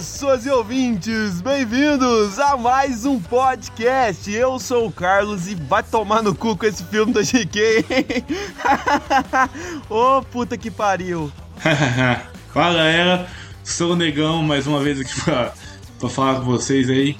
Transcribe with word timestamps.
pessoas 0.00 0.46
e 0.46 0.50
ouvintes, 0.50 1.42
bem-vindos 1.42 2.38
a 2.38 2.56
mais 2.56 3.04
um 3.04 3.20
podcast. 3.20 4.32
Eu 4.32 4.58
sou 4.58 4.86
o 4.86 4.90
Carlos 4.90 5.46
e 5.46 5.54
vai 5.54 5.82
tomar 5.82 6.22
no 6.22 6.34
cu 6.34 6.56
com 6.56 6.64
esse 6.64 6.82
filme 6.84 7.12
da 7.12 7.20
GK. 7.20 7.84
Ô 9.90 10.16
oh, 10.16 10.22
puta 10.22 10.56
que 10.56 10.70
pariu. 10.70 11.30
Fala 12.50 12.76
galera, 12.76 13.28
sou 13.62 13.92
o 13.92 13.96
Negão 13.96 14.42
mais 14.42 14.66
uma 14.66 14.82
vez 14.82 14.98
aqui 14.98 15.20
pra, 15.20 15.52
pra 15.98 16.08
falar 16.08 16.36
com 16.36 16.46
vocês 16.46 16.88
aí. 16.88 17.14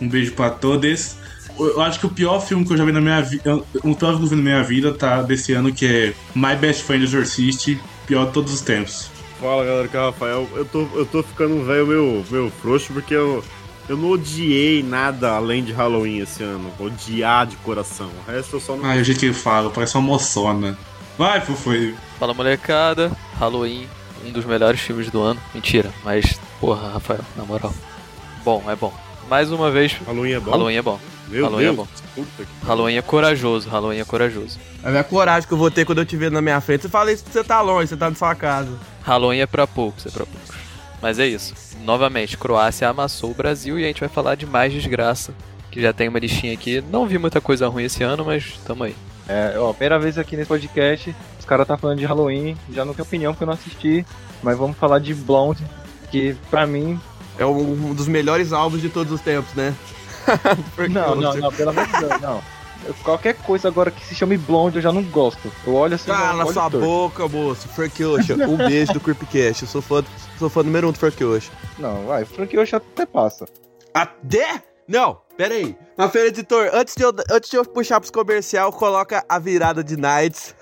Um 0.00 0.08
beijo 0.08 0.32
pra 0.32 0.50
todos. 0.50 1.14
Eu 1.56 1.80
acho 1.82 2.00
que 2.00 2.06
o 2.06 2.10
pior 2.10 2.40
filme 2.40 2.66
que 2.66 2.72
eu 2.72 2.76
já 2.76 2.84
vi 2.84 2.90
na 2.90 3.00
minha 3.00 3.22
vida, 3.22 3.62
o 3.84 3.94
pior 3.94 4.14
filme 4.14 4.18
que 4.18 4.24
eu 4.24 4.28
vi 4.30 4.36
na 4.36 4.42
minha 4.42 4.62
vida 4.64 4.92
tá 4.92 5.22
desse 5.22 5.52
ano 5.52 5.72
que 5.72 5.86
é 5.86 6.14
My 6.34 6.56
Best 6.56 6.82
Friend 6.82 7.04
Exorcist, 7.04 7.78
pior 8.08 8.26
de 8.26 8.32
todos 8.32 8.52
os 8.52 8.60
tempos. 8.60 9.13
Fala 9.44 9.62
galera, 9.62 9.86
que 9.86 9.94
é 9.94 10.00
o 10.00 10.06
Rafael. 10.06 10.48
Eu 10.54 10.64
tô, 10.64 10.88
eu 10.94 11.04
tô 11.04 11.22
ficando 11.22 11.56
um 11.56 11.64
velho 11.66 11.86
meio, 11.86 12.24
meio 12.30 12.50
frouxo 12.62 12.94
porque 12.94 13.12
eu, 13.12 13.44
eu 13.86 13.94
não 13.94 14.08
odiei 14.08 14.82
nada 14.82 15.32
além 15.32 15.62
de 15.62 15.70
Halloween 15.70 16.20
esse 16.20 16.42
ano. 16.42 16.72
Odiar 16.80 17.46
de 17.46 17.54
coração. 17.56 18.08
O 18.26 18.30
resto 18.30 18.56
eu 18.56 18.60
só 18.60 18.74
não. 18.74 18.86
Ah, 18.90 18.94
o 18.94 19.04
jeito 19.04 19.20
que 19.20 19.26
ele 19.26 19.34
fala, 19.34 19.68
parece 19.68 19.98
uma 19.98 20.02
moçona. 20.02 20.78
Vai, 21.18 21.42
Fufui. 21.42 21.94
Fala 22.18 22.32
molecada, 22.32 23.12
Halloween, 23.38 23.86
um 24.24 24.32
dos 24.32 24.46
melhores 24.46 24.80
filmes 24.80 25.10
do 25.10 25.20
ano. 25.20 25.38
Mentira, 25.54 25.92
mas 26.02 26.40
porra, 26.58 26.92
Rafael, 26.94 27.20
na 27.36 27.44
moral. 27.44 27.74
Bom, 28.42 28.64
é 28.66 28.74
bom. 28.74 28.94
Mais 29.28 29.50
uma 29.50 29.70
vez. 29.70 29.92
Halloween 30.06 30.32
é 30.32 30.40
bom? 30.40 30.50
Halloween 30.50 30.76
é 30.76 30.82
bom. 30.82 31.00
Meu 31.28 31.44
Halloween 31.44 31.74
Deus. 31.74 31.88
é 32.16 32.20
bom. 32.20 32.24
Halloween 32.66 32.96
é 32.96 33.02
corajoso, 33.02 33.68
Halloween 33.68 33.98
é 34.00 34.04
corajoso. 34.04 34.58
A 34.82 34.90
minha 34.90 35.04
coragem 35.04 35.48
que 35.48 35.54
eu 35.54 35.58
vou 35.58 35.70
ter 35.70 35.84
quando 35.84 35.98
eu 35.98 36.06
te 36.06 36.16
ver 36.16 36.30
na 36.30 36.42
minha 36.42 36.60
frente. 36.60 36.82
Você 36.82 36.88
fala 36.88 37.10
isso 37.10 37.24
porque 37.24 37.38
você 37.38 37.44
tá 37.44 37.60
longe, 37.60 37.88
você 37.88 37.96
tá 37.96 38.10
na 38.10 38.16
sua 38.16 38.34
casa. 38.34 38.70
Halloween 39.02 39.40
é 39.40 39.46
pra 39.46 39.66
poucos, 39.66 40.06
é 40.06 40.10
pra 40.10 40.26
poucos. 40.26 40.50
Mas 41.00 41.18
é 41.18 41.26
isso. 41.26 41.54
Novamente, 41.84 42.36
Croácia 42.36 42.88
amassou 42.88 43.30
o 43.30 43.34
Brasil 43.34 43.78
e 43.78 43.84
a 43.84 43.86
gente 43.86 44.00
vai 44.00 44.08
falar 44.08 44.34
de 44.34 44.46
mais 44.46 44.72
desgraça. 44.72 45.34
Que 45.70 45.80
já 45.82 45.92
tem 45.92 46.08
uma 46.08 46.18
listinha 46.18 46.52
aqui. 46.52 46.82
Não 46.90 47.06
vi 47.06 47.18
muita 47.18 47.40
coisa 47.40 47.66
ruim 47.68 47.84
esse 47.84 48.02
ano, 48.02 48.24
mas 48.24 48.58
tamo 48.64 48.84
aí. 48.84 48.94
É, 49.28 49.54
ó, 49.58 49.72
primeira 49.72 49.98
vez 49.98 50.18
aqui 50.18 50.36
nesse 50.36 50.48
podcast, 50.48 51.14
os 51.38 51.44
caras 51.44 51.66
tá 51.66 51.76
falando 51.76 51.98
de 51.98 52.04
Halloween, 52.04 52.56
já 52.70 52.84
não 52.84 52.92
tenho 52.92 53.06
opinião 53.06 53.32
porque 53.32 53.42
eu 53.42 53.46
não 53.46 53.54
assisti, 53.54 54.04
mas 54.42 54.56
vamos 54.56 54.76
falar 54.76 54.98
de 54.98 55.14
Blonde, 55.14 55.64
que 56.10 56.36
pra 56.50 56.66
mim. 56.66 57.00
É 57.38 57.44
um 57.44 57.94
dos 57.94 58.06
melhores 58.06 58.52
álbuns 58.52 58.80
de 58.80 58.88
todos 58.88 59.12
os 59.12 59.20
tempos, 59.20 59.52
né? 59.54 59.74
não, 60.90 61.16
não, 61.16 61.34
não, 61.34 61.52
pelo 61.52 61.70
amor 61.70 61.86
de 61.86 61.92
Deus, 61.98 62.20
não. 62.20 62.42
Qualquer 63.02 63.34
coisa 63.34 63.68
agora 63.68 63.90
que 63.90 64.04
se 64.04 64.14
chame 64.14 64.36
Blonde 64.36 64.76
eu 64.76 64.82
já 64.82 64.92
não 64.92 65.02
gosto. 65.02 65.50
Eu 65.66 65.74
olho 65.74 65.94
assim. 65.94 66.10
Cala 66.10 66.44
sua 66.52 66.70
torto. 66.70 66.80
boca, 66.80 67.28
moço. 67.28 67.66
Frank 67.68 68.04
Ocean, 68.04 68.46
um 68.46 68.56
beijo 68.56 68.92
do 68.92 69.00
Creepcast. 69.00 69.62
Eu 69.62 69.68
sou 69.68 69.80
fã, 69.80 70.04
sou 70.38 70.50
fã 70.50 70.62
número 70.62 70.88
um 70.88 70.92
do 70.92 70.98
Frank 70.98 71.22
Ocean. 71.24 71.50
Não, 71.78 72.06
vai, 72.06 72.24
Frank 72.24 72.56
Ocean 72.58 72.76
até 72.76 73.06
passa. 73.06 73.46
Até? 73.94 74.62
Não, 74.86 75.18
pera 75.36 75.54
aí. 75.54 75.74
Na 75.96 76.10
feira 76.10 76.28
editor, 76.28 76.70
antes 76.74 76.94
de 76.94 77.02
eu, 77.02 77.12
antes 77.30 77.48
de 77.48 77.56
eu 77.56 77.64
puxar 77.64 78.00
pros 78.00 78.10
comercial, 78.10 78.70
coloca 78.70 79.24
a 79.28 79.38
virada 79.38 79.82
de 79.82 79.96
Nights. 79.96 80.54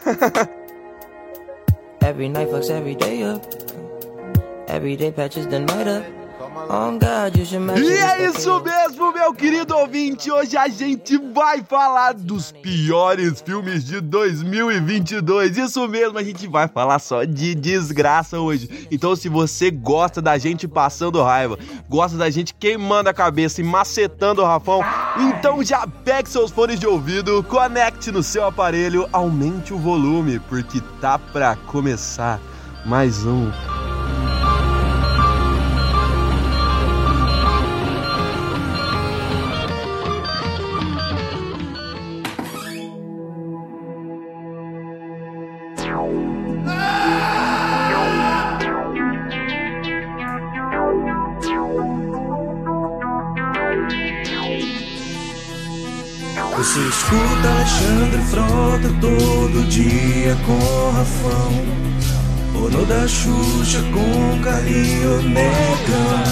every 2.04 2.28
night 2.28 2.50
fucks 2.50 2.70
every 2.70 2.94
day 2.94 3.24
up. 3.24 3.44
Every 4.68 4.96
day 4.96 5.10
patches 5.10 5.46
the 5.46 5.58
night 5.58 5.88
up. 5.88 6.21
E 7.78 7.92
é 7.92 8.26
isso 8.26 8.60
mesmo, 8.60 9.12
meu 9.12 9.32
querido 9.32 9.76
ouvinte. 9.76 10.30
Hoje 10.30 10.56
a 10.56 10.68
gente 10.68 11.16
vai 11.32 11.62
falar 11.62 12.12
dos 12.12 12.52
piores 12.52 13.40
filmes 13.40 13.84
de 13.84 14.00
2022. 14.00 15.56
Isso 15.56 15.88
mesmo, 15.88 16.18
a 16.18 16.22
gente 16.22 16.46
vai 16.46 16.68
falar 16.68 16.98
só 16.98 17.24
de 17.24 17.54
desgraça 17.54 18.38
hoje. 18.38 18.86
Então, 18.90 19.16
se 19.16 19.28
você 19.28 19.70
gosta 19.70 20.20
da 20.20 20.36
gente 20.36 20.68
passando 20.68 21.22
raiva, 21.22 21.58
gosta 21.88 22.16
da 22.16 22.28
gente 22.28 22.54
queimando 22.54 23.08
a 23.08 23.14
cabeça 23.14 23.60
e 23.60 23.64
macetando 23.64 24.42
o 24.42 24.44
Rafão, 24.44 24.82
então 25.18 25.62
já 25.64 25.86
pegue 25.86 26.28
seus 26.28 26.50
fones 26.50 26.78
de 26.78 26.86
ouvido, 26.86 27.42
conecte 27.44 28.10
no 28.10 28.22
seu 28.22 28.46
aparelho, 28.46 29.08
aumente 29.12 29.72
o 29.72 29.78
volume, 29.78 30.38
porque 30.38 30.80
tá 31.00 31.18
pra 31.18 31.56
começar 31.56 32.40
mais 32.84 33.24
um 33.24 33.50
Frota 58.82 58.94
todo 59.00 59.64
dia 59.68 60.36
com 60.44 60.90
Rafão 60.90 61.52
Ou 62.54 62.68
no 62.68 62.84
da 62.84 63.06
Xuxa 63.06 63.80
com 63.92 64.42
Carinho 64.42 65.22
Negão 65.22 66.22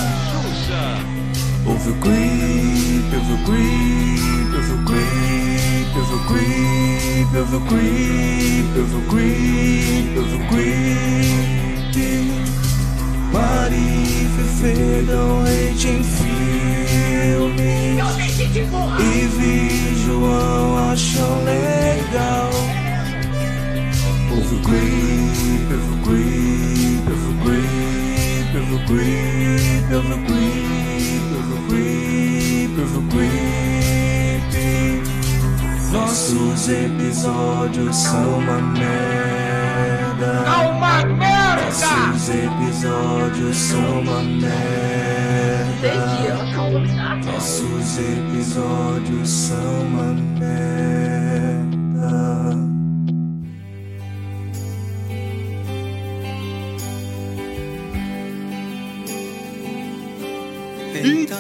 Ouve 1.66 1.91
o 1.91 1.94
creep, 1.94 3.15
ouve 3.15 3.33
o 3.33 3.39
creep, 3.44 4.55
ouve 4.56 4.72
o 4.72 4.84
creep, 4.84 5.97
ouve 5.97 6.15
o 6.15 6.19
creep, 6.27 7.37
ouve 7.37 7.56
o 7.56 7.60
creep, 7.60 8.77
ouve 8.77 8.97
o 8.97 9.03
creep, 9.09 10.19
ouve 10.19 10.34
o 10.34 10.39
creep 10.49 10.91
Mari 13.33 14.28
Fefe 14.37 15.05
dão 15.06 15.43
hate 15.43 15.89
em 15.89 16.03
filme 17.21 17.99
E 18.99 19.27
vi 19.27 19.95
João 20.05 20.91
acham 20.91 21.45
legal 21.45 22.51
Ouve 24.31 24.55
o 24.55 24.61
creep, 24.63 25.69
ouve 25.73 25.93
o 25.93 25.99
creep, 26.03 27.05
ouve 27.09 27.29
o 27.29 27.35
creep, 27.45 28.51
ouve 28.57 28.75
o 28.75 28.79
creep, 28.87 29.89
ouve 29.93 30.13
o 30.13 30.17
creep, 30.27 31.29
ouve 32.79 32.97
o 32.97 33.03
creep, 33.09 33.11
creep 33.11 33.71
Nossos 35.93 36.69
episódios 36.69 37.97
são 37.97 38.39
uma 38.39 38.61
merda. 38.61 40.45
São 40.45 40.71
uma 40.71 41.05
merda! 41.05 41.30
Nossos 41.71 42.29
episódios 42.31 43.57
são 43.57 44.01
uma 44.01 44.23
merda. 44.23 44.51
Nossos 47.25 47.99
episódios 47.99 49.31
são 49.31 49.83
uma 49.83 50.13
merda 50.13 51.00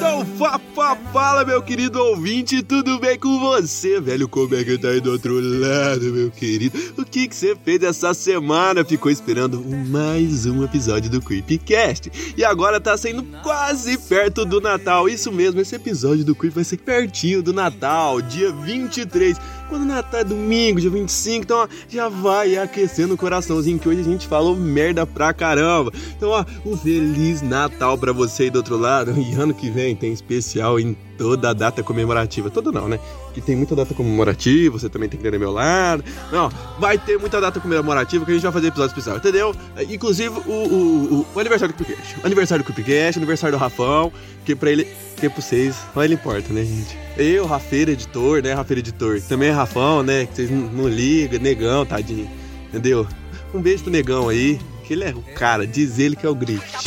Então, 0.00 0.24
fa, 0.24 0.58
fa, 0.74 0.96
fala, 1.12 1.44
meu 1.44 1.60
querido 1.60 2.02
ouvinte, 2.02 2.62
tudo 2.62 2.98
bem 2.98 3.18
com 3.18 3.38
você, 3.38 4.00
velho? 4.00 4.26
Como 4.26 4.54
é 4.54 4.64
que 4.64 4.78
tá 4.78 4.88
aí 4.88 4.98
do 4.98 5.12
outro 5.12 5.38
lado, 5.38 6.10
meu 6.10 6.30
querido? 6.30 6.78
O 6.96 7.04
que 7.04 7.28
que 7.28 7.36
você 7.36 7.54
fez 7.54 7.82
essa 7.82 8.14
semana? 8.14 8.82
Ficou 8.82 9.12
esperando 9.12 9.62
mais 9.62 10.46
um 10.46 10.64
episódio 10.64 11.10
do 11.10 11.20
Creepcast. 11.20 12.34
E 12.34 12.42
agora 12.42 12.80
tá 12.80 12.96
sendo 12.96 13.22
quase 13.42 13.98
perto 13.98 14.46
do 14.46 14.58
Natal. 14.58 15.06
Isso 15.06 15.30
mesmo, 15.30 15.60
esse 15.60 15.74
episódio 15.74 16.24
do 16.24 16.34
Creep 16.34 16.54
vai 16.54 16.64
ser 16.64 16.78
pertinho 16.78 17.42
do 17.42 17.52
Natal, 17.52 18.22
dia 18.22 18.50
23. 18.50 19.36
Quando 19.70 19.82
o 19.82 19.86
Natal 19.86 20.20
é 20.20 20.24
domingo, 20.24 20.80
dia 20.80 20.90
25, 20.90 21.44
então 21.44 21.58
ó, 21.58 21.68
já 21.88 22.08
vai 22.08 22.56
aquecendo 22.56 23.14
o 23.14 23.16
coraçãozinho 23.16 23.78
que 23.78 23.88
hoje 23.88 24.00
a 24.00 24.04
gente 24.04 24.26
falou 24.26 24.56
merda 24.56 25.06
pra 25.06 25.32
caramba. 25.32 25.92
Então, 26.16 26.30
ó, 26.30 26.44
um 26.66 26.76
Feliz 26.76 27.40
Natal 27.40 27.96
pra 27.96 28.12
você 28.12 28.42
aí 28.42 28.50
do 28.50 28.56
outro 28.56 28.76
lado. 28.76 29.14
E 29.30 29.34
ano 29.34 29.54
que 29.54 29.70
vem 29.70 29.94
tem 29.94 30.12
especial 30.12 30.80
em 30.80 30.96
toda 31.20 31.50
a 31.50 31.52
data 31.52 31.82
comemorativa. 31.82 32.48
Toda 32.48 32.72
não, 32.72 32.88
né? 32.88 32.98
Que 33.34 33.42
tem 33.42 33.54
muita 33.54 33.76
data 33.76 33.92
comemorativa, 33.92 34.78
você 34.78 34.88
também 34.88 35.06
tem 35.06 35.20
que 35.20 35.30
ter 35.30 35.38
meu 35.38 35.52
lado. 35.52 36.02
Não, 36.32 36.50
vai 36.78 36.96
ter 36.96 37.18
muita 37.18 37.38
data 37.38 37.60
comemorativa 37.60 38.24
que 38.24 38.30
a 38.30 38.34
gente 38.34 38.42
vai 38.42 38.52
fazer 38.52 38.68
episódio 38.68 38.88
especial, 38.88 39.18
entendeu? 39.18 39.54
Inclusive 39.90 40.30
o, 40.46 40.50
o, 40.50 41.14
o, 41.20 41.26
o 41.34 41.38
aniversário 41.38 41.74
do 41.74 41.84
Creepcast. 41.84 42.16
Aniversário 42.24 42.64
do 42.64 42.72
Creepcast, 42.72 43.18
aniversário 43.18 43.58
do 43.58 43.60
Rafão, 43.60 44.10
que 44.46 44.56
pra 44.56 44.70
ele, 44.70 44.88
que 45.16 45.28
pra 45.28 45.42
vocês, 45.42 45.76
só 45.92 46.02
ele 46.02 46.14
importa, 46.14 46.54
né, 46.54 46.64
gente? 46.64 46.96
Eu, 47.18 47.44
Rafeira 47.44 47.90
Editor, 47.90 48.42
né, 48.42 48.54
Rafeira 48.54 48.80
Editor. 48.80 49.20
Também 49.20 49.50
é 49.50 49.52
Rafão, 49.52 50.02
né, 50.02 50.24
que 50.24 50.36
vocês 50.36 50.50
não, 50.50 50.62
não 50.72 50.88
ligam, 50.88 51.38
negão, 51.38 51.84
tadinho. 51.84 52.30
Entendeu? 52.68 53.06
Um 53.52 53.60
beijo 53.60 53.82
pro 53.82 53.92
negão 53.92 54.30
aí, 54.30 54.58
que 54.86 54.94
ele 54.94 55.04
é 55.04 55.10
o 55.10 55.22
cara, 55.34 55.66
diz 55.66 55.98
ele 55.98 56.16
que 56.16 56.24
é 56.24 56.30
o 56.30 56.34
Grift. 56.34 56.78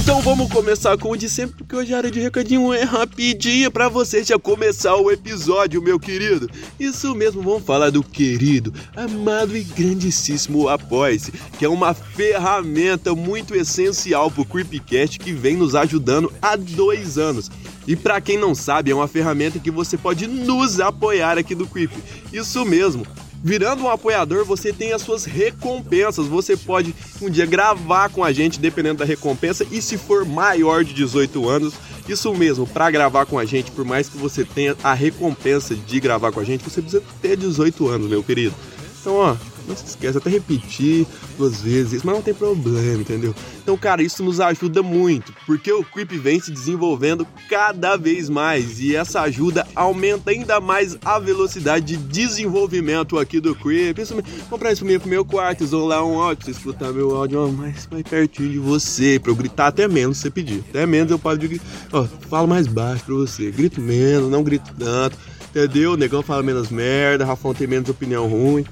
Então 0.00 0.22
vamos 0.22 0.50
começar 0.52 0.96
com 0.96 1.10
o 1.10 1.16
de 1.16 1.28
sempre, 1.28 1.56
porque 1.56 1.74
hoje 1.74 1.92
a 1.92 1.96
área 1.96 2.10
de 2.10 2.20
recadinho 2.20 2.72
é 2.72 2.84
rapidinha 2.84 3.68
pra 3.68 3.88
você 3.88 4.22
já 4.22 4.38
começar 4.38 4.94
o 4.94 5.10
episódio, 5.10 5.82
meu 5.82 5.98
querido. 5.98 6.48
Isso 6.78 7.12
mesmo, 7.16 7.42
vamos 7.42 7.64
falar 7.64 7.90
do 7.90 8.02
querido, 8.02 8.72
amado 8.94 9.56
e 9.56 9.62
grandíssimo 9.64 10.68
Apoia-se, 10.68 11.32
que 11.58 11.64
é 11.64 11.68
uma 11.68 11.92
ferramenta 11.92 13.12
muito 13.12 13.56
essencial 13.56 14.30
pro 14.30 14.44
Creepcast 14.44 15.18
que 15.18 15.32
vem 15.32 15.56
nos 15.56 15.74
ajudando 15.74 16.32
há 16.40 16.54
dois 16.54 17.18
anos. 17.18 17.50
E 17.84 17.96
pra 17.96 18.20
quem 18.20 18.38
não 18.38 18.54
sabe, 18.54 18.92
é 18.92 18.94
uma 18.94 19.08
ferramenta 19.08 19.58
que 19.58 19.70
você 19.70 19.98
pode 19.98 20.28
nos 20.28 20.78
apoiar 20.78 21.36
aqui 21.36 21.56
do 21.56 21.66
Creep. 21.66 21.90
Isso 22.32 22.64
mesmo. 22.64 23.04
Virando 23.42 23.84
um 23.84 23.90
apoiador, 23.90 24.44
você 24.44 24.72
tem 24.72 24.92
as 24.92 25.02
suas 25.02 25.24
recompensas. 25.24 26.26
Você 26.26 26.56
pode 26.56 26.94
um 27.22 27.30
dia 27.30 27.46
gravar 27.46 28.08
com 28.08 28.24
a 28.24 28.32
gente, 28.32 28.58
dependendo 28.58 28.98
da 28.98 29.04
recompensa. 29.04 29.66
E 29.70 29.80
se 29.80 29.96
for 29.96 30.24
maior 30.24 30.84
de 30.84 30.92
18 30.92 31.48
anos, 31.48 31.74
isso 32.08 32.34
mesmo, 32.34 32.66
para 32.66 32.90
gravar 32.90 33.26
com 33.26 33.38
a 33.38 33.44
gente, 33.44 33.70
por 33.70 33.84
mais 33.84 34.08
que 34.08 34.16
você 34.16 34.44
tenha 34.44 34.76
a 34.82 34.92
recompensa 34.92 35.74
de 35.74 36.00
gravar 36.00 36.32
com 36.32 36.40
a 36.40 36.44
gente, 36.44 36.64
você 36.64 36.80
precisa 36.80 37.02
ter 37.22 37.36
18 37.36 37.88
anos, 37.88 38.08
meu 38.08 38.22
querido. 38.22 38.54
Então, 39.00 39.14
ó, 39.14 39.36
não 39.68 39.76
se 39.76 39.84
esquece, 39.84 40.18
até 40.18 40.30
repetir 40.30 41.06
duas 41.36 41.60
vezes, 41.60 42.02
mas 42.02 42.14
não 42.14 42.22
tem 42.22 42.34
problema, 42.34 43.00
entendeu? 43.00 43.34
Então, 43.62 43.76
cara, 43.76 44.02
isso 44.02 44.24
nos 44.24 44.40
ajuda 44.40 44.82
muito, 44.82 45.32
porque 45.46 45.70
o 45.72 45.84
Creep 45.84 46.12
vem 46.12 46.40
se 46.40 46.50
desenvolvendo 46.50 47.26
cada 47.48 47.96
vez 47.96 48.28
mais 48.28 48.80
e 48.80 48.96
essa 48.96 49.20
ajuda 49.20 49.66
aumenta 49.74 50.30
ainda 50.30 50.60
mais 50.60 50.96
a 51.04 51.18
velocidade 51.18 51.84
de 51.84 51.96
desenvolvimento 51.96 53.18
aqui 53.18 53.40
do 53.40 53.54
Creep. 53.54 53.98
Isso, 53.98 54.14
comprar 54.48 54.72
isso 54.72 54.84
mesmo 54.84 55.00
pro 55.00 55.10
meu 55.10 55.24
quarto, 55.24 55.62
isolar 55.62 56.04
um 56.04 56.20
áudio, 56.20 56.44
você 56.44 56.50
escutar 56.52 56.92
meu 56.92 57.14
áudio 57.14 57.52
mais, 57.52 57.86
mais 57.90 58.02
pertinho 58.02 58.50
de 58.50 58.58
você, 58.58 59.18
pra 59.18 59.30
eu 59.30 59.36
gritar 59.36 59.68
até 59.68 59.86
menos 59.86 60.16
se 60.16 60.22
você 60.22 60.30
pedir. 60.30 60.64
Até 60.70 60.86
menos 60.86 61.10
eu 61.10 61.18
paro 61.18 61.38
de 61.38 61.60
ó, 61.92 62.04
falo 62.28 62.48
mais 62.48 62.66
baixo 62.66 63.04
pra 63.04 63.14
você, 63.14 63.50
grito 63.50 63.80
menos, 63.80 64.30
não 64.30 64.42
grito 64.42 64.72
tanto. 64.78 65.16
Entendeu? 65.50 65.92
O 65.92 65.96
negão 65.96 66.22
fala 66.22 66.42
menos 66.42 66.68
merda, 66.68 67.24
Rafão 67.24 67.54
tem 67.54 67.66
menos 67.66 67.88
opinião 67.88 68.26
ruim. 68.26 68.64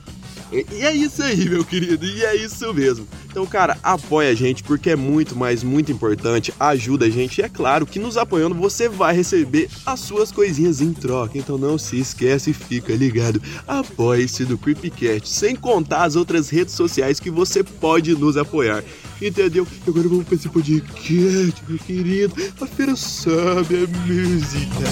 E 0.53 0.85
é 0.85 0.93
isso 0.93 1.23
aí, 1.23 1.49
meu 1.49 1.65
querido, 1.65 2.07
e 2.07 2.25
é 2.25 2.37
isso 2.37 2.73
mesmo. 2.73 3.07
Então, 3.29 3.45
cara, 3.47 3.77
apoia 3.83 4.31
a 4.31 4.35
gente 4.35 4.63
porque 4.63 4.91
é 4.91 4.97
muito, 4.97 5.37
mas 5.37 5.63
muito 5.63 5.91
importante, 5.91 6.55
ajuda 6.59 7.07
a 7.07 7.11
gente. 7.11 7.39
E 7.39 7.45
é 7.45 7.49
claro 7.49 7.85
que 7.85 7.99
nos 7.99 8.17
apoiando 8.17 8.55
você 8.55 8.89
vai 8.89 9.15
receber 9.15 9.69
as 9.85 10.01
suas 10.01 10.31
coisinhas 10.31 10.81
em 10.81 10.93
troca. 10.93 11.37
Então 11.37 11.59
não 11.59 11.77
se 11.77 11.99
esquece, 11.99 12.53
fica 12.53 12.95
ligado. 12.95 13.43
Apoie-se 13.67 14.45
do 14.45 14.57
Creepcast, 14.57 15.29
sem 15.29 15.57
contar 15.57 16.05
as 16.05 16.15
outras 16.17 16.49
redes 16.49 16.75
sociais 16.75 17.19
que 17.19 17.31
você 17.31 17.65
pode 17.65 18.15
nos 18.15 18.37
apoiar. 18.37 18.85
Entendeu? 19.21 19.67
E 19.87 19.91
agora 19.91 20.09
vamos 20.09 20.27
para 20.27 20.35
esse 20.37 20.49
podcast, 20.49 21.63
meu 21.69 21.79
querido. 21.79 22.35
A 22.61 22.67
feira 22.67 22.95
sabe 22.95 23.85
a 23.85 23.87
música. 24.07 24.87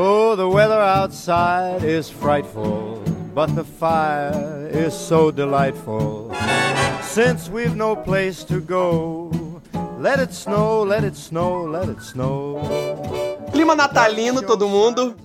Oh, 0.00 0.36
the 0.36 0.48
weather 0.48 0.80
outside 0.80 1.82
is 1.82 2.08
frightful, 2.08 3.02
but 3.34 3.52
the 3.56 3.64
fire 3.64 4.70
is 4.72 4.94
so 4.94 5.32
delightful. 5.32 6.32
Since 7.02 7.50
we've 7.50 7.74
no 7.74 7.96
place 7.96 8.44
to 8.44 8.60
go, 8.60 9.28
let 9.98 10.20
it 10.20 10.32
snow, 10.32 10.84
let 10.84 11.02
it 11.02 11.16
snow, 11.16 11.64
let 11.64 11.88
it 11.88 12.00
snow. 12.00 12.62
Clima 13.50 13.74
natalino, 13.74 14.40
todo 14.40 14.68
mundo. 14.68 15.16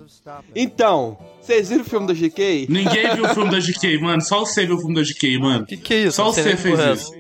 Então, 0.55 1.19
vocês 1.39 1.69
viram 1.69 1.83
o 1.83 1.85
filme 1.85 2.07
do 2.07 2.15
GK? 2.15 2.65
Ninguém 2.67 3.13
viu 3.13 3.25
o 3.25 3.29
filme 3.29 3.51
da 3.51 3.59
GK, 3.59 3.99
mano. 3.99 4.23
Só 4.23 4.39
você 4.39 4.65
viu 4.65 4.77
o 4.77 4.79
filme 4.79 4.95
da 4.95 5.03
GK, 5.03 5.37
mano. 5.37 5.67
Que 5.67 5.77
que 5.77 5.93
é 5.93 5.97
isso? 5.97 6.15
Só 6.15 6.31
você 6.31 6.41
nem 6.41 6.57
fez 6.57 6.79
isso. 6.79 7.13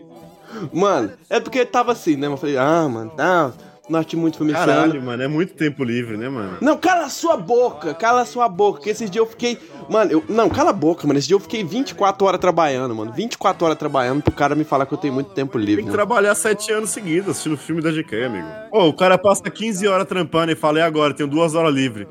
Mano, 0.73 1.11
é 1.29 1.39
porque 1.39 1.63
tava 1.65 1.91
assim, 1.91 2.15
né? 2.15 2.25
Eu 2.25 2.35
falei, 2.35 2.57
ah, 2.57 2.89
mano, 2.89 3.11
tá. 3.11 3.53
Não 3.53 3.72
assisti 3.91 4.15
muito 4.15 4.37
filme 4.37 4.53
esse 4.53 4.61
ano. 4.61 4.71
Caralho, 4.71 5.01
mano, 5.01 5.23
é 5.23 5.27
muito 5.27 5.53
tempo 5.53 5.83
livre, 5.83 6.15
né, 6.15 6.29
mano? 6.29 6.57
Não, 6.61 6.77
cala 6.77 7.05
a 7.05 7.09
sua 7.09 7.35
boca, 7.35 7.93
cala 7.93 8.21
a 8.21 8.25
sua 8.25 8.47
boca, 8.47 8.81
que 8.81 8.89
esses 8.89 9.09
dias 9.09 9.23
eu 9.23 9.29
fiquei. 9.29 9.57
Mano, 9.89 10.11
eu. 10.11 10.23
Não, 10.29 10.49
cala 10.49 10.69
a 10.69 10.73
boca, 10.73 11.05
mano. 11.05 11.19
Esse 11.19 11.27
dia 11.27 11.35
eu 11.35 11.39
fiquei 11.39 11.63
24 11.63 12.25
horas 12.25 12.39
trabalhando, 12.39 12.95
mano. 12.95 13.11
24 13.11 13.65
horas 13.65 13.77
trabalhando 13.77 14.21
pro 14.21 14.33
cara 14.33 14.55
me 14.55 14.63
falar 14.63 14.85
que 14.85 14.93
eu 14.93 14.97
tenho 14.97 15.13
muito 15.13 15.31
tempo 15.31 15.57
livre. 15.57 15.75
Tem 15.75 15.85
que 15.85 15.91
mano. 15.91 15.97
trabalhar 15.97 16.33
sete 16.35 16.71
anos 16.71 16.91
seguidos 16.91 17.31
assistindo 17.31 17.57
filme 17.57 17.81
da 17.81 17.91
GK, 17.91 18.23
amigo. 18.23 18.47
Ô, 18.71 18.87
o 18.87 18.93
cara 18.93 19.17
passa 19.17 19.43
15 19.43 19.87
horas 19.87 20.07
trampando 20.07 20.51
e 20.51 20.55
fala, 20.55 20.79
e 20.79 20.81
agora? 20.81 21.13
Tenho 21.13 21.29
duas 21.29 21.53
horas 21.53 21.73
livre. 21.73 22.07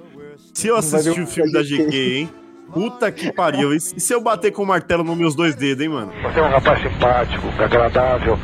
Se 0.53 0.69
eu 0.69 0.77
assistir 0.77 1.21
o 1.21 1.27
filme 1.27 1.53
da 1.53 1.63
GK, 1.63 2.19
hein? 2.19 2.42
Puta 2.73 3.13
que 3.13 3.33
pariu. 3.33 3.73
E 3.75 3.81
se 3.81 4.13
eu 4.13 4.21
bater 4.21 4.51
com 4.51 4.63
o 4.63 4.67
martelo 4.67 5.05
nos 5.05 5.17
meus 5.17 5.35
dois 5.35 5.55
dedos, 5.55 5.83
hein, 5.85 5.91
mano? 5.91 6.13
Você 6.23 6.41
é 6.41 6.43
um 6.43 6.51
rapaz 6.51 6.81
simpático, 6.83 7.47
agradável, 7.63 8.39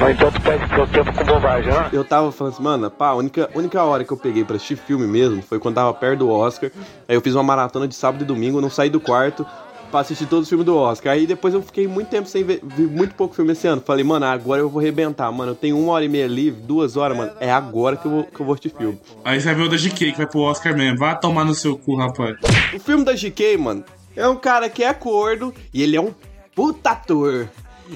no 0.00 0.10
entanto 0.10 0.40
perde 0.40 0.74
seu 0.74 0.86
tempo 0.86 1.12
com 1.12 1.24
bobagem, 1.24 1.72
né? 1.72 1.90
Eu 1.92 2.04
tava 2.04 2.32
falando 2.32 2.54
assim, 2.54 2.62
mano, 2.62 2.90
pá, 2.90 3.08
a 3.08 3.14
única, 3.14 3.50
única 3.54 3.82
hora 3.82 4.04
que 4.04 4.12
eu 4.12 4.16
peguei 4.16 4.44
pra 4.44 4.56
assistir 4.56 4.76
filme 4.76 5.06
mesmo 5.06 5.42
foi 5.42 5.58
quando 5.58 5.74
tava 5.74 5.92
perto 5.92 6.20
do 6.20 6.30
Oscar. 6.30 6.70
Aí 7.08 7.14
eu 7.14 7.20
fiz 7.20 7.34
uma 7.34 7.42
maratona 7.42 7.86
de 7.86 7.94
sábado 7.94 8.22
e 8.22 8.26
domingo, 8.26 8.60
não 8.60 8.70
saí 8.70 8.90
do 8.90 9.00
quarto 9.00 9.46
pra 9.90 10.00
assistir 10.00 10.26
todos 10.26 10.44
os 10.44 10.48
filmes 10.48 10.64
do 10.66 10.76
Oscar. 10.76 11.12
Aí 11.12 11.26
depois 11.26 11.54
eu 11.54 11.62
fiquei 11.62 11.86
muito 11.88 12.08
tempo 12.08 12.28
sem 12.28 12.42
ver, 12.44 12.60
vi 12.62 12.82
muito 12.82 13.14
pouco 13.14 13.34
filme 13.34 13.52
esse 13.52 13.66
ano. 13.66 13.82
Falei, 13.84 14.04
mano, 14.04 14.26
agora 14.26 14.60
eu 14.60 14.68
vou 14.68 14.80
arrebentar, 14.80 15.30
mano. 15.32 15.52
Eu 15.52 15.56
tenho 15.56 15.78
uma 15.78 15.92
hora 15.92 16.04
e 16.04 16.08
meia 16.08 16.26
livre, 16.26 16.60
duas 16.62 16.96
horas, 16.96 17.16
mano. 17.16 17.32
É 17.40 17.50
agora 17.50 17.96
que 17.96 18.06
eu 18.06 18.10
vou, 18.10 18.24
que 18.24 18.40
eu 18.40 18.46
vou 18.46 18.54
assistir 18.54 18.76
filme. 18.76 18.98
Aí 19.24 19.40
você 19.40 19.46
vai 19.46 19.54
ver 19.54 19.62
o 19.62 19.68
da 19.68 19.76
GK, 19.76 20.12
que 20.12 20.16
vai 20.18 20.26
pro 20.26 20.40
Oscar 20.40 20.76
mesmo. 20.76 20.98
Vai 20.98 21.18
tomar 21.18 21.44
no 21.44 21.54
seu 21.54 21.76
cu, 21.78 21.96
rapaz. 21.96 22.36
O 22.74 22.78
filme 22.80 23.04
da 23.04 23.12
GK, 23.14 23.56
mano, 23.56 23.84
é 24.14 24.26
um 24.28 24.36
cara 24.36 24.68
que 24.68 24.82
é 24.84 24.92
corno 24.94 25.52
e 25.72 25.82
ele 25.82 25.96
é 25.96 26.00
um 26.00 26.12
puta 26.54 26.90
ator. 26.90 27.48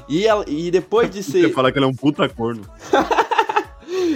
E, 0.08 0.24
ela- 0.26 0.44
e 0.46 0.70
depois 0.70 1.10
de 1.10 1.22
Você 1.22 1.42
ser. 1.42 1.52
fala 1.52 1.72
que 1.72 1.78
ele 1.78 1.84
é 1.84 1.88
um 1.88 1.94
puta 1.94 2.28
corno. 2.28 2.62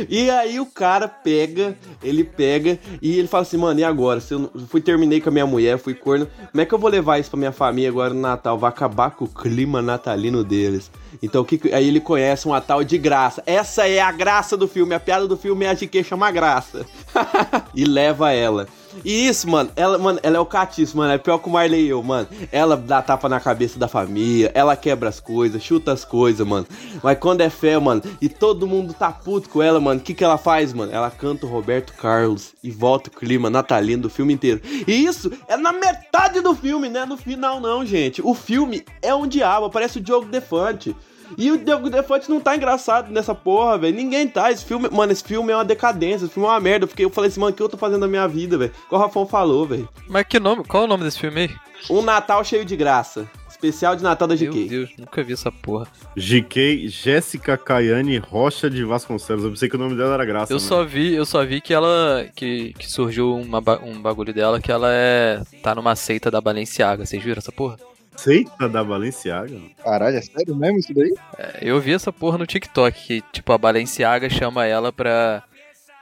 E 0.09 0.31
aí 0.31 0.61
o 0.61 0.67
cara 0.67 1.07
pega, 1.09 1.77
ele 2.03 2.25
pega 2.25 2.79
e 3.01 3.19
ele 3.19 3.29
fala 3.29 3.43
assim, 3.43 3.57
mano, 3.57 3.79
e 3.81 3.85
agora? 3.85 4.21
Se 4.21 4.35
eu 4.35 4.51
fui 4.69 4.81
terminei 4.81 5.21
com 5.21 5.29
a 5.29 5.33
minha 5.33 5.47
mulher, 5.47 5.79
fui 5.79 5.95
corno, 5.95 6.27
como 6.51 6.61
é 6.61 6.65
que 6.65 6.75
eu 6.75 6.79
vou 6.79 6.91
levar 6.91 7.19
isso 7.19 7.31
pra 7.31 7.39
minha 7.39 7.53
família 7.53 7.89
agora 7.91 8.13
no 8.13 8.21
Natal? 8.21 8.59
Vai 8.59 8.69
acabar 8.69 9.11
com 9.11 9.25
o 9.25 9.29
clima 9.29 9.81
natalino 9.83 10.43
deles. 10.45 10.91
Então 11.23 11.45
que- 11.45 11.73
aí 11.73 11.89
ele 11.89 12.01
conhece 12.01 12.47
uma 12.47 12.61
tal 12.61 12.83
de 12.85 12.99
graça. 12.99 13.43
Essa 13.47 13.87
é 13.89 14.01
a 14.01 14.11
graça 14.13 14.57
do 14.57 14.67
filme, 14.69 14.95
a 14.95 15.01
piada 15.01 15.27
do 15.29 15.37
filme 15.37 15.65
é 15.65 15.69
a 15.71 15.75
de 15.75 15.87
que 15.87 16.03
chama 16.03 16.31
graça. 16.31 16.85
e 17.75 17.85
leva 17.85 18.33
ela. 18.33 18.67
E 19.05 19.27
isso, 19.27 19.49
mano, 19.49 19.71
ela, 19.77 19.99
mano, 19.99 20.21
ela 20.23 20.37
é 20.37 20.41
o 20.41 20.47
catiço, 20.47 20.97
mano. 20.97 21.13
É 21.13 21.19
pior 21.19 21.39
que 21.39 21.49
o 21.49 21.53
Marley 21.53 21.87
e 21.87 21.89
eu, 21.89 22.03
mano. 22.03 22.29
Ela 22.53 22.77
dá 22.77 23.01
tapa 23.01 23.29
na 23.29 23.41
cabeça 23.41 23.79
da 23.79 23.89
família, 23.89 24.51
ela 24.55 24.77
quebra 24.77 25.09
as 25.09 25.21
coisas, 25.21 25.63
chuta 25.63 25.93
as 25.93 26.05
coisas, 26.05 26.47
mano. 26.47 26.67
Mas 27.03 27.19
quando 27.19 27.41
é 27.41 27.51
fé, 27.51 27.79
mano, 27.79 28.03
e 28.21 28.29
todo 28.29 28.67
mundo 28.67 28.93
tá 28.93 29.11
puto 29.11 29.49
com 29.49 29.63
ela, 29.63 29.81
mano, 29.81 30.01
o 30.01 30.03
que 30.03 30.15
que 30.15 30.25
ela 30.25 30.39
faz, 30.39 30.73
mano? 30.73 30.93
Ela 30.93 31.11
canta 31.11 31.47
o 31.47 31.49
Roberto 31.49 31.93
Carlos 31.95 32.53
e 32.63 32.71
volta 32.71 33.09
o 33.09 33.13
clima 33.13 33.49
natalino 33.49 34.03
do 34.03 34.11
filme 34.11 34.33
inteiro. 34.35 34.61
E 34.87 35.05
isso 35.05 35.31
é 35.49 35.57
na 35.57 35.73
metade 35.73 36.41
do 36.41 36.55
filme, 36.55 36.89
né? 36.89 37.05
No 37.05 37.17
final, 37.17 37.61
não, 37.61 37.85
gente. 37.85 38.21
O 38.23 38.35
filme 38.35 38.85
é 39.01 39.15
um 39.15 39.27
diabo, 39.27 39.71
parece 39.71 39.99
o 39.99 40.01
Diogo 40.01 40.27
Defante. 40.27 40.95
E 41.37 41.51
o 41.51 41.59
Diogo 41.59 41.91
Defante 41.91 42.31
não 42.31 42.41
tá 42.41 42.57
engraçado 42.57 43.11
nessa 43.11 43.35
porra, 43.35 43.79
velho. 43.79 43.97
Ninguém 43.97 44.27
tá. 44.29 44.51
Esse 44.51 44.65
filme, 44.65 44.89
mano, 44.91 45.13
esse 45.13 45.25
filme 45.25 45.53
é 45.53 45.57
uma 45.57 45.65
decadência. 45.65 46.25
Esse 46.27 46.35
filme 46.35 46.49
é 46.49 46.53
uma 46.53 46.61
merda. 46.61 46.87
Fiquei, 46.87 47.05
eu 47.05 47.11
falei 47.11 47.29
assim, 47.29 47.41
mano, 47.41 47.53
o 47.53 47.57
que 47.57 47.63
eu 47.63 47.69
tô 47.69 47.77
fazendo 47.77 48.01
na 48.01 48.09
minha 48.09 48.27
vida, 48.29 48.59
velho? 48.59 48.73
Qual 48.89 49.01
o 49.01 49.05
Rafão 49.05 49.27
falou, 49.27 49.67
velho? 49.67 49.89
Mas 50.09 50.27
que 50.27 50.39
nome? 50.39 50.65
Qual 50.65 50.83
é 50.83 50.87
o 50.87 50.89
nome 50.89 51.05
desse 51.05 51.19
filme 51.19 51.41
aí? 51.41 51.51
Um 51.91 52.03
Natal 52.03 52.45
cheio 52.45 52.65
de 52.65 52.77
graça. 52.77 53.29
Especial 53.49 53.97
de 53.97 54.03
Natal 54.03 54.29
da 54.29 54.37
Meu 54.37 54.53
GK. 54.53 54.69
Deus, 54.69 54.91
nunca 54.99 55.23
vi 55.23 55.33
essa 55.33 55.51
porra. 55.51 55.87
GK 56.17 56.89
Jéssica 56.89 57.57
Caiane 57.57 58.19
Rocha 58.19 58.69
de 58.69 58.85
Vasconcelos. 58.85 59.45
Eu 59.45 59.51
pensei 59.51 59.69
que 59.69 59.77
o 59.77 59.79
nome 59.79 59.97
dela 59.97 60.15
era 60.15 60.25
Graça. 60.25 60.53
Eu 60.53 60.59
mano. 60.59 60.69
só 60.69 60.85
vi, 60.85 61.15
eu 61.15 61.25
só 61.25 61.45
vi 61.45 61.61
que 61.61 61.73
ela. 61.73 62.27
que, 62.35 62.75
que 62.75 62.91
surgiu 62.91 63.35
uma 63.35 63.63
um 63.83 64.03
bagulho 64.03 64.35
dela 64.35 64.61
que 64.61 64.71
ela 64.71 64.89
é. 64.93 65.43
tá 65.63 65.75
numa 65.75 65.97
seita 65.97 66.31
da 66.31 66.41
Balenciaga. 66.41 67.07
Vocês 67.07 67.23
viram 67.23 67.39
essa 67.39 67.53
porra? 67.53 67.79
Seita 68.17 68.69
da 68.69 68.83
Balenciaga? 68.85 69.57
Caralho, 69.83 70.17
é 70.17 70.23
sério 70.23 70.55
mesmo 70.55 70.79
isso 70.79 70.95
daí? 70.95 71.15
É, 71.39 71.59
Eu 71.63 71.81
vi 71.81 71.93
essa 71.93 72.13
porra 72.13 72.39
no 72.39 72.47
TikTok, 72.47 73.07
que 73.07 73.23
tipo, 73.33 73.53
a 73.53 73.59
Balenciaga 73.59 74.29
chama 74.31 74.65
ela 74.67 74.93
pra. 74.93 75.43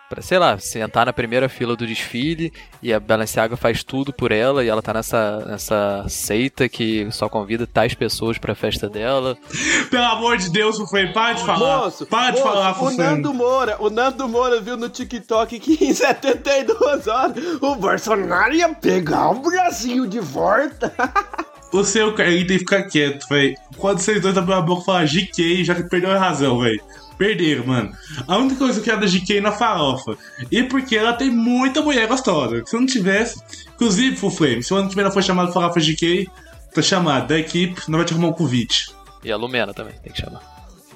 pra, 0.08 0.20
sei 0.22 0.38
lá, 0.38 0.58
sentar 0.58 1.06
na 1.06 1.12
primeira 1.12 1.48
fila 1.48 1.74
do 1.74 1.86
desfile 1.86 2.52
e 2.82 2.92
a 2.92 3.00
Balenciaga 3.00 3.56
faz 3.56 3.82
tudo 3.82 4.12
por 4.12 4.30
ela 4.30 4.62
e 4.62 4.68
ela 4.68 4.82
tá 4.82 4.92
nessa, 4.92 5.38
nessa 5.46 6.04
seita 6.08 6.68
que 6.68 7.10
só 7.10 7.28
convida 7.28 7.66
tais 7.66 7.94
pessoas 7.94 8.36
pra 8.38 8.54
festa 8.54 8.88
dela. 8.90 9.36
Pelo 9.90 10.04
amor 10.04 10.36
de 10.36 10.50
Deus, 10.50 10.76
foi 10.90 11.06
para 11.12 11.32
de 11.34 11.44
falar. 11.44 11.78
Moço, 11.84 12.06
para 12.06 12.30
de 12.32 12.40
moço, 12.40 12.52
falar, 12.52 12.70
o 12.72 12.74
Fufano. 12.74 12.98
Nando 12.98 13.34
Moura, 13.34 13.76
o 13.80 13.88
Nando 13.90 14.28
Moura 14.28 14.60
viu 14.60 14.76
no 14.76 14.88
TikTok 14.90 15.58
que 15.58 15.82
em 15.84 15.94
72 15.94 17.06
horas 17.08 17.34
o 17.62 17.74
Bolsonaro 17.76 18.52
ia 18.54 18.68
pegar 18.74 19.30
o 19.30 19.40
Brasil 19.40 20.06
de 20.06 20.20
volta. 20.20 20.92
o 21.72 21.84
seu 21.84 22.14
Carlinhos 22.14 22.46
tem 22.46 22.58
que 22.58 22.64
ficar 22.64 22.82
quieto, 22.84 23.26
velho. 23.28 23.56
Quando 23.76 23.98
vocês 23.98 24.20
dois 24.20 24.36
abriram 24.36 24.58
a 24.58 24.62
boca 24.62 24.82
e 24.82 24.84
falaram 24.84 25.06
GK, 25.06 25.64
já 25.64 25.74
perdeu 25.74 26.10
a 26.10 26.18
razão, 26.18 26.60
velho. 26.60 26.80
Perderam, 27.16 27.66
mano. 27.66 27.92
A 28.26 28.36
única 28.36 28.56
coisa 28.56 28.80
que 28.80 28.84
quero 28.84 29.00
da 29.00 29.06
GK 29.06 29.38
é 29.38 29.40
na 29.40 29.52
farofa. 29.52 30.16
E 30.50 30.62
porque 30.62 30.96
ela 30.96 31.12
tem 31.12 31.30
muita 31.30 31.80
mulher 31.80 32.06
gostosa. 32.08 32.62
Se 32.66 32.74
não 32.76 32.86
tivesse. 32.86 33.40
Inclusive, 33.74 34.16
Full 34.16 34.30
Flame, 34.30 34.62
se 34.62 34.72
o 34.72 34.76
ano 34.76 34.88
que 34.88 34.94
vem 34.94 35.04
ela 35.04 35.12
for 35.12 35.22
chamada 35.22 35.52
farofa 35.52 35.80
GK, 35.80 36.28
tá 36.74 36.82
chamada 36.82 37.26
da 37.26 37.38
equipe, 37.38 37.80
não 37.88 37.98
vai 37.98 38.06
te 38.06 38.12
arrumar 38.12 38.28
um 38.28 38.32
convite. 38.32 38.90
E 39.24 39.30
a 39.30 39.36
Lumena 39.36 39.72
também, 39.72 39.94
tem 40.02 40.12
que 40.12 40.20
chamar. 40.20 40.40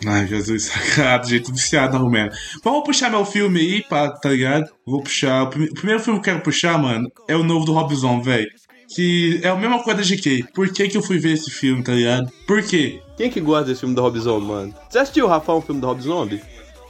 Ai, 0.04 0.26
Jesus, 0.26 0.64
sacado, 0.95 1.28
jeito 1.28 1.52
viciado 1.52 1.95
na 1.95 1.99
Romero. 1.99 2.33
Vamos 2.62 2.85
puxar 2.85 3.11
meu 3.11 3.25
filme 3.25 3.61
aí, 3.61 3.83
pá, 3.83 4.11
tá 4.11 4.28
ligado? 4.28 4.71
Vou 4.85 5.02
puxar. 5.02 5.45
O 5.45 5.49
primeiro 5.49 6.00
filme 6.00 6.21
que 6.21 6.28
eu 6.28 6.35
quero 6.35 6.45
puxar, 6.45 6.78
mano, 6.78 7.11
é 7.28 7.37
o 7.37 7.42
novo 7.42 7.64
do 7.64 7.73
Rob 7.73 7.95
Zombie, 7.95 8.25
velho. 8.25 8.50
Que 8.96 9.40
é 9.42 9.48
a 9.48 9.54
mesma 9.54 9.82
coisa 9.82 10.00
da 10.00 10.06
GK. 10.06 10.44
Por 10.54 10.72
que, 10.72 10.88
que 10.88 10.96
eu 10.96 11.02
fui 11.02 11.18
ver 11.18 11.32
esse 11.32 11.50
filme, 11.50 11.82
tá 11.82 11.92
ligado? 11.92 12.32
Por 12.46 12.62
quê? 12.62 13.02
Quem 13.14 13.30
que 13.30 13.42
gosta 13.42 13.66
desse 13.66 13.80
filme 13.80 13.94
do 13.94 14.00
Rob 14.00 14.18
Zombie, 14.18 14.46
mano? 14.46 14.74
Você 14.88 14.98
assistiu, 14.98 15.26
Rafael, 15.26 15.58
o 15.58 15.60
filme 15.60 15.82
do 15.82 15.86
Rob 15.86 16.00
Zombie? 16.00 16.40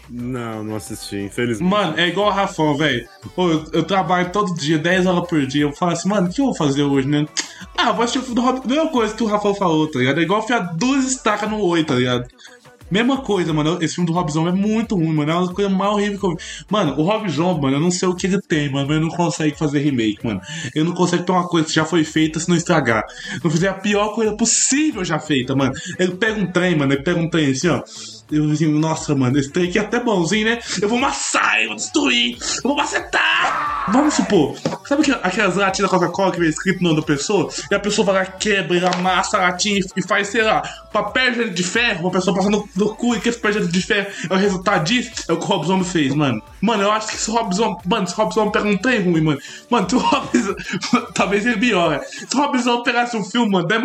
Não, 0.08 0.62
não 0.62 0.76
assisti, 0.76 1.16
infelizmente. 1.16 1.68
Mano, 1.68 1.98
é 1.98 2.06
igual 2.06 2.28
o 2.28 2.32
Rafão, 2.32 2.76
velho. 2.76 3.08
Pô, 3.34 3.50
Eu, 3.50 3.64
eu 3.72 3.82
trabalho 3.82 4.30
todo 4.30 4.54
dia, 4.54 4.78
10 4.78 5.04
horas 5.04 5.28
por 5.28 5.44
dia. 5.46 5.62
Eu 5.62 5.72
falo 5.72 5.92
assim, 5.92 6.08
mano, 6.08 6.28
o 6.28 6.32
que 6.32 6.40
eu 6.40 6.44
vou 6.44 6.54
fazer 6.54 6.84
hoje, 6.84 7.08
né? 7.08 7.26
Ah, 7.76 7.90
vou 7.90 8.04
assistir 8.04 8.20
o 8.20 8.22
filme 8.22 8.36
do 8.36 8.40
Rob. 8.40 8.60
Mesma 8.68 8.88
coisa 8.88 9.12
que 9.12 9.24
o 9.24 9.26
Rafael 9.26 9.54
falou, 9.56 9.90
tá 9.90 9.98
ligado? 9.98 10.20
É 10.20 10.22
igual 10.22 10.44
enfiar 10.44 10.60
duas 10.76 11.04
estacas 11.06 11.50
no 11.50 11.60
oi, 11.60 11.82
tá 11.82 11.96
ligado? 11.96 12.24
Mesma 12.90 13.18
coisa, 13.18 13.52
mano. 13.52 13.78
Esse 13.82 13.96
filme 13.96 14.06
do 14.06 14.12
Rob 14.12 14.30
Zombie 14.30 14.50
é 14.50 14.52
muito 14.52 14.94
ruim, 14.94 15.12
mano. 15.12 15.30
É 15.30 15.34
uma 15.34 15.52
coisa 15.52 15.68
mais 15.70 15.92
horrível 15.92 16.18
que 16.18 16.26
eu 16.26 16.30
vi. 16.30 16.36
Mano, 16.70 16.98
o 16.98 17.02
Rob 17.02 17.28
Zombie, 17.28 17.62
mano, 17.62 17.76
eu 17.76 17.80
não 17.80 17.90
sei 17.90 18.08
o 18.08 18.14
que 18.14 18.26
ele 18.26 18.40
tem, 18.40 18.70
mano. 18.70 18.86
Mas 18.86 18.96
ele 18.96 19.06
não 19.06 19.14
consegue 19.14 19.56
fazer 19.56 19.80
remake, 19.80 20.24
mano. 20.24 20.40
Ele 20.74 20.84
não 20.84 20.94
consegue 20.94 21.24
ter 21.24 21.32
uma 21.32 21.48
coisa 21.48 21.66
que 21.66 21.74
já 21.74 21.84
foi 21.84 22.04
feita 22.04 22.38
se 22.38 22.48
não 22.48 22.56
estragar. 22.56 23.04
Não 23.42 23.50
fizer 23.50 23.68
a 23.68 23.74
pior 23.74 24.14
coisa 24.14 24.36
possível 24.36 25.04
já 25.04 25.18
feita, 25.18 25.54
mano. 25.54 25.72
Ele 25.98 26.16
pega 26.16 26.40
um 26.40 26.46
trem, 26.46 26.76
mano. 26.76 26.92
Ele 26.92 27.02
pega 27.02 27.18
um 27.18 27.28
trem 27.28 27.50
assim, 27.50 27.68
ó. 27.68 27.82
Eu 28.30 28.50
assim, 28.50 28.66
nossa, 28.66 29.14
mano, 29.14 29.38
esse 29.38 29.48
aqui 29.50 29.78
é 29.78 29.82
até 29.82 30.00
bonzinho, 30.00 30.46
né? 30.46 30.58
Eu 30.82 30.88
vou 30.88 30.98
amassar, 30.98 31.60
eu 31.60 31.68
vou 31.68 31.76
destruir, 31.76 32.36
eu 32.56 32.62
vou 32.62 32.76
macetar. 32.76 33.86
Vamos 33.92 34.14
supor, 34.14 34.56
sabe 34.84 35.02
aquel- 35.02 35.20
aquelas 35.22 35.54
latinhas 35.54 35.90
da 35.90 35.96
Coca-Cola 35.98 36.32
que 36.32 36.40
vem 36.40 36.48
escrito 36.48 36.80
o 36.80 36.82
nome 36.82 36.96
da 36.96 37.02
pessoa? 37.02 37.48
E 37.70 37.74
a 37.74 37.78
pessoa 37.78 38.04
vai 38.06 38.14
lá, 38.16 38.24
quebra, 38.26 38.76
e 38.76 38.84
amassa 38.84 39.38
a 39.38 39.42
latinha 39.42 39.78
e- 39.78 39.84
e 40.00 40.02
faz, 40.02 40.26
sei 40.28 40.42
lá, 40.42 40.60
papel 40.92 41.50
de 41.50 41.62
ferro, 41.62 42.00
uma 42.00 42.10
pessoa 42.10 42.34
passando 42.36 42.66
no, 42.74 42.86
no 42.86 42.94
cu 42.96 43.14
e 43.14 43.20
que 43.20 43.28
esse 43.28 43.38
higiênico 43.46 43.72
de 43.72 43.80
ferro 43.82 44.08
é 44.28 44.34
o 44.34 44.36
resultado 44.36 44.84
disso, 44.84 45.10
é 45.28 45.32
o 45.32 45.36
que 45.36 45.44
o 45.44 45.46
Rob 45.46 45.64
Zombie 45.66 45.84
fez, 45.88 46.12
mano. 46.14 46.42
Mano, 46.60 46.82
eu 46.82 46.90
acho 46.90 47.08
que 47.08 47.16
se 47.16 47.30
o 47.30 47.34
Rob 47.34 47.54
Zombie, 47.54 47.80
mano, 47.86 48.08
se 48.08 48.14
o 48.14 48.16
Rob 48.16 48.34
Zombie 48.34 48.52
pega 48.52 48.66
um 48.68 48.76
trem 48.76 49.02
ruim, 49.02 49.20
mano, 49.20 49.38
mano, 49.70 49.88
se 49.88 49.94
o 49.94 49.98
Rob 49.98 50.28
talvez 51.14 51.46
ele 51.46 51.58
piora. 51.58 52.02
Se 52.02 52.34
o 52.34 52.38
Rob 52.38 52.58
Zombie 52.58 52.84
pegasse 52.84 53.16
um 53.16 53.22
filme, 53.24 53.50
mano, 53.52 53.68
da 53.68 53.76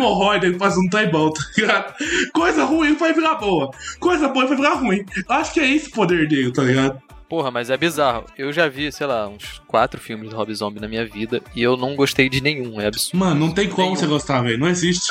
ele 0.46 0.58
faz 0.58 0.76
um 0.76 0.88
trem 0.88 1.08
bom, 1.10 1.30
tá 1.30 1.42
ligado? 1.56 1.94
Coisa 2.32 2.64
ruim 2.64 2.94
vai 2.96 3.12
virar 3.12 3.36
boa, 3.36 3.70
coisa 4.00 4.31
boa 4.32 4.46
vai 4.46 4.56
virar 4.56 4.74
ruim. 4.74 5.04
Eu 5.16 5.34
acho 5.34 5.52
que 5.52 5.60
é 5.60 5.70
esse 5.70 5.88
o 5.88 5.92
poder 5.92 6.26
dele, 6.26 6.52
tá 6.52 6.62
ligado? 6.62 7.00
Porra, 7.28 7.50
mas 7.50 7.70
é 7.70 7.76
bizarro. 7.78 8.26
Eu 8.36 8.52
já 8.52 8.68
vi, 8.68 8.92
sei 8.92 9.06
lá, 9.06 9.26
uns 9.26 9.62
quatro 9.66 9.98
filmes 9.98 10.28
do 10.28 10.36
Rob 10.36 10.54
Zombie 10.54 10.80
na 10.80 10.86
minha 10.86 11.06
vida 11.06 11.40
e 11.56 11.62
eu 11.62 11.78
não 11.78 11.96
gostei 11.96 12.28
de 12.28 12.42
nenhum. 12.42 12.78
É 12.78 12.86
absurdo. 12.86 13.16
Mano, 13.16 13.46
não 13.46 13.54
tem 13.54 13.70
como 13.70 13.96
você 13.96 14.06
gostar, 14.06 14.42
velho, 14.42 14.58
não 14.58 14.68
existe. 14.68 15.10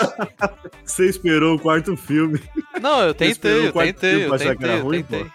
Você 0.85 1.09
esperou 1.09 1.55
o 1.55 1.59
quarto 1.59 1.97
filme. 1.97 2.39
Não, 2.79 3.01
eu 3.01 3.11
esperou 3.11 3.33
tentei, 3.33 3.51
o 3.53 3.65
eu 3.65 3.73
quarto 3.73 3.87
tentei, 3.87 4.09
filme 4.09 4.23
eu 4.25 4.27
pra 4.27 4.35
achar 4.35 4.45
que 4.49 4.57
tentei, 4.57 4.69
era 4.69 4.79
eu 4.79 4.83
ruim, 4.83 5.03
tentei. 5.03 5.31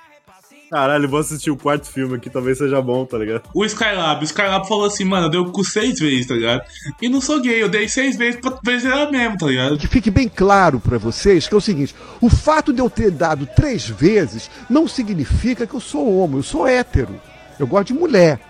Caralho, 0.70 1.08
vou 1.08 1.20
assistir 1.20 1.50
o 1.50 1.56
quarto 1.56 1.86
filme 1.86 2.16
aqui, 2.16 2.28
talvez 2.28 2.58
seja 2.58 2.82
bom, 2.82 3.04
tá 3.04 3.16
ligado? 3.16 3.48
O 3.54 3.64
Skylab, 3.64 4.20
o 4.20 4.24
Skylab 4.24 4.66
falou 4.66 4.86
assim, 4.86 5.04
mano, 5.04 5.26
eu 5.26 5.30
dei 5.30 5.40
o 5.40 5.52
cu 5.52 5.64
seis 5.64 5.98
vezes, 5.98 6.26
tá 6.26 6.34
ligado? 6.34 6.62
E 7.00 7.08
não 7.08 7.20
sou 7.20 7.40
gay, 7.40 7.62
eu 7.62 7.68
dei 7.68 7.88
seis 7.88 8.16
vezes 8.16 8.40
pra 8.40 8.58
ver 8.64 8.84
era 8.84 9.10
mesmo, 9.10 9.38
tá 9.38 9.46
ligado? 9.46 9.78
Que 9.78 9.86
fique 9.86 10.10
bem 10.10 10.28
claro 10.28 10.80
pra 10.80 10.98
vocês 10.98 11.46
que 11.46 11.54
é 11.54 11.56
o 11.56 11.60
seguinte: 11.60 11.94
o 12.20 12.28
fato 12.28 12.72
de 12.72 12.80
eu 12.80 12.90
ter 12.90 13.10
dado 13.10 13.46
três 13.46 13.88
vezes 13.88 14.50
não 14.68 14.88
significa 14.88 15.66
que 15.66 15.74
eu 15.74 15.80
sou 15.80 16.18
homo, 16.18 16.38
eu 16.38 16.42
sou 16.42 16.66
hétero. 16.66 17.20
Eu 17.58 17.66
gosto 17.66 17.88
de 17.88 17.94
mulher. 17.94 18.40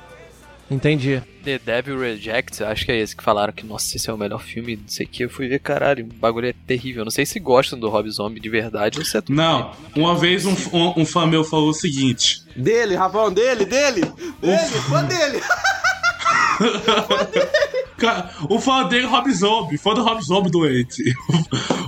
Entendi. 0.71 1.23
The 1.45 1.61
Devil 1.65 2.01
Rejects, 2.01 2.61
acho 2.61 2.85
que 2.85 2.91
é 2.91 2.99
esse 2.99 3.15
que 3.15 3.23
falaram 3.23 3.53
que, 3.53 3.65
nossa, 3.65 3.97
esse 3.97 4.11
é 4.11 4.13
o 4.13 4.19
melhor 4.19 4.43
filme, 4.43 4.77
não 4.77 4.89
sei 4.89 5.07
o 5.07 5.09
que. 5.09 5.25
Eu 5.25 5.31
fui 5.31 5.47
ver, 5.47 5.61
caralho, 5.61 6.05
o 6.05 6.09
bagulho 6.09 6.49
é 6.49 6.55
terrível. 6.67 7.05
Não 7.05 7.11
sei 7.11 7.25
se 7.25 7.39
gostam 7.39 7.79
do 7.79 7.89
Rob 7.89 8.11
Zombie 8.11 8.41
de 8.41 8.49
verdade 8.49 8.99
ou 8.99 9.05
se 9.05 9.17
é 9.17 9.21
tudo. 9.21 9.37
Não, 9.37 9.73
uma 9.95 10.17
vez 10.17 10.45
um, 10.45 10.55
um, 10.73 11.03
um 11.03 11.07
fã 11.07 11.25
meu 11.25 11.45
falou 11.45 11.71
o 11.71 11.75
seguinte. 11.75 12.43
Dele, 12.57 12.97
Rafael, 12.97 13.31
dele, 13.31 13.65
dele, 13.65 14.01
dele, 14.41 14.81
fã 14.89 15.05
dele. 15.05 15.41
O 18.49 18.61
fã 18.61 18.85
dele 18.87 19.07
é 19.07 19.09
Rob 19.09 19.33
Zombie, 19.33 19.79
fã 19.79 19.95
do 19.95 20.03
Rob 20.03 20.23
Zombie 20.23 20.51
doente. 20.51 21.03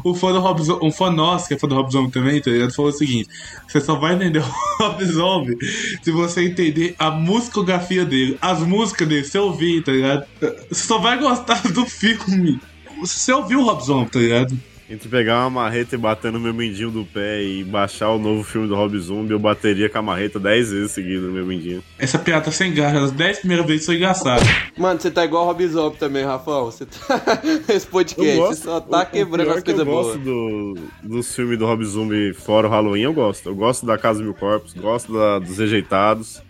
O 0.03 0.15
fã 0.15 0.33
do 0.33 0.41
Rob 0.41 0.63
Zombie, 0.63 0.87
um 0.87 0.91
fã 0.91 1.11
nosso, 1.11 1.49
que 1.49 1.55
é 1.55 1.59
fã 1.59 1.69
do 1.69 1.75
Rob 1.75 1.93
Zombie 1.93 2.11
também, 2.11 2.41
tá 2.41 2.51
ligado? 2.51 2.75
Falou 2.75 2.91
o 2.91 2.95
seguinte: 2.95 3.29
você 3.67 3.81
só 3.81 3.97
vai 3.97 4.15
entender 4.15 4.39
o 4.39 4.45
Rob 4.81 5.05
Zombie 5.05 5.59
se 6.03 6.11
você 6.11 6.47
entender 6.47 6.95
a 6.99 7.11
musicografia 7.11 8.05
dele, 8.05 8.39
as 8.41 8.61
músicas 8.61 9.07
dele, 9.07 9.25
se 9.25 9.39
ouvir, 9.39 9.83
tá 9.83 9.93
ligado? 9.93 10.27
Você 10.71 10.87
só 10.87 10.99
vai 10.99 11.19
gostar 11.19 11.61
do 11.73 11.85
filme. 11.85 12.61
Se 13.05 13.19
você 13.19 13.33
ouvir 13.33 13.57
o 13.57 13.65
Rob 13.65 13.83
Zombie, 13.85 14.11
tá 14.11 14.19
ligado? 14.19 14.59
Entre 14.91 15.07
pegar 15.07 15.41
uma 15.41 15.51
marreta 15.51 15.95
e 15.95 15.99
bater 15.99 16.33
no 16.33 16.41
meu 16.41 16.55
mindinho 16.55 16.91
do 16.91 17.05
pé 17.05 17.43
e 17.43 17.63
baixar 17.63 18.09
o 18.11 18.19
novo 18.19 18.43
filme 18.43 18.67
do 18.67 18.75
Rob 18.75 18.99
Zombie, 18.99 19.33
eu 19.33 19.39
bateria 19.39 19.87
com 19.91 19.99
a 19.99 20.03
marreta 20.03 20.41
10 20.41 20.71
vezes 20.73 20.93
seguidas 20.93 21.25
no 21.25 21.31
meu 21.33 21.45
mindinho. 21.45 21.85
Essa 21.99 22.19
piada 22.19 22.47
tá 22.47 22.51
sem 22.51 22.73
garra, 22.73 23.05
as 23.05 23.11
10 23.13 23.41
primeiras 23.41 23.67
vezes 23.67 23.85
foi 23.85 23.97
engraçado. 23.97 24.43
Mano, 24.79 24.99
você 24.99 25.11
tá 25.11 25.27
igual 25.27 25.43
o 25.45 25.47
Rob 25.47 25.67
Zombie 25.69 25.99
também, 25.99 26.25
Rafael. 26.25 26.65
Você 26.65 26.87
tá. 26.87 27.23
Esse 27.69 27.87
podcast, 27.87 28.37
você 28.39 28.63
só 28.63 28.81
tá 28.81 29.01
o- 29.01 29.03
o 29.03 29.07
quebrando 29.07 29.47
pior 29.49 29.57
as 29.59 29.63
que 29.63 29.73
coisas 29.75 29.87
Eu 29.87 29.93
boas. 29.93 30.07
gosto 30.07 30.19
do, 30.21 30.79
dos 31.03 31.35
filmes 31.37 31.59
do 31.59 31.67
Rob 31.67 31.85
Zombie 31.85 32.33
fora 32.33 32.67
o 32.67 32.71
Halloween, 32.71 33.03
eu 33.03 33.13
gosto. 33.13 33.47
Eu 33.51 33.55
gosto 33.55 33.85
da 33.85 33.99
Casa 33.99 34.23
Mil 34.23 34.33
Corpos, 34.33 34.73
gosto 34.73 35.13
da- 35.13 35.39
dos 35.39 35.59
Rejeitados. 35.59 36.41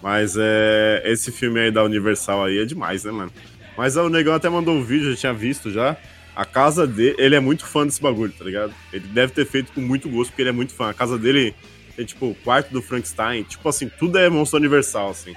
Mas 0.00 0.36
é, 0.38 1.02
esse 1.06 1.32
filme 1.32 1.58
aí 1.58 1.70
da 1.72 1.82
Universal 1.82 2.44
aí 2.44 2.58
é 2.60 2.64
demais, 2.64 3.02
né, 3.02 3.10
mano? 3.10 3.32
Mas 3.76 3.96
o 3.96 4.08
Negão 4.08 4.34
até 4.34 4.48
mandou 4.48 4.74
um 4.74 4.82
vídeo, 4.84 5.08
eu 5.08 5.12
já 5.14 5.16
tinha 5.18 5.32
visto 5.34 5.70
já. 5.72 5.96
A 6.34 6.44
casa 6.44 6.86
dele, 6.86 7.16
ele 7.18 7.34
é 7.34 7.40
muito 7.40 7.66
fã 7.66 7.84
desse 7.84 8.00
bagulho, 8.00 8.32
tá 8.32 8.44
ligado? 8.44 8.72
Ele 8.92 9.06
deve 9.08 9.32
ter 9.32 9.44
feito 9.46 9.72
com 9.72 9.80
muito 9.80 10.08
gosto, 10.08 10.30
porque 10.30 10.42
ele 10.42 10.50
é 10.50 10.52
muito 10.52 10.72
fã. 10.72 10.90
A 10.90 10.94
casa 10.94 11.18
dele 11.18 11.54
tem, 11.96 12.06
tipo, 12.06 12.26
o 12.26 12.34
quarto 12.34 12.72
do 12.72 12.80
Frankenstein. 12.80 13.42
Tipo 13.42 13.68
assim, 13.68 13.90
tudo 13.98 14.18
é 14.18 14.28
monstro 14.28 14.58
universal, 14.58 15.10
assim. 15.10 15.34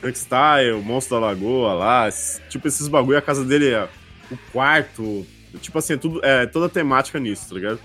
Frankenstein, 0.00 0.72
o 0.72 0.82
monstro 0.82 1.18
da 1.18 1.26
lagoa 1.26 1.72
lá. 1.74 2.08
Tipo, 2.48 2.68
esses 2.68 2.88
bagulho, 2.88 3.16
a 3.16 3.22
casa 3.22 3.44
dele 3.44 3.70
é 3.70 3.88
o 4.30 4.36
quarto. 4.52 5.26
Tipo 5.60 5.78
assim, 5.78 5.94
é, 5.94 5.96
tudo, 5.96 6.20
é 6.22 6.46
toda 6.46 6.66
a 6.66 6.68
temática 6.68 7.18
nisso, 7.18 7.48
tá 7.48 7.54
ligado? 7.54 7.80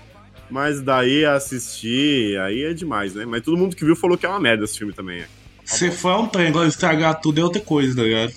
Mas 0.50 0.82
daí 0.82 1.24
assistir, 1.24 2.38
aí 2.40 2.64
é 2.64 2.74
demais, 2.74 3.14
né? 3.14 3.24
Mas 3.24 3.42
todo 3.42 3.56
mundo 3.56 3.76
que 3.76 3.84
viu 3.84 3.94
falou 3.94 4.18
que 4.18 4.26
é 4.26 4.28
uma 4.28 4.40
merda 4.40 4.64
esse 4.64 4.76
filme 4.76 4.92
também. 4.92 5.20
é. 5.20 5.26
Se 5.64 5.90
for 5.92 6.18
um 6.18 6.26
trem, 6.26 6.48
agora 6.48 6.66
estragar 6.66 7.20
tudo 7.20 7.40
é 7.40 7.44
outra 7.44 7.60
coisa, 7.60 7.94
tá 7.94 8.02
ligado? 8.02 8.34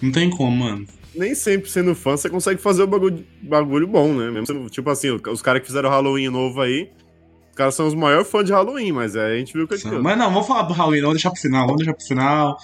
Não 0.00 0.12
tem 0.12 0.28
como, 0.28 0.64
mano. 0.64 0.86
Nem 1.16 1.34
sempre 1.34 1.70
sendo 1.70 1.94
fã, 1.94 2.16
você 2.16 2.28
consegue 2.28 2.60
fazer 2.60 2.82
o 2.82 2.86
bagulho, 2.86 3.24
bagulho 3.42 3.86
bom, 3.86 4.12
né? 4.14 4.30
Mesmo 4.30 4.46
sendo- 4.46 4.68
tipo 4.70 4.88
assim, 4.90 5.10
os 5.10 5.42
caras 5.42 5.60
que 5.62 5.66
fizeram 5.66 5.88
Halloween 5.90 6.28
novo 6.28 6.60
aí, 6.60 6.90
os 7.50 7.56
caras 7.56 7.74
são 7.74 7.86
os 7.86 7.94
maiores 7.94 8.28
fãs 8.30 8.44
de 8.44 8.52
Halloween, 8.52 8.92
mas 8.92 9.16
aí 9.16 9.34
a 9.34 9.38
gente 9.38 9.52
viu 9.52 9.66
que 9.66 9.74
é 9.74 9.90
Mas 10.00 10.18
não, 10.18 10.30
vamos 10.32 10.46
falar 10.46 10.62
do 10.62 10.74
Halloween, 10.74 10.98
não, 11.00 11.08
vamos 11.08 11.16
deixar 11.16 11.30
pro 11.30 11.40
final, 11.40 11.62
vamos 11.66 11.78
deixar 11.78 11.94
pro 11.94 12.06
final. 12.06 12.56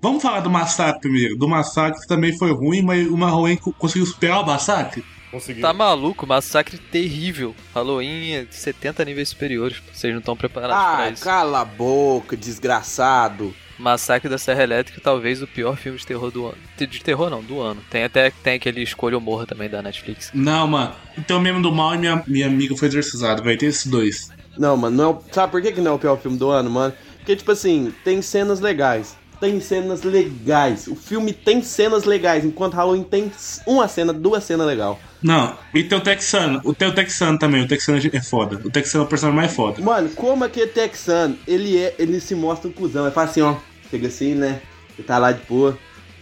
Vamos 0.00 0.22
falar 0.22 0.40
do 0.40 0.48
massacre 0.48 1.00
primeiro. 1.00 1.36
Do 1.36 1.48
massacre 1.48 2.00
que 2.00 2.06
também 2.06 2.36
foi 2.38 2.52
ruim, 2.52 2.82
mas 2.82 3.04
o 3.08 3.16
Halloween 3.16 3.56
co- 3.56 3.72
conseguiu 3.72 4.06
superar 4.06 4.42
o 4.42 4.46
massacre. 4.46 5.04
Conseguiu. 5.28 5.60
Tá 5.60 5.72
maluco, 5.72 6.24
massacre 6.26 6.78
terrível. 6.78 7.52
Halloween 7.74 8.32
é 8.34 8.44
de 8.44 8.54
70 8.54 9.04
níveis 9.04 9.28
superiores. 9.30 9.82
Vocês 9.92 10.12
não 10.12 10.20
estão 10.20 10.36
preparados 10.36 10.76
pra 10.94 11.04
Ah, 11.04 11.10
isso. 11.10 11.22
cala 11.24 11.60
a 11.62 11.64
boca, 11.64 12.36
desgraçado. 12.36 13.52
Massacre 13.78 14.28
da 14.28 14.38
Serra 14.38 14.62
Elétrica, 14.62 15.00
talvez 15.02 15.42
o 15.42 15.46
pior 15.46 15.76
filme 15.76 15.98
de 15.98 16.06
terror 16.06 16.30
do 16.30 16.46
ano. 16.46 16.58
De 16.76 17.00
terror 17.00 17.30
não, 17.30 17.42
do 17.42 17.60
ano. 17.60 17.80
Tem 17.90 18.04
até 18.04 18.30
tem 18.30 18.54
aquele 18.54 18.82
Escolha 18.82 19.16
ou 19.16 19.20
Morra 19.20 19.46
também 19.46 19.68
da 19.68 19.80
Netflix. 19.80 20.30
Não, 20.34 20.66
mano. 20.66 20.94
Então 21.16 21.40
mesmo 21.40 21.62
do 21.62 21.72
mal 21.72 21.94
e 21.94 21.98
minha, 21.98 22.22
minha 22.26 22.46
amiga 22.46 22.76
foi 22.76 22.88
exorcizado, 22.88 23.42
vai 23.42 23.56
ter 23.56 23.66
esses 23.66 23.86
dois. 23.86 24.30
Não, 24.58 24.76
mano, 24.76 24.96
não 24.96 25.04
é 25.04 25.08
o... 25.08 25.22
sabe 25.32 25.52
por 25.52 25.62
que, 25.62 25.72
que 25.72 25.80
não 25.80 25.92
é 25.92 25.94
o 25.94 25.98
pior 25.98 26.18
filme 26.18 26.36
do 26.36 26.48
ano, 26.48 26.68
mano? 26.68 26.92
Porque, 27.18 27.36
tipo 27.36 27.52
assim, 27.52 27.92
tem 28.02 28.20
cenas 28.20 28.58
legais. 28.58 29.16
Tem 29.40 29.60
cenas 29.60 30.02
legais. 30.02 30.88
O 30.88 30.96
filme 30.96 31.32
tem 31.32 31.62
cenas 31.62 32.04
legais, 32.04 32.44
enquanto 32.44 32.74
Halloween 32.74 33.04
tem 33.04 33.30
uma 33.66 33.86
cena, 33.86 34.12
duas 34.12 34.42
cenas 34.42 34.66
legal. 34.66 34.98
Não, 35.22 35.56
e 35.74 35.84
tem 35.84 35.96
o 35.96 36.00
Texano. 36.00 36.60
O 36.64 36.74
teu 36.74 36.94
Texano 36.94 37.38
também, 37.38 37.62
o 37.62 37.68
Texano 37.68 38.00
é 38.12 38.22
foda. 38.22 38.60
O 38.64 38.70
Texano 38.70 39.04
é 39.04 39.06
o 39.06 39.08
personagem 39.08 39.40
mais 39.40 39.54
foda. 39.54 39.80
Mano, 39.80 40.08
como 40.10 40.44
aquele 40.44 40.66
texano, 40.68 41.36
ele 41.46 41.78
é, 41.78 41.94
ele 41.98 42.20
se 42.20 42.34
mostra 42.34 42.68
um 42.68 42.72
cuzão. 42.72 43.04
Ele 43.04 43.14
fala 43.14 43.28
assim, 43.28 43.42
ó, 43.42 43.54
chega 43.90 44.08
assim, 44.08 44.34
né? 44.34 44.60
Ele 44.96 45.06
tá 45.06 45.18
lá 45.18 45.32
de 45.32 45.44
boa. 45.48 45.78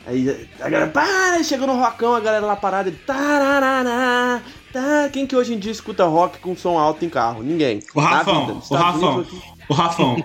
Aí 0.06 0.48
a 0.60 0.68
galera, 0.68 0.90
para, 0.90 1.42
chega 1.42 1.66
no 1.66 1.74
rockão, 1.74 2.14
a 2.14 2.20
galera 2.20 2.46
lá 2.46 2.54
parada, 2.54 2.88
ele, 2.88 2.98
tararara, 3.04 4.40
tá. 4.72 5.08
Quem 5.12 5.26
que 5.26 5.34
hoje 5.34 5.52
em 5.52 5.58
dia 5.58 5.72
escuta 5.72 6.04
rock 6.04 6.38
com 6.38 6.54
som 6.54 6.78
alto 6.78 7.04
em 7.04 7.08
carro? 7.08 7.42
Ninguém. 7.42 7.80
O 7.92 8.00
Rafão, 8.00 8.62
o 8.70 8.74
Rafão, 8.74 9.26
o 9.68 9.74
Rafão. 9.74 10.24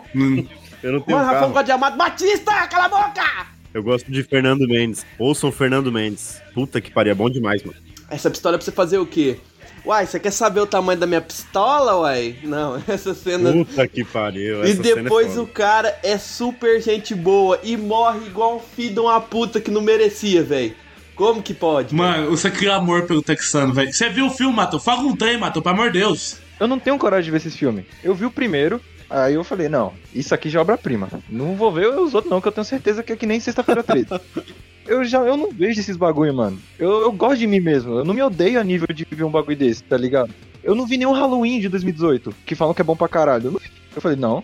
Eu 0.84 0.94
não 0.94 1.02
tenho 1.02 1.18
Mano, 1.18 1.28
Rafão 1.30 1.42
carro. 1.42 1.54
gosta 1.54 1.66
de 1.66 1.72
Amado 1.72 1.98
Batista, 1.98 2.68
cala 2.68 2.86
a 2.86 2.90
boca! 2.90 3.48
Eu 3.74 3.84
gosto 3.84 4.12
de 4.12 4.24
Fernando 4.24 4.68
Mendes. 4.68 5.06
Ouçam 5.18 5.52
Fernando 5.52 5.92
Mendes. 5.92 6.42
Puta 6.54 6.82
que 6.82 6.92
pariu, 6.92 7.12
é 7.12 7.16
bom 7.16 7.30
demais, 7.30 7.64
mano. 7.64 7.78
Essa 8.10 8.30
pistola 8.30 8.56
é 8.56 8.58
pra 8.58 8.66
você 8.66 8.72
fazer 8.72 8.98
o 8.98 9.06
quê? 9.06 9.38
Uai, 9.86 10.06
você 10.06 10.20
quer 10.20 10.32
saber 10.32 10.60
o 10.60 10.68
tamanho 10.68 11.00
da 11.00 11.08
minha 11.08 11.22
pistola, 11.22 11.98
uai? 12.02 12.36
Não, 12.44 12.82
essa 12.88 13.14
cena. 13.14 13.52
Puta 13.52 13.88
que 13.88 14.04
pariu. 14.04 14.66
E 14.66 14.72
é 14.72 14.74
depois 14.74 15.30
foda. 15.30 15.42
o 15.42 15.48
cara 15.48 15.98
é 16.04 16.18
super 16.18 16.82
gente 16.82 17.16
boa 17.16 17.60
e 17.64 17.78
morre 17.78 18.28
igual 18.28 18.58
um 18.58 18.60
filho 18.60 18.94
de 18.94 19.00
uma 19.00 19.22
puta 19.22 19.62
que 19.62 19.72
não 19.72 19.82
merecia, 19.82 20.44
velho. 20.44 20.76
Como 21.16 21.42
que 21.42 21.54
pode? 21.54 21.94
Mano, 21.96 22.30
você 22.32 22.50
cria 22.52 22.76
amor 22.76 23.04
pelo 23.06 23.22
texano, 23.22 23.74
velho. 23.74 23.94
Você 23.94 24.10
viu 24.10 24.28
o 24.28 24.30
filme, 24.30 24.56
Matou? 24.56 24.80
Fala 24.80 25.02
um 25.02 25.16
trem, 25.16 25.38
Matou, 25.38 25.62
pelo 25.62 25.76
amor 25.76 25.92
de 25.92 26.00
Deus. 26.00 26.38
Eu 26.60 26.68
não 26.68 26.78
tenho 26.78 26.98
coragem 26.98 27.26
de 27.26 27.32
ver 27.32 27.38
esses 27.38 27.56
filmes. 27.56 27.86
Eu 28.04 28.14
vi 28.14 28.26
o 28.26 28.32
primeiro, 28.32 28.80
aí 29.12 29.34
eu 29.34 29.44
falei, 29.44 29.70
não, 29.70 29.94
isso 30.14 30.34
aqui 30.34 30.50
já 30.50 30.60
é 30.60 30.62
obra-prima. 30.62 31.10
Não 31.30 31.56
vou 31.56 31.72
ver 31.72 31.88
os 31.88 32.14
outros 32.14 32.32
não, 32.32 32.42
que 32.42 32.48
eu 32.48 32.52
tenho 32.52 32.66
certeza 32.66 33.04
que 33.04 33.14
é 33.14 33.16
que 33.16 33.26
nem 33.26 33.40
sexta-feira 33.40 33.84
13. 33.84 34.08
eu 34.88 35.04
já 35.04 35.20
eu 35.20 35.38
não 35.38 35.52
vejo 35.52 35.80
esses 35.80 35.98
bagulho, 35.98 36.34
mano. 36.34 36.60
Eu, 36.80 37.02
eu 37.02 37.12
gosto 37.12 37.38
de 37.38 37.48
mim 37.48 37.60
mesmo. 37.60 38.00
Eu 38.00 38.06
não 38.06 38.14
me 38.14 38.22
odeio 38.22 38.60
a 38.60 38.64
nível 38.64 38.88
de 38.88 39.06
ver 39.10 39.24
um 39.24 39.32
bagulho 39.32 39.58
desse, 39.58 39.84
tá 39.84 39.98
ligado? 39.98 40.34
Eu 40.64 40.76
não 40.76 40.86
vi 40.86 40.98
nenhum 40.98 41.14
Halloween 41.14 41.60
de 41.60 41.70
2018 41.70 42.34
que 42.46 42.56
falam 42.56 42.74
que 42.74 42.82
é 42.82 42.86
bom 42.86 42.96
pra 42.96 43.08
caralho. 43.08 43.48
Eu, 43.48 43.52
não 43.52 43.62
eu 43.96 44.02
falei, 44.02 44.18
não. 44.18 44.44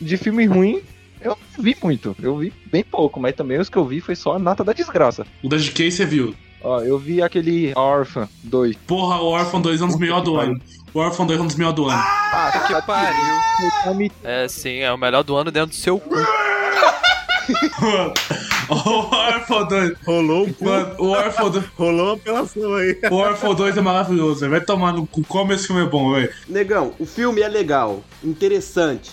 De 0.00 0.16
filme 0.16 0.46
ruim, 0.46 0.80
eu 1.20 1.36
não 1.56 1.64
vi 1.64 1.76
muito. 1.82 2.16
Eu 2.22 2.36
vi 2.36 2.52
bem 2.70 2.82
pouco, 2.82 3.20
mas 3.20 3.34
também 3.34 3.58
os 3.58 3.68
que 3.68 3.76
eu 3.76 3.84
vi 3.84 4.00
foi 4.00 4.16
só 4.16 4.36
a 4.36 4.38
nata 4.38 4.64
da 4.64 4.72
desgraça. 4.72 5.26
O 5.42 5.48
da 5.48 5.56
GK 5.56 5.90
você 5.90 6.04
viu. 6.04 6.34
Ó, 6.62 6.80
eu 6.80 6.98
vi 6.98 7.20
aquele 7.20 7.72
Orphan 7.74 8.28
2. 8.44 8.76
Porra, 8.86 9.20
o 9.20 9.26
Orphan 9.26 9.60
2 9.60 9.80
é 9.80 9.84
um 9.84 9.88
dos 9.88 9.98
melhores 9.98 10.24
do 10.24 10.36
ano. 10.36 10.60
O 10.94 10.98
Orphan 11.00 11.24
2 11.24 11.38
é 11.38 11.42
um 11.42 11.46
dos 11.46 11.56
melhores 11.56 11.76
do 11.76 11.88
ano. 11.88 11.98
Ah, 11.98 12.64
que 12.66 12.82
pariu. 12.86 14.10
É 14.22 14.46
sim, 14.46 14.80
é 14.80 14.92
o 14.92 14.98
melhor 14.98 15.22
do 15.22 15.34
ano 15.34 15.50
dentro 15.50 15.70
do 15.70 15.74
seu 15.74 15.98
cu. 15.98 16.14
o 18.68 18.74
Orphan 19.14 19.64
2. 19.64 19.92
Rolou 20.06 20.46
um 20.46 20.54
Mano, 20.60 20.94
o 20.98 21.06
Orphan 21.08 21.50
2. 21.50 21.64
Rolou 21.78 22.04
uma 22.04 22.14
apelação 22.14 22.74
aí. 22.74 22.98
O 23.10 23.14
Orphan 23.14 23.54
2 23.54 23.76
é 23.78 23.80
maravilhoso. 23.80 24.50
Vai 24.50 24.60
tomar 24.60 24.92
no 24.92 25.06
cu. 25.06 25.24
Como 25.24 25.52
esse 25.54 25.66
filme 25.66 25.82
é 25.82 25.86
bom, 25.86 26.12
velho. 26.12 26.30
Negão, 26.46 26.92
o 26.98 27.06
filme 27.06 27.40
é 27.40 27.48
legal, 27.48 28.04
interessante. 28.22 29.10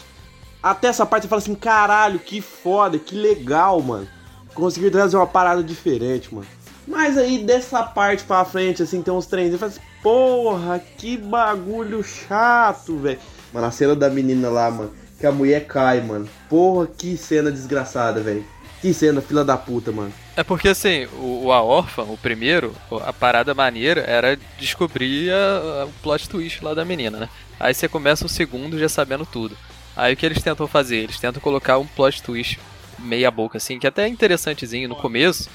Até 0.61 0.89
essa 0.89 1.05
parte 1.05 1.23
você 1.23 1.29
fala 1.29 1.41
assim, 1.41 1.55
caralho, 1.55 2.19
que 2.19 2.41
foda, 2.41 2.99
que 2.99 3.15
legal, 3.15 3.81
mano. 3.81 4.07
Conseguiram 4.53 4.91
trazer 4.91 5.15
uma 5.15 5.27
parada 5.27 5.63
diferente, 5.63 6.35
mano. 6.35 6.47
Mas 6.89 7.17
aí 7.19 7.37
dessa 7.37 7.83
parte 7.83 8.23
pra 8.23 8.43
frente, 8.43 8.81
assim, 8.81 9.01
tem 9.03 9.13
uns 9.13 9.27
trens. 9.27 9.53
Eu 9.53 9.59
falo 9.59 9.71
assim, 9.71 9.79
porra, 10.01 10.81
que 10.97 11.15
bagulho 11.17 12.03
chato, 12.03 12.97
velho. 12.97 13.19
Mano, 13.53 13.67
a 13.67 13.71
cena 13.71 13.95
da 13.95 14.09
menina 14.09 14.49
lá, 14.49 14.71
mano, 14.71 14.91
que 15.19 15.25
a 15.27 15.31
mulher 15.31 15.67
cai, 15.67 16.01
mano. 16.01 16.27
Porra, 16.49 16.87
que 16.87 17.15
cena 17.15 17.51
desgraçada, 17.51 18.19
velho. 18.21 18.43
Que 18.81 18.93
cena, 18.93 19.21
fila 19.21 19.45
da 19.45 19.55
puta, 19.57 19.91
mano. 19.91 20.11
É 20.35 20.43
porque 20.43 20.69
assim, 20.69 21.05
o, 21.13 21.45
o 21.45 21.51
A 21.51 21.61
Órfã, 21.61 22.03
o 22.03 22.17
primeiro, 22.17 22.73
a 23.05 23.13
parada 23.13 23.53
maneira 23.53 24.01
era 24.01 24.37
descobrir 24.57 25.31
a- 25.31 25.81
a- 25.81 25.85
o 25.85 25.91
plot 26.01 26.27
twist 26.29 26.63
lá 26.63 26.73
da 26.73 26.83
menina, 26.85 27.17
né? 27.19 27.29
Aí 27.59 27.73
você 27.73 27.87
começa 27.89 28.25
o 28.25 28.29
segundo 28.29 28.79
já 28.79 28.87
sabendo 28.89 29.25
tudo. 29.25 29.55
Aí 29.95 30.13
o 30.13 30.17
que 30.17 30.25
eles 30.25 30.41
tentam 30.41 30.65
fazer? 30.67 30.97
Eles 30.97 31.19
tentam 31.19 31.41
colocar 31.41 31.77
um 31.77 31.85
plot 31.85 32.23
twist 32.23 32.57
meia 32.97 33.29
boca, 33.29 33.57
assim, 33.57 33.77
que 33.77 33.85
até 33.85 34.03
é 34.05 34.07
interessantezinho 34.07 34.87
no 34.89 34.95
começo. 34.95 35.49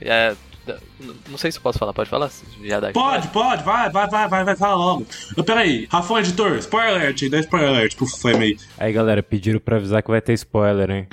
É, 0.00 0.34
não 1.28 1.38
sei 1.38 1.52
se 1.52 1.58
eu 1.58 1.62
posso 1.62 1.78
falar, 1.78 1.92
pode 1.92 2.10
falar? 2.10 2.30
Já 2.64 2.80
dá 2.80 2.92
Pode, 2.92 3.28
pode, 3.28 3.62
vai, 3.62 3.90
vai, 3.90 4.08
vai, 4.08 4.28
vai, 4.28 4.44
vai, 4.44 4.56
fala 4.56 4.74
logo. 4.74 5.06
Peraí, 5.44 5.86
Rafão, 5.90 6.18
editor, 6.18 6.56
spoiler 6.58 6.94
alert 6.94 7.22
aí, 7.22 7.28
dá 7.28 7.40
spoiler 7.40 7.68
alert 7.68 7.96
pro 7.96 8.06
Flame 8.06 8.44
aí. 8.44 8.56
Aí 8.78 8.92
galera, 8.92 9.22
pediram 9.22 9.60
pra 9.60 9.76
avisar 9.76 10.02
que 10.02 10.10
vai 10.10 10.20
ter 10.20 10.32
spoiler, 10.34 10.90
hein? 10.90 11.08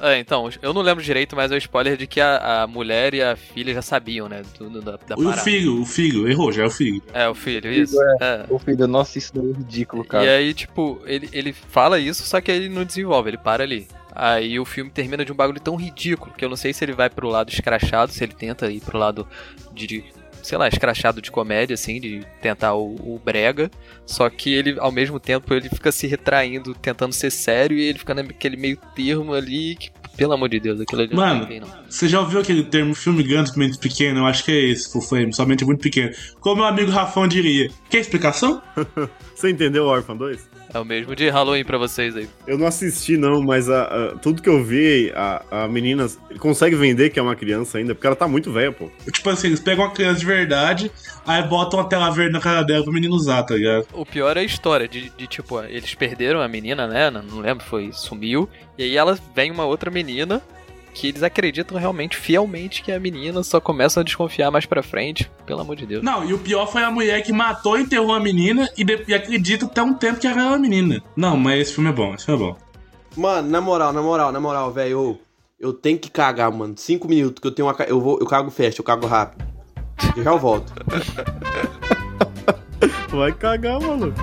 É, 0.00 0.18
então, 0.18 0.48
eu 0.60 0.72
não 0.72 0.82
lembro 0.82 1.02
direito, 1.02 1.34
mas 1.34 1.50
é 1.50 1.54
o 1.54 1.58
spoiler 1.58 1.96
de 1.96 2.06
que 2.06 2.20
a, 2.20 2.62
a 2.62 2.66
mulher 2.66 3.14
e 3.14 3.22
a 3.22 3.36
filha 3.36 3.72
já 3.72 3.82
sabiam, 3.82 4.28
né? 4.28 4.42
Tudo 4.56 4.80
da, 4.82 4.92
da 4.92 5.16
E 5.18 5.24
o 5.24 5.32
filho, 5.32 5.82
o 5.82 5.86
filho, 5.86 6.28
errou, 6.28 6.52
já 6.52 6.64
é 6.64 6.66
o 6.66 6.70
filho. 6.70 7.02
É, 7.12 7.28
o 7.28 7.34
filho, 7.34 7.70
isso. 7.72 7.96
É. 8.20 8.44
O 8.48 8.58
filho, 8.58 8.86
nossa, 8.86 9.18
isso 9.18 9.32
daí 9.34 9.50
é 9.50 9.56
ridículo, 9.56 10.04
cara. 10.04 10.24
E 10.24 10.28
aí, 10.28 10.54
tipo, 10.54 11.00
ele, 11.06 11.28
ele 11.32 11.52
fala 11.52 11.98
isso, 11.98 12.24
só 12.24 12.40
que 12.40 12.50
ele 12.50 12.68
não 12.68 12.84
desenvolve, 12.84 13.30
ele 13.30 13.38
para 13.38 13.62
ali. 13.64 13.86
Aí 14.18 14.58
o 14.58 14.64
filme 14.64 14.90
termina 14.90 15.24
de 15.26 15.30
um 15.30 15.34
bagulho 15.36 15.60
tão 15.60 15.76
ridículo 15.76 16.34
que 16.34 16.42
eu 16.42 16.48
não 16.48 16.56
sei 16.56 16.72
se 16.72 16.82
ele 16.82 16.92
vai 16.94 17.10
pro 17.10 17.28
lado 17.28 17.50
escrachado, 17.50 18.10
se 18.10 18.24
ele 18.24 18.32
tenta 18.32 18.70
ir 18.70 18.80
pro 18.80 18.96
lado 18.96 19.28
de, 19.74 19.86
de, 19.86 20.04
sei 20.42 20.56
lá, 20.56 20.66
escrachado 20.66 21.20
de 21.20 21.30
comédia, 21.30 21.74
assim, 21.74 22.00
de 22.00 22.24
tentar 22.40 22.74
o, 22.74 22.94
o 22.94 23.20
brega. 23.22 23.70
Só 24.06 24.30
que 24.30 24.54
ele, 24.54 24.76
ao 24.78 24.90
mesmo 24.90 25.20
tempo, 25.20 25.52
ele 25.52 25.68
fica 25.68 25.92
se 25.92 26.06
retraindo, 26.06 26.74
tentando 26.74 27.12
ser 27.12 27.30
sério, 27.30 27.76
e 27.76 27.82
ele 27.82 27.98
fica 27.98 28.14
naquele 28.14 28.56
meio 28.56 28.78
termo 28.94 29.34
ali 29.34 29.76
que, 29.76 29.90
pelo 30.16 30.32
amor 30.32 30.48
de 30.48 30.60
Deus, 30.60 30.80
aquilo 30.80 31.02
ali 31.02 31.10
não 31.10 31.22
Mano, 31.22 31.40
tem 31.40 31.48
bem, 31.48 31.60
não. 31.60 31.68
você 31.86 32.08
já 32.08 32.18
ouviu 32.18 32.40
aquele 32.40 32.62
termo 32.64 32.94
filme 32.94 33.22
grande, 33.22 33.52
mente 33.58 33.76
pequeno? 33.76 34.20
Eu 34.20 34.26
acho 34.26 34.42
que 34.44 34.50
é 34.50 34.70
esse, 34.70 34.90
Full 34.90 35.02
Flame, 35.02 35.34
somente 35.34 35.62
muito 35.62 35.82
pequeno. 35.82 36.10
Como 36.40 36.56
meu 36.56 36.64
amigo 36.64 36.90
Rafão 36.90 37.28
diria. 37.28 37.68
Quer 37.90 37.98
explicação? 37.98 38.62
Você 39.36 39.50
entendeu 39.50 39.84
o 39.84 39.88
Orphan 39.88 40.16
2? 40.16 40.55
É 40.76 40.78
o 40.80 40.84
mesmo 40.84 41.16
de 41.16 41.28
Halloween 41.28 41.64
pra 41.64 41.78
vocês 41.78 42.14
aí. 42.16 42.28
Eu 42.46 42.58
não 42.58 42.66
assisti, 42.66 43.16
não, 43.16 43.42
mas 43.42 43.68
a, 43.70 43.82
a- 43.84 44.16
tudo 44.16 44.42
que 44.42 44.48
eu 44.48 44.62
vi, 44.62 45.10
a, 45.14 45.64
a 45.64 45.68
menina 45.68 46.06
consegue 46.38 46.76
vender 46.76 47.10
que 47.10 47.18
é 47.18 47.22
uma 47.22 47.34
criança 47.34 47.78
ainda, 47.78 47.94
porque 47.94 48.06
ela 48.06 48.14
tá 48.16 48.28
muito 48.28 48.52
velha, 48.52 48.72
pô. 48.72 48.90
Tipo 49.10 49.30
assim, 49.30 49.46
eles 49.48 49.60
pegam 49.60 49.84
uma 49.84 49.90
criança 49.92 50.20
de 50.20 50.26
verdade, 50.26 50.90
aí 51.26 51.42
botam 51.44 51.80
uma 51.80 51.88
tela 51.88 52.10
verde 52.10 52.32
na 52.32 52.40
cara 52.40 52.62
dela 52.62 52.84
pro 52.84 52.92
menino 52.92 53.14
usar, 53.14 53.42
tá 53.42 53.54
ligado? 53.54 53.86
O 53.92 54.04
pior 54.04 54.36
é 54.36 54.40
a 54.40 54.44
história 54.44 54.86
de, 54.86 55.10
de, 55.16 55.26
tipo, 55.26 55.60
eles 55.62 55.94
perderam 55.94 56.40
a 56.40 56.48
menina, 56.48 56.86
né? 56.86 57.10
Não 57.10 57.22
não 57.22 57.38
lembro, 57.40 57.64
foi, 57.64 57.90
sumiu. 57.92 58.48
E 58.76 58.82
aí 58.82 58.96
ela 58.96 59.18
vem 59.34 59.50
uma 59.50 59.64
outra 59.64 59.90
menina 59.90 60.42
que 60.98 61.08
eles 61.08 61.22
acreditam 61.22 61.76
realmente, 61.76 62.16
fielmente, 62.16 62.82
que 62.82 62.90
é 62.90 62.96
a 62.96 63.00
menina, 63.00 63.42
só 63.42 63.60
começam 63.60 64.00
a 64.00 64.04
desconfiar 64.04 64.50
mais 64.50 64.64
pra 64.64 64.82
frente. 64.82 65.30
Pelo 65.44 65.60
amor 65.60 65.76
de 65.76 65.84
Deus. 65.84 66.02
Não, 66.02 66.24
e 66.24 66.32
o 66.32 66.38
pior 66.38 66.66
foi 66.66 66.82
a 66.82 66.90
mulher 66.90 67.20
que 67.22 67.34
matou 67.34 67.78
e 67.78 67.82
enterrou 67.82 68.14
a 68.14 68.18
menina 68.20 68.66
e, 68.78 68.82
de- 68.82 69.04
e 69.06 69.12
acredita 69.12 69.66
até 69.66 69.82
um 69.82 69.92
tempo 69.92 70.18
que 70.18 70.26
ela 70.26 70.40
era 70.40 70.48
uma 70.48 70.58
menina. 70.58 71.02
Não, 71.14 71.36
mas 71.36 71.60
esse 71.60 71.74
filme 71.74 71.90
é 71.90 71.92
bom, 71.92 72.14
esse 72.14 72.24
filme 72.24 72.42
é 72.42 72.46
bom. 72.46 72.56
Mano, 73.14 73.46
na 73.50 73.60
moral, 73.60 73.92
na 73.92 74.00
moral, 74.00 74.32
na 74.32 74.40
moral, 74.40 74.72
velho, 74.72 74.90
eu, 74.90 75.20
eu 75.60 75.72
tenho 75.74 75.98
que 75.98 76.10
cagar, 76.10 76.50
mano. 76.50 76.72
Cinco 76.78 77.06
minutos 77.06 77.40
que 77.42 77.46
eu 77.46 77.52
tenho 77.52 77.68
uma. 77.68 77.76
Eu, 77.84 78.00
vou, 78.00 78.18
eu 78.18 78.26
cago 78.26 78.50
fast, 78.50 78.78
eu 78.80 78.84
cago 78.84 79.06
rápido. 79.06 79.44
Eu 80.16 80.24
já 80.24 80.30
eu 80.30 80.38
volto. 80.38 80.72
Vai 83.10 83.32
cagar, 83.32 83.78
maluco. 83.80 84.18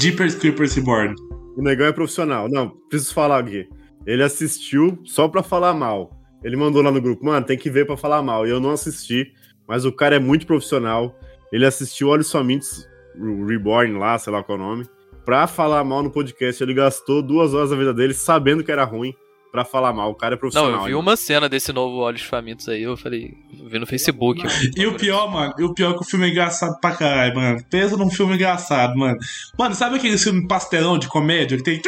Jeepers 0.00 0.34
Creepers 0.34 0.74
Reborn. 0.76 1.14
O 1.58 1.62
negão 1.62 1.86
é 1.86 1.92
profissional. 1.92 2.48
Não, 2.48 2.70
preciso 2.88 3.12
falar 3.12 3.40
aqui. 3.40 3.68
Ele 4.06 4.22
assistiu 4.22 4.98
só 5.04 5.28
pra 5.28 5.42
falar 5.42 5.74
mal. 5.74 6.18
Ele 6.42 6.56
mandou 6.56 6.80
lá 6.80 6.90
no 6.90 7.02
grupo, 7.02 7.22
mano, 7.22 7.44
tem 7.44 7.58
que 7.58 7.68
ver 7.68 7.84
pra 7.84 7.98
falar 7.98 8.22
mal. 8.22 8.46
E 8.46 8.50
eu 8.50 8.58
não 8.58 8.70
assisti, 8.70 9.30
mas 9.68 9.84
o 9.84 9.92
cara 9.92 10.16
é 10.16 10.18
muito 10.18 10.46
profissional. 10.46 11.14
Ele 11.52 11.66
assistiu 11.66 12.08
Olhos 12.08 12.32
Famintos 12.32 12.88
Reborn 13.46 13.98
lá, 13.98 14.18
sei 14.18 14.32
lá 14.32 14.42
qual 14.42 14.56
é 14.56 14.60
o 14.62 14.64
nome, 14.64 14.86
pra 15.26 15.46
falar 15.46 15.84
mal 15.84 16.02
no 16.02 16.10
podcast. 16.10 16.62
Ele 16.62 16.72
gastou 16.72 17.20
duas 17.20 17.52
horas 17.52 17.68
da 17.68 17.76
vida 17.76 17.92
dele 17.92 18.14
sabendo 18.14 18.64
que 18.64 18.72
era 18.72 18.84
ruim 18.84 19.14
pra 19.50 19.64
falar 19.64 19.92
mal. 19.92 20.10
O 20.10 20.14
cara 20.14 20.34
é 20.34 20.38
profissional. 20.38 20.70
Não, 20.70 20.78
eu 20.80 20.84
vi 20.84 20.94
uma 20.94 21.16
cena 21.16 21.48
desse 21.48 21.72
novo 21.72 21.98
Olhos 21.98 22.22
Famintos 22.22 22.68
aí, 22.68 22.82
eu 22.82 22.96
falei, 22.96 23.34
vi 23.68 23.78
no 23.78 23.86
Facebook. 23.86 24.42
E 24.76 24.86
o 24.86 24.94
pior, 24.94 25.30
mano, 25.30 25.54
e 25.58 25.64
o 25.64 25.74
pior 25.74 25.92
é 25.92 25.94
que 25.94 26.02
o 26.02 26.04
filme 26.04 26.26
é 26.26 26.30
engraçado 26.30 26.78
pra 26.80 26.92
caralho, 26.92 27.34
mano. 27.34 27.64
Pensa 27.70 27.96
num 27.96 28.10
filme 28.10 28.34
engraçado, 28.34 28.96
mano. 28.96 29.18
Mano, 29.58 29.74
sabe 29.74 29.96
aquele 29.96 30.18
filme 30.18 30.46
pastelão 30.46 30.98
de 30.98 31.08
comédia 31.08 31.56
que 31.56 31.62
tem. 31.62 31.80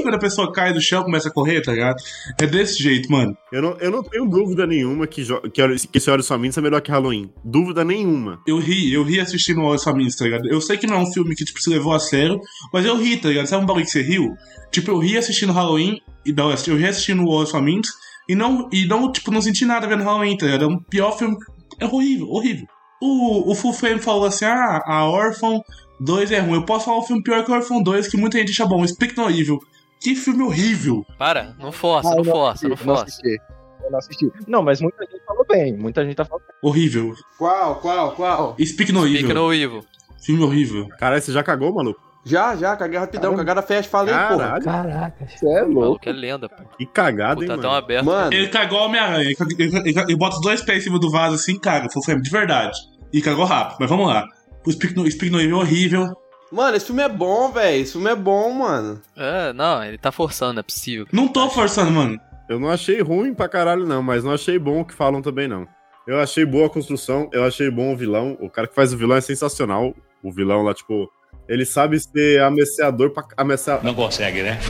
Quando 0.00 0.14
a 0.14 0.18
pessoa 0.18 0.52
cai 0.52 0.72
do 0.72 0.80
chão 0.80 1.02
começa 1.02 1.28
a 1.28 1.32
correr, 1.32 1.60
tá 1.60 1.72
ligado? 1.72 1.96
É 2.40 2.46
desse 2.46 2.82
jeito, 2.82 3.10
mano. 3.10 3.36
Eu 3.52 3.60
não, 3.60 3.76
eu 3.78 3.90
não 3.90 4.02
tenho 4.02 4.26
dúvida 4.26 4.66
nenhuma 4.66 5.06
que, 5.06 5.24
que, 5.52 5.88
que 5.88 5.98
esse 5.98 6.10
Olhos 6.10 6.26
Famintos 6.26 6.56
é 6.56 6.60
melhor 6.60 6.80
que 6.80 6.90
Halloween. 6.90 7.30
Dúvida 7.44 7.84
nenhuma. 7.84 8.40
Eu 8.46 8.58
ri, 8.58 8.92
eu 8.92 9.02
ri 9.02 9.20
assistindo 9.20 9.60
Olhos 9.62 9.84
Famintos, 9.84 10.16
tá 10.16 10.24
ligado? 10.24 10.48
Eu 10.48 10.60
sei 10.60 10.78
que 10.78 10.86
não 10.86 10.96
é 10.96 10.98
um 11.00 11.12
filme 11.12 11.34
que, 11.34 11.44
tipo, 11.44 11.60
se 11.60 11.68
levou 11.68 11.92
a 11.92 11.98
sério, 11.98 12.40
mas 12.72 12.86
eu 12.86 12.96
ri, 12.96 13.16
tá 13.16 13.28
ligado? 13.28 13.46
Sabe 13.46 13.62
um 13.62 13.66
bagulho 13.66 13.84
que 13.84 13.90
você 13.90 14.02
riu? 14.02 14.28
Tipo, 14.70 14.92
eu 14.92 14.98
ri 14.98 15.18
assistindo 15.18 15.52
Halloween, 15.52 16.00
e 16.24 16.32
não, 16.32 16.50
eu 16.50 16.76
ri 16.76 16.86
assistindo 16.86 17.22
o 17.22 17.28
Olhos 17.28 17.50
Famintos, 17.50 17.90
e 18.28 18.34
não, 18.34 18.68
e 18.72 18.86
não, 18.86 19.10
tipo, 19.10 19.30
não 19.30 19.42
senti 19.42 19.64
nada 19.64 19.86
vendo 19.86 20.04
Halloween, 20.04 20.36
tá 20.36 20.46
ligado? 20.46 20.64
É 20.64 20.68
um 20.68 20.78
pior 20.78 21.18
filme. 21.18 21.36
É 21.80 21.86
horrível, 21.86 22.28
horrível. 22.28 22.66
O, 23.00 23.50
o 23.50 23.54
Full 23.54 23.72
Frame 23.72 24.00
falou 24.00 24.26
assim: 24.26 24.44
ah, 24.44 24.80
a 24.86 25.08
Orphan 25.08 25.60
2 26.00 26.30
é 26.30 26.38
ruim. 26.38 26.54
Eu 26.54 26.64
posso 26.64 26.84
falar 26.84 26.98
um 26.98 27.02
filme 27.02 27.22
pior 27.22 27.44
que 27.44 27.50
o 27.50 27.54
Orphan 27.54 27.82
2, 27.82 28.08
que 28.08 28.16
muita 28.16 28.38
gente 28.38 28.52
acha 28.52 28.64
bom. 28.64 28.86
Speak 28.86 29.16
No 29.16 29.28
Evil. 29.28 29.58
Que 30.02 30.14
filme 30.16 30.42
horrível. 30.42 31.04
Para, 31.18 31.54
não 31.58 31.70
força, 31.72 32.08
Ah, 32.08 32.12
não 32.12 32.18
eu 32.18 32.24
força, 32.24 32.66
não 32.66 32.74
assisti, 32.74 32.86
não 32.86 32.94
força. 32.96 33.02
assisti. 33.04 33.40
Eu 33.84 33.90
não 33.90 33.98
assisti. 33.98 34.32
Não, 34.48 34.62
mas 34.62 34.80
muita 34.80 35.04
gente 35.04 35.24
falou 35.24 35.44
bem. 35.48 35.76
Muita 35.76 36.04
gente 36.04 36.14
tá 36.16 36.24
falando 36.24 36.44
Horrível. 36.62 37.14
Qual, 37.38 37.76
qual, 37.76 38.12
qual? 38.12 38.56
Speak 38.64 38.92
No 38.92 39.00
Speak 39.06 39.24
Evil. 39.24 39.34
no 39.34 39.52
Evil. 39.54 39.84
Filme 40.24 40.42
horrível. 40.44 40.88
Caralho, 40.98 41.20
você 41.20 41.32
já 41.32 41.42
cagou, 41.42 41.72
maluco? 41.74 42.00
Já, 42.24 42.54
já, 42.54 42.76
caguei 42.76 42.96
rapidão, 43.00 43.34
cagada 43.34 43.60
fast, 43.62 43.90
falei, 43.90 44.14
porra. 44.14 44.60
Caralho, 44.60 44.64
Caraca. 44.64 45.26
Você 45.26 45.44
é 45.44 45.62
louco. 45.62 45.80
maluco 45.80 46.08
é 46.08 46.12
lenda, 46.12 46.48
pô. 46.48 46.62
que 46.78 46.86
cagada, 46.86 47.40
hein, 47.42 47.48
Tá 47.48 47.54
tão 47.58 47.64
mano? 47.70 47.74
aberto. 47.84 48.04
Mano, 48.06 48.32
Ele 48.32 48.46
cagou 48.48 48.78
o 48.78 48.84
Homem-Aranha. 48.84 49.24
Ele, 49.30 49.36
ele, 49.58 49.88
ele, 50.00 50.16
bota 50.16 50.36
os 50.36 50.40
dois 50.42 50.62
pés 50.62 50.78
em 50.78 50.80
cima 50.84 51.00
do 51.00 51.10
vaso 51.10 51.34
assim, 51.34 51.58
caga. 51.58 51.88
Frame, 52.04 52.22
de 52.22 52.30
verdade. 52.30 52.78
E 53.12 53.20
cagou 53.20 53.44
rápido. 53.44 53.78
Mas 53.80 53.90
vamos 53.90 54.06
lá. 54.06 54.24
O 54.64 54.70
Speak 54.70 54.94
No, 54.94 55.10
Speak 55.10 55.32
no 55.32 55.40
Evil 55.40 55.56
é 55.56 55.60
horrível. 55.60 56.06
Mano, 56.52 56.76
esse 56.76 56.86
filme 56.86 57.02
é 57.02 57.08
bom, 57.08 57.50
velho. 57.50 57.82
Esse 57.82 57.92
filme 57.92 58.10
é 58.10 58.14
bom, 58.14 58.52
mano. 58.52 59.00
É, 59.16 59.52
não, 59.54 59.82
ele 59.82 59.96
tá 59.96 60.12
forçando, 60.12 60.60
é 60.60 60.62
possível. 60.62 61.06
Não 61.10 61.26
tô 61.26 61.48
forçando, 61.48 61.90
mano. 61.90 62.20
Eu 62.48 62.60
não 62.60 62.68
achei 62.68 63.00
ruim 63.00 63.32
pra 63.32 63.48
caralho, 63.48 63.86
não, 63.86 64.02
mas 64.02 64.22
não 64.22 64.32
achei 64.32 64.58
bom 64.58 64.80
o 64.80 64.84
que 64.84 64.92
falam 64.92 65.22
também, 65.22 65.48
não. 65.48 65.66
Eu 66.06 66.20
achei 66.20 66.44
boa 66.44 66.66
a 66.66 66.70
construção, 66.70 67.30
eu 67.32 67.44
achei 67.44 67.70
bom 67.70 67.94
o 67.94 67.96
vilão. 67.96 68.36
O 68.40 68.50
cara 68.50 68.68
que 68.68 68.74
faz 68.74 68.92
o 68.92 68.98
vilão 68.98 69.16
é 69.16 69.20
sensacional. 69.20 69.94
O 70.22 70.30
vilão 70.30 70.62
lá, 70.62 70.74
tipo, 70.74 71.10
ele 71.48 71.64
sabe 71.64 71.98
ser 71.98 72.42
ameaçador 72.42 73.10
pra. 73.10 73.24
Ameaça... 73.36 73.80
Não 73.82 73.94
consegue, 73.94 74.42
né? 74.42 74.60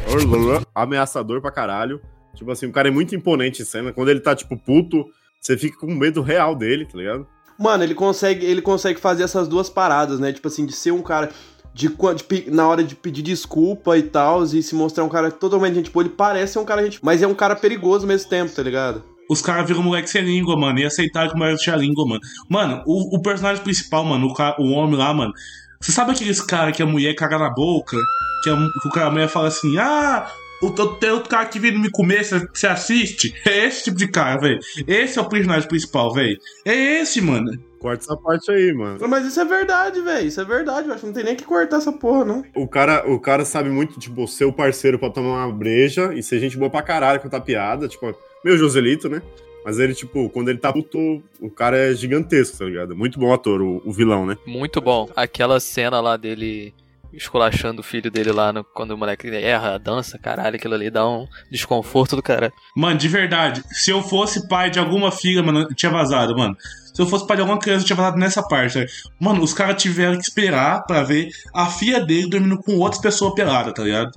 Ameaçador 0.74 1.40
pra 1.40 1.50
caralho. 1.50 2.00
Tipo 2.34 2.50
assim, 2.52 2.66
o 2.66 2.72
cara 2.72 2.88
é 2.88 2.90
muito 2.92 3.14
imponente 3.14 3.62
em 3.62 3.64
cena. 3.64 3.92
Quando 3.92 4.10
ele 4.10 4.20
tá, 4.20 4.36
tipo, 4.36 4.56
puto, 4.56 5.06
você 5.40 5.56
fica 5.56 5.78
com 5.78 5.92
medo 5.92 6.22
real 6.22 6.54
dele, 6.54 6.86
tá 6.86 6.96
ligado? 6.96 7.26
Mano, 7.58 7.84
ele 7.84 7.94
consegue, 7.94 8.44
ele 8.46 8.62
consegue 8.62 8.98
fazer 8.98 9.22
essas 9.22 9.46
duas 9.46 9.68
paradas, 9.68 10.18
né? 10.18 10.32
Tipo 10.32 10.48
assim, 10.48 10.64
de 10.64 10.72
ser 10.72 10.90
um 10.90 11.02
cara. 11.02 11.30
De, 11.74 11.88
de 11.88 12.50
na 12.50 12.68
hora 12.68 12.84
de 12.84 12.94
pedir 12.94 13.22
desculpa 13.22 13.96
e 13.96 14.02
tal, 14.02 14.44
e 14.44 14.62
se 14.62 14.74
mostrar 14.74 15.04
um 15.04 15.08
cara 15.08 15.30
totalmente 15.30 15.74
gente 15.74 15.90
boa, 15.90 16.04
ele 16.04 16.14
parece 16.14 16.58
um 16.58 16.64
cara 16.64 16.82
gente. 16.84 16.98
Mas 17.02 17.22
é 17.22 17.26
um 17.26 17.34
cara 17.34 17.56
perigoso 17.56 18.04
ao 18.04 18.08
mesmo 18.08 18.28
tempo, 18.28 18.52
tá 18.52 18.62
ligado? 18.62 19.02
Os 19.28 19.40
caras 19.40 19.66
viram 19.66 19.82
moleque 19.82 20.10
sem 20.10 20.22
língua, 20.22 20.58
mano. 20.58 20.78
E 20.78 20.84
aceitaram 20.84 21.30
que 21.30 21.34
o 21.34 21.38
moleque 21.38 21.62
tinha 21.62 21.76
língua, 21.76 22.06
mano. 22.06 22.20
Mano, 22.48 22.82
o, 22.86 23.16
o 23.16 23.22
personagem 23.22 23.62
principal, 23.62 24.04
mano, 24.04 24.26
o, 24.26 24.62
o 24.62 24.72
homem 24.72 24.98
lá, 24.98 25.14
mano. 25.14 25.32
Você 25.80 25.90
sabe 25.90 26.12
aqueles 26.12 26.40
caras 26.40 26.76
que 26.76 26.82
a 26.82 26.86
mulher 26.86 27.14
caga 27.14 27.38
na 27.38 27.50
boca? 27.50 27.96
Que 28.44 28.50
a, 28.50 28.56
que 28.56 28.88
o 28.88 28.90
cara, 28.90 29.06
a 29.06 29.10
mulher 29.10 29.28
fala 29.28 29.48
assim: 29.48 29.78
Ah, 29.78 30.30
o, 30.62 30.70
tem 30.70 31.10
outro 31.10 31.28
cara 31.28 31.46
que 31.46 31.58
vindo 31.58 31.78
me 31.78 31.90
comer, 31.90 32.24
você 32.24 32.66
assiste? 32.66 33.34
É 33.44 33.66
esse 33.66 33.84
tipo 33.84 33.96
de 33.96 34.06
cara, 34.08 34.40
velho. 34.40 34.60
Esse 34.86 35.18
é 35.18 35.22
o 35.22 35.28
personagem 35.28 35.68
principal, 35.68 36.12
velho. 36.12 36.38
É 36.64 37.00
esse, 37.00 37.20
mano. 37.20 37.50
Corta 37.82 38.04
essa 38.04 38.16
parte 38.16 38.50
aí, 38.52 38.72
mano. 38.72 39.08
Mas 39.08 39.26
isso 39.26 39.40
é 39.40 39.44
verdade, 39.44 40.00
velho. 40.00 40.28
Isso 40.28 40.40
é 40.40 40.44
verdade. 40.44 40.86
Eu 40.86 40.94
acho 40.94 41.00
que 41.00 41.06
não 41.06 41.12
tem 41.12 41.24
nem 41.24 41.34
que 41.34 41.44
cortar 41.44 41.78
essa 41.78 41.92
porra, 41.92 42.24
não. 42.24 42.44
O 42.54 42.68
cara, 42.68 43.10
o 43.10 43.18
cara 43.18 43.44
sabe 43.44 43.68
muito, 43.68 43.98
tipo, 43.98 44.26
ser 44.28 44.44
o 44.44 44.52
parceiro 44.52 45.00
pra 45.00 45.10
tomar 45.10 45.44
uma 45.44 45.52
breja 45.52 46.14
e 46.14 46.22
ser 46.22 46.38
gente 46.38 46.56
boa 46.56 46.70
pra 46.70 46.80
caralho 46.80 47.20
contar 47.20 47.40
piada, 47.40 47.88
tipo, 47.88 48.14
meio 48.44 48.56
Joselito, 48.56 49.08
né? 49.08 49.20
Mas 49.64 49.80
ele, 49.80 49.94
tipo, 49.94 50.30
quando 50.30 50.48
ele 50.48 50.58
tá 50.58 50.72
puto, 50.72 51.22
o 51.40 51.50
cara 51.50 51.76
é 51.76 51.94
gigantesco, 51.94 52.56
tá 52.56 52.64
ligado? 52.64 52.96
Muito 52.96 53.18
bom 53.18 53.32
ator, 53.32 53.60
o, 53.60 53.82
o 53.84 53.92
vilão, 53.92 54.26
né? 54.26 54.38
Muito 54.46 54.80
bom. 54.80 55.08
Aquela 55.16 55.58
cena 55.58 56.00
lá 56.00 56.16
dele 56.16 56.72
esculachando 57.12 57.80
o 57.80 57.84
filho 57.84 58.10
dele 58.10 58.32
lá 58.32 58.52
no- 58.52 58.64
quando 58.64 58.92
o 58.92 58.98
moleque 58.98 59.28
erra 59.28 59.78
dança, 59.78 60.18
caralho, 60.18 60.56
aquilo 60.56 60.74
ali 60.74 60.90
dá 60.90 61.08
um 61.08 61.26
desconforto 61.50 62.16
do 62.16 62.22
cara. 62.22 62.52
Mano, 62.76 62.98
de 62.98 63.08
verdade, 63.08 63.62
se 63.70 63.90
eu 63.90 64.02
fosse 64.02 64.48
pai 64.48 64.70
de 64.70 64.78
alguma 64.78 65.10
filha, 65.12 65.42
mano, 65.42 65.66
tinha 65.74 65.90
vazado, 65.92 66.36
mano. 66.36 66.56
Se 66.94 67.00
eu 67.00 67.06
fosse 67.06 67.26
pai 67.26 67.36
de 67.36 67.40
alguma 67.42 67.58
criança, 67.58 67.82
eu 67.82 67.86
tinha 67.86 67.96
vazado 67.96 68.18
nessa 68.18 68.42
parte. 68.46 68.78
né? 68.78 68.86
Mano, 69.20 69.42
os 69.42 69.54
caras 69.54 69.80
tiveram 69.82 70.14
que 70.16 70.22
esperar 70.24 70.84
pra 70.84 71.02
ver 71.02 71.28
a 71.54 71.66
filha 71.66 72.04
dele 72.04 72.28
dormindo 72.28 72.58
com 72.58 72.76
outras 72.78 73.00
pessoas 73.00 73.34
peladas, 73.34 73.72
tá 73.72 73.82
ligado? 73.82 74.10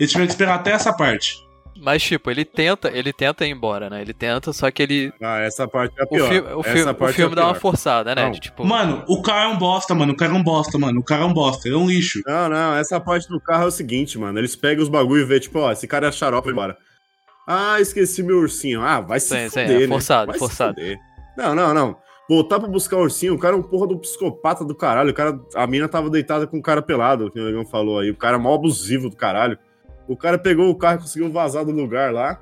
Eles 0.00 0.10
tiveram 0.10 0.26
que 0.26 0.32
esperar 0.32 0.54
até 0.54 0.70
essa 0.72 0.92
parte. 0.94 1.36
Mas, 1.76 2.02
tipo, 2.02 2.30
ele 2.30 2.44
tenta, 2.44 2.90
ele 2.90 3.12
tenta 3.12 3.44
ir 3.46 3.50
embora, 3.50 3.88
né? 3.90 4.02
Ele 4.02 4.12
tenta, 4.12 4.52
só 4.52 4.70
que 4.70 4.82
ele. 4.82 5.12
Ah, 5.20 5.38
essa 5.40 5.66
parte 5.66 5.94
é 5.98 6.02
a 6.02 6.04
O, 6.04 6.08
pior. 6.08 6.28
fi- 6.28 6.40
o, 6.40 6.60
Essa 6.60 6.70
filme, 6.70 6.90
o 6.90 6.94
parte 6.94 7.14
filme 7.16 7.30
é 7.30 7.38
a 7.38 7.42
dá 7.42 7.46
uma 7.48 7.54
forçada, 7.54 8.14
né? 8.14 8.30
De, 8.30 8.40
tipo, 8.40 8.64
Mano, 8.64 9.02
o 9.08 9.22
cara 9.22 9.44
é 9.44 9.48
um 9.48 9.58
bosta, 9.58 9.94
mano. 9.94 10.12
O 10.12 10.16
cara 10.16 10.32
é 10.32 10.34
um 10.36 10.42
bosta, 10.42 10.78
mano. 10.78 11.00
O 11.00 11.04
cara 11.04 11.22
é 11.22 11.24
um 11.24 11.32
bosta. 11.32 11.66
Ele 11.66 11.74
é 11.74 11.78
um 11.78 11.88
lixo. 11.88 12.20
Não, 12.26 12.48
não, 12.48 12.76
essa 12.76 13.00
parte 13.00 13.26
do 13.28 13.40
carro 13.40 13.64
é 13.64 13.66
o 13.66 13.70
seguinte, 13.70 14.18
mano. 14.18 14.38
Eles 14.38 14.54
pegam 14.54 14.82
os 14.82 14.88
bagulho 14.88 15.22
e 15.22 15.24
vê, 15.24 15.40
tipo, 15.40 15.58
ó, 15.58 15.72
esse 15.72 15.86
cara 15.88 16.08
é 16.08 16.12
xarope, 16.12 16.44
vai 16.46 16.52
embora. 16.52 16.76
Ah, 17.48 17.80
esqueci 17.80 18.22
meu 18.22 18.38
ursinho. 18.38 18.82
Ah, 18.82 19.00
vai 19.00 19.18
se 19.18 19.28
Sim, 19.28 19.48
sim, 19.48 19.60
fuder, 19.62 19.76
é 19.76 19.80
né? 19.80 19.88
forçado, 19.88 20.26
Vai 20.26 20.34
se 20.34 20.38
forçado. 20.38 20.74
fuder. 20.74 20.98
Não, 21.36 21.54
não, 21.54 21.74
não. 21.74 21.96
Voltar 22.28 22.60
pra 22.60 22.68
buscar 22.68 22.96
o 22.98 23.02
ursinho, 23.02 23.34
o 23.34 23.38
cara 23.38 23.56
é 23.56 23.58
um 23.58 23.62
porra 23.62 23.88
do 23.88 23.98
psicopata 23.98 24.64
do 24.64 24.74
caralho. 24.74 25.10
O 25.10 25.14
cara, 25.14 25.36
a 25.56 25.66
mina 25.66 25.88
tava 25.88 26.08
deitada 26.08 26.46
com 26.46 26.58
o 26.58 26.62
cara 26.62 26.80
pelado, 26.80 27.30
que 27.30 27.40
o 27.40 27.44
Negão 27.44 27.66
falou 27.66 27.98
aí. 27.98 28.10
O 28.10 28.16
cara 28.16 28.36
é 28.36 28.40
mó 28.40 28.54
abusivo 28.54 29.10
do 29.10 29.16
caralho. 29.16 29.58
O 30.08 30.16
cara 30.16 30.38
pegou 30.38 30.68
o 30.68 30.74
carro 30.74 30.98
e 30.98 31.02
conseguiu 31.02 31.30
vazar 31.30 31.64
do 31.64 31.72
lugar 31.72 32.12
lá. 32.12 32.40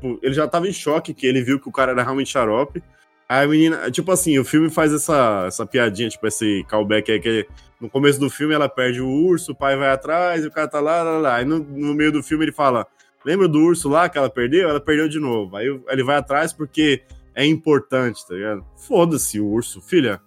Pô, 0.00 0.18
Ele 0.22 0.34
já 0.34 0.48
tava 0.48 0.68
em 0.68 0.72
choque, 0.72 1.14
que 1.14 1.26
ele 1.26 1.42
viu 1.42 1.60
que 1.60 1.68
o 1.68 1.72
cara 1.72 1.92
era 1.92 2.02
realmente 2.02 2.30
xarope. 2.30 2.82
Aí 3.28 3.44
a 3.44 3.48
menina, 3.48 3.90
tipo 3.90 4.10
assim, 4.12 4.38
o 4.38 4.44
filme 4.44 4.68
faz 4.68 4.92
essa, 4.92 5.44
essa 5.46 5.64
piadinha, 5.64 6.08
tipo, 6.08 6.26
esse 6.26 6.64
callback 6.68 7.10
aí, 7.10 7.20
que 7.20 7.46
no 7.80 7.88
começo 7.88 8.20
do 8.20 8.28
filme 8.28 8.52
ela 8.52 8.68
perde 8.68 9.00
o 9.00 9.08
urso, 9.08 9.52
o 9.52 9.54
pai 9.54 9.76
vai 9.76 9.90
atrás, 9.90 10.44
o 10.44 10.50
cara 10.50 10.68
tá 10.68 10.80
lá, 10.80 11.02
lá, 11.02 11.18
lá. 11.18 11.36
Aí 11.36 11.44
no, 11.44 11.60
no 11.60 11.94
meio 11.94 12.12
do 12.12 12.22
filme 12.22 12.44
ele 12.44 12.52
fala: 12.52 12.86
Lembra 13.24 13.48
do 13.48 13.58
urso 13.60 13.88
lá 13.88 14.08
que 14.08 14.18
ela 14.18 14.28
perdeu? 14.28 14.68
Ela 14.68 14.80
perdeu 14.80 15.08
de 15.08 15.18
novo. 15.18 15.56
Aí 15.56 15.66
ele 15.88 16.02
vai 16.02 16.16
atrás 16.16 16.52
porque 16.52 17.02
é 17.34 17.46
importante, 17.46 18.26
tá 18.26 18.34
ligado? 18.34 18.64
Foda-se 18.76 19.40
o 19.40 19.46
urso, 19.46 19.80
filha. 19.80 20.20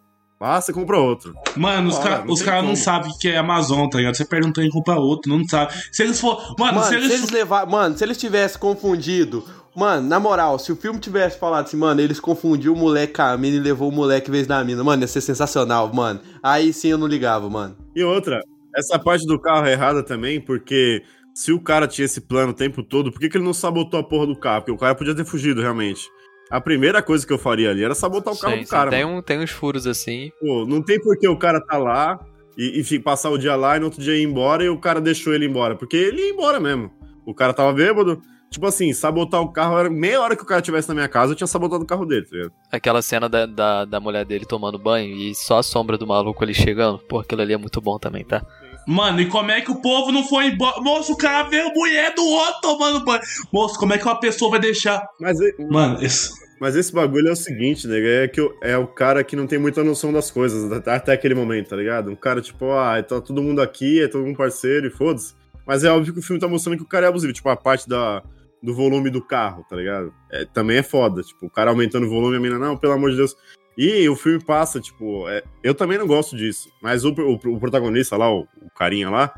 Passa 0.45 0.69
e 0.69 0.75
compra 0.75 0.99
outro. 0.99 1.34
Mano, 1.55 1.89
os 1.89 1.97
caras 1.97 2.23
não 2.23 2.31
os 2.31 2.38
tem 2.38 2.47
cara 2.47 2.62
não 2.62 2.75
sabem 2.75 3.10
o 3.10 3.17
que 3.17 3.29
é 3.29 3.36
Amazon, 3.36 3.89
tá 3.89 3.97
ligado? 3.97 4.15
Você 4.15 4.23
perde 4.23 4.45
um 4.47 4.51
trem 4.51 4.67
e 4.67 4.69
compra 4.69 4.93
outro, 4.93 5.36
não 5.36 5.43
sabe. 5.43 5.73
Se 5.91 6.03
eles 6.03 6.21
for. 6.21 6.53
Mano, 6.60 6.75
Mano, 6.75 6.84
se 6.84 6.89
se 6.89 6.95
eles. 6.97 7.12
eles 7.12 7.31
levar, 7.31 7.65
mano, 7.65 7.97
se 7.97 8.03
eles 8.03 8.15
tivessem 8.15 8.60
confundido, 8.60 9.43
mano, 9.75 10.08
na 10.08 10.19
moral, 10.19 10.60
se 10.60 10.71
o 10.71 10.75
filme 10.75 10.99
tivesse 10.99 11.39
falado 11.39 11.65
assim, 11.65 11.77
mano, 11.77 11.99
eles 11.99 12.19
confundiu 12.19 12.73
o 12.73 12.77
moleque 12.77 13.13
com 13.13 13.23
a 13.23 13.36
mina 13.36 13.58
e 13.58 13.60
levou 13.60 13.89
o 13.89 13.91
moleque 13.91 14.29
em 14.29 14.34
vez 14.34 14.45
da 14.45 14.63
mina, 14.63 14.84
mano, 14.84 15.01
ia 15.01 15.08
ser 15.08 15.21
sensacional, 15.21 15.91
mano. 15.91 16.19
Aí 16.43 16.71
sim 16.71 16.89
eu 16.89 16.97
não 16.99 17.08
ligava, 17.08 17.49
mano. 17.49 17.75
E 17.95 18.03
outra, 18.03 18.39
essa 18.77 18.99
parte 18.99 19.25
do 19.25 19.41
carro 19.41 19.65
é 19.65 19.71
errada 19.71 20.03
também, 20.03 20.39
porque 20.39 21.01
se 21.34 21.51
o 21.51 21.60
cara 21.60 21.88
tinha 21.88 22.05
esse 22.05 22.21
plano 22.21 22.51
o 22.51 22.55
tempo 22.55 22.84
todo, 22.84 23.12
por 23.12 23.19
que, 23.19 23.29
que 23.29 23.38
ele 23.38 23.43
não 23.43 23.51
sabotou 23.51 23.99
a 23.99 24.03
porra 24.03 24.27
do 24.27 24.39
carro? 24.39 24.60
Porque 24.62 24.71
o 24.73 24.77
cara 24.77 24.93
podia 24.93 25.15
ter 25.15 25.25
fugido, 25.25 25.60
realmente. 25.60 26.08
A 26.49 26.62
primeira 26.62 27.01
coisa 27.01 27.25
que 27.25 27.34
eu 27.34 27.38
faria 27.38 27.71
ali 27.71 27.84
era 27.84 27.95
sabotar 27.95 28.34
o 28.34 28.38
carro 28.38 28.53
sim, 28.53 28.62
do 28.62 28.65
sim, 28.65 28.71
cara. 28.71 28.91
tem, 28.91 29.03
mano. 29.03 29.17
um, 29.17 29.21
tem 29.21 29.39
uns 29.39 29.49
furos 29.51 29.88
assim. 29.88 30.31
Pô, 30.39 30.65
não 30.65 30.81
tem 30.81 30.99
por 30.99 31.17
que 31.17 31.27
o 31.27 31.38
cara 31.38 31.60
tá 31.60 31.77
lá 31.77 32.19
e, 32.58 32.81
e 32.81 32.99
passar 32.99 33.29
o 33.29 33.38
dia 33.38 33.55
lá 33.55 33.77
e 33.77 33.79
no 33.79 33.86
outro 33.86 34.01
dia 34.01 34.15
ir 34.15 34.23
embora 34.23 34.63
e 34.63 34.69
o 34.69 34.79
cara 34.79 35.01
deixou 35.01 35.34
ele 35.34 35.45
embora. 35.45 35.75
Porque 35.75 35.97
ele 35.97 36.21
ia 36.21 36.29
embora 36.29 36.60
mesmo. 36.60 36.91
O 37.25 37.34
cara 37.34 37.53
tava 37.53 37.73
bêbado. 37.73 38.21
Tipo 38.49 38.67
assim, 38.67 38.93
sabotar 38.93 39.41
o 39.41 39.51
carro 39.51 39.77
era 39.77 39.89
meia 39.89 40.21
hora 40.21 40.36
que 40.36 40.43
o 40.43 40.45
cara 40.45 40.62
tivesse 40.62 40.88
na 40.88 40.93
minha 40.93 41.10
casa, 41.10 41.34
eu 41.34 41.36
tinha 41.36 41.47
sabotado 41.47 41.84
o 41.84 41.88
carro 41.88 42.05
dele, 42.05 42.25
tá 42.25 42.36
ligado? 42.36 42.53
Aquela 42.71 43.01
cena 43.01 43.27
da, 43.27 43.45
da, 43.45 43.84
da 43.84 43.99
mulher 43.99 44.23
dele 44.23 44.45
tomando 44.45 44.79
banho 44.79 45.13
e 45.13 45.36
só 45.36 45.58
a 45.58 45.63
sombra 45.63 45.97
do 45.97 46.08
maluco 46.08 46.41
ali 46.41 46.53
chegando. 46.53 46.99
Pô, 46.99 47.19
aquilo 47.19 47.41
ali 47.41 47.53
é 47.53 47.58
muito 47.58 47.81
bom 47.81 47.97
também, 47.99 48.23
tá? 48.23 48.45
Mano, 48.88 49.19
e 49.19 49.26
como 49.28 49.52
é 49.52 49.62
que 49.62 49.71
o 49.71 49.82
povo 49.82 50.12
não 50.12 50.24
foi 50.24 50.48
embora? 50.48 50.80
Moço, 50.82 51.13
o 51.13 51.17
cara 51.17 51.48
a 51.48 51.74
mulher 51.74 52.13
do 52.13 52.24
outro 52.24 52.62
tomando 52.62 53.04
banho. 53.04 53.21
Moço, 53.52 53.80
como 53.80 53.93
é 53.93 53.98
que 53.98 54.06
uma 54.06 54.19
pessoa 54.19 54.52
vai 54.52 54.60
deixar. 54.60 55.08
Mas, 55.19 55.38
Mano, 55.69 56.04
isso. 56.04 56.34
mas 56.60 56.76
esse 56.76 56.93
bagulho 56.93 57.30
é 57.30 57.32
o 57.32 57.36
seguinte, 57.36 57.88
né? 57.88 58.24
É 58.24 58.28
que 58.28 58.39
é 58.62 58.78
o 58.78 58.88
cara 58.88 59.24
que 59.24 59.36
não 59.36 59.48
tem 59.48 59.58
muita 59.58 59.84
noção 59.84 60.13
das 60.13 60.30
coisas, 60.30 60.71
até, 60.71 60.93
até 60.93 61.13
aquele 61.13 61.34
momento, 61.34 61.69
tá 61.69 61.76
ligado? 61.76 62.12
Um 62.12 62.15
cara, 62.15 62.41
tipo, 62.41 62.71
ah, 62.71 63.02
tá 63.02 63.19
todo 63.19 63.41
mundo 63.41 63.62
aqui, 63.62 64.02
é 64.02 64.08
todo 64.08 64.26
mundo 64.26 64.38
parceiro 64.38 64.88
e 64.88 64.91
foda-se. 64.91 65.34
Mas 65.65 65.84
é 65.84 65.91
óbvio 65.91 66.13
que 66.13 66.19
o 66.19 66.24
filme 66.24 66.39
tá 66.39 66.48
mostrando 66.48 66.78
que 66.78 66.84
o 66.84 66.88
cara 66.88 67.08
é 67.08 67.10
abusivo, 67.10 67.34
tipo, 67.34 67.50
a 67.50 67.56
parte 67.56 67.89
da, 67.89 68.21
do 68.62 68.74
volume 68.74 69.10
do 69.10 69.21
carro, 69.21 69.65
tá 69.67 69.76
ligado? 69.76 70.13
É, 70.32 70.45
também 70.45 70.78
é 70.78 70.84
foda, 70.84 71.21
tipo, 71.24 71.48
o 71.48 71.50
cara 71.50 71.71
aumentando 71.71 72.06
o 72.06 72.10
volume, 72.10 72.38
a 72.38 72.39
mina, 72.39 72.60
não, 72.60 72.78
pelo 72.78 72.93
amor 72.93 73.10
de 73.10 73.17
Deus. 73.17 73.36
E 73.78 74.08
o 74.08 74.16
filme 74.16 74.42
passa, 74.44 74.80
tipo, 74.80 75.28
é, 75.30 75.44
eu 75.64 75.76
também 75.76 75.98
não 75.98 76.08
gosto 76.08 76.36
disso, 76.36 76.70
mas 76.82 77.04
o, 77.04 77.10
o, 77.12 77.34
o 77.34 77.60
protagonista 77.60 78.16
lá, 78.16 78.32
o, 78.34 78.42
o 78.62 78.70
carinha 78.78 79.10
lá, 79.10 79.34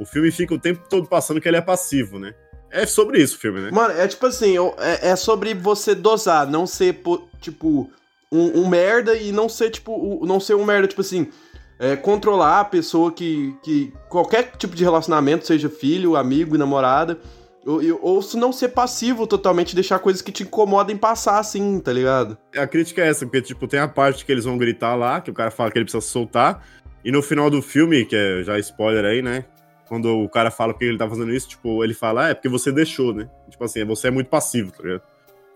o 0.00 0.06
filme 0.06 0.30
fica 0.30 0.54
o 0.54 0.58
tempo 0.58 0.82
todo 0.88 1.06
passando 1.06 1.40
que 1.40 1.46
ele 1.48 1.58
é 1.58 1.60
passivo, 1.60 2.18
né? 2.18 2.34
É 2.70 2.86
sobre 2.86 3.20
isso 3.20 3.36
o 3.36 3.38
filme, 3.38 3.60
né? 3.60 3.70
Mano, 3.70 3.92
é 3.94 4.08
tipo 4.08 4.24
assim, 4.26 4.54
é, 4.78 5.10
é 5.10 5.16
sobre 5.16 5.52
você 5.52 5.94
dosar, 5.94 6.46
não 6.50 6.66
ser, 6.66 7.02
tipo, 7.40 7.90
um, 8.30 8.62
um 8.62 8.66
merda 8.68 9.14
e 9.14 9.30
não 9.30 9.46
ser, 9.46 9.68
tipo, 9.70 9.92
o- 9.92 10.24
não 10.24 10.40
ser 10.40 10.54
um 10.54 10.64
merda, 10.64 10.88
tipo 10.88 11.02
assim, 11.02 11.28
é, 11.78 11.94
controlar 11.96 12.60
a 12.60 12.64
pessoa 12.64 13.12
que, 13.12 13.54
que. 13.62 13.92
qualquer 14.08 14.52
tipo 14.56 14.74
de 14.74 14.82
relacionamento, 14.84 15.46
seja 15.46 15.68
filho, 15.68 16.16
amigo, 16.16 16.56
namorada. 16.56 17.18
Ou, 17.64 17.80
ou 18.02 18.22
se 18.22 18.36
não 18.36 18.52
ser 18.52 18.70
passivo 18.70 19.26
totalmente, 19.26 19.74
deixar 19.74 19.98
coisas 20.00 20.20
que 20.20 20.32
te 20.32 20.42
incomodem 20.42 20.96
passar 20.96 21.38
assim, 21.38 21.78
tá 21.78 21.92
ligado? 21.92 22.36
A 22.56 22.66
crítica 22.66 23.02
é 23.02 23.08
essa, 23.08 23.24
porque, 23.24 23.42
tipo, 23.42 23.68
tem 23.68 23.78
a 23.78 23.86
parte 23.86 24.24
que 24.24 24.32
eles 24.32 24.44
vão 24.44 24.58
gritar 24.58 24.96
lá, 24.96 25.20
que 25.20 25.30
o 25.30 25.34
cara 25.34 25.50
fala 25.50 25.70
que 25.70 25.78
ele 25.78 25.84
precisa 25.84 26.04
soltar, 26.04 26.66
e 27.04 27.12
no 27.12 27.22
final 27.22 27.48
do 27.48 27.62
filme, 27.62 28.04
que 28.04 28.16
é 28.16 28.42
já 28.42 28.58
spoiler 28.58 29.04
aí, 29.04 29.22
né? 29.22 29.44
Quando 29.88 30.08
o 30.08 30.28
cara 30.28 30.50
fala 30.50 30.72
que 30.74 30.84
ele 30.84 30.98
tá 30.98 31.08
fazendo 31.08 31.32
isso, 31.32 31.50
tipo, 31.50 31.84
ele 31.84 31.94
fala, 31.94 32.26
ah, 32.26 32.28
é 32.30 32.34
porque 32.34 32.48
você 32.48 32.72
deixou, 32.72 33.12
né? 33.12 33.28
Tipo 33.50 33.64
assim, 33.64 33.84
você 33.84 34.08
é 34.08 34.10
muito 34.10 34.28
passivo, 34.28 34.72
tá 34.72 34.82
ligado? 34.82 35.02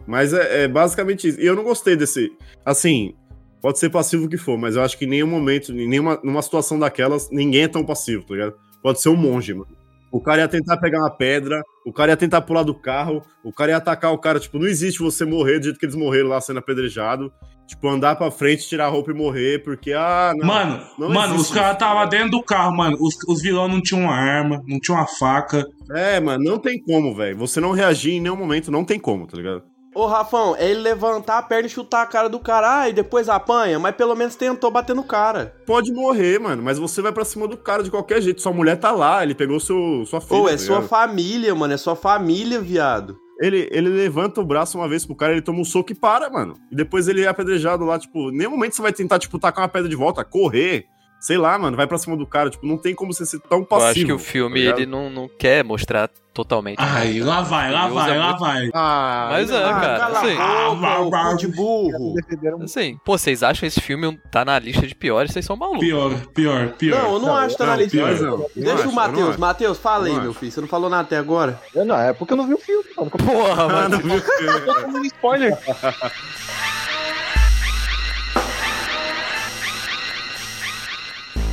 Mas 0.06 0.32
é, 0.32 0.64
é 0.64 0.68
basicamente 0.68 1.28
isso. 1.28 1.40
E 1.40 1.46
eu 1.46 1.56
não 1.56 1.64
gostei 1.64 1.96
desse. 1.96 2.30
Assim, 2.64 3.14
pode 3.60 3.78
ser 3.78 3.90
passivo 3.90 4.26
o 4.26 4.28
que 4.28 4.36
for, 4.36 4.58
mas 4.58 4.76
eu 4.76 4.82
acho 4.82 4.98
que 4.98 5.04
em 5.04 5.08
nenhum 5.08 5.26
momento, 5.26 5.72
em 5.72 5.88
nenhuma 5.88 6.20
numa 6.22 6.42
situação 6.42 6.78
daquelas, 6.78 7.30
ninguém 7.30 7.64
é 7.64 7.68
tão 7.68 7.84
passivo, 7.84 8.24
tá 8.24 8.34
ligado? 8.34 8.54
Pode 8.82 9.00
ser 9.00 9.08
um 9.08 9.16
monge, 9.16 9.54
mano. 9.54 9.75
O 10.10 10.20
cara 10.20 10.42
ia 10.42 10.48
tentar 10.48 10.76
pegar 10.78 11.00
uma 11.00 11.10
pedra, 11.10 11.60
o 11.84 11.92
cara 11.92 12.12
ia 12.12 12.16
tentar 12.16 12.40
pular 12.42 12.62
do 12.62 12.74
carro, 12.74 13.22
o 13.44 13.52
cara 13.52 13.72
ia 13.72 13.76
atacar 13.76 14.12
o 14.12 14.18
cara. 14.18 14.38
Tipo, 14.40 14.58
não 14.58 14.66
existe 14.66 15.00
você 15.00 15.24
morrer 15.24 15.58
do 15.58 15.64
jeito 15.64 15.78
que 15.78 15.84
eles 15.84 15.96
morreram 15.96 16.28
lá 16.28 16.40
sendo 16.40 16.58
apedrejado. 16.58 17.32
Tipo, 17.66 17.88
andar 17.88 18.14
pra 18.14 18.30
frente, 18.30 18.68
tirar 18.68 18.86
a 18.86 18.88
roupa 18.88 19.10
e 19.10 19.14
morrer, 19.14 19.62
porque, 19.64 19.92
ah, 19.92 20.32
não. 20.36 20.46
mano, 20.46 20.80
não 20.96 21.08
mano, 21.08 21.34
os 21.34 21.50
caras 21.50 21.72
estavam 21.72 22.08
dentro 22.08 22.30
do 22.30 22.42
carro, 22.42 22.76
mano. 22.76 22.96
Os, 23.00 23.16
os 23.28 23.42
vilões 23.42 23.72
não 23.72 23.82
tinham 23.82 24.04
uma 24.04 24.14
arma, 24.14 24.62
não 24.68 24.78
tinham 24.78 24.98
uma 24.98 25.06
faca. 25.06 25.64
É, 25.90 26.20
mano, 26.20 26.44
não 26.44 26.58
tem 26.58 26.80
como, 26.80 27.14
velho. 27.14 27.36
Você 27.38 27.60
não 27.60 27.72
reagir 27.72 28.12
em 28.12 28.20
nenhum 28.20 28.36
momento, 28.36 28.70
não 28.70 28.84
tem 28.84 29.00
como, 29.00 29.26
tá 29.26 29.36
ligado? 29.36 29.64
Ô, 29.96 30.04
Rafão, 30.04 30.54
é 30.58 30.70
ele 30.70 30.80
levantar 30.80 31.38
a 31.38 31.42
perna 31.42 31.68
e 31.68 31.70
chutar 31.70 32.02
a 32.02 32.06
cara 32.06 32.28
do 32.28 32.38
cara, 32.38 32.80
ah, 32.80 32.88
e 32.90 32.92
depois 32.92 33.30
apanha, 33.30 33.78
mas 33.78 33.96
pelo 33.96 34.14
menos 34.14 34.36
tentou 34.36 34.70
bater 34.70 34.94
no 34.94 35.02
cara. 35.02 35.56
Pode 35.66 35.90
morrer, 35.90 36.38
mano, 36.38 36.62
mas 36.62 36.78
você 36.78 37.00
vai 37.00 37.12
pra 37.12 37.24
cima 37.24 37.48
do 37.48 37.56
cara 37.56 37.82
de 37.82 37.90
qualquer 37.90 38.20
jeito. 38.20 38.42
Sua 38.42 38.52
mulher 38.52 38.76
tá 38.76 38.90
lá, 38.90 39.22
ele 39.22 39.34
pegou 39.34 39.58
seu, 39.58 40.04
sua 40.04 40.20
filha. 40.20 40.38
Ô, 40.38 40.48
é 40.50 40.52
tá 40.52 40.58
sua 40.58 40.74
ligado? 40.74 40.88
família, 40.90 41.54
mano, 41.54 41.72
é 41.72 41.78
sua 41.78 41.96
família, 41.96 42.60
viado. 42.60 43.16
Ele, 43.40 43.70
ele 43.72 43.88
levanta 43.88 44.38
o 44.38 44.44
braço 44.44 44.76
uma 44.76 44.86
vez 44.86 45.06
pro 45.06 45.16
cara, 45.16 45.32
ele 45.32 45.40
toma 45.40 45.60
um 45.60 45.64
soco 45.64 45.92
e 45.92 45.94
para, 45.94 46.28
mano. 46.28 46.58
E 46.70 46.76
depois 46.76 47.08
ele 47.08 47.22
é 47.22 47.28
apedrejado 47.28 47.86
lá, 47.86 47.98
tipo, 47.98 48.30
nenhum 48.30 48.50
momento 48.50 48.76
você 48.76 48.82
vai 48.82 48.92
tentar, 48.92 49.18
tipo, 49.18 49.38
tacar 49.38 49.62
uma 49.62 49.68
pedra 49.68 49.88
de 49.88 49.96
volta, 49.96 50.22
correr. 50.22 50.88
Sei 51.26 51.36
lá, 51.36 51.58
mano, 51.58 51.76
vai 51.76 51.88
pra 51.88 51.98
cima 51.98 52.16
do 52.16 52.24
cara. 52.24 52.48
Tipo, 52.50 52.64
não 52.64 52.78
tem 52.78 52.94
como 52.94 53.12
você 53.12 53.26
ser 53.26 53.40
tão 53.40 53.58
Eu 53.58 53.64
passivo. 53.66 53.90
acho 53.90 54.04
que 54.06 54.12
o 54.12 54.18
filme, 54.18 54.62
tá 54.64 54.70
ele 54.76 54.86
não, 54.86 55.10
não 55.10 55.28
quer 55.28 55.64
mostrar 55.64 56.08
totalmente. 56.32 56.76
Ai, 56.78 57.18
lá 57.18 57.40
vai, 57.42 57.72
lá 57.72 57.88
vai, 57.88 58.16
lá 58.16 58.26
muito- 58.28 58.38
vai. 58.40 58.70
Ah, 58.72 59.28
Mas 59.32 59.50
é, 59.50 59.56
Ah, 59.64 59.72
cara. 59.80 59.98
cala 59.98 60.18
Assim, 60.20 60.36
a 60.38 60.70
boca, 60.70 61.00
ô, 61.00 61.30
cu 61.30 61.36
de 61.36 61.46
burro. 61.48 62.14
assim, 62.62 62.96
pô, 63.04 63.18
vocês 63.18 63.42
acham 63.42 63.66
esse 63.66 63.80
filme 63.80 64.16
tá 64.30 64.44
na 64.44 64.56
lista 64.60 64.86
de 64.86 64.94
piores? 64.94 65.32
Vocês 65.32 65.44
são 65.44 65.56
malucos. 65.56 65.80
Pior, 65.80 66.14
pior, 66.32 66.68
pior. 66.74 67.02
Não, 67.02 67.14
eu 67.14 67.18
não, 67.20 67.34
acho 67.36 67.56
que 67.56 67.58
tá 67.58 67.66
na 67.66 67.72
não, 67.72 67.82
lista. 67.82 67.96
pior 67.96 68.20
não. 68.20 68.38
Não 68.38 68.46
Deixa 68.54 68.74
acho, 68.74 68.82
o 68.86 68.90
eu 68.90 68.92
Matheus. 68.94 69.30
não. 69.32 69.38
Matheus, 69.38 69.78
fala 69.78 70.06
aí, 70.06 70.12
Não 70.12 70.22
meu 70.22 70.34
filho. 70.34 70.52
Você 70.52 70.60
não 70.60 70.68
falou 70.68 70.88
nada 70.88 71.02
até 71.02 71.16
agora? 71.16 71.60
Eu 71.74 71.84
não, 71.84 71.98
é 71.98 72.12
porque 72.12 72.34
eu 72.34 72.36
não 72.36 72.46
vi 72.46 72.54
o 72.54 72.58
filme, 72.58 72.84
mano. 72.96 73.10
Porra, 73.10 73.64
Ah, 73.64 73.68
mano. 73.68 73.88
não 73.88 73.98
viu? 73.98 74.22
Eu 74.86 74.92
tô 74.92 75.04
spoiler. 75.06 75.56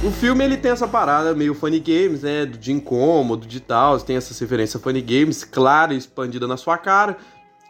O 0.05 0.11
filme 0.11 0.43
ele 0.43 0.57
tem 0.57 0.71
essa 0.71 0.85
parada 0.85 1.33
meio 1.33 1.55
funny 1.55 1.79
games, 1.79 2.23
né? 2.23 2.45
De 2.45 2.73
incômodo, 2.73 3.47
de 3.47 3.61
tal, 3.61 3.97
tem 4.01 4.17
essa 4.17 4.37
referência 4.37 4.77
funny 4.77 5.01
games, 5.01 5.45
clara 5.45 5.93
e 5.93 5.97
expandida 5.97 6.45
na 6.45 6.57
sua 6.57 6.77
cara. 6.77 7.15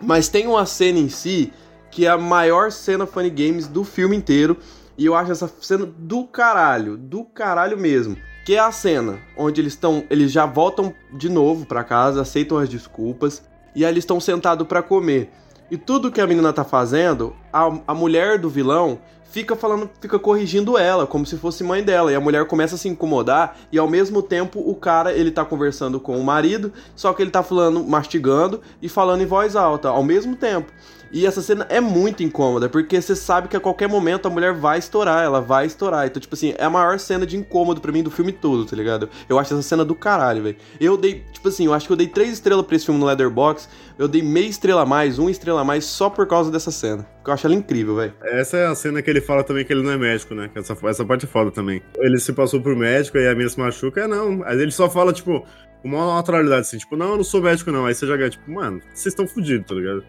Mas 0.01 0.29
tem 0.29 0.47
uma 0.47 0.65
cena 0.65 0.97
em 0.97 1.09
si 1.09 1.53
que 1.91 2.07
é 2.07 2.09
a 2.09 2.17
maior 2.17 2.71
cena 2.71 3.05
funny 3.05 3.29
games 3.29 3.67
do 3.67 3.83
filme 3.83 4.17
inteiro. 4.17 4.57
E 4.97 5.05
eu 5.05 5.13
acho 5.13 5.31
essa 5.31 5.47
cena 5.61 5.85
do 5.85 6.25
caralho, 6.25 6.97
do 6.97 7.23
caralho 7.23 7.77
mesmo. 7.77 8.17
Que 8.47 8.55
é 8.55 8.59
a 8.59 8.71
cena 8.71 9.19
onde 9.37 9.61
eles 9.61 9.73
estão. 9.73 10.03
Eles 10.09 10.31
já 10.31 10.47
voltam 10.47 10.91
de 11.15 11.29
novo 11.29 11.67
pra 11.67 11.83
casa, 11.83 12.23
aceitam 12.23 12.57
as 12.57 12.67
desculpas. 12.67 13.43
E 13.75 13.85
aí 13.85 13.91
eles 13.91 14.01
estão 14.01 14.19
sentados 14.19 14.67
pra 14.67 14.81
comer. 14.81 15.29
E 15.73 15.77
tudo 15.77 16.11
que 16.11 16.21
a 16.21 16.27
menina 16.27 16.53
tá 16.53 16.63
fazendo, 16.63 17.35
a, 17.51 17.79
a 17.87 17.95
mulher 17.95 18.37
do 18.37 18.47
vilão 18.47 18.99
fica 19.31 19.55
falando, 19.55 19.89
fica 19.99 20.19
corrigindo 20.19 20.77
ela, 20.77 21.07
como 21.07 21.25
se 21.25 21.35
fosse 21.35 21.63
mãe 21.63 21.81
dela. 21.81 22.11
E 22.11 22.15
a 22.15 22.19
mulher 22.19 22.45
começa 22.45 22.75
a 22.75 22.77
se 22.77 22.87
incomodar, 22.87 23.57
e 23.71 23.79
ao 23.79 23.89
mesmo 23.89 24.21
tempo 24.21 24.59
o 24.59 24.75
cara, 24.75 25.11
ele 25.11 25.31
tá 25.31 25.43
conversando 25.43 25.99
com 25.99 26.15
o 26.15 26.23
marido, 26.23 26.71
só 26.95 27.11
que 27.11 27.23
ele 27.23 27.31
tá 27.31 27.41
falando, 27.41 27.83
mastigando 27.83 28.61
e 28.83 28.87
falando 28.87 29.21
em 29.21 29.25
voz 29.25 29.55
alta, 29.55 29.89
ao 29.89 30.03
mesmo 30.03 30.35
tempo. 30.35 30.71
E 31.13 31.27
essa 31.27 31.43
cena 31.43 31.67
é 31.69 31.79
muito 31.79 32.23
incômoda, 32.23 32.67
porque 32.67 32.99
você 32.99 33.15
sabe 33.15 33.47
que 33.47 33.55
a 33.55 33.59
qualquer 33.59 33.87
momento 33.87 34.27
a 34.27 34.31
mulher 34.31 34.51
vai 34.51 34.79
estourar, 34.79 35.23
ela 35.23 35.39
vai 35.39 35.67
estourar. 35.67 36.07
Então, 36.07 36.19
tipo 36.19 36.33
assim, 36.33 36.55
é 36.57 36.65
a 36.65 36.69
maior 36.71 36.97
cena 36.97 37.23
de 37.23 37.37
incômodo 37.37 37.79
pra 37.79 37.91
mim 37.91 38.01
do 38.01 38.09
filme 38.09 38.31
todo, 38.31 38.65
tá 38.65 38.75
ligado? 38.75 39.07
Eu 39.29 39.37
acho 39.37 39.53
essa 39.53 39.61
cena 39.61 39.85
do 39.85 39.93
caralho, 39.93 40.41
velho. 40.41 40.57
Eu 40.81 40.97
dei, 40.97 41.23
tipo 41.31 41.47
assim, 41.49 41.67
eu 41.67 41.73
acho 41.73 41.85
que 41.85 41.93
eu 41.93 41.97
dei 41.97 42.07
três 42.07 42.33
estrelas 42.33 42.65
pra 42.65 42.75
esse 42.75 42.85
filme 42.85 42.99
no 42.99 43.05
Leatherbox, 43.05 43.69
eu 43.99 44.07
dei 44.07 44.23
meia 44.23 44.47
estrela 44.47 44.81
a 44.81 44.85
mais, 44.87 45.19
uma 45.19 45.29
estrela 45.29 45.61
a 45.61 45.63
mais, 45.63 45.85
só 45.85 46.09
por 46.09 46.25
causa 46.25 46.49
dessa 46.49 46.71
cena. 46.71 47.03
Porque 47.17 47.29
eu 47.29 47.33
acho 47.35 47.45
ela 47.45 47.55
incrível, 47.55 47.95
velho. 47.95 48.13
Essa 48.23 48.57
é 48.57 48.65
a 48.65 48.73
cena 48.73 48.99
que 49.03 49.09
ele 49.11 49.21
fala 49.21 49.43
também 49.43 49.63
que 49.63 49.71
ele 49.71 49.83
não 49.83 49.91
é 49.91 49.97
médico, 49.97 50.33
né? 50.33 50.49
Que 50.51 50.57
Essa, 50.57 50.75
essa 50.87 51.05
parte 51.05 51.25
é 51.25 51.27
foda 51.27 51.51
também. 51.51 51.79
Ele 51.99 52.17
se 52.17 52.33
passou 52.33 52.59
por 52.59 52.75
médico, 52.75 53.19
aí 53.19 53.27
a 53.27 53.35
mina 53.35 53.49
se 53.49 53.59
machuca, 53.59 54.01
é 54.01 54.07
não. 54.07 54.41
Aí 54.45 54.59
ele 54.59 54.71
só 54.71 54.89
fala, 54.89 55.13
tipo, 55.13 55.45
uma 55.83 56.15
naturalidade 56.15 56.61
assim, 56.61 56.79
tipo, 56.79 56.95
não, 56.95 57.11
eu 57.11 57.17
não 57.17 57.23
sou 57.23 57.39
médico, 57.39 57.71
não. 57.71 57.85
Aí 57.85 57.93
você 57.93 58.07
já 58.07 58.17
ganha, 58.17 58.31
tipo, 58.31 58.49
mano, 58.49 58.81
vocês 58.91 59.13
estão 59.13 59.27
fodidos, 59.27 59.67
tá 59.67 59.75
ligado? 59.75 60.03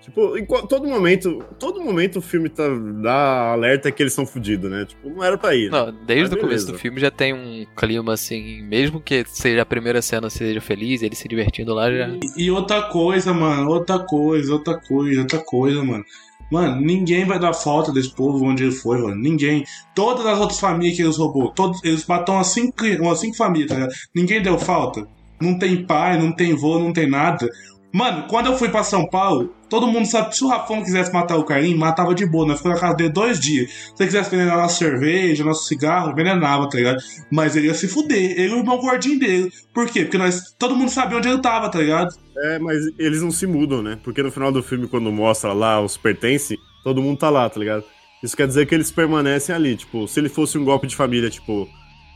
Tipo, 0.00 0.36
em 0.38 0.46
todo 0.46 0.88
momento, 0.88 1.44
todo 1.58 1.82
momento 1.82 2.20
o 2.20 2.22
filme 2.22 2.48
tá, 2.48 2.64
dá 3.02 3.52
alerta 3.52 3.92
que 3.92 4.02
eles 4.02 4.14
são 4.14 4.24
fodidos, 4.24 4.70
né? 4.70 4.86
Tipo, 4.86 5.10
não 5.10 5.22
era 5.22 5.36
pra 5.36 5.54
ir. 5.54 5.70
né? 5.70 5.78
Não, 5.78 5.92
desde 6.06 6.34
o 6.34 6.38
começo 6.38 6.66
do 6.66 6.78
filme 6.78 6.98
já 7.00 7.10
tem 7.10 7.34
um 7.34 7.66
clima 7.76 8.14
assim, 8.14 8.62
mesmo 8.62 8.98
que 9.00 9.24
seja 9.28 9.60
a 9.60 9.66
primeira 9.66 10.00
cena 10.00 10.30
seja 10.30 10.60
feliz, 10.60 11.02
ele 11.02 11.14
se 11.14 11.28
divertindo 11.28 11.74
lá 11.74 11.90
já. 11.92 12.08
E 12.36 12.50
outra 12.50 12.82
coisa, 12.82 13.34
mano, 13.34 13.68
outra 13.70 13.98
coisa, 13.98 14.54
outra 14.54 14.78
coisa, 14.78 15.20
outra 15.20 15.38
coisa, 15.38 15.84
mano. 15.84 16.04
Mano, 16.50 16.80
ninguém 16.80 17.24
vai 17.24 17.38
dar 17.38 17.52
falta 17.52 17.92
desse 17.92 18.12
povo 18.12 18.44
onde 18.44 18.64
ele 18.64 18.72
foi, 18.72 19.00
mano. 19.00 19.14
Ninguém. 19.14 19.64
Todas 19.94 20.26
as 20.26 20.38
outras 20.40 20.58
famílias 20.58 20.96
que 20.96 21.02
eles 21.02 21.16
roubou, 21.16 21.50
todos, 21.52 21.78
eles 21.84 22.04
matam 22.06 22.36
umas 22.36 22.48
cinco, 22.48 22.84
umas 23.00 23.20
cinco 23.20 23.36
famílias, 23.36 23.68
tá 23.68 23.74
ligado? 23.76 23.92
Ninguém 24.14 24.42
deu 24.42 24.58
falta. 24.58 25.06
Não 25.40 25.58
tem 25.58 25.84
pai, 25.86 26.18
não 26.18 26.32
tem 26.32 26.54
vô, 26.54 26.78
não 26.78 26.92
tem 26.92 27.08
nada. 27.08 27.48
Mano, 27.92 28.26
quando 28.28 28.46
eu 28.46 28.56
fui 28.56 28.68
pra 28.68 28.84
São 28.84 29.08
Paulo, 29.08 29.52
todo 29.68 29.86
mundo 29.88 30.06
sabe, 30.06 30.34
se 30.36 30.44
o 30.44 30.48
Rafão 30.48 30.82
quisesse 30.82 31.12
matar 31.12 31.36
o 31.36 31.44
Carlinhos, 31.44 31.78
matava 31.78 32.14
de 32.14 32.24
boa, 32.24 32.46
nós 32.46 32.58
ficou 32.58 32.72
na 32.72 32.78
casa 32.78 32.94
dele 32.94 33.10
dois 33.10 33.40
dias. 33.40 33.70
Se 33.70 33.94
ele 34.02 34.06
quisesse 34.06 34.28
envenenar 34.28 34.58
nossa 34.58 34.76
cerveja, 34.76 35.44
nosso 35.44 35.66
cigarro, 35.66 36.12
envenenava, 36.12 36.68
tá 36.68 36.78
ligado? 36.78 37.02
Mas 37.32 37.56
ele 37.56 37.66
ia 37.66 37.74
se 37.74 37.88
fuder, 37.88 38.38
ele 38.38 38.50
e 38.50 38.54
o 38.54 38.58
irmão 38.58 38.78
gordinho 38.78 39.18
dele. 39.18 39.52
Por 39.74 39.88
quê? 39.88 40.02
Porque 40.02 40.18
nós, 40.18 40.54
todo 40.56 40.76
mundo 40.76 40.90
sabia 40.90 41.18
onde 41.18 41.28
ele 41.28 41.40
tava, 41.40 41.68
tá 41.68 41.80
ligado? 41.80 42.14
É, 42.36 42.58
mas 42.58 42.78
eles 42.96 43.22
não 43.22 43.30
se 43.30 43.46
mudam, 43.46 43.82
né? 43.82 43.98
Porque 44.04 44.22
no 44.22 44.30
final 44.30 44.52
do 44.52 44.62
filme, 44.62 44.86
quando 44.86 45.10
mostra 45.10 45.52
lá 45.52 45.80
os 45.80 45.96
pertences, 45.96 46.56
todo 46.84 47.02
mundo 47.02 47.18
tá 47.18 47.28
lá, 47.28 47.50
tá 47.50 47.58
ligado? 47.58 47.84
Isso 48.22 48.36
quer 48.36 48.46
dizer 48.46 48.66
que 48.66 48.74
eles 48.74 48.90
permanecem 48.90 49.54
ali. 49.54 49.76
Tipo, 49.76 50.06
se 50.06 50.20
ele 50.20 50.28
fosse 50.28 50.56
um 50.56 50.64
golpe 50.64 50.86
de 50.86 50.94
família, 50.94 51.28
tipo, 51.28 51.68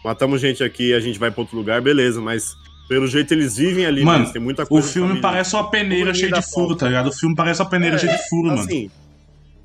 matamos 0.04 0.40
gente 0.40 0.62
aqui 0.62 0.94
a 0.94 1.00
gente 1.00 1.18
vai 1.18 1.30
pra 1.30 1.40
outro 1.40 1.56
lugar, 1.56 1.80
beleza, 1.80 2.20
mas 2.20 2.54
pelo 2.88 3.06
jeito 3.06 3.32
eles 3.32 3.56
vivem 3.56 3.86
ali, 3.86 4.04
Mano, 4.04 4.18
né? 4.18 4.24
Eles 4.24 4.32
têm 4.32 4.42
muita 4.42 4.62
O 4.64 4.66
coisa. 4.66 4.86
de 4.86 4.92
filme 4.92 5.20
parece 5.20 5.54
uma 5.54 5.70
peneira 5.70 6.12
cheia 6.14 6.32
de 6.32 6.42
furo, 6.42 6.76
tá 6.76 6.86
ligado? 6.86 7.08
O 7.08 7.12
filme 7.12 7.34
parece 7.34 7.60
uma 7.62 7.68
peneira 7.70 7.96
É, 7.96 7.98
cheia 7.98 8.12
de 8.16 8.28
furo, 8.28 8.48
mano. 8.48 8.60
Assim, 8.60 8.90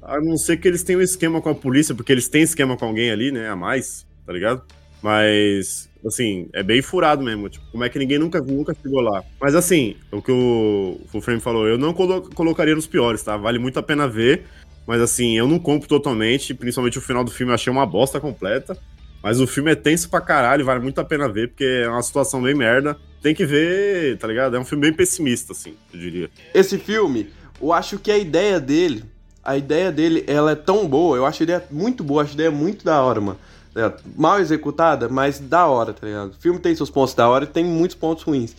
a 0.02 0.20
não 0.22 0.38
ser 0.38 0.58
que 0.58 0.68
eles 0.68 0.84
tenham 0.84 1.00
um 1.02 1.04
esquema 1.04 1.42
com 1.42 1.50
a 1.50 1.56
polícia, 1.56 1.94
porque 1.94 2.12
eles 2.12 2.28
têm 2.30 2.42
esquema 2.44 2.78
com 2.78 2.86
alguém 2.86 3.12
ali, 3.12 3.32
né? 3.32 3.50
A 3.50 3.56
mais, 3.56 4.06
tá 4.26 4.32
ligado? 4.34 4.62
Mas, 5.02 5.90
assim, 6.06 6.48
é 6.54 6.62
bem 6.64 6.82
furado 6.82 7.24
mesmo. 7.24 7.48
Tipo, 7.50 7.66
como 7.72 7.84
é 7.84 7.90
que 7.90 8.00
ninguém 8.00 8.20
nunca, 8.20 8.40
nunca 8.42 8.74
chegou 8.82 9.02
lá? 9.02 9.24
Mas, 9.40 9.56
assim, 9.56 9.96
o 10.12 10.22
que 10.22 10.32
o, 10.32 11.00
o 11.14 11.22
Frame 11.22 11.40
falou, 11.40 11.68
eu 11.68 11.78
não 11.78 11.94
colo- 11.94 12.30
colocaria 12.34 12.76
nos 12.76 12.88
piores, 12.88 13.22
tá? 13.24 13.36
Vale 13.38 13.60
muito 13.60 13.80
a 13.80 13.84
pena 13.84 14.08
ver. 14.08 14.44
Mas, 14.88 15.02
assim, 15.02 15.38
eu 15.38 15.48
não 15.48 15.60
compro 15.60 15.88
totalmente. 15.88 16.54
Principalmente 16.54 16.98
o 16.98 17.02
final 17.02 17.24
do 17.24 17.32
filme 17.32 17.52
eu 17.52 17.56
achei 17.56 17.72
uma 17.72 17.86
bosta 17.86 18.20
completa. 18.20 18.78
Mas 19.22 19.40
o 19.40 19.48
filme 19.48 19.72
é 19.72 19.76
tenso 19.76 20.10
pra 20.10 20.22
caralho, 20.22 20.66
vale 20.66 20.80
muito 20.80 21.00
a 21.00 21.04
pena 21.04 21.28
ver, 21.28 21.50
porque 21.50 21.84
é 21.84 21.90
uma 21.90 22.02
situação 22.02 22.42
bem 22.42 22.56
merda. 22.56 22.98
Tem 23.22 23.36
que 23.36 23.46
ver, 23.46 24.18
tá 24.18 24.28
ligado? 24.28 24.56
É 24.56 24.60
um 24.60 24.66
filme 24.66 24.84
bem 24.84 24.94
pessimista, 24.94 25.52
assim, 25.52 25.76
eu 25.94 26.00
diria. 26.00 26.30
Esse 26.54 26.78
filme, 26.78 27.30
eu 27.62 27.74
acho 27.74 28.00
que 28.00 28.12
a 28.12 28.18
ideia 28.18 28.60
dele, 28.60 29.04
a 29.44 29.58
ideia 29.58 29.92
dele, 29.92 30.24
ela 30.26 30.52
é 30.52 30.56
tão 30.56 30.88
boa, 30.88 31.18
eu 31.18 31.26
acho 31.26 31.44
a 31.44 31.46
ideia 31.46 31.64
muito 31.70 32.04
boa, 32.04 32.24
acho 32.24 32.32
a 32.32 32.36
ideia 32.36 32.52
muito 32.52 32.86
da 32.86 33.02
hora, 33.02 33.20
mano. 33.20 33.40
É, 33.76 33.92
mal 34.16 34.40
executada, 34.40 35.08
mas 35.10 35.40
da 35.40 35.68
hora, 35.68 35.94
tá 35.94 36.08
ligado? 36.08 36.32
O 36.32 36.42
filme 36.42 36.60
tem 36.60 36.74
seus 36.74 36.90
pontos 36.90 37.14
da 37.14 37.28
hora 37.28 37.44
e 37.44 37.48
tem 37.48 37.64
muitos 37.64 37.96
pontos 37.96 38.24
ruins. 38.24 38.56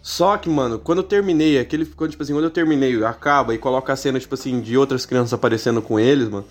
Só 0.00 0.36
que, 0.36 0.48
mano, 0.48 0.78
quando 0.78 0.98
eu 0.98 1.02
terminei, 1.02 1.58
aquele 1.58 1.84
ficou, 1.84 2.08
tipo 2.08 2.22
assim, 2.22 2.32
quando 2.32 2.44
eu 2.44 2.50
terminei, 2.50 3.04
acaba 3.04 3.52
e 3.54 3.58
coloca 3.58 3.92
a 3.92 3.96
cena, 3.96 4.20
tipo 4.20 4.34
assim, 4.34 4.60
de 4.60 4.76
outras 4.76 5.04
crianças 5.04 5.32
aparecendo 5.32 5.82
com 5.82 5.98
eles, 5.98 6.28
mano. 6.28 6.46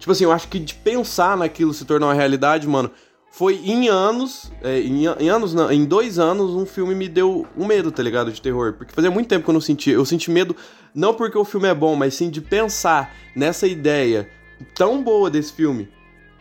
Tipo 0.00 0.12
assim, 0.12 0.24
eu 0.24 0.32
acho 0.32 0.48
que 0.48 0.58
de 0.58 0.74
pensar 0.74 1.36
naquilo 1.36 1.74
se 1.74 1.84
tornar 1.84 2.06
uma 2.06 2.14
realidade, 2.14 2.66
mano, 2.66 2.90
foi 3.30 3.60
em 3.62 3.88
anos, 3.88 4.50
é, 4.62 4.80
em, 4.80 5.04
em 5.04 5.28
anos 5.28 5.54
não, 5.54 5.70
em 5.70 5.84
dois 5.84 6.18
anos, 6.18 6.52
um 6.52 6.66
filme 6.66 6.94
me 6.94 7.06
deu 7.06 7.46
um 7.56 7.66
medo, 7.66 7.92
tá 7.92 8.02
ligado, 8.02 8.32
de 8.32 8.42
terror. 8.42 8.72
Porque 8.72 8.92
fazia 8.92 9.10
muito 9.10 9.28
tempo 9.28 9.44
que 9.44 9.50
eu 9.50 9.54
não 9.54 9.60
sentia, 9.60 9.94
eu 9.94 10.04
senti 10.04 10.30
medo, 10.30 10.56
não 10.94 11.14
porque 11.14 11.38
o 11.38 11.44
filme 11.44 11.68
é 11.68 11.74
bom, 11.74 11.94
mas 11.94 12.14
sim 12.14 12.30
de 12.30 12.40
pensar 12.40 13.14
nessa 13.36 13.66
ideia 13.66 14.28
tão 14.74 15.02
boa 15.02 15.30
desse 15.30 15.52
filme 15.52 15.88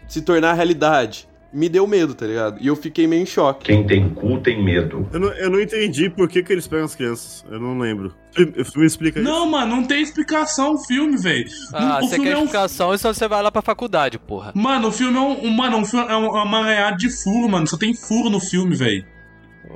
se 0.07 0.21
tornar 0.21 0.53
realidade. 0.53 1.28
Me 1.51 1.67
deu 1.67 1.87
medo, 1.87 2.13
tá 2.13 2.27
ligado? 2.27 2.57
E 2.61 2.67
eu 2.67 2.75
fiquei 2.75 3.07
meio 3.07 3.23
em 3.23 3.25
choque. 3.25 3.65
Quem 3.65 3.85
tem 3.87 4.07
cu 4.09 4.39
tem 4.39 4.63
medo. 4.63 5.09
Eu 5.11 5.19
não, 5.19 5.29
eu 5.29 5.49
não 5.49 5.59
entendi 5.59 6.07
por 6.07 6.27
que, 6.29 6.43
que 6.43 6.53
eles 6.53 6.67
pegam 6.67 6.85
as 6.85 6.93
crianças. 6.95 7.43
Eu 7.49 7.59
não 7.59 7.77
lembro. 7.79 8.13
O 8.57 8.63
filme 8.65 8.85
explica 8.85 9.19
isso. 9.19 9.27
Não, 9.27 9.47
mano, 9.49 9.77
não 9.77 9.83
tem 9.83 9.99
explicação 10.01 10.75
o 10.75 10.77
filme, 10.77 11.17
velho. 11.17 11.49
Ah, 11.73 11.97
o 11.97 12.01
você 12.07 12.15
filme 12.15 12.25
quer 12.29 12.35
é 12.35 12.37
um. 12.37 12.43
explicação, 12.43 12.93
então 12.93 13.11
você 13.11 13.27
vai 13.27 13.41
lá 13.41 13.51
pra 13.51 13.63
faculdade, 13.63 14.19
porra. 14.19 14.51
Mano, 14.53 14.89
o 14.89 14.91
filme 14.91 15.17
é 15.17 15.19
um. 15.21 15.45
um- 15.47 15.49
Mano, 15.51 15.77
um 15.77 15.85
filme 15.85 16.05
é 16.07 16.15
um- 16.15 16.25
é 16.37 16.43
uma 16.43 16.45
manhada 16.45 16.95
de 16.97 17.09
furo, 17.09 17.49
mano. 17.49 17.65
Só 17.65 17.77
tem 17.77 17.95
furo 17.95 18.29
no 18.29 18.39
filme, 18.39 18.75
velho. 18.75 19.03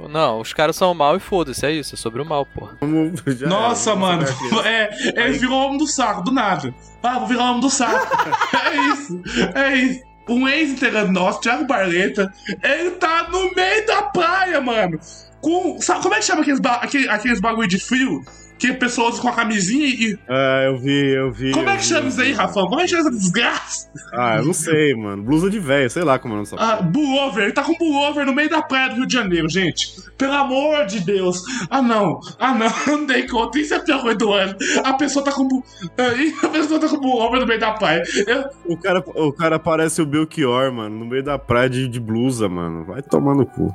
Não, 0.09 0.39
os 0.41 0.53
caras 0.53 0.75
são 0.75 0.93
mal 0.93 1.15
e 1.17 1.19
foda-se, 1.19 1.65
é 1.65 1.71
isso, 1.71 1.93
é 1.95 1.97
sobre 1.97 2.21
o 2.21 2.25
mal, 2.25 2.45
porra. 2.45 2.77
Nossa, 3.47 3.91
era, 3.91 3.99
mano. 3.99 4.23
É, 4.65 5.21
ele 5.25 5.37
virou 5.39 5.55
homem 5.65 5.77
do 5.77 5.87
saco, 5.87 6.23
do 6.23 6.31
nada. 6.31 6.73
Ah, 7.01 7.19
vou 7.19 7.27
virar 7.27 7.49
homem 7.49 7.61
do 7.61 7.69
saco. 7.69 8.07
é 8.55 8.75
isso. 8.91 9.21
É 9.55 9.75
isso. 9.75 10.12
Um 10.29 10.47
ex-integrante 10.47 11.11
nosso, 11.11 11.41
Thiago 11.41 11.65
Barleta, 11.65 12.33
ele 12.63 12.91
tá 12.91 13.27
no 13.29 13.53
meio 13.53 13.85
da 13.85 14.03
praia, 14.03 14.61
mano. 14.61 14.99
com. 15.41 15.79
Sabe, 15.81 16.01
como 16.01 16.15
é 16.15 16.19
que 16.19 16.25
chama 16.25 16.41
aqueles, 16.41 16.59
ba- 16.61 16.79
aquele- 16.81 17.09
aqueles 17.09 17.41
bagulho 17.41 17.67
de 17.67 17.77
frio? 17.77 18.23
Que 18.57 18.71
pessoas 18.73 19.19
com 19.19 19.27
a 19.27 19.33
camisinha 19.33 19.85
e. 19.87 20.17
É, 20.29 20.67
eu 20.67 20.77
vi, 20.77 21.13
eu 21.13 21.31
vi. 21.31 21.51
Como 21.51 21.67
é 21.67 21.73
eu 21.73 21.77
que 21.77 21.83
vi, 21.83 21.89
chama 21.89 22.01
eu 22.01 22.07
isso 22.09 22.21
aí. 22.21 22.31
Rafão? 22.31 22.67
Como 22.67 22.79
é 22.79 22.83
que 22.85 22.89
chama 22.91 23.01
essa 23.01 23.11
desgraça? 23.11 23.89
Ah, 24.13 24.37
eu 24.37 24.45
não 24.45 24.53
sei, 24.53 24.93
mano. 24.95 25.21
Blusa 25.23 25.49
de 25.49 25.59
velho, 25.59 25.89
sei 25.89 26.03
lá 26.03 26.17
como 26.17 26.37
é 26.37 26.41
essa. 26.41 26.55
Ah, 26.57 26.77
pullover, 26.77 27.43
ele 27.45 27.51
tá 27.53 27.63
com 27.63 27.73
pullover 27.75 28.25
no 28.25 28.33
meio 28.33 28.49
da 28.49 28.61
praia 28.61 28.89
do 28.89 28.95
Rio 28.95 29.05
de 29.07 29.13
Janeiro, 29.13 29.49
gente. 29.49 29.93
Pelo 30.17 30.33
amor 30.33 30.85
de 30.85 31.01
Deus. 31.01 31.41
Ah, 31.69 31.81
não. 31.81 32.19
Ah, 32.39 32.53
não. 32.53 32.63
Não 32.87 33.05
dei 33.05 33.27
conta. 33.27 33.59
Isso 33.59 33.73
é 33.73 33.77
a 33.77 33.79
pior 33.81 34.01
coisa 34.01 34.17
do 34.17 34.31
ano. 34.31 34.55
A 34.83 34.93
pessoa 34.93 35.25
tá 35.25 35.31
com. 35.31 35.47
bu- 35.47 35.63
Aí 35.97 36.33
a 36.43 36.47
pessoa 36.47 36.79
tá 36.79 36.87
com 36.87 36.99
pullover 36.99 37.39
no 37.41 37.47
meio 37.47 37.59
da 37.59 37.71
praia. 37.71 38.03
Eu- 38.27 38.45
O 38.65 38.77
cara, 38.77 39.03
o 39.15 39.33
cara 39.33 39.59
parece 39.59 40.01
o 40.01 40.05
Belchior, 40.05 40.71
mano, 40.71 40.97
no 40.99 41.05
meio 41.05 41.23
da 41.23 41.37
praia 41.37 41.69
de, 41.69 41.87
de 41.87 41.99
blusa, 41.99 42.47
mano. 42.47 42.85
Vai 42.85 43.01
tomar 43.01 43.35
no 43.35 43.45
cu. 43.45 43.73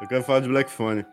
Eu 0.00 0.08
quero 0.08 0.22
falar 0.22 0.40
de 0.40 0.48
Black 0.48 0.70
Phone. 0.70 1.04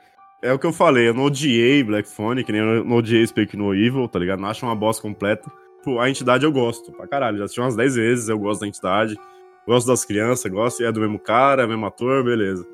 É 0.41 0.52
o 0.52 0.60
que 0.60 0.65
eu 0.65 0.74
falei, 0.74 1.08
eu 1.08 1.13
não 1.13 1.24
odiei 1.24 1.84
Black 1.84 2.08
Phone, 2.10 2.43
que 2.43 2.52
nem 2.52 2.62
eu 2.62 2.84
não 2.84 2.98
odiei 2.98 3.26
Speak 3.26 3.56
No 3.56 3.74
Evil, 3.74 4.08
tá 4.10 4.19
ligado? 4.19 4.41
Não 4.41 4.50
acho 4.50 4.65
uma 4.65 4.76
bosta 4.76 5.02
completa. 5.02 5.50
Pô, 5.84 6.00
a 6.00 6.10
entidade 6.10 6.46
eu 6.46 6.52
gosto, 6.52 6.91
pra 6.91 7.08
caralho. 7.08 7.38
Já 7.38 7.46
assisti 7.46 7.62
umas 7.62 7.76
10 7.76 7.96
vezes, 7.96 8.30
eu 8.30 8.38
gosto 8.38 8.62
da 8.62 8.67
entidade. 8.67 9.17
Gosto 9.65 9.88
das 9.88 10.04
crianças, 10.04 10.52
gosto, 10.52 10.84
é 10.84 10.91
do 10.91 11.00
mesmo 11.00 11.17
cara, 11.17 11.65
mesmo 11.65 11.86
ator, 11.86 12.24
beleza. 12.24 12.65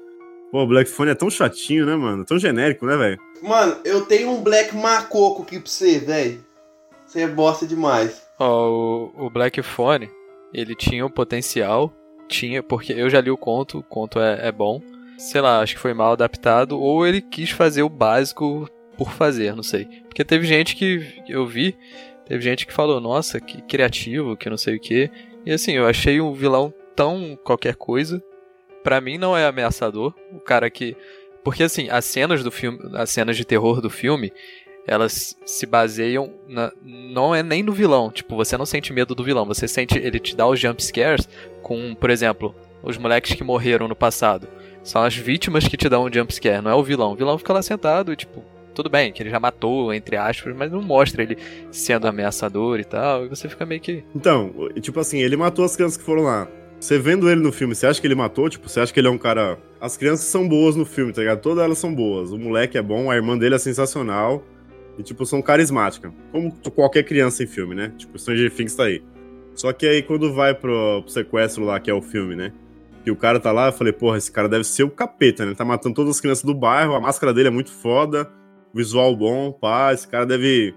Pô, 0.51 0.65
Black 0.65 0.89
Phone 0.89 1.11
é 1.11 1.15
tão 1.15 1.29
chatinho, 1.29 1.85
né, 1.85 1.95
mano? 1.95 2.25
Tão 2.25 2.39
genérico, 2.39 2.87
né, 2.87 2.97
velho? 2.97 3.19
Mano, 3.43 3.77
eu 3.85 4.01
tenho 4.01 4.31
um 4.31 4.41
Black 4.41 4.75
Macoco 4.75 5.43
aqui 5.43 5.59
pra 5.59 5.69
você, 5.69 5.99
velho. 5.99 6.43
Você 7.05 7.21
é 7.21 7.27
bosta 7.27 7.67
demais. 7.67 8.23
Ó, 8.39 9.11
o, 9.15 9.25
o 9.25 9.29
Black 9.29 9.61
Phone, 9.61 10.09
ele 10.51 10.75
tinha 10.75 11.05
o 11.05 11.09
potencial, 11.09 11.93
tinha, 12.27 12.63
porque 12.63 12.93
eu 12.93 13.09
já 13.09 13.21
li 13.21 13.29
o 13.29 13.37
conto, 13.37 13.79
o 13.79 13.83
conto 13.83 14.19
é, 14.19 14.47
é 14.47 14.51
bom. 14.51 14.81
Sei 15.19 15.41
lá, 15.41 15.59
acho 15.59 15.75
que 15.75 15.81
foi 15.81 15.93
mal 15.93 16.13
adaptado, 16.13 16.79
ou 16.79 17.05
ele 17.05 17.21
quis 17.21 17.49
fazer 17.49 17.83
o 17.83 17.89
básico 17.89 18.69
por 18.97 19.11
fazer, 19.11 19.53
não 19.53 19.61
sei. 19.61 19.85
Porque 20.07 20.23
teve 20.23 20.47
gente 20.47 20.77
que 20.77 21.21
eu 21.27 21.45
vi, 21.45 21.75
teve 22.25 22.41
gente 22.41 22.65
que 22.65 22.71
falou, 22.71 23.01
nossa, 23.01 23.37
que 23.37 23.61
criativo, 23.63 24.37
que 24.37 24.49
não 24.49 24.57
sei 24.57 24.77
o 24.77 24.79
que. 24.79 25.11
E 25.45 25.51
assim, 25.51 25.73
eu 25.73 25.85
achei 25.85 26.21
um 26.21 26.33
vilão 26.33 26.73
tão 26.95 27.37
qualquer 27.43 27.75
coisa. 27.75 28.23
Pra 28.81 29.01
mim 29.01 29.17
não 29.17 29.35
é 29.35 29.45
ameaçador. 29.45 30.13
O 30.31 30.39
cara 30.39 30.69
que. 30.69 30.95
Porque 31.43 31.63
assim, 31.63 31.89
as 31.89 32.05
cenas 32.05 32.41
do 32.41 32.49
filme. 32.49 32.79
As 32.93 33.09
cenas 33.09 33.35
de 33.35 33.43
terror 33.43 33.81
do 33.81 33.89
filme, 33.89 34.31
elas 34.87 35.37
se 35.45 35.65
baseiam 35.65 36.33
na, 36.47 36.71
não 36.81 37.35
é 37.35 37.43
nem 37.43 37.61
no 37.61 37.73
vilão. 37.73 38.09
Tipo, 38.09 38.37
você 38.37 38.55
não 38.55 38.65
sente 38.65 38.93
medo 38.93 39.13
do 39.13 39.23
vilão, 39.23 39.45
você 39.45 39.67
sente 39.67 39.97
ele 39.97 40.17
te 40.17 40.33
dá 40.33 40.47
os 40.47 40.57
jump 40.57 40.81
scares 40.81 41.27
com, 41.61 41.93
por 41.93 42.09
exemplo, 42.09 42.55
os 42.81 42.97
moleques 42.97 43.35
que 43.35 43.43
morreram 43.43 43.89
no 43.89 43.95
passado. 43.97 44.47
São 44.83 45.03
as 45.03 45.15
vítimas 45.15 45.67
que 45.67 45.77
te 45.77 45.89
dão 45.89 46.05
um 46.05 46.13
jump 46.13 46.33
scare, 46.33 46.61
não 46.61 46.71
é 46.71 46.75
o 46.75 46.83
vilão. 46.83 47.13
O 47.13 47.15
vilão 47.15 47.37
fica 47.37 47.53
lá 47.53 47.61
sentado 47.61 48.15
tipo, 48.15 48.43
tudo 48.73 48.89
bem, 48.89 49.11
que 49.11 49.21
ele 49.21 49.29
já 49.29 49.39
matou, 49.39 49.93
entre 49.93 50.15
aspas, 50.15 50.55
mas 50.55 50.71
não 50.71 50.81
mostra 50.81 51.21
ele 51.21 51.37
sendo 51.71 52.07
ameaçador 52.07 52.79
e 52.79 52.83
tal, 52.83 53.25
e 53.25 53.27
você 53.27 53.49
fica 53.49 53.65
meio 53.65 53.81
que 53.81 54.03
Então, 54.15 54.53
tipo 54.81 54.99
assim, 54.99 55.19
ele 55.19 55.35
matou 55.35 55.65
as 55.65 55.75
crianças 55.75 55.97
que 55.97 56.03
foram 56.03 56.23
lá. 56.23 56.47
Você 56.79 56.97
vendo 56.97 57.29
ele 57.29 57.41
no 57.41 57.51
filme, 57.51 57.75
você 57.75 57.85
acha 57.85 57.99
que 57.99 58.07
ele 58.07 58.15
matou? 58.15 58.49
Tipo, 58.49 58.69
você 58.69 58.79
acha 58.79 58.93
que 58.93 58.99
ele 58.99 59.07
é 59.07 59.11
um 59.11 59.17
cara. 59.17 59.59
As 59.81 59.97
crianças 59.97 60.27
são 60.27 60.47
boas 60.47 60.77
no 60.77 60.85
filme, 60.85 61.11
tá 61.11 61.19
ligado? 61.19 61.41
Todas 61.41 61.61
elas 61.61 61.77
são 61.77 61.93
boas. 61.93 62.31
O 62.31 62.37
moleque 62.37 62.77
é 62.77 62.81
bom, 62.81 63.11
a 63.11 63.15
irmã 63.15 63.37
dele 63.37 63.55
é 63.55 63.57
sensacional. 63.57 64.45
E, 64.97 65.03
tipo, 65.03 65.25
são 65.25 65.41
carismáticas. 65.41 66.11
Como 66.31 66.53
qualquer 66.73 67.03
criança 67.03 67.43
em 67.43 67.47
filme, 67.47 67.75
né? 67.75 67.91
Tipo, 67.97 68.17
Stranger 68.17 68.49
Things 68.49 68.75
tá 68.75 68.85
aí. 68.85 69.03
Só 69.55 69.73
que 69.73 69.85
aí, 69.85 70.01
quando 70.01 70.33
vai 70.33 70.53
pro, 70.53 71.01
pro 71.01 71.11
sequestro 71.11 71.65
lá, 71.65 71.81
que 71.81 71.91
é 71.91 71.93
o 71.93 72.01
filme, 72.01 72.33
né? 72.33 72.53
Que 73.03 73.11
o 73.11 73.15
cara 73.15 73.39
tá 73.39 73.51
lá, 73.51 73.67
eu 73.67 73.73
falei, 73.73 73.93
porra, 73.93 74.17
esse 74.17 74.31
cara 74.31 74.49
deve 74.49 74.63
ser 74.65 74.83
o 74.83 74.89
capeta, 74.89 75.43
né? 75.43 75.49
Ele 75.51 75.55
tá 75.57 75.63
matando 75.65 75.95
todas 75.95 76.15
as 76.15 76.21
crianças 76.21 76.43
do 76.43 76.53
bairro, 76.53 76.93
a 76.95 76.99
máscara 76.99 77.33
dele 77.33 77.47
é 77.47 77.51
muito 77.51 77.71
foda, 77.71 78.29
visual 78.73 79.15
bom, 79.15 79.51
pá. 79.51 79.93
Esse 79.93 80.07
cara 80.07 80.25
deve 80.25 80.75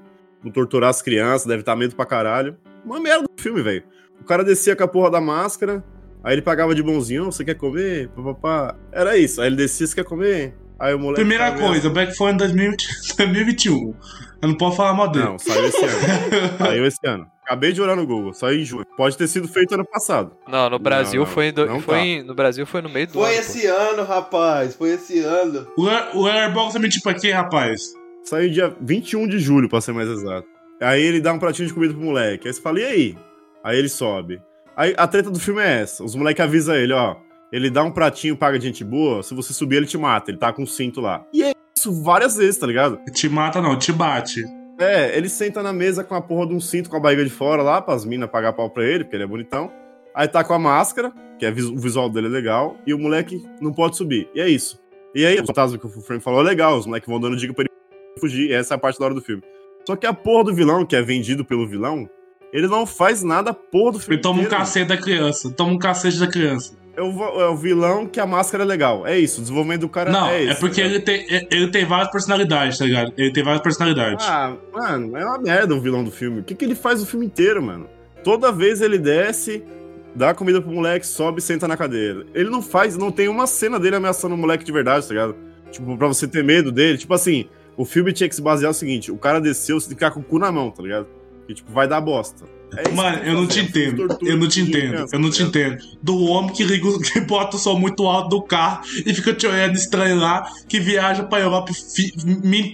torturar 0.54 0.90
as 0.90 1.02
crianças, 1.02 1.46
deve 1.46 1.60
estar 1.60 1.74
medo 1.76 1.94
pra 1.96 2.06
caralho. 2.06 2.56
Uma 2.84 3.00
merda 3.00 3.22
do 3.24 3.42
filme, 3.42 3.62
velho. 3.62 3.82
O 4.20 4.24
cara 4.24 4.44
descia 4.44 4.76
com 4.76 4.84
a 4.84 4.88
porra 4.88 5.10
da 5.10 5.20
máscara, 5.20 5.82
aí 6.22 6.34
ele 6.34 6.42
pagava 6.42 6.74
de 6.74 6.82
bonzinho, 6.82 7.24
você 7.26 7.44
quer 7.44 7.54
comer? 7.56 8.08
Papapá. 8.10 8.76
Era 8.92 9.16
isso. 9.16 9.40
Aí 9.40 9.48
ele 9.48 9.56
descia, 9.56 9.86
você 9.86 9.94
quer 9.96 10.04
comer? 10.04 10.54
Aí 10.78 10.94
o 10.94 10.98
moleque. 10.98 11.20
Primeira 11.20 11.50
tava- 11.52 11.60
coisa, 11.66 11.90
Black 11.90 12.16
Phone 12.16 12.36
2020 12.38 12.88
2021. 13.16 13.94
Eu 14.42 14.48
não 14.48 14.56
posso 14.56 14.76
falar 14.76 14.94
mal 14.94 15.08
dele. 15.10 15.24
Não, 15.26 15.38
saiu 15.38 15.66
esse 15.66 15.84
ano. 15.84 15.98
saiu 16.58 16.86
esse 16.86 17.06
ano. 17.06 17.26
Acabei 17.52 17.70
de 17.72 17.82
olhar 17.82 17.94
no 17.94 18.06
Google, 18.06 18.32
saiu 18.32 18.60
em 18.60 18.64
junho. 18.64 18.86
Pode 18.96 19.14
ter 19.14 19.28
sido 19.28 19.46
feito 19.46 19.74
ano 19.74 19.84
passado. 19.84 20.32
Não, 20.48 20.70
no 20.70 20.78
Brasil 20.78 21.20
não, 21.20 21.26
foi, 21.26 21.52
do- 21.52 21.66
não 21.66 21.82
foi 21.82 21.94
tá. 21.98 22.00
em- 22.06 22.22
no 22.22 22.34
Brasil 22.34 22.64
foi 22.64 22.80
no 22.80 22.88
meio 22.88 23.06
do 23.06 23.12
Foi 23.12 23.28
ano. 23.32 23.38
esse 23.40 23.66
ano, 23.66 24.04
rapaz. 24.04 24.74
Foi 24.74 24.88
esse 24.92 25.18
ano. 25.20 25.66
O, 25.76 25.86
Air- 25.86 26.16
o 26.16 26.26
Airbox 26.26 26.74
é 26.74 26.78
mentir 26.78 27.02
pra 27.02 27.12
quê, 27.12 27.30
rapaz? 27.30 27.92
Saiu 28.24 28.50
dia 28.50 28.74
21 28.80 29.28
de 29.28 29.38
julho, 29.38 29.68
pra 29.68 29.82
ser 29.82 29.92
mais 29.92 30.08
exato. 30.08 30.48
Aí 30.80 31.02
ele 31.02 31.20
dá 31.20 31.30
um 31.34 31.38
pratinho 31.38 31.68
de 31.68 31.74
comida 31.74 31.92
pro 31.92 32.02
moleque. 32.02 32.48
Aí 32.48 32.54
você 32.54 32.60
fala, 32.62 32.80
e 32.80 32.84
aí? 32.86 33.18
Aí 33.62 33.78
ele 33.78 33.88
sobe. 33.90 34.40
Aí 34.74 34.94
a 34.96 35.06
treta 35.06 35.30
do 35.30 35.38
filme 35.38 35.60
é 35.60 35.82
essa. 35.82 36.02
Os 36.02 36.14
moleques 36.14 36.42
avisam 36.42 36.74
ele, 36.74 36.94
ó. 36.94 37.16
Ele 37.52 37.68
dá 37.68 37.82
um 37.84 37.90
pratinho, 37.92 38.34
paga 38.34 38.58
de 38.58 38.64
gente 38.66 38.82
boa. 38.82 39.22
Se 39.22 39.34
você 39.34 39.52
subir, 39.52 39.76
ele 39.76 39.86
te 39.86 39.98
mata. 39.98 40.30
Ele 40.30 40.38
tá 40.38 40.50
com 40.54 40.62
um 40.62 40.66
cinto 40.66 41.02
lá. 41.02 41.22
E 41.34 41.42
é 41.42 41.52
isso 41.76 41.92
várias 42.02 42.34
vezes, 42.34 42.56
tá 42.58 42.66
ligado? 42.66 42.98
Te 43.12 43.28
mata 43.28 43.60
não, 43.60 43.76
te 43.78 43.92
bate. 43.92 44.42
É, 44.78 45.16
ele 45.16 45.28
senta 45.28 45.62
na 45.62 45.72
mesa 45.72 46.02
com 46.02 46.14
a 46.14 46.20
porra 46.20 46.46
de 46.46 46.54
um 46.54 46.60
cinto 46.60 46.90
com 46.90 46.96
a 46.96 47.00
barriga 47.00 47.24
de 47.24 47.30
fora 47.30 47.62
lá, 47.62 47.80
pras 47.80 48.04
minas 48.04 48.30
pagar 48.30 48.52
pau 48.52 48.70
pra 48.70 48.84
ele, 48.84 49.04
porque 49.04 49.16
ele 49.16 49.24
é 49.24 49.26
bonitão. 49.26 49.70
Aí 50.14 50.28
tá 50.28 50.42
com 50.44 50.52
a 50.52 50.58
máscara, 50.58 51.12
que 51.38 51.46
é 51.46 51.50
o 51.50 51.78
visual 51.78 52.10
dele 52.10 52.26
é 52.26 52.30
legal, 52.30 52.76
e 52.86 52.92
o 52.92 52.98
moleque 52.98 53.42
não 53.60 53.72
pode 53.72 53.96
subir. 53.96 54.28
E 54.34 54.40
é 54.40 54.48
isso. 54.48 54.80
E 55.14 55.24
aí, 55.24 55.38
o 55.38 55.46
fantasma 55.46 55.78
que 55.78 55.86
o 55.86 55.90
Frank 55.90 56.22
falou 56.22 56.40
é 56.40 56.44
legal, 56.44 56.76
os 56.76 56.86
moleques 56.86 57.08
vão 57.08 57.20
dando 57.20 57.36
dica 57.36 57.52
pra 57.52 57.64
ele 57.64 57.70
fugir, 58.18 58.50
e 58.50 58.52
essa 58.52 58.74
é 58.74 58.76
a 58.76 58.78
parte 58.78 58.98
da 58.98 59.04
hora 59.04 59.14
do 59.14 59.20
filme. 59.20 59.42
Só 59.86 59.96
que 59.96 60.06
a 60.06 60.12
porra 60.12 60.44
do 60.44 60.54
vilão, 60.54 60.86
que 60.86 60.96
é 60.96 61.02
vendido 61.02 61.44
pelo 61.44 61.66
vilão, 61.66 62.08
ele 62.52 62.66
não 62.66 62.86
faz 62.86 63.22
nada 63.22 63.54
porra 63.54 63.92
do 63.92 63.98
filme. 63.98 64.16
Ele 64.16 64.22
toma 64.22 64.40
um 64.40 64.42
inteiro. 64.42 64.58
cacete 64.58 64.88
da 64.88 64.96
criança. 64.96 65.50
Toma 65.50 65.72
um 65.72 65.78
cacete 65.78 66.18
da 66.18 66.26
criança. 66.26 66.74
É 66.94 67.00
o, 67.00 67.40
é 67.40 67.48
o 67.48 67.56
vilão 67.56 68.06
que 68.06 68.20
a 68.20 68.26
máscara 68.26 68.64
é 68.64 68.66
legal. 68.66 69.06
É 69.06 69.18
isso, 69.18 69.40
o 69.40 69.42
desenvolvimento 69.42 69.80
do 69.82 69.88
cara 69.88 70.10
Não, 70.10 70.28
é 70.28 70.44
é, 70.44 70.50
esse. 70.50 70.60
porque 70.60 70.80
tá 70.80 70.86
ele 70.86 71.00
tem, 71.00 71.26
ele 71.50 71.68
tem 71.68 71.86
várias 71.86 72.10
personalidades, 72.10 72.78
tá 72.78 72.84
ligado? 72.84 73.12
Ele 73.16 73.32
tem 73.32 73.42
várias 73.42 73.62
personalidades. 73.62 74.26
Ah, 74.28 74.54
mano, 74.72 75.16
é 75.16 75.24
uma 75.24 75.38
merda 75.38 75.74
o 75.74 75.80
vilão 75.80 76.04
do 76.04 76.10
filme. 76.10 76.40
O 76.40 76.44
que, 76.44 76.54
que 76.54 76.64
ele 76.64 76.74
faz 76.74 77.02
o 77.02 77.06
filme 77.06 77.26
inteiro, 77.26 77.62
mano? 77.62 77.88
Toda 78.22 78.52
vez 78.52 78.82
ele 78.82 78.98
desce, 78.98 79.64
dá 80.14 80.34
comida 80.34 80.60
pro 80.60 80.70
moleque, 80.70 81.06
sobe 81.06 81.38
e 81.38 81.42
senta 81.42 81.66
na 81.66 81.76
cadeira. 81.76 82.26
Ele 82.34 82.50
não 82.50 82.60
faz, 82.60 82.96
não 82.96 83.10
tem 83.10 83.28
uma 83.28 83.46
cena 83.46 83.80
dele 83.80 83.96
ameaçando 83.96 84.34
o 84.34 84.38
moleque 84.38 84.64
de 84.64 84.72
verdade, 84.72 85.06
tá 85.06 85.14
ligado? 85.14 85.34
Tipo, 85.70 85.96
pra 85.96 86.06
você 86.06 86.28
ter 86.28 86.44
medo 86.44 86.70
dele. 86.70 86.98
Tipo 86.98 87.14
assim, 87.14 87.46
o 87.76 87.84
filme 87.84 88.12
tinha 88.12 88.28
que 88.28 88.34
se 88.34 88.42
basear 88.42 88.68
no 88.70 88.74
seguinte: 88.74 89.10
o 89.10 89.16
cara 89.16 89.40
desceu, 89.40 89.78
que 89.78 89.88
ficar 89.88 90.10
com 90.10 90.20
o 90.20 90.22
cu 90.22 90.38
na 90.38 90.52
mão, 90.52 90.70
tá 90.70 90.82
ligado? 90.82 91.06
Que, 91.46 91.54
tipo, 91.54 91.72
vai 91.72 91.88
dar 91.88 92.00
bosta. 92.00 92.44
É 92.76 92.88
Mano, 92.90 93.18
eu 93.24 93.34
não 93.34 93.46
te 93.46 93.60
entendo. 93.60 94.18
Eu 94.22 94.36
não 94.36 94.48
te 94.48 94.60
entendo. 94.60 95.06
Eu 95.12 95.18
não 95.18 95.30
te 95.30 95.42
entendo. 95.42 95.76
Do 96.02 96.18
homem 96.24 96.52
que, 96.54 96.64
o- 96.64 97.00
que 97.00 97.20
bota 97.20 97.56
o 97.56 97.58
som 97.58 97.78
muito 97.78 98.06
alto 98.06 98.28
do 98.30 98.42
carro 98.42 98.82
e 99.04 99.12
fica 99.14 99.34
te 99.34 99.46
olhando 99.46 99.74
estranho 99.74 100.16
lá, 100.18 100.46
que 100.68 100.80
viaja 100.80 101.22
pra 101.22 101.40
Europa 101.40 101.70
e 101.70 101.74
fi, 101.74 102.12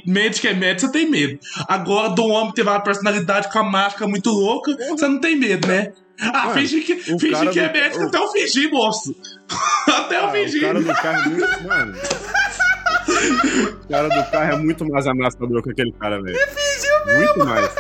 mente 0.07 0.41
que 0.41 0.47
é 0.49 0.55
médico, 0.55 0.87
você 0.87 0.93
tem 0.93 1.11
medo. 1.11 1.39
Agora, 1.67 2.11
do 2.11 2.25
homem 2.27 2.51
que 2.51 2.57
tem 2.57 2.65
uma 2.65 2.81
personalidade 2.81 3.51
com 3.51 3.59
a 3.59 3.65
máscara 3.65 4.09
muito 4.09 4.31
louca, 4.31 4.77
você 4.91 5.09
não 5.09 5.21
tem 5.21 5.37
medo, 5.37 5.67
né? 5.67 5.93
Ah, 6.21 6.47
Mano, 6.47 6.55
finge 6.61 6.81
que, 6.81 6.93
o 7.13 7.19
finge 7.19 7.49
que 7.51 7.61
é 7.61 7.69
do- 7.69 7.73
médico 7.79 8.05
o- 8.05 8.07
até 8.09 8.19
eu 8.19 8.29
fingir, 8.33 8.71
moço. 8.71 9.15
até 9.87 10.17
eu 10.19 10.25
Ah, 10.25 10.29
o 10.29 10.31
fingir. 10.33 10.61
cara 10.61 10.81
do 10.81 10.87
carro 10.95 11.23
é 11.23 11.29
muito. 11.29 11.63
Mano. 11.67 11.95
O 13.09 13.89
cara 13.89 14.09
do 14.09 14.31
carro 14.31 14.53
é 14.53 14.57
muito 14.59 14.85
mais 14.87 15.07
ameaçador 15.07 15.63
que 15.63 15.71
aquele 15.71 15.93
cara, 15.93 16.21
velho. 16.23 16.37
Muito 17.07 17.39
mais. 17.47 17.71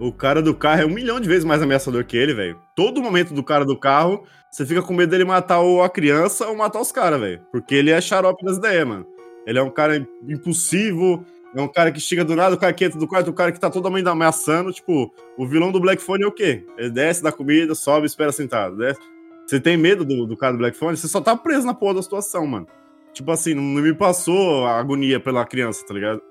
O 0.00 0.10
cara 0.10 0.40
do 0.40 0.54
carro 0.54 0.80
é 0.80 0.86
um 0.86 0.90
milhão 0.90 1.20
de 1.20 1.28
vezes 1.28 1.44
mais 1.44 1.60
ameaçador 1.60 2.06
que 2.06 2.16
ele, 2.16 2.32
velho. 2.32 2.58
Todo 2.74 3.02
momento 3.02 3.34
do 3.34 3.44
cara 3.44 3.66
do 3.66 3.78
carro, 3.78 4.24
você 4.50 4.64
fica 4.64 4.80
com 4.80 4.94
medo 4.94 5.10
dele 5.10 5.26
matar 5.26 5.60
ou 5.60 5.82
a 5.82 5.90
criança 5.90 6.48
ou 6.48 6.56
matar 6.56 6.80
os 6.80 6.90
caras, 6.90 7.20
velho. 7.20 7.42
Porque 7.52 7.74
ele 7.74 7.90
é 7.90 8.00
xarope 8.00 8.42
das 8.42 8.56
ideias, 8.56 8.88
mano. 8.88 9.06
Ele 9.46 9.58
é 9.58 9.62
um 9.62 9.68
cara 9.68 10.08
impulsivo, 10.26 11.22
é 11.54 11.60
um 11.60 11.68
cara 11.68 11.92
que 11.92 12.00
chega 12.00 12.24
do 12.24 12.34
nada, 12.34 12.54
o 12.54 12.58
cara 12.58 12.72
que 12.72 12.82
entra 12.82 12.98
do 12.98 13.06
quarto, 13.06 13.28
o 13.28 13.34
cara 13.34 13.52
que 13.52 13.60
tá 13.60 13.68
todo 13.68 13.90
mundo 13.90 14.08
ameaçando. 14.08 14.72
Tipo, 14.72 15.12
o 15.36 15.46
vilão 15.46 15.70
do 15.70 15.78
Black 15.78 16.02
Phone 16.02 16.24
é 16.24 16.26
o 16.26 16.32
quê? 16.32 16.64
Ele 16.78 16.88
desce 16.88 17.22
da 17.22 17.30
comida, 17.30 17.74
sobe 17.74 18.06
espera 18.06 18.32
sentado. 18.32 18.78
Desce. 18.78 19.00
Você 19.46 19.60
tem 19.60 19.76
medo 19.76 20.02
do, 20.02 20.24
do 20.24 20.34
cara 20.34 20.54
do 20.54 20.58
Black 20.60 20.78
Phone? 20.78 20.96
Você 20.96 21.08
só 21.08 21.20
tá 21.20 21.36
preso 21.36 21.66
na 21.66 21.74
porra 21.74 21.96
da 21.96 22.02
situação, 22.02 22.46
mano. 22.46 22.66
Tipo 23.12 23.32
assim, 23.32 23.52
não 23.52 23.82
me 23.82 23.92
passou 23.92 24.64
a 24.64 24.78
agonia 24.78 25.20
pela 25.20 25.44
criança, 25.44 25.84
tá 25.84 25.92
ligado? 25.92 26.22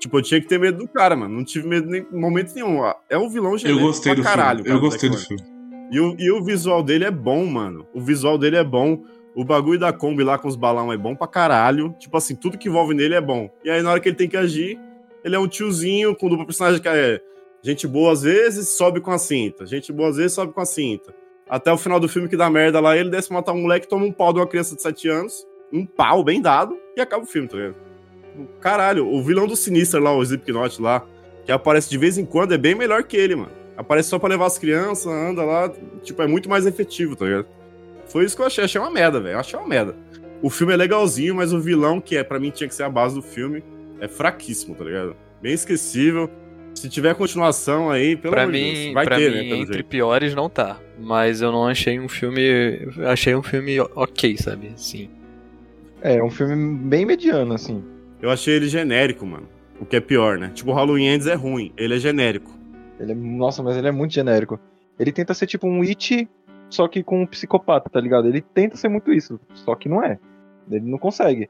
Tipo, 0.00 0.18
eu 0.18 0.22
tinha 0.22 0.40
que 0.40 0.46
ter 0.46 0.58
medo 0.58 0.78
do 0.78 0.88
cara, 0.88 1.16
mano. 1.16 1.34
Não 1.36 1.44
tive 1.44 1.66
medo 1.66 1.94
em 1.94 2.06
momento 2.12 2.54
nenhum. 2.54 2.80
É 3.08 3.18
um 3.18 3.28
vilão 3.28 3.52
Eu 3.52 3.58
genérico 3.58 3.86
gostei 3.86 4.14
pra 4.14 4.22
do 4.22 4.24
caralho. 4.24 4.64
filme. 4.64 4.78
Eu 4.78 4.80
gostei 4.80 5.10
do 5.10 5.16
filme. 5.18 5.42
E 5.90 5.98
o, 6.00 6.14
e 6.18 6.30
o 6.30 6.44
visual 6.44 6.82
dele 6.82 7.04
é 7.04 7.10
bom, 7.10 7.44
mano. 7.46 7.86
O 7.94 8.00
visual 8.00 8.38
dele 8.38 8.56
é 8.56 8.64
bom. 8.64 9.02
O 9.34 9.44
bagulho 9.44 9.78
da 9.78 9.92
Kombi 9.92 10.22
lá 10.22 10.38
com 10.38 10.48
os 10.48 10.56
balão 10.56 10.92
é 10.92 10.96
bom 10.96 11.14
pra 11.16 11.26
caralho. 11.26 11.94
Tipo 11.98 12.16
assim, 12.16 12.34
tudo 12.34 12.58
que 12.58 12.68
envolve 12.68 12.94
nele 12.94 13.14
é 13.14 13.20
bom. 13.20 13.50
E 13.64 13.70
aí, 13.70 13.82
na 13.82 13.90
hora 13.90 14.00
que 14.00 14.08
ele 14.08 14.16
tem 14.16 14.28
que 14.28 14.36
agir, 14.36 14.78
ele 15.24 15.34
é 15.34 15.38
um 15.38 15.48
tiozinho 15.48 16.14
com 16.14 16.28
dupla 16.28 16.44
personagem 16.46 16.80
que 16.80 16.88
é 16.88 17.20
gente 17.62 17.86
boa 17.86 18.12
às 18.12 18.22
vezes, 18.22 18.68
sobe 18.68 19.00
com 19.00 19.10
a 19.10 19.18
cinta. 19.18 19.66
Gente 19.66 19.92
boa 19.92 20.10
às 20.10 20.16
vezes, 20.16 20.32
sobe 20.32 20.52
com 20.52 20.60
a 20.60 20.66
cinta. 20.66 21.14
Até 21.48 21.72
o 21.72 21.78
final 21.78 21.98
do 21.98 22.08
filme 22.08 22.28
que 22.28 22.36
dá 22.36 22.50
merda 22.50 22.78
lá, 22.78 22.96
ele 22.96 23.08
desce 23.10 23.32
matar 23.32 23.52
um 23.52 23.62
moleque, 23.62 23.88
toma 23.88 24.04
um 24.04 24.12
pau 24.12 24.32
de 24.32 24.38
uma 24.38 24.46
criança 24.46 24.76
de 24.76 24.82
7 24.82 25.08
anos, 25.08 25.46
um 25.72 25.86
pau 25.86 26.22
bem 26.22 26.42
dado, 26.42 26.76
e 26.94 27.00
acaba 27.00 27.24
o 27.24 27.26
filme, 27.26 27.48
tá 27.48 27.56
ligado? 27.56 27.87
Caralho, 28.60 29.06
o 29.06 29.22
vilão 29.22 29.46
do 29.46 29.56
Sinister 29.56 30.00
lá, 30.02 30.14
o 30.14 30.22
Slipknot 30.22 30.80
lá, 30.80 31.04
que 31.44 31.52
aparece 31.52 31.88
de 31.90 31.98
vez 31.98 32.18
em 32.18 32.24
quando, 32.24 32.52
é 32.52 32.58
bem 32.58 32.74
melhor 32.74 33.04
que 33.04 33.16
ele, 33.16 33.36
mano. 33.36 33.50
Aparece 33.76 34.08
só 34.08 34.18
pra 34.18 34.28
levar 34.28 34.46
as 34.46 34.58
crianças, 34.58 35.06
anda 35.06 35.44
lá, 35.44 35.72
tipo, 36.02 36.20
é 36.20 36.26
muito 36.26 36.48
mais 36.48 36.66
efetivo, 36.66 37.14
tá 37.14 37.24
ligado? 37.24 37.46
Foi 38.08 38.24
isso 38.24 38.34
que 38.34 38.42
eu 38.42 38.46
achei, 38.46 38.64
achei 38.64 38.80
uma 38.80 38.90
merda, 38.90 39.20
velho, 39.20 39.38
achei 39.38 39.58
uma 39.58 39.68
merda. 39.68 39.94
O 40.42 40.50
filme 40.50 40.72
é 40.72 40.76
legalzinho, 40.76 41.34
mas 41.34 41.52
o 41.52 41.60
vilão, 41.60 42.00
que 42.00 42.16
é 42.16 42.24
para 42.24 42.38
mim 42.40 42.50
tinha 42.50 42.68
que 42.68 42.74
ser 42.74 42.82
a 42.84 42.88
base 42.88 43.14
do 43.14 43.22
filme, 43.22 43.62
é 44.00 44.08
fraquíssimo, 44.08 44.74
tá 44.74 44.84
ligado? 44.84 45.14
Bem 45.40 45.52
esquecível. 45.52 46.28
Se 46.74 46.88
tiver 46.88 47.14
continuação 47.14 47.90
aí, 47.90 48.14
pelo 48.14 48.34
Pra 48.34 48.46
mim, 48.46 48.72
Deus, 48.72 48.94
vai 48.94 49.04
pra 49.04 49.16
ter, 49.16 49.30
mim 49.30 49.36
né? 49.36 49.42
Pelo 49.44 49.62
entre 49.62 49.74
jeito. 49.74 49.88
piores 49.88 50.34
não 50.34 50.48
tá. 50.48 50.78
Mas 50.98 51.40
eu 51.40 51.50
não 51.50 51.66
achei 51.66 51.98
um 51.98 52.08
filme. 52.08 52.88
Achei 53.04 53.34
um 53.34 53.42
filme 53.42 53.80
ok, 53.80 54.36
sabe? 54.36 54.72
Sim. 54.76 55.10
É, 56.00 56.22
um 56.22 56.30
filme 56.30 56.76
bem 56.78 57.04
mediano, 57.04 57.54
assim. 57.54 57.82
Eu 58.20 58.30
achei 58.30 58.54
ele 58.54 58.68
genérico, 58.68 59.24
mano. 59.24 59.48
O 59.80 59.86
que 59.86 59.96
é 59.96 60.00
pior, 60.00 60.38
né? 60.38 60.50
Tipo, 60.52 60.72
o 60.72 60.74
Halloween 60.74 61.06
Ends 61.06 61.26
é 61.26 61.34
ruim, 61.34 61.72
ele 61.76 61.94
é 61.94 61.98
genérico. 61.98 62.50
Ele 62.98 63.12
é, 63.12 63.14
nossa, 63.14 63.62
mas 63.62 63.76
ele 63.76 63.86
é 63.86 63.92
muito 63.92 64.12
genérico. 64.12 64.58
Ele 64.98 65.12
tenta 65.12 65.34
ser 65.34 65.46
tipo 65.46 65.68
um 65.68 65.82
It, 65.82 66.28
só 66.68 66.88
que 66.88 67.02
com 67.02 67.22
um 67.22 67.26
psicopata, 67.26 67.88
tá 67.88 68.00
ligado? 68.00 68.26
Ele 68.26 68.40
tenta 68.40 68.76
ser 68.76 68.88
muito 68.88 69.12
isso, 69.12 69.38
só 69.54 69.74
que 69.76 69.88
não 69.88 70.02
é. 70.02 70.18
Ele 70.70 70.90
não 70.90 70.98
consegue. 70.98 71.48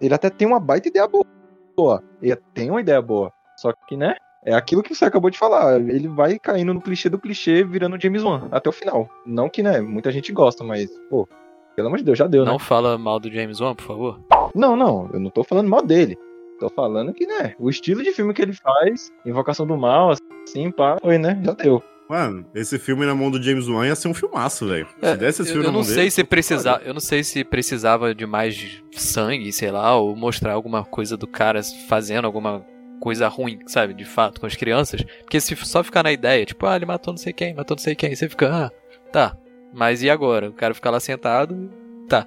Ele 0.00 0.12
até 0.12 0.28
tem 0.28 0.46
uma 0.46 0.58
baita 0.58 0.88
ideia 0.88 1.08
boa. 1.08 2.02
Ele 2.20 2.36
tem 2.52 2.68
uma 2.68 2.80
ideia 2.80 3.00
boa. 3.00 3.32
Só 3.56 3.72
que, 3.72 3.96
né? 3.96 4.16
É 4.44 4.52
aquilo 4.54 4.82
que 4.82 4.92
você 4.92 5.04
acabou 5.04 5.30
de 5.30 5.38
falar. 5.38 5.80
Ele 5.80 6.08
vai 6.08 6.36
caindo 6.36 6.74
no 6.74 6.80
clichê 6.80 7.08
do 7.08 7.18
clichê, 7.18 7.62
virando 7.62 8.00
James 8.00 8.24
Wan 8.24 8.48
até 8.50 8.68
o 8.68 8.72
final. 8.72 9.08
Não 9.24 9.48
que, 9.48 9.62
né? 9.62 9.80
Muita 9.80 10.10
gente 10.10 10.32
gosta, 10.32 10.64
mas, 10.64 10.90
pô, 11.08 11.28
pelo 11.74 11.88
amor 11.88 11.98
de 11.98 12.04
Deus, 12.04 12.18
já 12.18 12.26
deu, 12.26 12.44
Não 12.44 12.54
né? 12.54 12.58
fala 12.58 12.96
mal 12.98 13.18
do 13.18 13.30
James 13.30 13.60
Wan, 13.60 13.74
por 13.74 13.84
favor. 13.86 14.20
Não, 14.54 14.76
não, 14.76 15.08
eu 15.12 15.20
não 15.20 15.30
tô 15.30 15.42
falando 15.44 15.68
mal 15.68 15.82
dele. 15.82 16.16
Tô 16.60 16.68
falando 16.68 17.12
que, 17.12 17.26
né, 17.26 17.54
o 17.58 17.68
estilo 17.68 18.02
de 18.02 18.12
filme 18.12 18.32
que 18.32 18.40
ele 18.42 18.52
faz, 18.52 19.10
Invocação 19.26 19.66
do 19.66 19.76
Mal, 19.76 20.12
assim, 20.46 20.70
pá, 20.70 20.96
foi, 21.00 21.18
né? 21.18 21.40
Já 21.44 21.52
deu. 21.52 21.82
Mano, 22.08 22.44
esse 22.54 22.78
filme 22.78 23.06
na 23.06 23.14
mão 23.14 23.30
do 23.30 23.42
James 23.42 23.66
Wan 23.68 23.86
ia 23.86 23.94
ser 23.96 24.06
um 24.06 24.12
filmaço, 24.14 24.68
velho. 24.68 24.86
Se 25.00 25.06
É, 25.06 25.16
desse 25.16 25.40
esse 25.42 25.50
eu, 25.50 25.54
filme 25.54 25.60
eu 25.62 25.72
na 25.72 25.78
não 25.78 25.78
mão 25.80 25.84
sei 25.84 25.96
dele, 25.96 26.10
se 26.10 26.22
precisava, 26.24 26.82
eu 26.84 26.92
não 26.92 27.00
sei 27.00 27.24
se 27.24 27.42
precisava 27.42 28.14
de 28.14 28.26
mais 28.26 28.82
sangue, 28.92 29.50
sei 29.50 29.70
lá, 29.70 29.96
ou 29.96 30.14
mostrar 30.14 30.52
alguma 30.52 30.84
coisa 30.84 31.16
do 31.16 31.26
cara 31.26 31.60
fazendo 31.88 32.26
alguma 32.26 32.64
coisa 33.00 33.26
ruim, 33.28 33.58
sabe, 33.66 33.94
de 33.94 34.04
fato, 34.04 34.40
com 34.40 34.46
as 34.46 34.54
crianças. 34.54 35.02
Porque 35.22 35.40
se 35.40 35.56
só 35.56 35.82
ficar 35.82 36.02
na 36.04 36.12
ideia, 36.12 36.44
tipo, 36.44 36.66
ah, 36.66 36.76
ele 36.76 36.84
matou 36.86 37.12
não 37.14 37.18
sei 37.18 37.32
quem, 37.32 37.54
matou 37.54 37.74
não 37.76 37.82
sei 37.82 37.94
quem, 37.96 38.14
você 38.14 38.28
fica, 38.28 38.48
ah, 38.66 38.70
tá. 39.10 39.36
Mas 39.72 40.02
e 40.02 40.10
agora? 40.10 40.50
O 40.50 40.52
cara 40.52 40.74
fica 40.74 40.90
lá 40.90 41.00
sentado, 41.00 41.70
tá. 42.08 42.26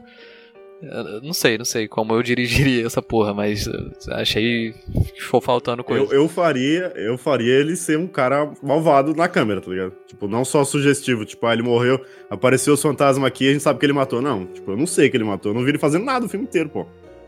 Eu 0.81 1.21
Não 1.21 1.33
sei, 1.33 1.57
não 1.57 1.65
sei 1.65 1.87
como 1.87 2.13
eu 2.13 2.21
dirigiria 2.23 2.85
essa 2.85 3.01
porra, 3.01 3.33
mas 3.33 3.67
achei 4.11 4.73
que 4.73 5.21
ficou 5.21 5.41
faltando 5.41 5.83
coisa. 5.83 6.03
Eu, 6.05 6.21
eu 6.23 6.27
faria, 6.27 6.91
eu 6.95 7.17
faria 7.17 7.53
ele 7.53 7.75
ser 7.75 7.97
um 7.97 8.07
cara 8.07 8.51
malvado 8.61 9.15
na 9.15 9.27
câmera, 9.27 9.61
tá 9.61 9.69
ligado? 9.69 9.93
Tipo, 10.05 10.27
não 10.27 10.43
só 10.43 10.63
sugestivo, 10.63 11.25
tipo, 11.25 11.45
ah, 11.45 11.53
ele 11.53 11.63
morreu, 11.63 12.03
apareceu 12.29 12.73
os 12.73 12.81
fantasmas 12.81 13.25
aqui, 13.25 13.49
a 13.49 13.53
gente 13.53 13.63
sabe 13.63 13.79
que 13.79 13.85
ele 13.85 13.93
matou. 13.93 14.21
Não, 14.21 14.45
tipo, 14.45 14.71
eu 14.71 14.77
não 14.77 14.87
sei 14.87 15.09
que 15.09 15.17
ele 15.17 15.23
matou, 15.23 15.51
eu 15.51 15.55
não 15.55 15.63
vi 15.63 15.71
ele 15.71 15.79
fazendo 15.79 16.05
nada 16.05 16.25
o 16.25 16.29
filme 16.29 16.45
inteiro, 16.45 16.69
pô. 16.69 16.85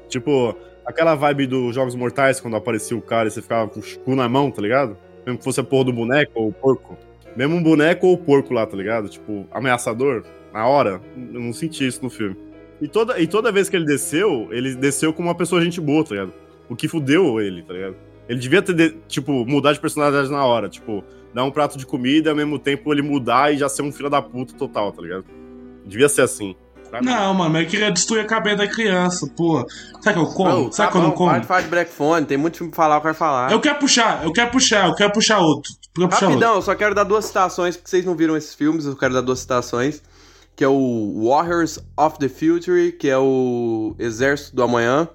Tipo, 0.08 0.56
aquela 0.86 1.16
vibe 1.16 1.48
dos 1.48 1.76
Jogos 1.76 1.96
Mortais, 1.96 2.40
quando 2.40 2.56
aparecia 2.56 2.96
o 2.96 3.02
cara 3.02 3.28
e 3.28 3.32
você 3.32 3.42
ficava 3.42 3.70
com 3.70 3.80
o 3.80 3.84
cu 4.00 4.16
na 4.16 4.28
mão, 4.30 4.52
tá 4.52 4.62
ligado? 4.62 4.98
Mesmo 5.26 5.38
que 5.40 5.44
fosse 5.44 5.60
a 5.60 5.64
porra 5.64 5.86
do 5.86 5.94
boneco 5.94 6.32
ou 6.36 6.50
o 6.50 6.54
porco. 6.54 6.98
Mesmo 7.38 7.56
um 7.56 7.62
boneco 7.64 8.08
ou 8.08 8.14
o 8.16 8.18
porco 8.18 8.54
lá, 8.54 8.66
tá 8.66 8.76
ligado? 8.76 9.08
Tipo, 9.08 9.48
ameaçador, 9.52 10.24
na 10.52 10.66
hora. 10.68 11.00
Eu 11.16 11.40
não 11.40 11.54
senti 11.54 11.86
isso 11.88 12.04
no 12.04 12.10
filme. 12.10 12.36
E 12.82 12.88
toda, 12.88 13.20
e 13.20 13.28
toda 13.28 13.52
vez 13.52 13.70
que 13.70 13.76
ele 13.76 13.86
desceu, 13.86 14.48
ele 14.52 14.76
desceu 14.76 15.14
como 15.14 15.30
uma 15.30 15.36
pessoa 15.36 15.62
gente 15.64 15.80
boa, 15.80 16.04
tá 16.04 16.16
ligado? 16.16 16.34
O 16.68 16.76
que 16.76 16.88
fudeu 16.88 17.40
ele, 17.40 17.62
tá 17.62 17.74
ligado? 17.74 17.96
Ele 18.28 18.40
devia 18.40 18.62
ter, 18.62 18.74
de- 18.74 18.98
tipo, 19.08 19.46
mudar 19.46 19.72
de 19.74 19.80
personalidade 19.80 20.30
na 20.30 20.44
hora. 20.44 20.68
Tipo, 20.68 21.04
dar 21.34 21.44
um 21.44 21.52
prato 21.52 21.78
de 21.78 21.86
comida 21.86 22.30
e 22.30 22.32
ao 22.32 22.36
mesmo 22.36 22.58
tempo 22.60 22.92
ele 22.94 23.02
mudar 23.04 23.54
e 23.54 23.58
já 23.58 23.70
ser 23.70 23.84
um 23.84 23.92
filho 23.92 24.10
da 24.10 24.22
puta 24.22 24.54
total, 24.56 24.92
tá 24.92 25.02
ligado? 25.02 25.24
Devia 25.86 26.10
ser 26.10 26.22
assim. 26.24 26.56
Não, 27.02 27.34
mano, 27.34 27.52
mas 27.52 27.64
eu 27.64 27.70
queria 27.70 27.92
destruir 27.92 28.22
a 28.22 28.26
cabeça 28.26 28.58
da 28.58 28.68
criança, 28.68 29.30
pô. 29.36 29.66
Sabe 30.02 30.14
que 30.18 30.24
eu 30.24 30.28
como? 30.28 30.50
Não, 30.50 30.72
Sabe 30.72 30.88
tá 30.88 30.92
que 30.92 30.98
eu 30.98 31.02
não 31.02 31.12
como? 31.12 31.30
Para 31.32 31.40
de 31.40 31.48
falar 31.48 31.62
de 31.62 31.68
Black 31.68 31.92
Phone, 31.92 32.26
tem 32.26 32.38
muito 32.38 32.58
filme 32.58 32.72
pra 32.72 32.78
falar, 32.84 32.96
eu 32.96 33.02
quero 33.02 33.14
falar. 33.16 33.52
Eu 33.52 33.60
quero 33.60 33.78
puxar, 33.80 34.24
eu 34.24 34.32
quero 34.32 34.52
puxar, 34.52 34.88
eu 34.88 34.96
quero 34.96 35.12
puxar 35.12 35.40
outro. 35.40 35.72
Rapidão, 36.06 36.56
eu 36.56 36.62
só 36.62 36.76
quero 36.76 36.94
dar 36.94 37.04
duas 37.04 37.26
citações, 37.26 37.76
porque 37.76 37.90
vocês 37.90 38.06
não 38.06 38.16
viram 38.16 38.38
esses 38.38 38.54
filmes, 38.54 38.86
eu 38.86 38.96
quero 38.96 39.14
dar 39.14 39.22
duas 39.22 39.40
citações. 39.40 40.02
Que 40.56 40.64
é 40.64 40.68
o 40.68 41.28
Warriors 41.30 41.80
of 41.96 42.18
the 42.18 42.28
Future, 42.28 42.92
que 42.92 43.08
é 43.08 43.18
o 43.18 43.96
Exército 44.00 44.56
do 44.56 44.64
Amanhã, 44.64 45.08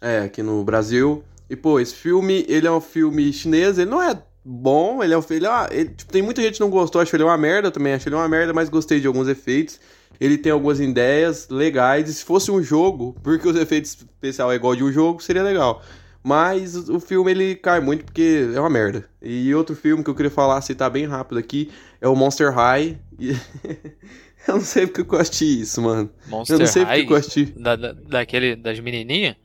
é, 0.00 0.20
aqui 0.20 0.42
no 0.42 0.62
Brasil. 0.62 1.24
E, 1.50 1.56
pô, 1.56 1.80
esse 1.80 1.94
filme, 1.94 2.44
ele 2.48 2.66
é 2.66 2.70
um 2.70 2.80
filme 2.80 3.32
chinês, 3.32 3.76
ele 3.76 3.90
não 3.90 4.00
é 4.00 4.16
bom, 4.44 5.02
ele 5.02 5.14
é 5.14 5.18
um 5.18 5.24
ele 5.30 5.46
é 5.46 5.84
tipo, 5.84 6.12
tem 6.12 6.22
muita 6.22 6.42
gente 6.42 6.54
que 6.54 6.60
não 6.60 6.70
gostou, 6.70 7.00
acho 7.00 7.14
ele 7.16 7.24
uma 7.24 7.38
merda, 7.38 7.70
também 7.70 7.94
acho 7.94 8.08
ele 8.08 8.14
uma 8.14 8.28
merda, 8.28 8.52
mas 8.52 8.68
gostei 8.68 9.00
de 9.00 9.06
alguns 9.06 9.26
efeitos. 9.26 9.80
Ele 10.20 10.38
tem 10.38 10.52
algumas 10.52 10.78
ideias 10.78 11.48
legais, 11.48 12.08
e 12.08 12.14
se 12.14 12.24
fosse 12.24 12.50
um 12.50 12.62
jogo, 12.62 13.16
porque 13.22 13.48
os 13.48 13.56
efeitos 13.56 13.90
especiais 13.90 14.52
é 14.52 14.54
igual 14.54 14.76
de 14.76 14.84
um 14.84 14.92
jogo, 14.92 15.22
seria 15.22 15.42
legal. 15.42 15.82
Mas 16.26 16.74
o 16.88 16.98
filme 16.98 17.30
ele 17.30 17.54
cai 17.54 17.80
muito 17.80 18.06
porque 18.06 18.48
é 18.54 18.58
uma 18.58 18.70
merda. 18.70 19.04
E 19.20 19.54
outro 19.54 19.76
filme 19.76 20.02
que 20.02 20.08
eu 20.08 20.14
queria 20.14 20.30
falar, 20.30 20.58
citar 20.62 20.88
bem 20.90 21.04
rápido 21.04 21.38
aqui, 21.38 21.70
é 22.00 22.08
o 22.08 22.16
Monster 22.16 22.50
High. 22.50 22.96
E- 23.18 23.32
eu 24.48 24.54
não 24.54 24.60
sei 24.62 24.86
porque 24.86 25.14
eu 25.14 25.20
assisti 25.20 25.60
isso, 25.60 25.82
mano. 25.82 26.08
Monster 26.26 26.54
eu 26.56 26.60
não 26.60 26.66
sei 26.66 26.82
High, 26.84 27.00
porque 27.00 27.12
eu 27.12 27.16
assisti. 27.18 27.44
da, 27.58 27.76
da- 27.76 27.92
daquele, 27.92 28.56
das 28.56 28.80
menininhas? 28.80 29.36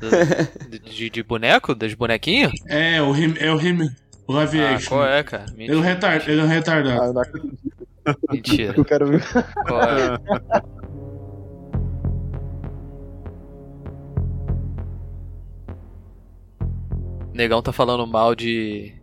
Da- 0.00 0.10
de, 0.90 1.10
de- 1.10 1.22
boneco? 1.22 1.76
Das 1.76 1.94
bonequinhas? 1.94 2.50
É, 2.68 3.00
o 3.00 3.14
Him, 3.16 3.34
é 3.38 3.52
o 3.52 3.60
Him, 3.60 3.88
o 4.26 4.32
live 4.32 4.60
Ah, 4.60 4.74
action. 4.74 4.88
qual 4.88 5.06
é, 5.06 5.22
cara? 5.22 5.46
Ele 5.56 5.72
é 5.72 5.76
um 5.76 5.80
retard, 5.80 6.28
ele 6.28 6.40
é 6.40 6.44
um 6.44 6.48
retardado. 6.48 7.00
Ah, 7.02 7.06
eu 7.06 7.12
não 7.14 7.22
acredito 7.22 7.58
Mentira. 8.30 8.74
eu 8.76 8.84
quero 8.84 9.06
ver. 9.06 9.24
Qual 9.66 9.80
é? 9.80 10.18
Negão 17.34 17.60
tá 17.60 17.72
falando 17.72 18.06
mal 18.06 18.34
de. 18.34 18.94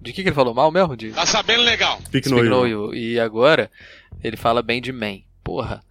De 0.00 0.12
que, 0.12 0.22
que 0.22 0.28
ele 0.28 0.36
falou 0.36 0.54
mal 0.54 0.70
mesmo? 0.70 0.96
De 0.96 1.10
Tá 1.10 1.26
sabendo 1.26 1.62
legal. 1.62 1.98
Speak 2.06 2.28
Speak 2.28 2.48
no 2.48 2.66
You. 2.66 2.92
You. 2.92 2.94
E 2.94 3.18
agora 3.18 3.70
ele 4.22 4.36
fala 4.36 4.62
bem 4.62 4.80
de 4.80 4.92
Man. 4.92 5.18
Porra. 5.42 5.82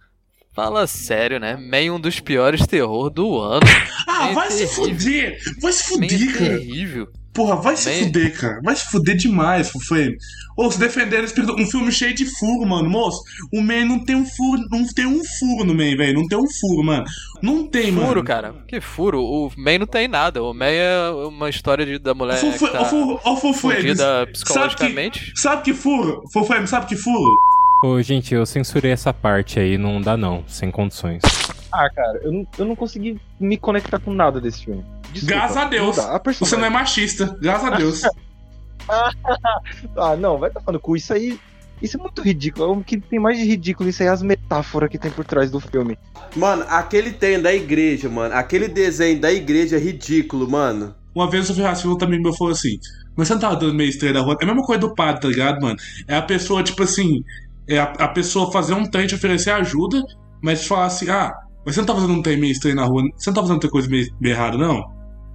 Fala 0.54 0.86
sério, 0.86 1.38
né? 1.38 1.54
Man 1.56 1.76
é 1.84 1.90
um 1.90 2.00
dos 2.00 2.18
piores 2.18 2.66
terror 2.66 3.10
do 3.10 3.38
ano. 3.38 3.60
Ah, 4.08 4.26
Man 4.26 4.30
é 4.30 4.34
vai 4.34 4.50
se 4.50 4.58
terrível. 4.66 4.84
fuder! 4.96 5.38
Vai 5.60 5.72
se 5.72 5.98
Man 5.98 6.06
é 6.06 6.08
fuder, 6.08 6.32
cara. 6.38 6.58
terrível. 6.58 7.08
Porra, 7.36 7.56
vai 7.56 7.76
se 7.76 8.02
fuder, 8.04 8.40
cara. 8.40 8.60
Vai 8.64 8.74
se 8.74 8.86
fuder 8.86 9.14
demais, 9.14 9.68
Fufame. 9.70 10.16
Ou 10.56 10.72
se 10.72 10.80
defender 10.80 11.22
esse 11.22 11.38
um 11.38 11.66
filme 11.66 11.92
cheio 11.92 12.14
de 12.14 12.24
furo, 12.24 12.66
mano. 12.66 12.88
Moço, 12.88 13.22
o 13.52 13.60
Man 13.60 13.84
não 13.84 14.02
tem 14.02 14.16
um 14.16 14.24
furo, 14.24 14.62
não 14.70 14.86
tem 14.86 15.04
um 15.04 15.22
furo 15.22 15.64
no 15.64 15.74
Man, 15.74 15.94
velho. 15.96 16.14
Não 16.14 16.26
tem 16.26 16.38
um 16.38 16.48
furo, 16.48 16.82
mano. 16.82 17.04
Não 17.42 17.66
tem, 17.66 17.92
mano. 17.92 18.06
Furo, 18.08 18.24
cara. 18.24 18.54
Que 18.66 18.80
furo? 18.80 19.22
O 19.22 19.52
Man 19.54 19.80
não 19.80 19.86
tem 19.86 20.08
nada. 20.08 20.42
O 20.42 20.54
Man 20.54 20.64
é 20.70 21.10
uma 21.10 21.50
história 21.50 21.84
de, 21.84 21.98
da 21.98 22.14
mulher 22.14 22.38
Fufu- 22.38 22.66
que 22.66 22.72
tá 22.72 22.84
Fufame, 22.86 23.52
fudida 23.52 23.96
sabe 24.02 24.26
que, 24.26 24.32
psicologicamente. 24.32 25.32
sabe 25.36 25.62
que 25.62 25.74
furo? 25.74 26.22
Fufame, 26.32 26.66
sabe 26.66 26.86
que 26.86 26.96
furo? 26.96 27.34
Ô, 27.84 28.00
gente, 28.00 28.34
eu 28.34 28.46
censurei 28.46 28.92
essa 28.92 29.12
parte 29.12 29.60
aí, 29.60 29.76
não 29.76 30.00
dá 30.00 30.16
não, 30.16 30.42
sem 30.46 30.70
condições. 30.70 31.20
Ah, 31.70 31.90
cara, 31.90 32.18
eu 32.22 32.32
não, 32.32 32.46
eu 32.56 32.64
não 32.64 32.74
consegui 32.74 33.20
me 33.38 33.58
conectar 33.58 33.98
com 33.98 34.14
nada 34.14 34.40
desse 34.40 34.64
filme. 34.64 34.82
Desculpa, 35.20 35.34
Graças 35.34 35.56
a 35.56 35.64
Deus. 35.64 35.96
não 35.96 36.32
Você 36.32 36.56
não 36.56 36.64
é 36.64 36.70
machista. 36.70 37.36
Graças 37.40 37.72
a 37.72 37.76
Deus. 37.76 38.02
Ah, 39.96 40.16
não, 40.16 40.38
vai 40.38 40.48
tomar 40.48 40.72
no 40.72 40.78
cu. 40.78 40.96
Isso 40.96 41.12
aí. 41.12 41.40
Isso 41.82 41.96
é 41.96 42.00
muito 42.00 42.22
ridículo. 42.22 42.72
O 42.72 42.84
que 42.84 42.98
tem 43.00 43.18
mais 43.18 43.36
de 43.36 43.44
ridículo 43.44 43.88
isso 43.88 44.02
aí 44.02 44.08
é 44.08 44.12
as 44.12 44.22
metáforas 44.22 44.88
que 44.88 44.96
tem 44.96 45.10
por 45.10 45.24
trás 45.24 45.50
do 45.50 45.58
filme. 45.60 45.98
Mano, 46.34 46.64
aquele 46.68 47.10
tem 47.10 47.40
da 47.40 47.52
igreja, 47.52 48.08
mano. 48.08 48.34
Aquele 48.34 48.68
desenho 48.68 49.20
da 49.20 49.32
igreja 49.32 49.76
é 49.76 49.80
ridículo, 49.80 50.48
mano. 50.48 50.94
Uma 51.14 51.28
vez 51.28 51.44
o 51.44 51.46
Sofia 51.48 51.68
Racilo 51.68 51.98
também 51.98 52.22
me 52.22 52.36
falou 52.36 52.52
assim: 52.52 52.78
Mas 53.16 53.28
você 53.28 53.34
não 53.34 53.40
tava 53.40 53.56
dando 53.56 53.74
meio 53.74 53.90
estranho 53.90 54.14
da 54.14 54.20
rua? 54.20 54.36
É 54.40 54.44
a 54.44 54.46
mesma 54.46 54.62
coisa 54.62 54.80
do 54.80 54.94
padre, 54.94 55.20
tá 55.20 55.28
ligado, 55.28 55.60
mano? 55.60 55.76
É 56.06 56.16
a 56.16 56.22
pessoa, 56.22 56.62
tipo 56.62 56.82
assim, 56.82 57.22
é 57.68 57.78
a, 57.78 57.84
a 57.84 58.08
pessoa 58.08 58.52
fazer 58.52 58.72
um 58.74 58.88
trem 58.88 59.06
te 59.06 59.14
oferecer 59.14 59.50
ajuda, 59.50 60.00
mas 60.42 60.66
falar 60.66 60.86
assim: 60.86 61.10
Ah, 61.10 61.32
mas 61.64 61.74
você 61.74 61.80
não 61.80 61.86
tá 61.86 61.94
fazendo 61.94 62.12
um 62.12 62.22
trem 62.22 62.38
meio 62.38 62.52
estranho 62.52 62.76
na 62.76 62.84
rua? 62.84 63.02
Você 63.16 63.28
não 63.28 63.34
tá 63.34 63.40
fazendo 63.42 63.56
outra 63.56 63.70
coisa 63.70 63.88
meio, 63.88 64.06
meio 64.20 64.34
errada, 64.34 64.56
não? 64.56 64.82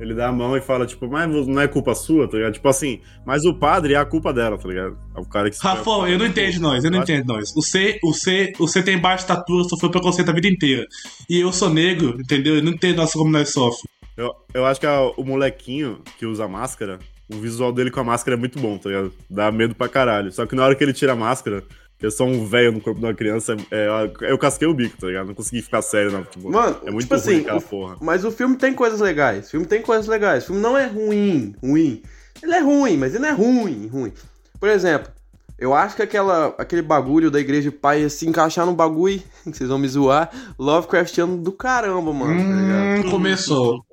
Ele 0.01 0.15
dá 0.15 0.29
a 0.29 0.31
mão 0.31 0.57
e 0.57 0.61
fala, 0.61 0.85
tipo, 0.87 1.07
mas 1.07 1.29
não 1.47 1.61
é 1.61 1.67
culpa 1.67 1.93
sua, 1.93 2.27
tá 2.27 2.35
ligado? 2.35 2.53
Tipo 2.53 2.67
assim, 2.67 2.99
mas 3.23 3.45
o 3.45 3.53
padre 3.53 3.93
é 3.93 3.97
a 3.97 4.03
culpa 4.05 4.33
dela, 4.33 4.57
tá 4.57 4.67
ligado? 4.67 4.97
É 5.15 5.19
o 5.19 5.25
cara 5.25 5.47
que 5.49 5.55
se 5.55 5.61
Rafão, 5.63 6.07
eu 6.07 6.17
não 6.17 6.25
entendo 6.25 6.59
nós, 6.59 6.83
eu 6.83 6.89
não 6.89 6.99
entendo 7.03 7.27
nós. 7.27 7.55
O 7.55 7.61
C, 7.61 7.99
o 8.03 8.11
C, 8.11 8.51
o 8.59 8.67
C 8.67 8.81
tem 8.81 8.97
baixa 8.97 9.23
estatura, 9.23 9.63
sofreu 9.65 9.91
preconceito 9.91 10.29
a 10.29 10.33
vida 10.33 10.47
inteira. 10.47 10.87
E 11.29 11.39
eu 11.39 11.53
sou 11.53 11.69
negro, 11.69 12.17
entendeu? 12.19 12.55
Eu 12.55 12.63
não 12.63 12.71
entendo 12.71 12.97
nossa 12.97 13.13
como 13.13 13.29
nós 13.29 13.51
sofre. 13.53 13.87
Eu, 14.17 14.31
eu 14.53 14.65
acho 14.65 14.79
que 14.79 14.87
a- 14.87 15.01
o 15.15 15.23
molequinho 15.23 15.99
que 16.17 16.25
usa 16.25 16.47
máscara, 16.47 16.97
o 17.31 17.35
visual 17.35 17.71
dele 17.71 17.91
com 17.91 17.99
a 17.99 18.03
máscara 18.03 18.35
é 18.35 18.39
muito 18.39 18.59
bom, 18.59 18.77
tá 18.79 18.89
ligado? 18.89 19.13
Dá 19.29 19.51
medo 19.51 19.75
pra 19.75 19.87
caralho. 19.87 20.31
Só 20.31 20.45
que 20.47 20.55
na 20.55 20.65
hora 20.65 20.75
que 20.75 20.83
ele 20.83 20.93
tira 20.93 21.13
a 21.13 21.15
máscara, 21.15 21.63
Eu 22.01 22.09
sou 22.11 22.27
um 22.27 22.45
velho 22.45 22.71
no 22.71 22.81
corpo 22.81 22.99
de 22.99 23.05
uma 23.05 23.13
criança, 23.13 23.55
é, 23.69 23.87
eu 24.21 24.37
casquei 24.37 24.67
o 24.67 24.73
bico, 24.73 24.97
tá 24.97 25.07
ligado? 25.07 25.27
Não 25.27 25.35
consegui 25.35 25.61
ficar 25.61 25.81
sério, 25.81 26.11
não. 26.11 26.23
Tipo, 26.23 26.49
Mano, 26.51 26.77
é 26.83 26.89
muito 26.91 27.03
tipo 27.03 27.15
ruim 27.15 27.21
assim, 27.35 27.41
aquela 27.41 27.57
o- 27.59 27.61
porra. 27.61 27.97
Mas 28.01 28.25
o 28.25 28.31
filme 28.31 28.55
tem 28.57 28.73
coisas 28.73 28.99
legais. 28.99 29.47
O 29.47 29.51
filme 29.51 29.65
tem 29.67 29.81
coisas 29.81 30.07
legais. 30.07 30.43
O 30.43 30.47
filme 30.47 30.61
não 30.61 30.77
é 30.77 30.87
ruim, 30.87 31.53
ruim. 31.61 32.01
Ele 32.41 32.53
é 32.53 32.59
ruim, 32.59 32.97
mas 32.97 33.13
ele 33.13 33.21
não 33.23 33.29
é 33.29 33.33
ruim, 33.33 33.87
ruim. 33.87 34.11
Por 34.59 34.67
exemplo, 34.67 35.11
eu 35.59 35.75
acho 35.75 35.95
que 35.95 36.01
aquela, 36.01 36.55
aquele 36.57 36.81
bagulho 36.81 37.29
da 37.29 37.39
igreja 37.39 37.69
de 37.69 37.75
pai 37.77 38.01
ia 38.01 38.09
se 38.09 38.27
encaixar 38.27 38.65
num 38.65 38.73
bagulho, 38.73 39.21
que 39.45 39.53
vocês 39.55 39.69
vão 39.69 39.77
me 39.77 39.87
zoar, 39.87 40.31
Lovecraftiano 40.57 41.37
do 41.37 41.51
caramba, 41.51 42.11
mano. 42.11 42.33
tá 42.33 42.55
ligado? 42.61 43.07
Hum, 43.07 43.11
começou. 43.11 43.85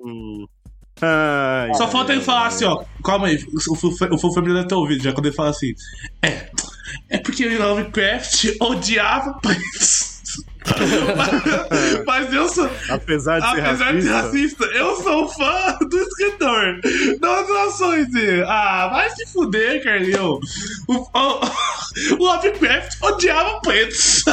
Ai, 1.01 1.73
Só 1.75 1.87
falta 1.87 2.11
ele 2.13 2.21
falar 2.21 2.47
assim, 2.47 2.65
ó. 2.65 2.83
Calma 3.03 3.27
aí, 3.27 3.37
o 3.69 3.75
Fu- 3.75 3.87
o 3.87 4.17
Fu 4.17 4.33
Family 4.33 4.53
deve 4.53 4.67
ter 4.67 4.75
ouvido 4.75 5.03
já 5.03 5.13
quando 5.13 5.27
ele 5.27 5.35
fala 5.35 5.49
assim. 5.49 5.73
É. 6.21 6.49
É 7.09 7.17
porque 7.19 7.45
o 7.45 7.59
Lovecraft 7.59 8.45
odiava 8.59 9.33
pretos. 9.41 10.08
Mas, 11.15 12.05
mas 12.05 12.33
eu 12.33 12.47
sou. 12.49 12.69
Apesar 12.89 13.39
de 13.39 13.49
ser 13.51 13.61
Apesar 13.61 13.93
de 13.93 14.01
ser 14.01 14.09
racista, 14.11 14.65
racista, 14.65 14.65
eu 14.77 14.95
sou 14.97 15.27
fã 15.29 15.77
do 15.79 15.97
escritor. 15.97 16.79
Das 17.19 17.49
nações 17.49 18.11
dele. 18.11 18.43
Ah, 18.47 18.89
vai 18.91 19.09
se 19.11 19.25
fuder, 19.27 19.83
Carlinhos. 19.83 20.39
O, 20.87 20.93
o, 20.93 22.15
o 22.15 22.23
Lovecraft 22.23 23.01
odiava 23.01 23.59
pretos. 23.61 24.23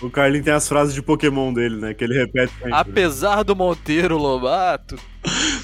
o 0.00 0.10
Carlinhos 0.10 0.44
tem 0.44 0.54
as 0.54 0.68
frases 0.68 0.94
de 0.94 1.02
Pokémon 1.02 1.52
dele, 1.52 1.76
né? 1.76 1.94
Que 1.94 2.04
ele 2.04 2.14
repete 2.14 2.52
sempre. 2.54 2.72
Apesar 2.72 3.42
do 3.42 3.54
Monteiro 3.56 4.16
Lobato. 4.16 4.98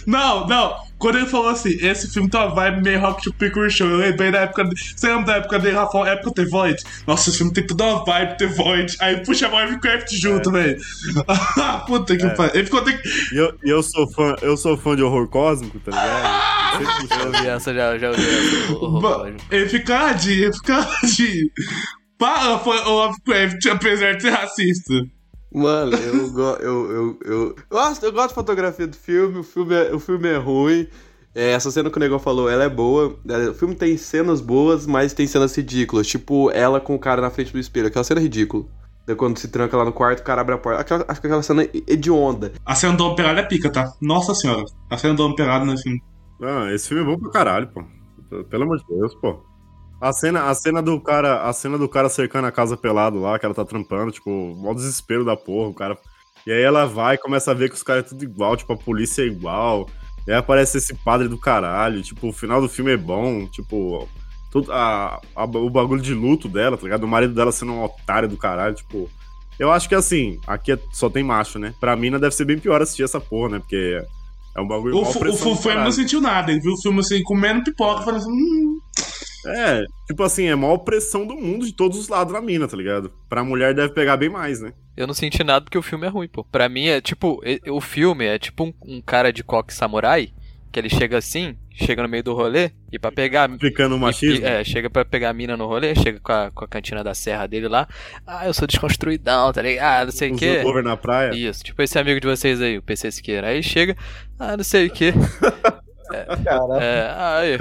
Não, 0.07 0.47
não. 0.47 0.77
Quando 1.07 1.19
ele 1.19 1.27
falou 1.27 1.51
assim, 1.51 1.71
esse 1.81 2.13
filme 2.13 2.29
tem 2.29 2.41
uma 2.41 2.53
vibe 2.53 2.83
meio 2.83 2.99
Rock 3.01 3.23
to 3.23 3.33
Picture 3.33 3.71
Show, 3.71 3.87
eu 3.87 3.99
lembrei 3.99 4.33
da 4.33 4.41
época. 4.41 4.65
De, 4.65 4.75
você 4.97 5.07
lembra 5.07 5.25
da 5.27 5.37
época 5.37 5.59
dele, 5.61 5.77
Rafael? 5.77 6.05
Época 6.07 6.33
The 6.35 6.45
Void? 6.47 6.83
Nossa, 7.07 7.29
esse 7.31 7.39
filme 7.39 7.53
tem 7.53 7.65
toda 7.65 7.85
uma 7.85 8.05
vibe 8.05 8.37
The 8.39 8.47
Void. 8.49 8.97
Aí 8.99 9.17
puxa 9.25 9.49
Minecraft 9.49 10.17
junto, 10.17 10.51
velho. 10.51 10.77
Ah, 11.29 11.85
Puta 11.87 12.17
que 12.17 12.27
É. 12.27 12.31
pariu. 12.31 12.55
Ele 12.57 12.65
ficou. 12.65 12.81
até- 12.81 13.01
E 13.33 13.37
eu, 13.37 13.55
e 13.65 13.71
eu 13.71 13.83
sou 13.85 14.11
fã, 14.11 14.35
eu 14.43 14.57
sou 14.57 14.77
fã 14.77 14.97
de 14.97 15.03
horror 15.05 15.29
cósmico, 15.29 15.79
tá 15.79 15.93
ligado? 15.93 16.57
Já 17.09 17.25
ouvi 17.25 17.47
essa, 17.47 17.73
já, 17.75 17.99
já 17.99 18.11
ouvi 18.11 18.23
essa. 18.23 19.01
Ba- 19.01 19.17
Roger. 19.19 19.37
Ele 19.51 19.69
fica 19.69 19.97
radinho, 19.99 20.45
ele 20.47 20.53
fica 20.53 20.81
radinho. 20.81 21.51
Para 22.19 22.59
foi 22.59 22.79
o 22.79 22.91
Lovecraft, 22.91 23.67
apesar 23.67 24.15
de 24.17 24.23
ser 24.23 24.31
racista. 24.31 24.95
Mano, 25.57 25.97
eu, 25.97 26.31
go 26.33 26.43
eu, 26.61 26.93
eu, 26.93 27.19
eu, 27.25 27.57
gosto, 27.71 28.05
eu 28.05 28.13
gosto 28.13 28.29
de 28.29 28.35
fotografia 28.35 28.87
do 28.87 28.95
filme, 28.95 29.39
o 29.39 29.43
filme 29.43 29.75
é, 29.75 29.95
o 29.95 29.99
filme 29.99 30.29
é 30.29 30.37
ruim. 30.37 30.87
É, 31.35 31.53
essa 31.53 31.71
cena 31.71 31.89
que 31.89 31.97
o 31.97 32.01
Negão 32.01 32.19
falou, 32.19 32.47
ela 32.47 32.65
é 32.65 32.69
boa. 32.69 33.19
É, 33.27 33.49
O 33.49 33.55
filme 33.55 33.75
tem 33.75 33.97
cenas 33.97 34.43
boas, 34.43 34.87
mas 34.87 35.15
tem 35.15 35.27
cenas 35.27 35.57
ridículas. 35.57 36.07
Tipo, 36.07 36.51
ela 36.51 36.79
com 36.79 36.95
o 36.95 36.99
cara 36.99 37.23
na 37.23 37.31
frente 37.31 37.55
do 37.55 37.59
espelho. 37.59 37.87
Aquela 37.87 38.05
cena 38.05 38.21
é 38.21 38.25
ridícula. 38.25 38.67
Daí 39.07 39.17
quando 39.17 39.39
se 39.39 39.49
tranca 39.49 39.75
lá 39.79 39.85
no 39.87 39.93
quarto, 39.93 40.21
o 40.21 40.25
cara 40.25 40.43
abre 40.43 40.55
a 40.55 40.59
porta. 40.59 40.81
Aquela, 40.83 41.05
acho 41.09 41.21
que 41.23 41.27
aquela 41.27 41.43
cena 41.43 41.63
é 41.63 41.71
hedionda. 41.87 42.53
A 42.65 42.75
cena 42.75 42.95
do 42.95 43.05
Homem 43.05 43.17
Pelado 43.17 43.41
é 43.41 43.43
pica, 43.43 43.73
tá? 43.73 43.91
Nossa 44.03 44.35
senhora. 44.35 44.63
A 44.91 44.99
cena 44.99 45.15
do 45.15 45.25
Homem 45.25 45.37
Pelado 45.37 45.65
nesse 45.65 45.85
filme. 45.85 46.03
Ah, 46.43 46.71
esse 46.71 46.89
filme 46.89 47.03
é 47.03 47.07
bom 47.07 47.19
pra 47.19 47.31
caralho, 47.31 47.69
pô. 47.69 47.83
Pelo 48.51 48.65
amor 48.65 48.77
de 48.77 48.85
Deus, 48.89 49.15
pô. 49.15 49.43
A 50.01 50.13
cena, 50.13 50.51
a 50.51 50.55
cena 50.55 50.83
do 50.83 51.01
cara, 51.01 51.43
a 51.49 51.53
cena 51.53 51.79
do 51.79 51.89
cara 51.89 52.09
cercando 52.09 52.47
a 52.47 52.53
casa 52.53 52.77
pelado 52.77 53.19
lá, 53.21 53.39
que 53.39 53.47
ela 53.47 53.55
tá 53.55 53.65
trampando, 53.65 54.13
tipo, 54.13 54.31
mó 54.57 54.75
desespero 54.75 55.25
da 55.25 55.37
porra, 55.37 55.69
o 55.71 55.75
cara. 55.75 55.97
E 56.47 56.53
aí 56.53 56.63
ela 56.63 56.87
vai 56.87 57.15
e 57.15 57.19
começa 57.19 57.51
a 57.51 57.55
ver 57.55 57.69
que 57.71 57.75
os 57.75 57.83
caras 57.83 58.05
é 58.05 58.09
tudo 58.09 58.23
igual, 58.23 58.57
tipo, 58.57 58.73
a 58.73 58.77
polícia 58.77 59.23
é 59.23 59.27
igual. 59.27 59.89
E 60.27 60.31
aí 60.33 60.37
aparece 60.39 60.79
esse 60.79 60.95
padre 60.95 61.29
do 61.29 61.39
caralho, 61.39 62.03
tipo, 62.03 62.29
o 62.29 62.33
final 62.33 62.61
do 62.61 62.69
filme 62.69 62.93
é 62.93 62.97
bom, 62.97 63.47
tipo, 63.47 64.07
tudo, 64.51 64.71
a, 64.71 65.19
a- 65.35 65.45
o 65.45 65.71
bagulho 65.71 66.03
de 66.03 66.13
luto 66.15 66.47
dela, 66.49 66.77
tá 66.77 66.83
ligado? 66.85 67.05
O 67.05 67.09
marido 67.09 67.33
dela 67.35 67.51
sendo 67.51 67.73
um 67.73 67.83
otário 67.83 68.29
do 68.29 68.37
caralho, 68.37 68.75
tipo. 68.75 69.09
Eu 69.59 69.73
acho 69.73 69.89
que 69.89 69.95
assim, 69.95 70.39
aqui 70.47 70.73
é- 70.73 70.79
só 70.93 71.09
tem 71.09 71.25
macho, 71.25 71.59
né? 71.59 71.75
Pra 71.81 71.97
mina 71.97 72.19
deve 72.19 72.35
ser 72.35 72.45
bem 72.45 72.59
pior 72.59 72.83
assistir 72.83 73.03
essa 73.05 73.19
porra, 73.19 73.53
né? 73.53 73.59
Porque 73.61 74.03
é 74.55 74.61
um 74.61 74.69
bagulho 74.69 74.97
O, 74.97 75.01
o 75.01 75.05
não 75.85 75.93
sentiu 75.93 76.21
nada. 76.21 76.51
Ele 76.53 76.61
viu 76.61 76.73
o 76.73 76.83
filme 76.83 77.01
assim, 77.01 77.23
comendo 77.23 77.65
pipoca, 77.65 78.03
falando 78.03 78.21
assim. 78.21 78.31
Hum. 78.31 78.76
É, 79.47 79.85
tipo 80.07 80.23
assim, 80.23 80.47
é 80.47 80.53
a 80.53 80.57
maior 80.57 80.79
pressão 80.79 81.27
do 81.27 81.35
mundo 81.37 81.65
de 81.67 81.73
todos 81.73 81.99
os 81.99 82.09
lados 82.09 82.33
na 82.33 82.41
mina, 82.41 82.67
tá 82.67 82.77
ligado? 82.77 83.13
Pra 83.29 83.45
mulher 83.45 83.75
deve 83.75 83.93
pegar 83.93 84.17
bem 84.17 84.29
mais, 84.29 84.61
né? 84.61 84.73
Eu 84.97 85.07
não 85.07 85.15
senti 85.15 85.45
nada 85.45 85.65
porque 85.65 85.79
o 85.79 85.83
filme 85.83 86.07
é 86.07 86.11
ruim, 86.11 86.29
pô. 86.29 86.43
Pra 86.45 86.69
mim 86.69 86.87
é 86.87 87.01
tipo. 87.01 87.41
O 87.69 87.81
filme 87.81 88.25
é 88.25 88.39
tipo 88.39 88.65
um, 88.65 88.73
um 88.87 89.01
cara 89.01 89.33
de 89.33 89.45
coque 89.45 89.73
samurai. 89.75 90.33
Que 90.73 90.81
ele 90.81 90.91
chega 90.91 91.17
assim, 91.17 91.57
chega 91.73 92.03
no 92.03 92.09
meio 92.09 92.23
do 92.23 92.35
rolê 92.35 92.71
e 92.93 92.99
pra 92.99 93.11
pegar. 93.11 93.45
Aplicando 93.51 93.95
o 93.95 93.99
machismo. 93.99 94.45
E- 94.45 94.49
é, 94.49 94.63
chega 94.63 94.91
pra 94.91 95.07
pegar 95.07 95.31
a 95.31 95.33
mina 95.33 95.57
no 95.57 95.67
rolê, 95.67 95.95
chega 95.95 96.21
com 96.21 96.33
a, 96.33 96.51
com 96.51 96.65
a 96.65 96.69
cantina 96.69 97.03
da 97.03 97.15
serra 97.15 97.47
dele 97.47 97.67
lá. 97.69 97.89
Ah, 98.27 98.47
eu 98.47 98.53
sou 98.53 98.67
desconstruidão, 98.67 99.53
tá 99.55 99.63
ligado? 99.63 100.03
Ah, 100.03 100.05
não 100.05 100.13
sei 100.13 100.33
o 100.33 100.37
quê. 100.37 100.63
over 100.67 100.83
na 100.83 100.97
praia. 100.97 101.31
Isso, 101.35 101.65
tipo 101.65 101.81
esse 101.83 101.99
amigo 101.99 102.21
de 102.21 102.27
vocês 102.27 102.61
aí, 102.61 102.77
o 102.77 102.83
PC 102.83 103.11
Siqueira. 103.11 103.49
Aí 103.49 103.63
chega, 103.63 103.97
ah, 104.39 104.55
não 104.57 104.65
sei 104.65 104.89
o 104.89 104.91
quê. 104.91 105.15
É, 106.13 107.15
aí, 107.17 107.59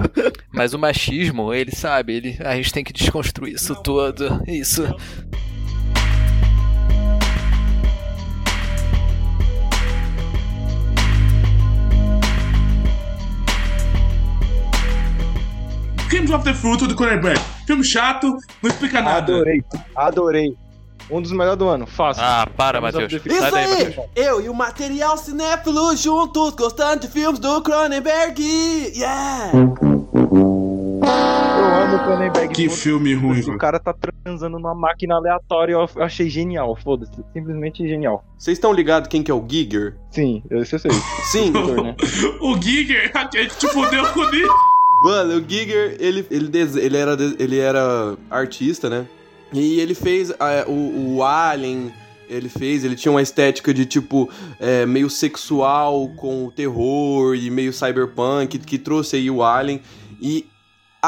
mas 0.51 0.73
o 0.73 0.79
machismo, 0.79 1.53
ele 1.53 1.71
sabe, 1.71 2.13
ele, 2.13 2.37
a 2.43 2.55
gente 2.55 2.71
tem 2.71 2.83
que 2.83 2.93
desconstruir 2.93 3.55
isso 3.55 3.75
tudo. 3.81 4.41
Isso. 4.47 4.83
Crimes 16.09 16.31
of 16.31 16.43
the 16.43 16.53
Fruit 16.53 16.87
do 16.87 16.95
Cronenberg. 16.95 17.39
Filme 17.65 17.83
chato, 17.83 18.27
não 18.61 18.69
explica 18.69 19.01
nada. 19.01 19.33
Adorei, 19.33 19.63
adorei. 19.95 20.64
Um 21.09 21.21
dos 21.21 21.31
melhores 21.31 21.57
do 21.57 21.67
ano, 21.67 21.85
fácil. 21.85 22.23
Ah, 22.25 22.47
para, 22.57 22.81
Matheus. 22.81 23.11
Isso 23.13 23.29
Sai 23.29 23.51
daí, 23.51 23.63
aí! 23.63 23.85
Matheus. 23.85 24.07
Eu 24.15 24.41
e 24.41 24.49
o 24.49 24.53
material 24.53 25.17
cinéfilo 25.17 25.95
juntos, 25.95 26.55
gostando 26.55 27.01
de 27.01 27.07
filmes 27.07 27.39
do 27.39 27.61
Cronenberg! 27.61 28.41
Yeah! 28.95 29.51
Eu 29.53 29.61
amo 31.83 31.95
o 31.97 32.03
Cronenberg. 32.03 32.53
Que 32.53 32.69
filme 32.69 33.13
ruim, 33.13 33.41
O 33.41 33.57
cara 33.57 33.79
tá 33.79 33.93
transando 33.93 34.57
numa 34.57 34.73
máquina 34.73 35.15
aleatória, 35.15 35.73
eu 35.73 35.87
eu 35.95 36.03
achei 36.03 36.27
genial, 36.27 36.75
foda-se. 36.75 37.11
Simplesmente 37.33 37.87
genial. 37.87 38.25
Vocês 38.37 38.57
estão 38.57 38.73
ligados 38.73 39.07
quem 39.07 39.21
que 39.21 39.29
é 39.29 39.33
o 39.33 39.45
Giger? 39.47 39.95
Sim, 40.09 40.41
eu 40.49 40.65
sei. 40.65 40.79
Sim! 41.31 41.53
Né? 41.75 41.95
O 42.41 42.59
Giger, 42.59 43.11
a 43.13 43.29
gente 43.31 43.57
te 43.57 43.67
fudeu 43.67 44.05
com 44.13 44.23
ele. 44.23 44.47
Mano, 45.03 45.37
o 45.37 45.49
Giger, 45.49 45.97
ele, 45.99 46.25
ele, 46.31 46.49
ele, 46.79 46.97
era, 46.97 47.17
ele 47.37 47.59
era 47.59 48.15
artista, 48.31 48.89
né? 48.89 49.05
E 49.53 49.79
ele 49.79 49.93
fez 49.93 50.31
ah, 50.31 50.65
o, 50.67 51.15
o 51.15 51.23
Alien, 51.23 51.93
ele 52.29 52.49
fez, 52.49 52.83
ele 52.83 52.95
tinha 52.95 53.11
uma 53.11 53.21
estética 53.21 53.73
de 53.73 53.85
tipo 53.85 54.29
é, 54.59 54.85
meio 54.85 55.09
sexual 55.09 56.09
com 56.15 56.51
terror 56.55 57.35
e 57.35 57.49
meio 57.49 57.71
cyberpunk, 57.71 58.57
que 58.59 58.77
trouxe 58.77 59.17
aí 59.17 59.29
o 59.29 59.43
Alien. 59.43 59.81
E 60.21 60.45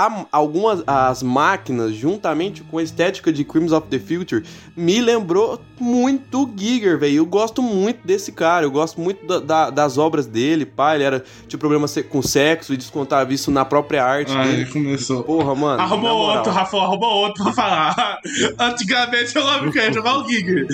há 0.06 0.26
algumas 0.32 0.84
as 0.86 1.24
máquinas, 1.24 1.94
juntamente 1.96 2.62
com 2.64 2.78
a 2.78 2.84
estética 2.84 3.32
de 3.32 3.44
Crimes 3.44 3.72
of 3.72 3.88
the 3.88 4.00
Future, 4.00 4.44
me 4.76 5.02
lembrou 5.02 5.60
muito 5.80 6.44
o 6.44 6.54
Giger, 6.56 6.98
velho. 7.00 7.18
Eu 7.18 7.26
gosto 7.26 7.62
muito 7.62 8.06
desse 8.06 8.32
cara, 8.32 8.66
eu 8.66 8.72
gosto 8.72 9.00
muito 9.00 9.26
da- 9.26 9.40
da- 9.40 9.70
das 9.70 9.98
obras 9.98 10.26
dele, 10.26 10.66
pá. 10.66 10.96
Ele 10.96 11.04
era, 11.04 11.24
tinha 11.48 11.60
problema 11.60 11.88
com 12.10 12.22
sexo 12.22 12.74
e 12.74 12.78
descontava 12.78 13.34
isso 13.34 13.50
na 13.52 13.64
própria 13.66 14.04
arte 14.04 14.32
Ai, 14.36 14.48
dele. 14.48 14.66
começou. 14.72 15.24
Porra, 15.24 15.56
mano. 15.56 15.82
Arrumou 15.82 16.18
outro, 16.18 16.52
Rafael, 16.52 16.84
arrumou 16.84 17.10
outro 17.24 17.44
pra 17.44 17.54
falar. 17.54 18.20
Antigamente 18.60 19.36
eu 19.36 19.44
não 19.44 19.72
queria 19.72 19.94
jogar 19.94 20.18
o 20.20 20.28
Giger. 20.28 20.68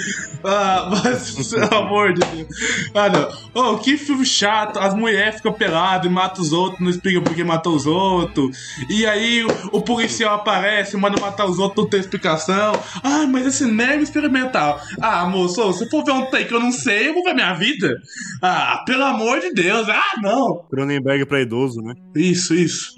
Ah, 0.43 0.89
mas, 0.91 1.49
pelo 1.51 1.75
amor 1.75 2.13
de 2.13 2.21
Deus. 2.21 2.47
Ah, 2.93 3.09
não. 3.09 3.29
Oh, 3.53 3.77
que 3.77 3.97
filme 3.97 4.25
chato. 4.25 4.77
As 4.79 4.93
mulheres 4.93 5.35
ficam 5.35 5.53
peladas 5.53 6.05
e 6.05 6.13
matam 6.13 6.41
os 6.43 6.51
outros, 6.51 6.79
não 6.81 6.89
explicam 6.89 7.21
por 7.23 7.33
que 7.33 7.43
matou 7.43 7.75
os 7.75 7.85
outros. 7.85 8.57
E 8.89 9.05
aí 9.05 9.12
o, 9.43 9.77
o 9.77 9.81
policial 9.81 10.35
aparece, 10.35 10.97
manda 10.97 11.19
matar 11.19 11.45
os 11.45 11.59
outros, 11.59 11.83
não 11.83 11.89
tem 11.89 11.99
explicação. 11.99 12.73
Ah, 13.03 13.25
mas 13.27 13.45
esse 13.45 13.59
cinema 13.59 14.01
experimental. 14.01 14.79
Ah, 15.01 15.25
moço, 15.25 15.73
se 15.73 15.89
for 15.89 16.03
ver 16.03 16.11
um 16.11 16.25
take 16.25 16.45
que 16.45 16.55
eu 16.55 16.59
não 16.59 16.71
sei, 16.71 17.09
eu 17.09 17.13
vou 17.13 17.23
ver 17.23 17.33
minha 17.33 17.53
vida. 17.53 17.97
Ah, 18.41 18.83
pelo 18.85 19.03
amor 19.03 19.39
de 19.39 19.53
Deus. 19.53 19.87
Ah, 19.89 20.19
não. 20.21 20.65
Cronenberg 20.69 21.25
pra 21.25 21.41
idoso, 21.41 21.81
né? 21.81 21.93
Isso, 22.15 22.53
isso. 22.53 22.93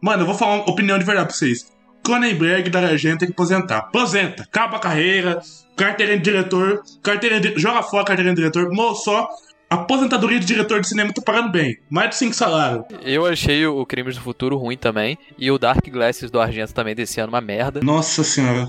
Mano, 0.00 0.22
eu 0.22 0.26
vou 0.26 0.34
falar 0.34 0.56
uma 0.56 0.70
opinião 0.70 0.98
de 0.98 1.04
verdade 1.04 1.28
pra 1.28 1.36
vocês. 1.36 1.66
Cronenberg 2.04 2.70
da 2.70 2.80
Argenta 2.80 3.18
tem 3.18 3.28
que 3.28 3.34
aposentar. 3.34 3.78
Aposenta, 3.78 4.44
acaba 4.44 4.76
a 4.76 4.80
carreira, 4.80 5.40
carteira 5.76 6.16
de 6.16 6.22
diretor, 6.22 6.82
carteira 7.02 7.40
de... 7.40 7.58
joga 7.58 7.82
fora 7.82 8.02
a 8.02 8.06
carteira 8.06 8.30
de 8.30 8.36
diretor, 8.36 8.70
moço, 8.70 9.04
só 9.04 9.28
aposentadoria 9.68 10.38
de 10.38 10.46
diretor 10.46 10.80
de 10.80 10.88
cinema 10.88 11.12
tá 11.12 11.22
pagando 11.22 11.50
bem. 11.50 11.78
Mais 11.90 12.10
de 12.10 12.16
5 12.16 12.34
salários. 12.34 12.84
Eu 13.02 13.26
achei 13.26 13.66
o 13.66 13.84
Crimes 13.84 14.16
do 14.16 14.22
Futuro 14.22 14.56
ruim 14.56 14.76
também. 14.76 15.18
E 15.38 15.50
o 15.50 15.58
Dark 15.58 15.86
Glasses 15.88 16.30
do 16.30 16.40
Argento 16.40 16.74
também 16.74 16.94
desse 16.94 17.20
ano 17.20 17.30
uma 17.30 17.40
merda. 17.40 17.80
Nossa 17.82 18.22
senhora. 18.22 18.68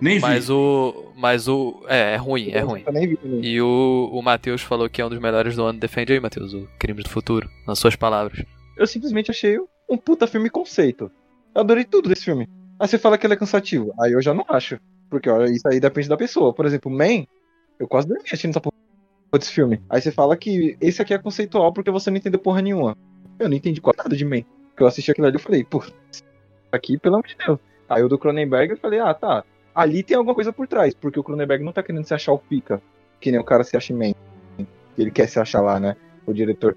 Nem 0.00 0.16
vi. 0.16 0.22
Mas 0.22 0.50
o. 0.50 1.12
Mas 1.16 1.48
o. 1.48 1.82
É, 1.88 2.14
é 2.14 2.16
ruim, 2.16 2.50
é 2.50 2.60
ruim. 2.60 2.84
Vi. 2.92 3.18
E 3.42 3.60
o, 3.60 4.10
o 4.12 4.22
Matheus 4.22 4.62
falou 4.62 4.88
que 4.88 5.00
é 5.00 5.06
um 5.06 5.08
dos 5.08 5.18
melhores 5.18 5.56
do 5.56 5.64
ano. 5.64 5.78
Defende 5.78 6.12
aí, 6.12 6.20
Matheus, 6.20 6.52
o 6.54 6.68
Crimes 6.78 7.04
do 7.04 7.10
Futuro, 7.10 7.50
nas 7.66 7.78
suas 7.78 7.96
palavras. 7.96 8.44
Eu 8.76 8.86
simplesmente 8.86 9.30
achei 9.30 9.58
um 9.88 9.96
puta 9.96 10.26
filme 10.26 10.48
conceito. 10.48 11.10
Eu 11.54 11.62
adorei 11.62 11.84
tudo 11.84 12.08
desse 12.08 12.24
filme. 12.24 12.48
Aí 12.78 12.88
você 12.88 12.98
fala 12.98 13.18
que 13.18 13.26
ele 13.26 13.34
é 13.34 13.36
cansativo. 13.36 13.92
Aí 14.00 14.12
eu 14.12 14.22
já 14.22 14.32
não 14.32 14.44
acho. 14.48 14.78
Porque 15.10 15.28
olha, 15.28 15.50
isso 15.50 15.66
aí 15.66 15.80
depende 15.80 16.08
da 16.08 16.16
pessoa. 16.16 16.54
Por 16.54 16.64
exemplo, 16.64 16.90
Man, 16.90 17.26
eu 17.78 17.88
quase 17.88 18.06
dormi 18.06 18.22
assistindo 18.24 18.50
essa 18.50 18.60
desse 19.38 19.52
filme. 19.52 19.80
Aí 19.88 20.00
você 20.00 20.10
fala 20.10 20.36
que 20.36 20.76
esse 20.80 21.00
aqui 21.00 21.14
é 21.14 21.18
conceitual 21.18 21.72
porque 21.72 21.90
você 21.90 22.10
não 22.10 22.16
entendeu 22.16 22.40
porra 22.40 22.62
nenhuma. 22.62 22.96
Eu 23.38 23.48
não 23.48 23.56
entendi 23.56 23.80
quase 23.80 23.98
nada 23.98 24.16
de. 24.16 24.24
Porque 24.24 24.82
eu 24.82 24.86
assisti 24.86 25.10
aquilo 25.10 25.26
ali 25.26 25.36
e 25.36 25.40
falei, 25.40 25.64
pô, 25.64 25.82
aqui, 26.72 26.98
pelo 26.98 27.16
amor 27.16 27.26
de 27.26 27.36
Deus. 27.36 27.58
Aí 27.88 28.02
o 28.02 28.08
do 28.08 28.18
Cronenberg 28.18 28.72
eu 28.72 28.78
falei, 28.78 29.00
ah, 29.00 29.14
tá. 29.14 29.44
Ali 29.74 30.02
tem 30.02 30.16
alguma 30.16 30.34
coisa 30.34 30.52
por 30.52 30.66
trás, 30.66 30.94
porque 30.94 31.18
o 31.18 31.24
Cronenberg 31.24 31.64
não 31.64 31.72
tá 31.72 31.82
querendo 31.82 32.04
se 32.04 32.14
achar 32.14 32.32
o 32.32 32.38
pica, 32.38 32.82
que 33.20 33.30
nem 33.30 33.40
o 33.40 33.44
cara 33.44 33.64
se 33.64 33.76
acha 33.76 33.92
em 33.92 33.96
Man. 33.96 34.66
Ele 34.98 35.10
quer 35.10 35.28
se 35.28 35.38
achar 35.38 35.60
lá, 35.60 35.80
né? 35.80 35.96
O 36.26 36.32
diretor. 36.32 36.76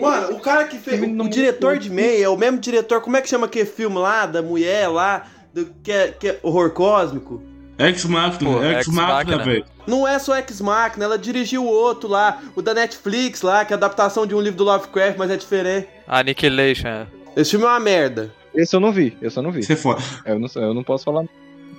Mano, 0.00 0.36
o 0.36 0.40
cara 0.40 0.64
que 0.64 0.76
fez. 0.76 1.00
O, 1.00 1.22
o 1.22 1.28
diretor 1.28 1.78
de 1.78 1.90
meia 1.90 2.26
é 2.26 2.28
o 2.28 2.36
mesmo 2.36 2.58
diretor. 2.58 3.00
Como 3.00 3.16
é 3.16 3.22
que 3.22 3.28
chama 3.28 3.46
aquele 3.46 3.64
filme 3.64 3.96
lá, 3.96 4.26
da 4.26 4.42
mulher 4.42 4.88
lá, 4.88 5.26
do, 5.52 5.66
que, 5.82 5.90
é, 5.90 6.08
que 6.08 6.28
é 6.28 6.40
horror 6.42 6.70
cósmico? 6.70 7.42
Ex 7.78 8.04
Machina, 8.04 8.72
Ex 8.72 8.86
Machina, 8.86 9.44
velho. 9.44 9.64
Não 9.86 10.06
é 10.06 10.18
só 10.18 10.36
Ex 10.36 10.60
Machina, 10.60 11.04
ela 11.04 11.18
dirigiu 11.18 11.64
o 11.64 11.68
outro 11.68 12.08
lá, 12.08 12.42
o 12.54 12.62
da 12.62 12.72
Netflix 12.72 13.42
lá, 13.42 13.64
que 13.64 13.72
é 13.72 13.74
a 13.74 13.78
adaptação 13.78 14.26
de 14.26 14.34
um 14.34 14.40
livro 14.40 14.58
do 14.58 14.64
Lovecraft, 14.64 15.18
mas 15.18 15.30
é 15.30 15.36
diferente. 15.36 15.88
Annihilation, 16.06 16.88
é. 16.88 17.06
Esse 17.36 17.52
filme 17.52 17.66
é 17.66 17.68
uma 17.68 17.80
merda. 17.80 18.32
Esse 18.54 18.76
eu 18.76 18.80
não 18.80 18.92
vi, 18.92 19.16
esse 19.20 19.36
eu 19.36 19.42
não 19.42 19.50
vi. 19.50 19.62
Você 19.62 19.72
é 19.72 19.76
foda. 19.76 20.02
Eu 20.24 20.38
não, 20.38 20.48
eu 20.54 20.74
não 20.74 20.84
posso 20.84 21.04
falar. 21.04 21.24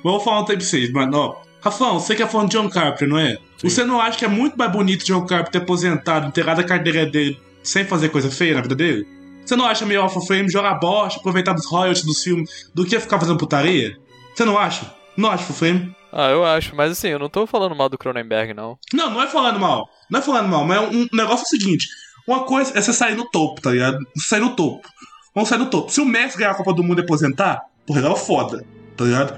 Vou 0.04 0.20
falar 0.20 0.42
um 0.42 0.46
tempo 0.46 0.60
pra 0.60 0.68
vocês, 0.68 0.92
mano. 0.92 1.18
Ó, 1.18 1.42
Rafão, 1.62 2.00
você 2.00 2.14
que 2.14 2.22
é 2.22 2.28
fã 2.28 2.46
de 2.46 2.52
John 2.52 2.70
Carpenter, 2.70 3.08
não 3.08 3.18
é? 3.18 3.38
Você 3.64 3.84
não 3.84 4.00
acha 4.00 4.20
que 4.20 4.26
é 4.26 4.28
muito 4.28 4.58
mais 4.58 4.72
bonito 4.72 5.06
John 5.06 5.26
Carpenter 5.26 5.52
ter 5.52 5.58
aposentado, 5.60 6.28
enterrado 6.28 6.60
a 6.60 6.64
carteira 6.64 7.06
dele 7.06 7.40
sem 7.64 7.86
fazer 7.86 8.10
coisa 8.10 8.30
feia 8.30 8.54
na 8.54 8.62
vida 8.62 8.76
dele? 8.76 9.08
Você 9.44 9.56
não 9.56 9.66
acha 9.66 9.86
meio 9.86 10.02
alpha 10.02 10.20
frame, 10.22 10.50
jogar 10.50 10.76
bosta, 10.76 11.20
aproveitar 11.20 11.54
dos 11.54 11.66
royalties 11.66 12.04
dos 12.04 12.22
filmes, 12.22 12.70
do 12.74 12.86
que 12.86 13.00
ficar 13.00 13.20
fazendo 13.20 13.38
putaria? 13.38 13.98
Você 14.36 14.44
não 14.44 14.58
acha? 14.58 14.94
Não 15.18 15.38
full 15.38 15.56
frame? 15.56 15.96
Ah, 16.12 16.30
eu 16.30 16.46
acho, 16.46 16.76
mas 16.76 16.92
assim, 16.92 17.10
eu 17.10 17.20
não 17.20 17.30
tô 17.30 17.46
falando 17.46 17.76
mal 17.76 17.90
do 17.90 17.98
Cronenberg, 17.98 18.54
não. 18.54 18.78
Não, 18.94 19.10
não 19.10 19.22
é 19.22 19.28
falando 19.28 19.60
mal. 19.60 19.90
Não 20.10 20.20
é 20.20 20.24
falando 20.24 20.48
mal, 20.48 20.66
mas 20.66 20.94
um 20.94 21.08
negócio 21.12 21.44
é 21.44 21.48
o 21.48 21.62
seguinte: 21.62 21.88
uma 22.28 22.44
coisa 22.44 22.78
é 22.78 22.82
você 22.82 22.94
sair 22.94 23.16
no 23.16 23.30
topo, 23.30 23.62
tá 23.62 23.72
ligado? 23.72 23.98
Você 24.16 24.28
sair 24.28 24.40
no 24.40 24.56
topo. 24.56 24.88
Vamos 25.34 25.50
sair 25.50 25.60
no 25.60 25.70
topo. 25.70 25.92
Se 25.92 26.00
o 26.00 26.06
Messi 26.06 26.38
ganhar 26.38 26.52
a 26.52 26.56
Copa 26.56 26.74
do 26.74 26.84
Mundo 26.84 27.02
e 27.02 27.04
aposentar, 27.04 27.64
porra, 27.86 28.00
ele 28.00 28.08
é 28.08 28.16
foda, 28.16 28.66
tá 28.96 29.04
ligado? 29.04 29.38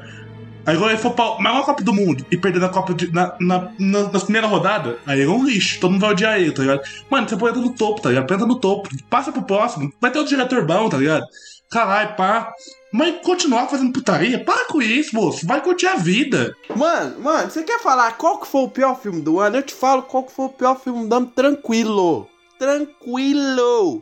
Aí 0.68 0.76
agora 0.76 0.92
ele 0.92 1.02
for 1.02 1.12
pra 1.12 1.40
maior 1.40 1.64
Copa 1.64 1.82
do 1.82 1.94
Mundo 1.94 2.26
e 2.30 2.38
perder 2.38 2.60
na 2.60 2.70
Copa 2.70 2.94
de, 2.94 3.12
na, 3.12 3.36
na, 3.40 3.72
na, 3.80 4.04
na 4.04 4.20
primeira 4.20 4.46
rodada, 4.48 5.00
aí 5.06 5.22
ele 5.22 5.32
é 5.32 5.34
um 5.34 5.46
lixo, 5.46 5.80
todo 5.80 5.92
mundo 5.92 6.02
vai 6.02 6.12
odiar 6.12 6.38
ele, 6.38 6.52
tá 6.52 6.62
ligado? 6.62 6.82
Mano, 7.10 7.28
você 7.28 7.36
aposenta 7.36 7.60
no 7.62 7.74
topo, 7.74 8.02
tá 8.02 8.10
ligado? 8.10 8.26
Aposenta 8.26 8.46
no 8.46 8.60
topo, 8.60 8.90
passa 9.10 9.32
pro 9.32 9.42
próximo, 9.44 9.92
vai 10.00 10.12
ter 10.12 10.20
outro 10.20 10.36
diretor 10.36 10.66
bom, 10.66 10.90
tá 10.90 10.98
ligado? 10.98 11.26
Caralho, 11.70 12.16
pá. 12.16 12.54
Mas 12.92 13.22
continuar 13.22 13.68
fazendo 13.68 13.92
putaria? 13.92 14.44
Para 14.44 14.66
com 14.66 14.82
isso, 14.82 15.16
moço. 15.16 15.46
Vai 15.46 15.62
curtir 15.62 15.88
a 15.88 15.96
vida. 15.96 16.56
Mano, 16.76 17.20
mano, 17.20 17.50
você 17.50 17.64
quer 17.64 17.80
falar 17.80 18.14
qual 18.14 18.40
que 18.40 18.48
foi 18.48 18.62
o 18.62 18.70
pior 18.70 19.00
filme 19.00 19.22
do 19.22 19.40
ano? 19.40 19.58
Eu 19.58 19.64
te 19.64 19.74
falo 19.74 20.04
qual 20.04 20.24
que 20.24 20.32
foi 20.32 20.46
o 20.46 20.50
pior 20.50 20.80
filme 20.80 21.08
do 21.08 21.16
ano 21.16 21.28
tranquilo. 21.28 22.28
Tranquilo. 22.58 24.02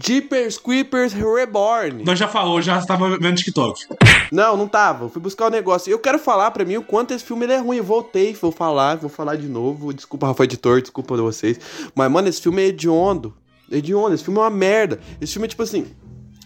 Jeepers 0.00 0.56
Creepers 0.58 1.12
Reborn. 1.12 2.04
Nós 2.04 2.18
já 2.18 2.28
falou, 2.28 2.62
já 2.62 2.78
estava 2.78 3.18
vendo 3.18 3.36
TikTok. 3.36 3.86
Não, 4.30 4.56
não 4.56 4.68
tava. 4.68 5.04
Eu 5.04 5.08
fui 5.08 5.20
buscar 5.20 5.46
o 5.46 5.50
negócio. 5.50 5.90
Eu 5.90 5.98
quero 5.98 6.18
falar 6.18 6.50
pra 6.52 6.64
mim 6.64 6.76
o 6.76 6.82
quanto 6.82 7.12
esse 7.12 7.24
filme 7.24 7.46
é 7.46 7.58
ruim. 7.58 7.78
Eu 7.78 7.84
voltei, 7.84 8.32
vou 8.32 8.52
falar, 8.52 8.96
vou 8.96 9.10
falar 9.10 9.36
de 9.36 9.48
novo. 9.48 9.92
Desculpa, 9.92 10.28
Rafa 10.28 10.44
Editor, 10.44 10.80
desculpa 10.80 11.16
vocês. 11.16 11.58
Mas, 11.94 12.10
mano, 12.10 12.28
esse 12.28 12.40
filme 12.40 12.62
é 12.62 12.66
hediondo. 12.66 13.34
Hediondo, 13.70 14.14
esse 14.14 14.24
filme 14.24 14.38
é 14.38 14.42
uma 14.42 14.50
merda. 14.50 15.00
Esse 15.20 15.32
filme 15.34 15.46
é 15.46 15.48
tipo 15.48 15.62
assim. 15.62 15.86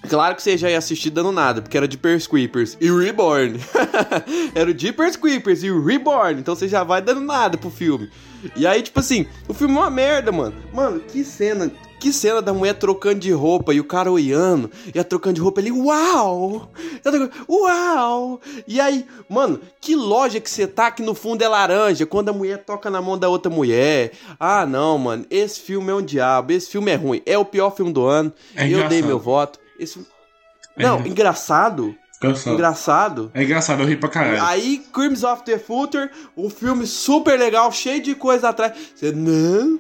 Claro 0.09 0.35
que 0.37 0.43
você 0.43 0.57
já 0.57 0.71
ia 0.71 0.79
assistir 0.79 1.11
dando 1.11 1.33
nada, 1.33 1.61
porque 1.61 1.77
era 1.77 1.91
Jeepers 1.91 2.27
Creepers 2.27 2.77
e 2.81 2.91
Reborn. 2.91 3.59
era 4.55 4.71
o 4.71 4.79
Jeepers 4.79 5.17
Creepers 5.17 5.63
e 5.63 5.71
o 5.71 5.85
Reborn, 5.85 6.41
então 6.41 6.55
você 6.55 6.69
já 6.69 6.85
vai 6.85 7.03
dando 7.03 7.21
nada 7.21 7.59
pro 7.59 7.71
filme. 7.71 8.11
E 8.55 8.67
aí, 8.67 8.83
tipo 8.83 9.01
assim, 9.01 9.27
o 9.49 9.55
filme 9.55 9.75
é 9.75 9.79
uma 9.79 9.91
merda, 9.91 10.31
mano. 10.31 10.55
Mano, 10.73 11.01
que 11.01 11.25
cena, 11.25 11.71
que 11.99 12.13
cena 12.13 12.41
da 12.41 12.53
mulher 12.53 12.75
trocando 12.75 13.19
de 13.19 13.33
roupa 13.33 13.75
e 13.75 13.81
o 13.81 13.85
cara 13.85 14.11
olhando, 14.11 14.71
e 14.95 14.99
a 14.99 15.05
trocando 15.05 15.35
de 15.35 15.41
roupa 15.41 15.61
ali, 15.61 15.73
uau! 15.73 16.71
Uau! 17.49 18.41
E 18.69 18.81
aí, 18.81 19.07
mano, 19.29 19.61
que 19.81 19.97
loja 19.97 20.41
que 20.41 20.51
você 20.51 20.67
tá 20.67 20.91
que 20.91 21.03
no 21.03 21.15
fundo 21.15 21.43
é 21.43 21.49
laranja, 21.49 22.07
quando 22.07 22.29
a 22.29 22.33
mulher 22.33 22.59
toca 22.59 22.91
na 22.91 23.01
mão 23.01 23.19
da 23.19 23.29
outra 23.29 23.51
mulher. 23.51 24.13
Ah, 24.39 24.67
não, 24.67 24.99
mano, 24.99 25.27
esse 25.31 25.61
filme 25.61 25.91
é 25.91 25.95
um 25.95 26.03
diabo, 26.03 26.53
esse 26.53 26.71
filme 26.71 26.91
é 26.91 26.97
ruim. 26.97 27.23
É 27.27 27.37
o 27.39 27.45
pior 27.45 27.75
filme 27.75 27.93
do 27.93 28.05
ano. 28.05 28.33
É 28.55 28.69
eu 28.69 28.89
dei 28.89 29.03
meu 29.03 29.19
voto. 29.19 29.66
Esse... 29.79 30.07
Não, 30.77 31.01
É. 31.01 31.09
engraçado. 31.09 31.97
Engraçado. 32.23 32.55
Engraçado. 32.55 33.31
É 33.35 33.43
engraçado, 33.43 33.83
eu 33.83 33.87
ri 33.87 33.97
pra 33.97 34.09
caralho. 34.09 34.43
Aí, 34.43 34.83
Crimes 34.93 35.23
of 35.23 35.45
the 35.45 35.59
Future, 35.59 36.11
um 36.37 36.49
filme 36.49 36.87
super 36.87 37.39
legal, 37.39 37.71
cheio 37.71 38.03
de 38.03 38.15
coisa 38.15 38.49
atrás. 38.49 38.73
Você, 38.95 39.13
não, 39.13 39.79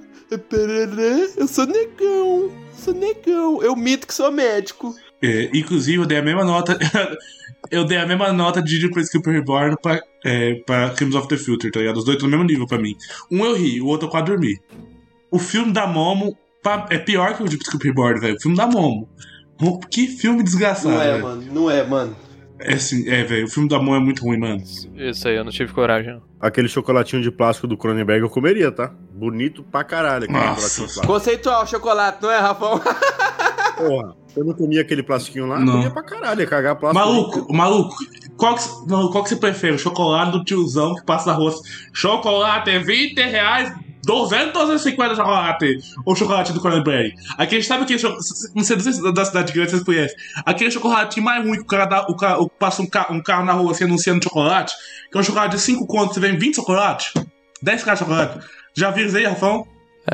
eu 1.36 1.48
sou 1.48 1.66
negão, 1.66 2.52
sou 2.76 2.94
negão. 2.94 3.62
Eu 3.62 3.76
mito 3.76 4.06
que 4.06 4.14
sou 4.14 4.30
médico. 4.30 4.94
É, 5.22 5.50
inclusive, 5.54 5.98
eu 5.98 6.06
dei 6.06 6.18
a 6.18 6.22
mesma 6.22 6.44
nota. 6.44 6.78
eu 7.70 7.84
dei 7.84 7.98
a 7.98 8.06
mesma 8.06 8.32
nota 8.32 8.60
de 8.60 8.78
Jeepers 8.78 9.08
Creepers 9.08 9.36
Reborn 9.36 9.76
pra, 9.80 10.00
é, 10.24 10.54
pra 10.66 10.90
Crimes 10.90 11.14
of 11.14 11.28
the 11.28 11.36
Future, 11.36 11.70
tá 11.70 11.80
ligado? 11.80 11.96
Os 11.96 12.04
dois 12.04 12.16
estão 12.16 12.28
no 12.28 12.36
mesmo 12.36 12.50
nível 12.50 12.66
pra 12.66 12.78
mim. 12.78 12.94
Um 13.30 13.44
eu 13.44 13.54
ri, 13.54 13.80
o 13.80 13.86
outro 13.86 14.08
eu 14.08 14.10
quase 14.10 14.26
dormi. 14.26 14.60
O 15.30 15.38
filme 15.38 15.72
da 15.72 15.86
Momo 15.86 16.36
é 16.90 16.98
pior 16.98 17.34
que 17.36 17.42
o 17.42 17.46
Jeepers 17.48 17.68
Creepers 17.68 17.94
Reborn, 17.94 18.20
velho. 18.20 18.36
O 18.36 18.40
filme 18.40 18.56
da 18.56 18.66
Momo. 18.66 19.08
Que 19.90 20.06
filme 20.06 20.42
desgraçado. 20.42 20.90
Não 20.94 21.00
é, 21.02 21.12
velho. 21.12 21.22
mano, 21.24 21.42
não 21.52 21.70
é, 21.70 21.82
mano. 21.86 22.16
É 22.58 22.74
assim, 22.74 23.08
é, 23.08 23.22
velho. 23.22 23.46
O 23.46 23.50
filme 23.50 23.68
da 23.68 23.78
Momo 23.78 23.96
é 23.96 24.00
muito 24.00 24.22
ruim, 24.22 24.38
mano. 24.38 24.62
Isso 24.96 25.28
aí, 25.28 25.36
eu 25.36 25.44
não 25.44 25.52
tive 25.52 25.72
coragem. 25.72 26.14
não. 26.14 26.22
Aquele 26.40 26.68
chocolatinho 26.68 27.22
de 27.22 27.30
plástico 27.30 27.66
do 27.66 27.76
Cronenberg 27.76 28.22
eu 28.22 28.30
comeria, 28.30 28.70
tá? 28.70 28.92
Bonito 29.12 29.62
pra 29.64 29.82
caralho 29.84 30.24
aquele 30.24 30.38
Nossa. 30.38 31.06
Conceitual 31.06 31.66
chocolate, 31.66 32.22
não 32.22 32.30
é, 32.30 32.38
Rafão? 32.38 32.80
Porra, 33.76 34.14
eu 34.36 34.44
não 34.44 34.54
comia 34.54 34.80
aquele 34.80 35.02
plastiquinho 35.02 35.46
lá, 35.46 35.58
Não. 35.58 35.74
comia 35.74 35.90
pra 35.90 36.02
caralho, 36.02 36.40
ia 36.40 36.46
cagar 36.46 36.76
plástico. 36.76 37.04
Maluco, 37.06 37.52
maluco, 37.54 37.94
qual 38.36 38.54
que, 38.54 38.62
não, 38.86 39.10
qual 39.10 39.22
que 39.22 39.30
você 39.30 39.36
prefere? 39.36 39.74
O 39.74 39.78
chocolate 39.78 40.32
do 40.32 40.44
tiozão 40.44 40.94
que 40.94 41.04
passa 41.04 41.30
na 41.30 41.36
rua? 41.36 41.54
Chocolate 41.92 42.70
é 42.70 42.78
20 42.78 43.18
reais, 43.20 43.72
250 44.06 45.14
chocolate. 45.16 45.78
Ou 46.04 46.14
chocolate 46.16 46.52
do 46.52 46.60
Cronenberg. 46.60 47.14
Aquele, 47.36 47.62
sabe 47.62 47.82
aquele 47.84 47.98
chocolate, 47.98 48.24
não 48.54 48.62
sei, 48.64 48.78
se 48.80 49.12
da 49.12 49.24
cidade 49.24 49.52
grande 49.52 49.70
vocês 49.72 49.82
conhecem. 49.82 50.16
Aquele 50.44 50.70
chocolate 50.70 51.20
mais 51.20 51.44
ruim 51.44 51.56
que 51.56 51.62
o 51.62 51.66
cara, 51.66 51.84
dá, 51.84 52.06
o 52.08 52.16
cara 52.16 52.40
o- 52.40 52.48
passa 52.48 52.80
um, 52.82 52.86
ca- 52.86 53.08
um 53.10 53.20
carro 53.22 53.44
na 53.44 53.52
rua 53.52 53.72
assim, 53.72 53.84
anunciando 53.84 54.22
chocolate. 54.24 54.72
Que 55.10 55.18
é 55.18 55.20
um 55.20 55.24
chocolate 55.24 55.56
de 55.56 55.60
5 55.60 55.86
contos, 55.86 56.14
você 56.14 56.20
vem 56.20 56.38
20 56.38 56.54
chocolates. 56.56 57.12
10 57.62 57.82
caras 57.84 57.98
de 57.98 58.04
chocolate. 58.06 58.38
Já 58.74 58.90
viram 58.90 59.08
isso 59.08 59.16
aí, 59.16 59.24
Rafão? 59.24 59.66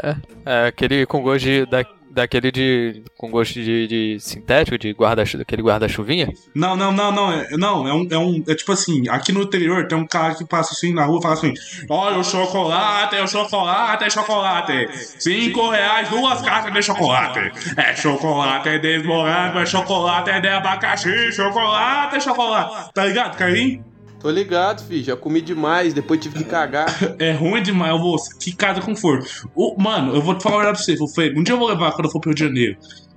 É, 0.02 0.16
é 0.46 0.66
aquele 0.68 1.04
com 1.06 1.20
gosto 1.22 1.44
de. 1.44 1.66
Da, 1.66 1.84
daquele 2.12 2.50
de. 2.50 3.02
com 3.16 3.30
gosto 3.30 3.54
de, 3.54 3.86
de 3.86 4.20
sintético, 4.20 4.78
de 4.78 4.92
guarda 4.92 5.22
aquele 5.22 5.62
guarda-chuvinha. 5.62 6.28
Não, 6.54 6.76
não, 6.76 6.92
não, 6.92 7.10
não. 7.10 7.32
É, 7.32 7.50
não, 7.56 7.88
é 7.88 7.94
um, 7.94 8.06
é 8.10 8.18
um. 8.18 8.44
É 8.46 8.54
tipo 8.54 8.72
assim, 8.72 9.08
aqui 9.08 9.32
no 9.32 9.42
interior 9.42 9.86
tem 9.88 9.96
um 9.96 10.06
cara 10.06 10.34
que 10.34 10.44
passa 10.44 10.72
assim 10.72 10.92
na 10.92 11.04
rua 11.04 11.18
e 11.18 11.22
fala 11.22 11.34
assim: 11.34 11.54
Olha 11.88 12.18
o 12.18 12.24
chocolate, 12.24 13.16
é 13.16 13.22
o 13.22 13.28
chocolate, 13.28 14.04
é 14.04 14.10
chocolate. 14.10 14.88
Cinco 15.18 15.70
reais, 15.70 16.08
duas 16.08 16.40
caixas 16.42 16.72
de 16.72 16.82
chocolate. 16.82 17.52
É 17.76 17.94
chocolate, 17.96 18.68
é 18.68 18.78
de 18.78 18.98
morango, 19.02 19.58
é 19.58 19.66
chocolate, 19.66 20.30
é 20.30 20.40
de 20.40 20.48
abacaxi, 20.48 21.32
chocolate, 21.32 22.16
é 22.16 22.20
chocolate. 22.20 22.92
Tá 22.92 23.04
ligado, 23.04 23.36
Carim? 23.36 23.91
Tô 24.22 24.30
ligado, 24.30 24.82
filho. 24.84 25.02
Já 25.02 25.16
comi 25.16 25.40
demais, 25.42 25.92
depois 25.92 26.20
tive 26.20 26.38
que 26.38 26.44
cagar. 26.44 26.86
É 27.18 27.32
ruim 27.32 27.60
demais, 27.62 27.98
moço. 28.00 28.38
Que 28.38 28.54
casa 28.54 28.80
conforto. 28.80 29.26
O, 29.54 29.74
mano, 29.82 30.14
eu 30.14 30.22
vou 30.22 30.36
te 30.38 30.42
falar 30.44 30.62
pra 30.62 30.74
você, 30.76 30.96
Fofê. 30.96 31.34
Um 31.36 31.42
dia 31.42 31.54
eu 31.54 31.58
vou 31.58 31.68
levar 31.68 31.90
quando 31.92 32.04
eu 32.06 32.10
for 32.10 32.20
pro 32.20 32.30
Rio 32.30 32.36
de 32.36 32.44
Janeiro. 32.44 32.76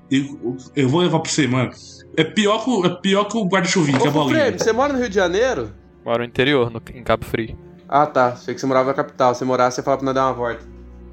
Eu, 0.09 0.57
eu 0.75 0.89
vou 0.89 1.01
levar 1.01 1.19
pra 1.19 1.29
você, 1.31 1.47
mano. 1.47 1.71
É 2.17 2.23
pior 2.23 2.63
que, 2.63 2.69
o- 2.69 2.85
é 2.85 2.89
pior 2.89 3.25
que 3.25 3.37
o 3.37 3.45
guarda-chuvinho, 3.45 3.99
que 3.99 4.07
é 4.07 4.11
bolinha. 4.11 4.39
Frame, 4.39 4.57
você 4.59 4.71
mora 4.73 4.93
no 4.93 4.99
Rio 4.99 5.09
de 5.09 5.15
Janeiro? 5.15 5.71
Moro 6.03 6.19
no 6.19 6.25
interior, 6.25 6.69
no, 6.71 6.81
em 6.93 7.03
Cabo 7.03 7.23
Frio. 7.25 7.57
Ah, 7.87 8.05
tá. 8.07 8.35
Sei 8.35 8.53
que 8.55 8.59
você 8.59 8.65
morava 8.65 8.87
na 8.87 8.93
capital. 8.93 9.33
Se 9.33 9.39
você 9.39 9.45
morasse, 9.45 9.75
você 9.75 9.83
falava 9.83 9.99
pra 9.99 10.05
nós 10.07 10.15
dar 10.15 10.25
uma 10.25 10.33
volta. 10.33 10.61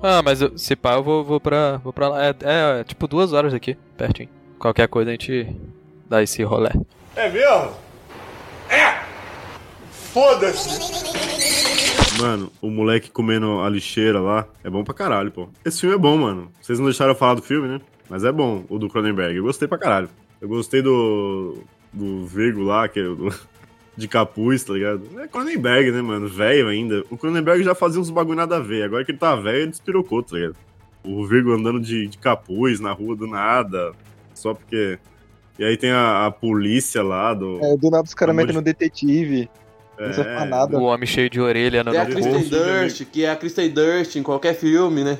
Ah, 0.02 0.22
mas 0.22 0.40
eu- 0.40 0.56
se 0.56 0.74
pá, 0.74 0.94
eu 0.94 1.02
vou, 1.02 1.22
vou, 1.24 1.38
pra, 1.40 1.76
vou 1.78 1.92
pra 1.92 2.08
lá. 2.08 2.24
É, 2.24 2.34
é, 2.42 2.80
é 2.80 2.84
tipo 2.84 3.06
duas 3.06 3.32
horas 3.32 3.52
daqui, 3.52 3.76
pertinho. 3.96 4.28
Qualquer 4.58 4.88
coisa 4.88 5.10
a 5.10 5.12
gente 5.12 5.54
dá 6.08 6.22
esse 6.22 6.42
rolê. 6.42 6.70
É 7.16 7.28
mesmo? 7.28 7.72
É! 8.70 9.11
Foda-se! 10.12 11.02
Mano, 12.20 12.52
o 12.60 12.70
moleque 12.70 13.10
comendo 13.10 13.60
a 13.60 13.70
lixeira 13.70 14.20
lá 14.20 14.46
é 14.62 14.68
bom 14.68 14.84
pra 14.84 14.92
caralho, 14.92 15.32
pô. 15.32 15.48
Esse 15.64 15.80
filme 15.80 15.94
é 15.94 15.98
bom, 15.98 16.18
mano. 16.18 16.52
Vocês 16.60 16.78
não 16.78 16.84
deixaram 16.86 17.12
eu 17.12 17.16
falar 17.16 17.34
do 17.34 17.42
filme, 17.42 17.66
né? 17.66 17.80
Mas 18.10 18.22
é 18.22 18.30
bom, 18.30 18.62
o 18.68 18.78
do 18.78 18.90
Cronenberg. 18.90 19.36
Eu 19.36 19.44
gostei 19.44 19.66
pra 19.66 19.78
caralho. 19.78 20.10
Eu 20.38 20.48
gostei 20.48 20.82
do. 20.82 21.62
do 21.90 22.26
Virgo 22.26 22.62
lá, 22.62 22.88
que 22.88 23.00
é 23.00 23.04
o 23.04 23.14
do, 23.14 23.34
de 23.96 24.06
capuz, 24.06 24.62
tá 24.62 24.74
ligado? 24.74 25.02
É 25.18 25.26
Cronenberg, 25.26 25.90
né, 25.90 26.02
mano? 26.02 26.28
Velho 26.28 26.68
ainda. 26.68 27.02
O 27.08 27.16
Cronenberg 27.16 27.64
já 27.64 27.74
fazia 27.74 27.98
uns 27.98 28.10
bagulho 28.10 28.36
nada 28.36 28.56
a 28.56 28.60
ver. 28.60 28.84
Agora 28.84 29.04
que 29.06 29.12
ele 29.12 29.18
tá 29.18 29.34
velho, 29.34 29.62
ele 29.62 29.70
despirocou, 29.70 30.22
tá 30.22 30.36
ligado? 30.36 30.56
O 31.02 31.26
Virgo 31.26 31.52
andando 31.52 31.80
de, 31.80 32.06
de 32.06 32.18
capuz 32.18 32.80
na 32.80 32.92
rua 32.92 33.16
do 33.16 33.26
nada. 33.26 33.92
Só 34.34 34.52
porque. 34.52 34.98
E 35.58 35.64
aí 35.64 35.78
tem 35.78 35.90
a, 35.90 36.26
a 36.26 36.30
polícia 36.30 37.02
lá 37.02 37.32
do. 37.32 37.58
É, 37.62 37.76
do 37.78 37.90
nada 37.90 38.04
os 38.04 38.14
caras 38.14 38.36
metem 38.36 38.54
no 38.54 38.60
detetive. 38.60 39.48
Não 39.98 40.12
serve 40.12 40.30
pra 40.30 40.44
nada. 40.44 40.78
O 40.78 40.82
homem 40.82 41.06
cheio 41.06 41.30
de 41.30 41.40
orelha 41.40 41.84
no 41.84 41.90
Tem 41.90 42.00
a 42.00 42.06
Kristen. 42.06 42.48
Durst, 42.48 43.04
que 43.06 43.24
é 43.24 43.30
a 43.30 43.36
Kristen 43.36 43.70
Durst 43.70 44.16
em 44.16 44.22
qualquer 44.22 44.54
filme, 44.54 45.04
né? 45.04 45.18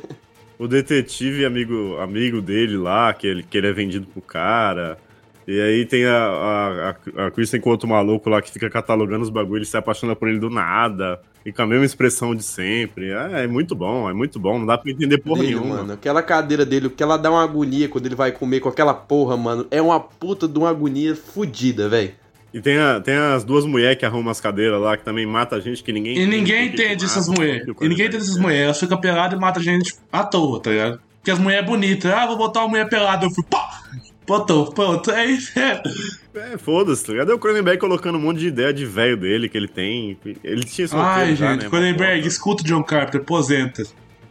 O 0.59 0.69
detetive 0.69 1.45
amigo, 1.45 1.97
amigo 1.99 2.41
dele 2.41 2.77
lá, 2.77 3.13
que 3.13 3.27
ele, 3.27 3.43
que 3.43 3.59
ele 3.59 3.67
é 3.67 3.73
vendido 3.73 4.07
pro 4.07 4.23
cara. 4.23 4.99
E 5.47 5.61
aí 5.61 5.85
tem 5.85 6.05
a, 6.05 6.17
a, 6.17 6.91
a, 6.91 7.27
a 7.27 7.31
Kristen 7.31 7.61
com 7.61 7.71
outro 7.71 7.89
maluco 7.89 8.31
lá 8.31 8.41
que 8.41 8.51
fica 8.51 8.71
catalogando 8.71 9.23
os 9.25 9.31
bagulhos, 9.31 9.69
se 9.69 9.77
apaixona 9.77 10.15
por 10.15 10.29
ele 10.29 10.39
do 10.39 10.49
nada. 10.49 11.21
E 11.45 11.53
com 11.53 11.63
a 11.63 11.67
mesma 11.67 11.85
expressão 11.85 12.35
de 12.35 12.45
sempre. 12.45 13.11
É, 13.11 13.43
é 13.43 13.47
muito 13.49 13.75
bom, 13.75 14.09
é 14.09 14.13
muito 14.13 14.39
bom. 14.39 14.61
Não 14.61 14.67
dá 14.67 14.79
pra 14.79 14.93
entender 14.93 15.19
porra 15.19 15.41
dele, 15.41 15.57
nenhuma. 15.57 15.77
mano. 15.79 15.93
Aquela 15.95 16.23
cadeira 16.23 16.65
dele, 16.65 16.87
o 16.87 16.91
que 16.91 17.03
ela 17.03 17.17
dá 17.17 17.33
uma 17.33 17.43
agonia 17.43 17.89
quando 17.89 18.07
ele 18.07 18.15
vai 18.15 18.31
comer 18.31 18.61
com 18.61 18.69
aquela 18.69 18.95
porra, 18.95 19.37
mano. 19.37 19.67
É 19.69 19.83
uma 19.83 19.99
puta 19.99 20.47
de 20.47 20.57
uma 20.57 20.71
agonia 20.71 21.17
fodida, 21.17 21.89
velho. 21.89 22.13
E 22.53 22.61
tem, 22.61 22.77
a- 22.79 23.01
tem 23.01 23.15
as 23.15 23.45
duas 23.45 23.65
mulheres 23.65 23.97
que 23.99 24.05
arrumam 24.05 24.31
as 24.31 24.41
cadeiras 24.41 24.81
lá, 24.81 24.97
que 24.97 25.05
também 25.05 25.25
mata 25.27 25.57
a 25.57 25.61
gente, 25.61 25.83
que 25.83 25.93
ninguém 25.93 26.19
E 26.19 26.27
ninguém 26.27 26.67
entende 26.69 27.05
essas 27.05 27.29
mulheres. 27.29 27.67
E 27.81 27.89
ninguém 27.89 28.07
entende 28.07 28.23
essas 28.25 28.37
mulheres. 28.37 28.65
Elas 28.65 28.81
ficam 28.81 28.99
peladas 29.01 29.39
e 29.39 29.41
matam 29.41 29.61
a 29.63 29.65
gente 29.65 29.95
à 30.13 30.23
toa, 30.25 30.61
tá 30.61 30.71
ligado? 30.71 31.01
Porque 31.19 31.31
as 31.31 31.39
mulheres 31.39 31.65
é 31.65 31.69
bonitas. 31.71 32.13
Ah, 32.13 32.27
vou 32.27 32.37
botar 32.37 32.61
uma 32.61 32.69
mulher 32.69 32.89
pelada. 32.89 33.25
Eu 33.27 33.31
fui, 33.31 33.45
pá! 33.45 33.81
Botou, 34.27 34.71
pronto. 34.73 35.11
É 35.11 35.25
isso. 35.27 35.53
É. 35.59 35.83
Foda-se, 36.59 37.05
tá 37.05 37.13
ligado? 37.13 37.33
É 37.33 37.35
o 37.35 37.39
Cronenberg 37.39 37.79
colocando 37.81 38.17
um 38.19 38.21
monte 38.21 38.39
de 38.41 38.47
ideia 38.49 38.73
de 38.73 38.85
velho 38.87 39.17
dele 39.17 39.49
que 39.49 39.57
ele 39.57 39.69
tem. 39.69 40.17
Ele 40.45 40.65
tinha 40.65 40.85
esse 40.85 40.95
Ai, 40.97 41.35
já, 41.35 41.53
gente, 41.53 41.65
né? 41.65 41.69
Cronenberg, 41.71 42.27
escuta 42.27 42.63
o 42.63 42.67
John 42.67 42.83
Carpenter, 42.83 43.21
aposenta. 43.21 43.83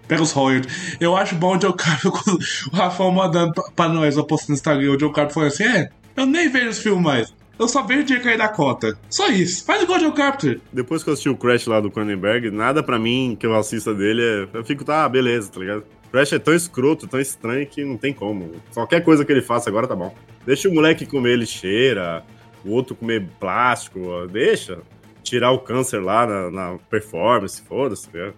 Pega 0.08 0.22
os 0.24 0.32
royalties. 0.32 0.98
Eu 1.00 1.16
acho 1.16 1.36
bom 1.36 1.56
o 1.56 1.58
John 1.58 1.74
Carpenter, 1.74 2.12
o 2.74 2.76
Rafael 2.76 3.12
mandando 3.12 3.54
pra, 3.54 3.64
pra 3.76 3.90
nós, 3.90 4.18
eu 4.18 4.24
postando 4.26 4.50
no 4.52 4.56
Instagram, 4.56 4.92
o 4.92 4.98
John 4.98 5.12
Carpenter 5.12 5.34
falando 5.34 5.50
assim: 5.52 5.64
é, 5.64 5.90
eu 6.18 6.26
nem 6.26 6.50
vejo 6.50 6.70
os 6.70 6.80
filmes 6.80 7.04
mais. 7.04 7.34
Eu 7.62 7.68
só 7.68 7.84
vejo 7.84 8.02
o 8.02 8.04
dia 8.04 8.20
cair 8.20 8.40
da 8.40 8.48
conta. 8.48 8.98
Só 9.08 9.30
isso. 9.30 9.64
Faz 9.64 9.84
igual 9.84 10.00
o 10.00 10.02
John 10.02 10.12
Carpenter. 10.14 10.60
Depois 10.74 11.04
que 11.04 11.10
eu 11.10 11.14
assisti 11.14 11.30
o 11.30 11.38
Crash 11.38 11.68
lá 11.68 11.80
do 11.80 11.92
Cronenberg, 11.92 12.50
nada 12.50 12.82
pra 12.82 12.98
mim 12.98 13.38
que 13.40 13.46
eu 13.46 13.56
assista 13.56 13.94
dele 13.94 14.20
é. 14.24 14.58
Eu 14.58 14.66
fico, 14.66 14.84
tá, 14.84 15.08
beleza, 15.08 15.52
tá 15.52 15.60
ligado? 15.60 15.84
Crash 16.12 16.34
é 16.34 16.40
tão 16.40 16.56
escroto, 16.56 17.06
tão 17.06 17.20
estranho 17.20 17.68
que 17.68 17.86
não 17.86 17.98
tem 17.98 18.16
como. 18.16 18.52
Qualquer 18.74 19.04
coisa 19.04 19.24
que 19.24 19.32
ele 19.32 19.44
faça 19.44 19.70
agora 19.70 19.88
tá 19.88 19.96
bom. 19.96 20.12
Deixa 20.44 20.68
o 20.68 20.74
moleque 20.74 21.06
comer 21.06 21.38
lixeira, 21.38 22.24
o 22.66 22.72
outro 22.72 22.96
comer 22.96 23.28
plástico, 23.40 24.28
deixa. 24.32 24.80
Tirar 25.22 25.52
o 25.52 25.60
câncer 25.60 26.00
lá 26.00 26.26
na, 26.26 26.50
na 26.50 26.80
performance, 26.90 27.62
foda-se, 27.62 28.10
tá? 28.10 28.34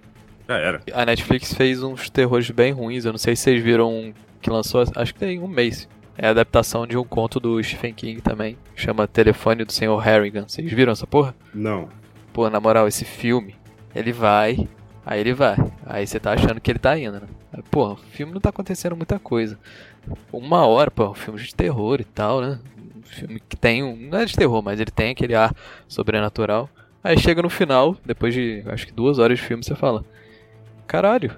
Já 0.49 0.57
era. 0.57 0.82
A 0.91 1.05
Netflix 1.05 1.53
fez 1.53 1.82
uns 1.82 2.09
terrores 2.09 2.49
bem 2.51 2.74
ruins. 2.74 3.05
Eu 3.05 3.13
não 3.13 3.17
sei 3.17 3.38
se 3.38 3.43
vocês 3.43 3.63
viram 3.63 4.13
que 4.41 4.49
lançou, 4.49 4.84
acho 4.97 5.13
que 5.13 5.19
tem 5.21 5.39
um 5.39 5.47
mês. 5.47 5.88
É 6.18 6.28
a 6.28 6.32
adaptação 6.32 6.86
de 6.86 6.97
um 6.97 7.03
conto 7.03 7.39
do 7.39 7.61
Stephen 7.64 7.93
King 7.93 8.22
também. 8.22 8.57
Chama 8.76 9.07
Telefone 9.07 9.66
do 9.66 9.72
Sr. 9.74 9.97
Harrigan. 9.97 10.47
Vocês 10.47 10.72
viram 10.72 10.91
essa 10.91 11.07
porra? 11.07 11.36
Não. 11.53 11.89
Pô, 12.32 12.49
na 12.49 12.59
moral, 12.59 12.88
esse 12.88 13.03
filme, 13.03 13.55
ele 13.95 14.11
vai, 14.11 14.68
aí 15.05 15.20
ele 15.20 15.34
vai. 15.34 15.57
Aí 15.86 16.05
você 16.05 16.20
tá 16.20 16.34
achando 16.34 16.61
que 16.61 16.72
ele 16.72 16.80
tá 16.80 16.97
indo, 16.97 17.20
né? 17.20 17.28
Pô, 17.70 17.93
o 17.93 17.95
filme 17.95 18.34
não 18.34 18.41
tá 18.41 18.49
acontecendo 18.49 18.95
muita 18.95 19.20
coisa. 19.20 19.57
Uma 20.32 20.66
hora, 20.66 20.91
pô, 20.91 21.09
um 21.09 21.14
filme 21.14 21.39
de 21.39 21.53
terror 21.53 21.99
e 21.99 22.03
tal, 22.03 22.41
né? 22.41 22.59
Um 22.97 23.01
filme 23.03 23.39
que 23.47 23.55
tem 23.55 23.84
um. 23.84 23.95
Não 23.95 24.20
é 24.20 24.26
de 24.26 24.36
terror, 24.36 24.61
mas 24.61 24.80
ele 24.80 24.91
tem 24.91 25.11
aquele 25.11 25.36
ar 25.36 25.55
sobrenatural. 25.88 26.70
Aí 27.03 27.18
chega 27.18 27.41
no 27.41 27.49
final, 27.49 27.97
depois 28.05 28.34
de 28.34 28.64
acho 28.68 28.88
que 28.88 28.93
duas 28.93 29.20
horas 29.20 29.38
de 29.39 29.45
filme, 29.45 29.64
você 29.64 29.76
fala: 29.76 30.03
Caralho, 30.88 31.36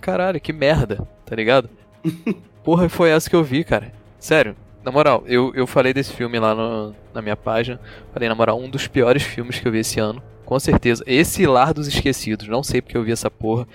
caralho, 0.00 0.40
que 0.40 0.52
merda, 0.52 1.06
tá 1.24 1.36
ligado? 1.36 1.68
Porra, 2.64 2.88
foi 2.88 3.10
essa 3.10 3.28
que 3.28 3.36
eu 3.36 3.42
vi, 3.44 3.64
cara. 3.64 3.92
Sério, 4.18 4.54
na 4.84 4.90
moral, 4.92 5.24
eu, 5.26 5.52
eu 5.54 5.66
falei 5.66 5.92
desse 5.94 6.12
filme 6.12 6.38
lá 6.38 6.54
no- 6.54 6.94
na 7.14 7.22
minha 7.22 7.36
página. 7.36 7.80
Falei, 8.12 8.28
na 8.28 8.34
moral, 8.34 8.60
um 8.60 8.68
dos 8.68 8.86
piores 8.86 9.22
filmes 9.22 9.58
que 9.58 9.66
eu 9.66 9.72
vi 9.72 9.78
esse 9.78 9.98
ano. 9.98 10.22
Com 10.44 10.58
certeza. 10.58 11.02
Esse 11.06 11.46
Lar 11.46 11.72
dos 11.72 11.86
Esquecidos. 11.86 12.48
Não 12.48 12.62
sei 12.62 12.80
porque 12.82 12.96
eu 12.96 13.04
vi 13.04 13.12
essa 13.12 13.30
porra. 13.30 13.66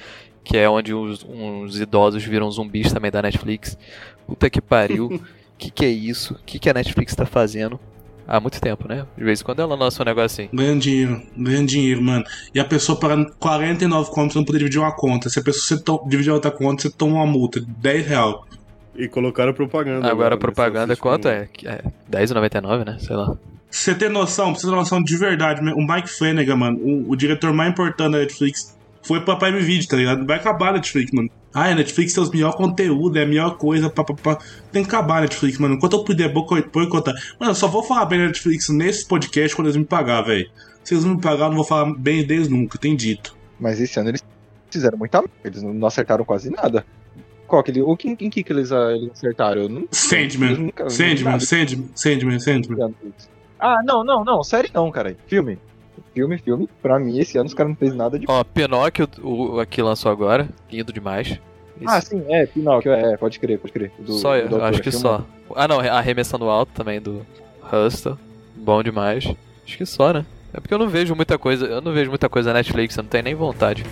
Que 0.44 0.58
é 0.58 0.70
onde 0.70 0.94
uns, 0.94 1.26
uns 1.28 1.80
idosos 1.80 2.24
viram 2.24 2.52
zumbis 2.52 2.94
também 2.94 3.10
da 3.10 3.22
Netflix. 3.22 3.78
Puta 4.28 4.50
que 4.50 4.62
pariu. 4.62 5.20
que 5.58 5.72
que 5.72 5.86
é 5.86 5.90
isso? 5.90 6.36
Que 6.46 6.60
que 6.60 6.70
a 6.70 6.74
Netflix 6.74 7.16
tá 7.16 7.26
fazendo? 7.26 7.80
Há 8.28 8.40
muito 8.40 8.60
tempo, 8.60 8.88
né? 8.88 9.06
De 9.18 9.24
vez 9.24 9.42
em 9.42 9.44
quando 9.44 9.62
ela 9.62 9.76
lança 9.76 10.02
um 10.02 10.06
negócio 10.06 10.26
assim. 10.44 10.50
Ganhando 10.56 10.82
dinheiro, 10.82 11.22
ganhando 11.38 11.68
dinheiro, 11.68 12.02
mano. 12.02 12.24
E 12.54 12.60
a 12.60 12.66
pessoa 12.66 13.00
pagando 13.00 13.32
49 13.40 14.10
contas 14.12 14.36
não 14.36 14.44
poder 14.44 14.58
dividir 14.60 14.80
uma 14.80 14.92
conta. 14.96 15.30
Se 15.30 15.40
a 15.40 15.44
pessoa 15.44 15.80
você 15.80 16.10
dividir 16.10 16.32
outra 16.32 16.50
conta, 16.52 16.82
você 16.84 16.90
toma 16.90 17.16
uma 17.18 17.26
multa 17.28 17.60
de 17.62 17.68
10 17.68 18.06
real. 18.08 18.46
E 18.96 19.08
colocaram 19.08 19.54
propaganda. 19.54 20.10
Agora 20.10 20.36
a 20.36 20.38
né? 20.38 20.42
propaganda 20.42 20.96
Você 20.96 21.02
quanto 21.02 21.28
é? 21.28 21.50
é 21.64 21.82
R$10,99, 22.12 22.86
né? 22.86 22.98
Sei 23.00 23.16
lá. 23.16 23.36
Você 23.70 23.94
tem 23.94 24.08
noção, 24.08 24.54
pra 24.54 24.62
você 24.62 24.68
ter 24.68 24.74
noção 24.74 25.04
de 25.04 25.18
verdade, 25.18 25.62
o 25.74 25.86
Mike 25.86 26.10
Flanagan, 26.10 26.56
mano, 26.56 26.80
o, 26.80 27.12
o 27.12 27.16
diretor 27.16 27.52
mais 27.52 27.72
importante 27.72 28.12
da 28.12 28.20
Netflix, 28.20 28.76
foi 29.04 29.20
pra 29.20 29.36
Prime 29.36 29.60
Video, 29.60 29.88
tá 29.88 29.98
ligado? 29.98 30.26
Vai 30.26 30.38
acabar 30.38 30.70
a 30.70 30.74
Netflix, 30.74 31.12
mano. 31.12 31.30
Ah, 31.54 31.66
a 31.66 31.76
Netflix 31.76 32.14
tem 32.14 32.24
os 32.24 32.30
melhores 32.30 32.56
conteúdos, 32.56 33.18
é 33.18 33.24
a 33.24 33.26
melhor 33.26 33.58
coisa, 33.58 33.90
pá, 33.90 34.04
pá, 34.04 34.14
pá. 34.14 34.38
Tem 34.72 34.82
que 34.82 34.90
acabar 34.90 35.18
a 35.18 35.22
Netflix, 35.22 35.58
mano. 35.58 35.76
Enquanto 35.76 35.94
eu 35.94 36.04
puder 36.04 36.34
boicotar. 36.34 37.14
Mano, 37.40 37.52
eu 37.52 37.56
só 37.56 37.68
vou 37.68 37.84
falar 37.84 38.06
bem 38.06 38.20
da 38.20 38.26
Netflix 38.28 38.70
nesse 38.70 39.06
podcast 39.06 39.56
quando 39.56 39.68
eles 39.68 39.78
me 39.78 39.86
pagar, 39.86 40.22
velho. 40.22 40.50
Se 40.84 40.94
eles 40.94 41.06
não 41.06 41.16
me 41.16 41.22
pagar, 41.22 41.46
eu 41.46 41.50
não 41.50 41.56
vou 41.56 41.64
falar 41.64 41.94
bem 41.94 42.26
deles 42.26 42.48
nunca, 42.48 42.78
tem 42.78 42.96
dito. 42.96 43.36
Mas 43.60 43.80
esse 43.80 44.00
ano 44.00 44.10
eles 44.10 44.24
fizeram 44.70 44.98
muita 44.98 45.20
merda. 45.20 45.34
Eles 45.44 45.62
não 45.62 45.86
acertaram 45.88 46.26
quase 46.26 46.50
nada. 46.50 46.86
Qual 47.48 47.62
que 47.64 47.72
ele, 47.72 47.82
o 47.82 47.96
que, 47.96 48.10
em 48.10 48.16
que, 48.30 48.44
que 48.44 48.52
eles, 48.54 48.72
ah, 48.72 48.92
eles 48.92 49.12
acertaram? 49.12 49.70
Não, 49.70 49.78
eles 49.82 49.90
Sandman, 49.92 50.56
nunca- 50.58 50.90
Sandman. 50.90 51.40
Sandman, 51.40 51.90
Sandman, 51.96 52.40
Sandman. 52.40 52.94
Ah, 53.60 53.82
não, 53.84 54.04
não, 54.04 54.24
não. 54.24 54.44
Série 54.44 54.70
não, 54.74 54.90
cara. 54.92 55.16
Filme. 55.28 55.58
Filme, 56.14 56.38
filme. 56.38 56.70
Pra 56.82 56.98
mim, 57.00 57.18
esse 57.20 57.38
ano 57.38 57.48
os 57.48 57.54
caras 57.54 57.72
não 57.72 57.78
fez 57.78 57.94
nada 57.94 58.18
de. 58.18 58.26
Ó, 58.28 58.44
Pinóquio, 58.44 59.08
o, 59.22 59.60
o 59.62 59.66
que 59.66 59.82
lançou 59.82 60.12
agora. 60.12 60.48
Lindo 60.72 60.92
demais. 60.92 61.40
Ah, 61.86 62.00
sim, 62.00 62.24
é, 62.30 62.46
Pinóquio, 62.46 62.92
é, 62.94 63.18
pode 63.18 63.38
crer, 63.38 63.60
pode 63.60 63.74
crer. 63.74 63.92
Do- 64.00 64.14
só, 64.14 64.40
do 64.42 64.64
acho 64.64 64.82
que 64.82 64.92
só. 64.92 65.26
Ah, 65.56 65.68
não, 65.68 65.80
Arremessando 65.80 66.46
Alto 66.46 66.72
também 66.74 67.02
do 67.02 67.26
Hustle. 67.72 68.18
Bom 68.56 68.82
demais. 68.82 69.26
Acho 69.66 69.78
que 69.78 69.86
só, 69.86 70.14
né? 70.14 70.26
É 70.54 70.60
porque 70.62 70.74
eu 70.74 70.78
não 70.80 70.88
vejo 70.88 71.14
muita 71.16 71.38
coisa, 71.38 71.66
eu 71.66 71.82
não 71.82 71.92
vejo 71.92 72.10
muita 72.10 72.30
coisa 72.30 72.52
na 72.54 72.60
Netflix, 72.60 72.96
eu 72.96 73.04
não 73.04 73.10
tenho 73.10 73.26
nem 73.26 73.36
vontade. 73.36 73.84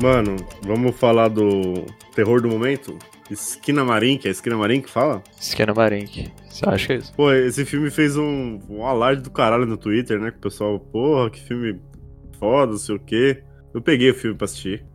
Mano, 0.00 0.36
vamos 0.62 0.94
falar 0.94 1.26
do 1.26 1.84
terror 2.14 2.40
do 2.40 2.48
momento? 2.48 2.96
Esquina 3.28 3.84
Marim, 3.84 4.16
que 4.16 4.28
é 4.28 4.30
Esquina 4.30 4.56
Marim 4.56 4.80
que 4.80 4.88
fala? 4.88 5.22
Esquina 5.40 5.74
Marink. 5.74 6.30
Você 6.48 6.68
acha 6.68 6.86
que 6.86 6.92
é 6.92 6.96
isso? 6.96 7.12
Pô, 7.14 7.32
esse 7.32 7.64
filme 7.64 7.90
fez 7.90 8.16
um, 8.16 8.60
um 8.70 8.86
alarde 8.86 9.22
do 9.22 9.30
caralho 9.30 9.66
no 9.66 9.76
Twitter, 9.76 10.20
né? 10.20 10.30
Que 10.30 10.38
o 10.38 10.40
pessoal, 10.40 10.78
porra, 10.78 11.28
que 11.30 11.40
filme 11.40 11.80
foda, 12.38 12.72
não 12.72 12.78
sei 12.78 12.94
o 12.94 13.00
quê. 13.00 13.42
Eu 13.74 13.82
peguei 13.82 14.10
o 14.10 14.14
filme 14.14 14.36
pra 14.36 14.44
assistir. 14.44 14.86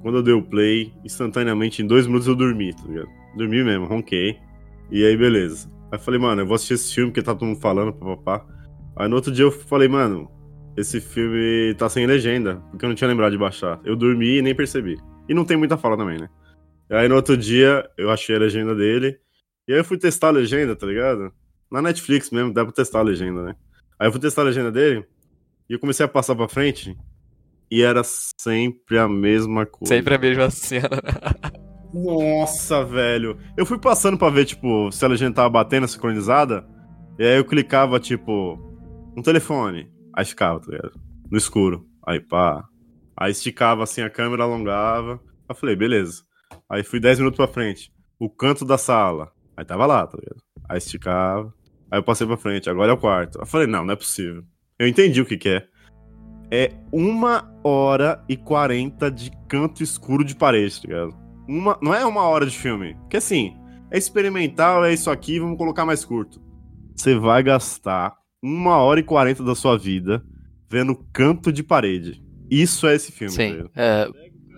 Quando 0.00 0.18
eu 0.18 0.22
dei 0.22 0.32
o 0.32 0.42
play, 0.42 0.92
instantaneamente, 1.04 1.82
em 1.82 1.86
dois 1.86 2.06
minutos 2.06 2.26
eu 2.26 2.34
dormi, 2.34 2.74
tá 2.74 2.82
ligado? 2.88 3.08
Dormi 3.36 3.62
mesmo, 3.62 3.84
ronquei. 3.84 4.38
E 4.90 5.04
aí, 5.04 5.16
beleza. 5.16 5.70
Aí 5.92 5.98
falei, 5.98 6.18
mano, 6.18 6.42
eu 6.42 6.46
vou 6.46 6.54
assistir 6.54 6.74
esse 6.74 6.94
filme 6.94 7.12
que 7.12 7.20
tá 7.20 7.34
todo 7.34 7.46
mundo 7.46 7.60
falando, 7.60 7.92
papapá. 7.92 8.46
Aí 8.96 9.06
no 9.06 9.16
outro 9.16 9.30
dia 9.30 9.44
eu 9.44 9.52
falei, 9.52 9.86
mano, 9.86 10.30
esse 10.76 11.00
filme 11.00 11.74
tá 11.74 11.88
sem 11.88 12.06
legenda, 12.06 12.56
porque 12.70 12.84
eu 12.84 12.88
não 12.88 12.96
tinha 12.96 13.08
lembrado 13.08 13.32
de 13.32 13.38
baixar. 13.38 13.80
Eu 13.84 13.96
dormi 13.96 14.38
e 14.38 14.42
nem 14.42 14.54
percebi. 14.54 14.96
E 15.28 15.34
não 15.34 15.44
tem 15.44 15.56
muita 15.56 15.76
fala 15.76 15.96
também, 15.96 16.18
né? 16.18 16.28
Aí 16.90 17.08
no 17.08 17.16
outro 17.16 17.36
dia 17.36 17.88
eu 17.96 18.10
achei 18.10 18.36
a 18.36 18.38
legenda 18.38 18.74
dele. 18.74 19.18
E 19.66 19.72
aí 19.72 19.78
eu 19.78 19.84
fui 19.84 19.98
testar 19.98 20.28
a 20.28 20.32
legenda, 20.32 20.76
tá 20.76 20.86
ligado? 20.86 21.32
Na 21.70 21.82
Netflix 21.82 22.30
mesmo, 22.30 22.52
dá 22.52 22.64
pra 22.64 22.72
testar 22.72 23.00
a 23.00 23.02
legenda, 23.02 23.42
né? 23.42 23.56
Aí 23.98 24.06
eu 24.06 24.12
fui 24.12 24.20
testar 24.20 24.42
a 24.42 24.44
legenda 24.44 24.70
dele 24.70 25.04
e 25.68 25.72
eu 25.72 25.78
comecei 25.80 26.04
a 26.04 26.08
passar 26.08 26.36
pra 26.36 26.46
frente 26.48 26.96
e 27.70 27.82
era 27.82 28.02
sempre 28.04 28.98
a 28.98 29.08
mesma 29.08 29.66
coisa. 29.66 29.92
Sempre 29.92 30.14
a 30.14 30.18
mesma 30.18 30.50
cena. 30.50 31.02
Nossa, 31.92 32.84
velho. 32.84 33.38
Eu 33.56 33.64
fui 33.64 33.78
passando 33.78 34.18
pra 34.18 34.28
ver, 34.28 34.44
tipo, 34.44 34.92
se 34.92 35.04
a 35.04 35.08
legenda 35.08 35.36
tava 35.36 35.48
batendo, 35.48 35.88
sincronizada. 35.88 36.64
E 37.18 37.24
aí 37.24 37.38
eu 37.38 37.44
clicava, 37.44 37.98
tipo, 37.98 38.58
um 39.16 39.22
telefone. 39.22 39.90
Aí 40.16 40.24
ficava, 40.24 40.58
tá 40.58 40.72
ligado? 40.72 40.98
No 41.30 41.36
escuro. 41.36 41.86
Aí 42.06 42.18
pá. 42.18 42.64
Aí 43.14 43.30
esticava 43.30 43.84
assim 43.84 44.00
a 44.00 44.08
câmera, 44.08 44.44
alongava. 44.44 45.20
Aí 45.46 45.54
falei, 45.54 45.76
beleza. 45.76 46.22
Aí 46.68 46.82
fui 46.82 46.98
10 46.98 47.18
minutos 47.18 47.36
pra 47.36 47.46
frente. 47.46 47.92
O 48.18 48.30
canto 48.30 48.64
da 48.64 48.78
sala. 48.78 49.30
Aí 49.56 49.64
tava 49.64 49.84
lá, 49.84 50.06
tá 50.06 50.16
ligado? 50.18 50.42
Aí 50.68 50.78
esticava. 50.78 51.52
Aí 51.90 51.98
eu 51.98 52.02
passei 52.02 52.26
pra 52.26 52.36
frente. 52.36 52.70
Agora 52.70 52.90
é 52.90 52.94
o 52.94 52.98
quarto. 52.98 53.38
Eu 53.38 53.46
falei, 53.46 53.66
não, 53.66 53.84
não 53.84 53.92
é 53.92 53.96
possível. 53.96 54.42
Eu 54.78 54.88
entendi 54.88 55.20
o 55.20 55.26
que 55.26 55.36
que 55.36 55.48
é. 55.50 55.68
É 56.50 56.72
uma 56.92 57.52
hora 57.62 58.24
e 58.28 58.36
quarenta 58.36 59.10
de 59.10 59.30
canto 59.48 59.82
escuro 59.82 60.24
de 60.24 60.34
parede, 60.34 60.80
tá 60.80 60.88
ligado? 60.88 61.16
Uma, 61.48 61.78
não 61.82 61.94
é 61.94 62.04
uma 62.06 62.22
hora 62.22 62.46
de 62.46 62.56
filme. 62.56 62.94
Porque 63.00 63.16
assim, 63.16 63.56
é 63.90 63.98
experimental, 63.98 64.84
é 64.84 64.92
isso 64.92 65.10
aqui, 65.10 65.40
vamos 65.40 65.58
colocar 65.58 65.84
mais 65.84 66.04
curto. 66.04 66.40
Você 66.94 67.16
vai 67.16 67.42
gastar 67.42 68.16
uma 68.46 68.76
hora 68.78 69.00
e 69.00 69.02
quarenta 69.02 69.42
da 69.42 69.54
sua 69.54 69.76
vida 69.76 70.22
vendo 70.68 70.94
canto 71.12 71.52
de 71.52 71.62
parede. 71.62 72.22
Isso 72.50 72.86
é 72.86 72.94
esse 72.94 73.10
filme. 73.10 73.32
Sim. 73.34 73.64
É, 73.74 74.08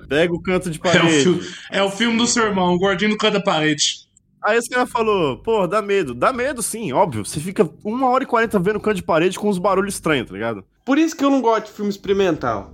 Pega 0.09 0.33
o 0.33 0.41
canto 0.43 0.71
de 0.71 0.79
É 0.79 0.81
o, 0.81 0.83
parede. 0.83 1.23
filme, 1.23 1.41
é 1.71 1.83
o 1.83 1.91
filme 1.91 2.19
do 2.19 2.27
seu 2.27 2.45
irmão, 2.45 2.75
o 2.75 2.79
gordinho 2.79 3.11
do 3.11 3.17
canto 3.19 3.35
da 3.35 3.43
parede. 3.43 4.07
Aí 4.43 4.57
esse 4.57 4.69
cara 4.71 4.87
falou, 4.87 5.39
pô, 5.39 5.67
dá 5.67 5.83
medo. 5.83 6.15
Dá 6.15 6.33
medo, 6.33 6.63
sim, 6.63 6.93
óbvio. 6.93 7.25
Você 7.25 7.41
fica 7.41 7.69
uma 7.85 8.09
hora 8.09 8.25
e 8.25 8.27
quarenta 8.27 8.59
vendo 8.59 8.81
canto 8.81 8.97
de 8.97 9.03
parede 9.03 9.39
com 9.39 9.49
uns 9.49 9.59
barulhos 9.59 9.95
estranhos, 9.95 10.29
tá 10.29 10.35
ligado? 10.35 10.65
Por 10.85 10.97
isso 10.97 11.17
que 11.17 11.25
eu 11.25 11.31
não 11.31 11.41
gosto 11.43 11.67
de 11.67 11.73
filme 11.73 11.91
experimental. 11.91 12.73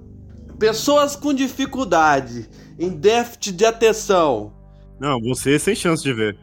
Pessoas 0.59 1.17
com 1.17 1.33
dificuldade, 1.35 2.49
em 2.79 2.91
déficit 2.91 3.53
de 3.53 3.65
atenção. 3.65 4.53
Não, 5.01 5.21
você 5.21 5.59
sem 5.59 5.75
chance 5.75 6.03
de 6.03 6.13
ver. 6.13 6.37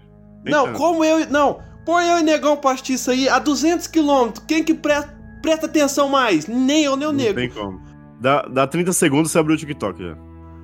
Sem 0.44 0.52
não, 0.52 0.66
chance. 0.66 0.78
como 0.78 1.06
eu. 1.06 1.30
Não, 1.30 1.62
põe 1.86 2.08
eu 2.08 2.20
e 2.20 2.24
Negão 2.24 2.58
Pastiça 2.58 3.12
aí 3.12 3.28
a 3.30 3.40
200 3.40 3.88
km. 3.88 4.32
Quem 4.48 4.64
que 4.64 4.74
pre- 4.74 5.04
presta 5.42 5.66
atenção 5.66 6.10
mais? 6.10 6.48
Nem 6.48 6.84
eu, 6.84 6.96
nem 6.96 7.08
o 7.08 7.12
Não 7.12 7.18
nego. 7.18 7.36
tem 7.36 7.50
como. 7.50 7.82
Dá, 8.20 8.44
dá 8.44 8.68
30 8.68 8.94
segundos 8.94 9.32
você 9.32 9.40
abriu 9.40 9.56
o 9.56 9.60
TikTok 9.60 10.02
já. 10.02 10.16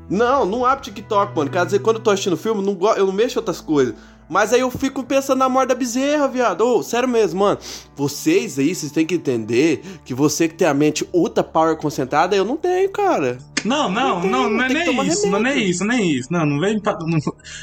Não, 0.10 0.46
não 0.46 0.66
abre 0.66 0.86
TikTok, 0.86 1.36
mano. 1.36 1.50
Quer 1.50 1.66
dizer, 1.66 1.80
quando 1.80 1.98
eu 1.98 2.02
tô 2.04 2.12
assistindo 2.12 2.38
filme, 2.38 2.62
não 2.64 2.78
eu 2.96 3.06
não 3.08 3.14
mexo 3.14 3.40
outras 3.40 3.60
coisas. 3.60 3.96
Mas 4.30 4.52
aí 4.52 4.60
eu 4.60 4.70
fico 4.70 5.04
pensando 5.04 5.40
na 5.40 5.50
morte 5.50 5.70
da 5.70 5.76
bezerra, 5.76 6.28
viado. 6.28 6.62
Ô, 6.62 6.84
sério 6.84 7.08
mesmo, 7.08 7.40
mano. 7.40 7.60
Vocês 7.96 8.60
aí, 8.60 8.76
vocês 8.76 8.92
têm 8.92 9.06
que 9.06 9.16
entender 9.16 9.82
que 10.04 10.14
você 10.14 10.48
que 10.48 10.56
tem 10.56 10.68
a 10.68 10.74
mente 10.74 11.08
ultra 11.14 11.44
power 11.44 11.78
concentrada, 11.78 12.36
eu 12.36 12.44
não 12.44 12.58
tenho, 12.58 12.90
cara. 12.92 13.38
Não, 13.64 13.90
não, 13.90 14.22
Não 14.24 14.50
não, 14.50 14.50
tem, 14.50 14.58
não 14.58 14.64
é 14.64 14.68
que 14.68 14.74
nem 14.74 15.08
isso, 15.08 15.28
não 15.28 15.46
é 15.46 15.56
isso, 15.58 15.86
nem 15.86 16.12
isso. 16.12 16.32
Não, 16.32 16.46
não 16.46 16.60
vem. 16.60 16.82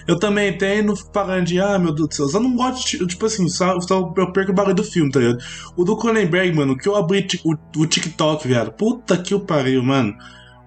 eu 0.06 0.18
também 0.18 0.56
tenho, 0.56 0.84
não 0.84 0.96
fico 0.96 1.10
pagando 1.10 1.46
de, 1.46 1.60
ah, 1.60 1.78
meu 1.78 1.92
Deus 1.92 2.08
do 2.08 2.14
céu. 2.14 2.26
Eu 2.26 2.30
só 2.30 2.40
não 2.40 2.54
gosto 2.54 2.98
de, 2.98 3.06
tipo 3.06 3.26
assim, 3.26 3.48
só, 3.48 3.78
só 3.80 4.12
eu 4.16 4.32
perco 4.32 4.52
o 4.52 4.54
barulho 4.54 4.74
do 4.74 4.84
filme, 4.84 5.10
tá 5.10 5.20
ligado? 5.20 5.38
O 5.76 5.84
do 5.84 5.96
Cronenberg, 5.96 6.54
mano, 6.54 6.76
que 6.76 6.88
eu 6.88 6.96
abri 6.96 7.26
o, 7.44 7.86
TikTok, 7.86 8.46
viado. 8.46 8.72
Puta 8.72 9.16
que 9.16 9.34
o 9.34 9.40
pariu, 9.40 9.82
mano. 9.82 10.14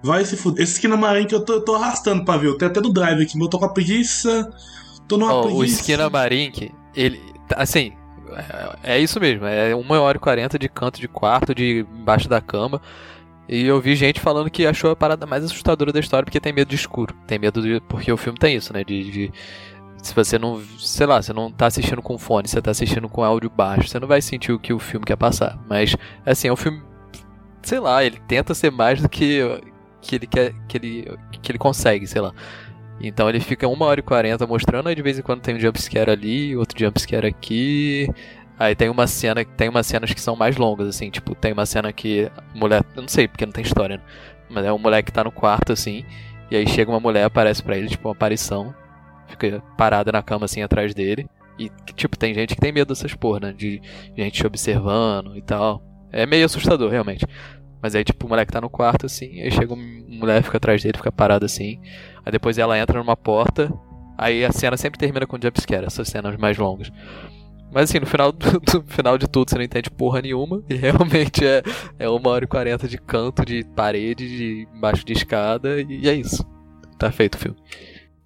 Vai 0.02 0.24
se 0.24 0.36
fuder. 0.36 0.62
Esse 0.62 0.74
Esquina 0.74 0.96
Marinho 0.96 1.28
que 1.28 1.34
eu 1.34 1.40
tô, 1.40 1.54
eu 1.54 1.60
tô 1.60 1.74
arrastando 1.74 2.24
pra 2.24 2.36
ver. 2.36 2.48
Eu 2.48 2.56
tenho 2.56 2.70
até 2.70 2.80
do 2.80 2.92
drive 2.92 3.22
aqui, 3.22 3.34
mas 3.34 3.42
eu 3.42 3.50
tô 3.50 3.58
com 3.58 3.64
a 3.64 3.72
preguiça. 3.72 4.48
Tô 5.08 5.16
numa 5.16 5.32
Ó, 5.34 5.46
o. 5.48 5.64
Esquina 5.64 6.08
Marink, 6.10 6.72
ele. 6.94 7.20
Assim, 7.56 7.92
é, 8.84 8.96
é 8.96 9.00
isso 9.00 9.18
mesmo. 9.18 9.46
É 9.46 9.74
1 9.74 9.90
hora 10.00 10.18
e 10.18 10.20
40 10.20 10.58
de 10.58 10.68
canto 10.68 11.00
de 11.00 11.08
quarto, 11.08 11.54
de 11.54 11.86
embaixo 11.98 12.28
da 12.28 12.40
cama. 12.40 12.80
E 13.48 13.64
eu 13.64 13.80
vi 13.80 13.96
gente 13.96 14.20
falando 14.20 14.50
que 14.50 14.66
achou 14.66 14.90
a 14.90 14.96
parada 14.96 15.24
mais 15.26 15.42
assustadora 15.42 15.90
da 15.90 16.00
história 16.00 16.24
porque 16.26 16.38
tem 16.38 16.52
medo 16.52 16.68
de 16.68 16.76
escuro. 16.76 17.14
Tem 17.26 17.38
medo 17.38 17.62
de. 17.62 17.80
Porque 17.88 18.12
o 18.12 18.16
filme 18.16 18.38
tem 18.38 18.56
isso, 18.56 18.72
né? 18.72 18.84
De. 18.84 19.10
de- 19.10 19.32
se 20.02 20.14
você 20.14 20.38
não. 20.38 20.60
Sei 20.78 21.06
lá, 21.06 21.20
você 21.20 21.32
não 21.32 21.50
tá 21.50 21.66
assistindo 21.66 22.02
com 22.02 22.18
fone, 22.18 22.46
você 22.46 22.60
tá 22.60 22.70
assistindo 22.70 23.08
com 23.08 23.24
áudio 23.24 23.50
baixo, 23.50 23.88
você 23.88 23.98
não 23.98 24.06
vai 24.06 24.20
sentir 24.20 24.52
o 24.52 24.58
que 24.58 24.72
o 24.72 24.78
filme 24.78 25.04
quer 25.06 25.16
passar. 25.16 25.58
Mas, 25.68 25.96
assim, 26.26 26.48
é 26.48 26.52
um 26.52 26.56
filme. 26.56 26.82
Sei 27.62 27.80
lá, 27.80 28.04
ele 28.04 28.20
tenta 28.28 28.54
ser 28.54 28.70
mais 28.70 29.00
do 29.00 29.08
que. 29.08 29.40
que 30.02 30.14
ele 30.16 30.26
quer. 30.26 30.54
que 30.68 30.76
ele. 30.76 31.18
que 31.42 31.50
ele 31.50 31.58
consegue, 31.58 32.06
sei 32.06 32.20
lá. 32.20 32.32
Então 33.00 33.28
ele 33.28 33.40
fica 33.40 33.68
1 33.68 33.80
hora 33.82 34.00
e 34.00 34.02
40 34.02 34.46
mostrando, 34.46 34.88
aí 34.88 34.94
de 34.94 35.02
vez 35.02 35.18
em 35.18 35.22
quando 35.22 35.40
tem 35.40 35.54
um 35.54 35.60
jumpscare 35.60 36.10
ali, 36.10 36.56
outro 36.56 36.78
jumpscare 36.78 37.26
aqui. 37.26 38.08
Aí 38.58 38.74
tem 38.74 38.88
uma 38.88 39.06
cena, 39.06 39.44
tem 39.44 39.68
umas 39.68 39.86
cenas 39.86 40.12
que 40.12 40.20
são 40.20 40.34
mais 40.34 40.56
longas, 40.56 40.88
assim, 40.88 41.10
tipo, 41.10 41.34
tem 41.34 41.52
uma 41.52 41.64
cena 41.64 41.92
que 41.92 42.28
a 42.36 42.58
mulher. 42.58 42.84
Eu 42.96 43.02
não 43.02 43.08
sei, 43.08 43.28
porque 43.28 43.46
não 43.46 43.52
tem 43.52 43.62
história, 43.62 43.98
né? 43.98 44.02
Mas 44.50 44.64
é 44.64 44.72
um 44.72 44.78
moleque 44.78 45.06
que 45.06 45.12
tá 45.12 45.22
no 45.22 45.30
quarto, 45.30 45.72
assim, 45.72 46.04
e 46.50 46.56
aí 46.56 46.66
chega 46.66 46.90
uma 46.90 46.98
mulher, 46.98 47.24
aparece 47.24 47.62
pra 47.62 47.76
ele, 47.78 47.88
tipo, 47.88 48.08
uma 48.08 48.12
aparição, 48.12 48.74
fica 49.28 49.62
parada 49.76 50.10
na 50.10 50.22
cama 50.22 50.46
assim 50.46 50.62
atrás 50.62 50.92
dele. 50.92 51.28
E, 51.58 51.70
tipo, 51.94 52.16
tem 52.16 52.34
gente 52.34 52.54
que 52.54 52.60
tem 52.60 52.72
medo 52.72 52.88
dessas 52.88 53.14
porra, 53.14 53.40
né? 53.40 53.52
De 53.52 53.80
gente 54.16 54.32
te 54.32 54.46
observando 54.46 55.36
e 55.36 55.42
tal. 55.42 55.82
É 56.10 56.24
meio 56.26 56.46
assustador, 56.46 56.90
realmente. 56.90 57.26
Mas 57.80 57.94
aí, 57.94 58.02
tipo, 58.02 58.26
o 58.26 58.28
moleque 58.28 58.52
tá 58.52 58.60
no 58.60 58.70
quarto, 58.70 59.06
assim, 59.06 59.40
aí 59.40 59.50
chega 59.52 59.72
uma 59.72 59.84
mulher, 60.08 60.42
fica 60.42 60.56
atrás 60.56 60.82
dele, 60.82 60.96
fica 60.96 61.12
parada 61.12 61.46
assim. 61.46 61.80
Aí 62.28 62.32
depois 62.32 62.58
ela 62.58 62.78
entra 62.78 62.98
numa 62.98 63.16
porta. 63.16 63.72
Aí 64.18 64.44
a 64.44 64.52
cena 64.52 64.76
sempre 64.76 64.98
termina 64.98 65.26
com 65.26 65.38
jumpscare, 65.42 65.86
essas 65.86 66.08
cenas 66.08 66.36
mais 66.36 66.58
longas. 66.58 66.92
Mas 67.72 67.88
assim, 67.88 67.98
no 67.98 68.04
final, 68.04 68.32
do, 68.32 68.44
final 68.86 69.16
de 69.16 69.26
tudo 69.26 69.50
você 69.50 69.56
não 69.56 69.64
entende 69.64 69.90
porra 69.90 70.20
nenhuma. 70.20 70.62
E 70.68 70.74
realmente 70.74 71.42
é, 71.42 71.62
é 71.98 72.06
uma 72.06 72.28
hora 72.28 72.44
e 72.44 72.46
quarenta 72.46 72.86
de 72.86 72.98
canto, 72.98 73.46
de 73.46 73.64
parede, 73.74 74.28
de 74.28 74.68
embaixo 74.74 75.06
de 75.06 75.14
escada, 75.14 75.80
e 75.80 76.06
é 76.06 76.12
isso. 76.12 76.46
Tá 76.98 77.10
feito 77.10 77.36
o 77.36 77.38
filme. 77.38 77.56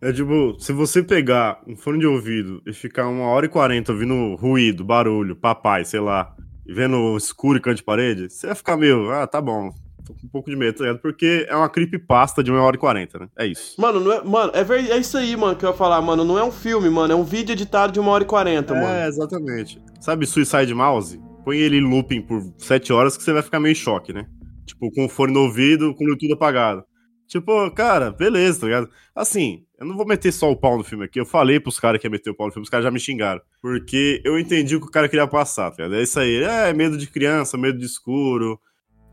É 0.00 0.12
tipo, 0.12 0.56
se 0.58 0.72
você 0.72 1.00
pegar 1.00 1.62
um 1.64 1.76
fone 1.76 2.00
de 2.00 2.06
ouvido 2.08 2.60
e 2.66 2.72
ficar 2.72 3.06
uma 3.06 3.26
hora 3.26 3.46
e 3.46 3.48
quarenta 3.48 3.92
ouvindo 3.92 4.34
ruído, 4.34 4.84
barulho, 4.84 5.36
papai, 5.36 5.84
sei 5.84 6.00
lá, 6.00 6.34
e 6.66 6.74
vendo 6.74 7.16
escuro 7.16 7.56
e 7.56 7.60
canto 7.60 7.76
de 7.76 7.84
parede, 7.84 8.28
você 8.28 8.48
vai 8.48 8.56
ficar 8.56 8.76
meio, 8.76 9.12
ah, 9.12 9.28
tá 9.28 9.40
bom, 9.40 9.72
tô 10.04 10.14
com 10.14 10.26
um 10.26 10.30
pouco 10.30 10.50
de 10.50 10.56
medo, 10.56 10.78
tá 10.78 10.84
ligado? 10.84 11.00
Porque 11.00 11.46
é 11.48 11.54
uma 11.56 11.68
creepypasta 11.68 12.42
de 12.42 12.50
uma 12.50 12.60
hora 12.62 12.76
e 12.76 12.78
quarenta, 12.78 13.18
né? 13.18 13.28
É 13.38 13.46
isso. 13.46 13.80
Mano, 13.80 14.00
não 14.00 14.12
é, 14.12 14.24
mano 14.24 14.52
é, 14.54 14.64
ver- 14.64 14.90
é 14.90 14.98
isso 14.98 15.16
aí, 15.16 15.36
mano, 15.36 15.56
que 15.56 15.64
eu 15.64 15.70
ia 15.70 15.76
falar, 15.76 16.00
mano. 16.02 16.24
Não 16.24 16.38
é 16.38 16.44
um 16.44 16.52
filme, 16.52 16.88
mano. 16.90 17.12
É 17.12 17.16
um 17.16 17.24
vídeo 17.24 17.52
editado 17.52 17.92
de 17.92 18.00
uma 18.00 18.10
hora 18.10 18.24
e 18.24 18.26
quarenta, 18.26 18.74
mano. 18.74 18.86
É, 18.86 19.06
exatamente. 19.08 19.80
Sabe 20.00 20.26
Suicide 20.26 20.74
Mouse? 20.74 21.20
Põe 21.44 21.58
ele 21.58 21.78
em 21.78 21.80
looping 21.88 22.22
por 22.22 22.40
sete 22.58 22.92
horas 22.92 23.16
que 23.16 23.22
você 23.22 23.32
vai 23.32 23.42
ficar 23.42 23.58
meio 23.60 23.72
em 23.72 23.76
choque, 23.76 24.12
né? 24.12 24.26
Tipo, 24.64 24.90
com 24.92 25.06
o 25.06 25.08
fone 25.08 25.32
no 25.32 25.40
ouvido, 25.40 25.94
com 25.94 26.04
tudo 26.16 26.34
apagado. 26.34 26.84
Tipo, 27.26 27.70
cara, 27.70 28.10
beleza, 28.10 28.60
tá 28.60 28.66
ligado? 28.66 28.90
Assim, 29.14 29.64
eu 29.80 29.86
não 29.86 29.96
vou 29.96 30.06
meter 30.06 30.30
só 30.30 30.50
o 30.50 30.56
pau 30.56 30.76
no 30.76 30.84
filme 30.84 31.04
aqui. 31.06 31.18
Eu 31.18 31.24
falei 31.24 31.58
pros 31.58 31.80
caras 31.80 32.00
que 32.00 32.06
ia 32.06 32.10
meter 32.10 32.30
o 32.30 32.34
pau 32.36 32.46
no 32.46 32.52
filme, 32.52 32.62
os 32.64 32.68
caras 32.70 32.84
já 32.84 32.90
me 32.90 33.00
xingaram. 33.00 33.40
Porque 33.60 34.20
eu 34.24 34.38
entendi 34.38 34.76
o 34.76 34.80
que 34.80 34.86
o 34.86 34.90
cara 34.90 35.08
queria 35.08 35.26
passar, 35.26 35.70
tá 35.70 35.76
ligado? 35.82 35.98
É 35.98 36.02
isso 36.02 36.20
aí. 36.20 36.42
É 36.42 36.72
medo 36.74 36.96
de 36.98 37.06
criança, 37.06 37.56
medo 37.56 37.78
de 37.78 37.86
escuro. 37.86 38.60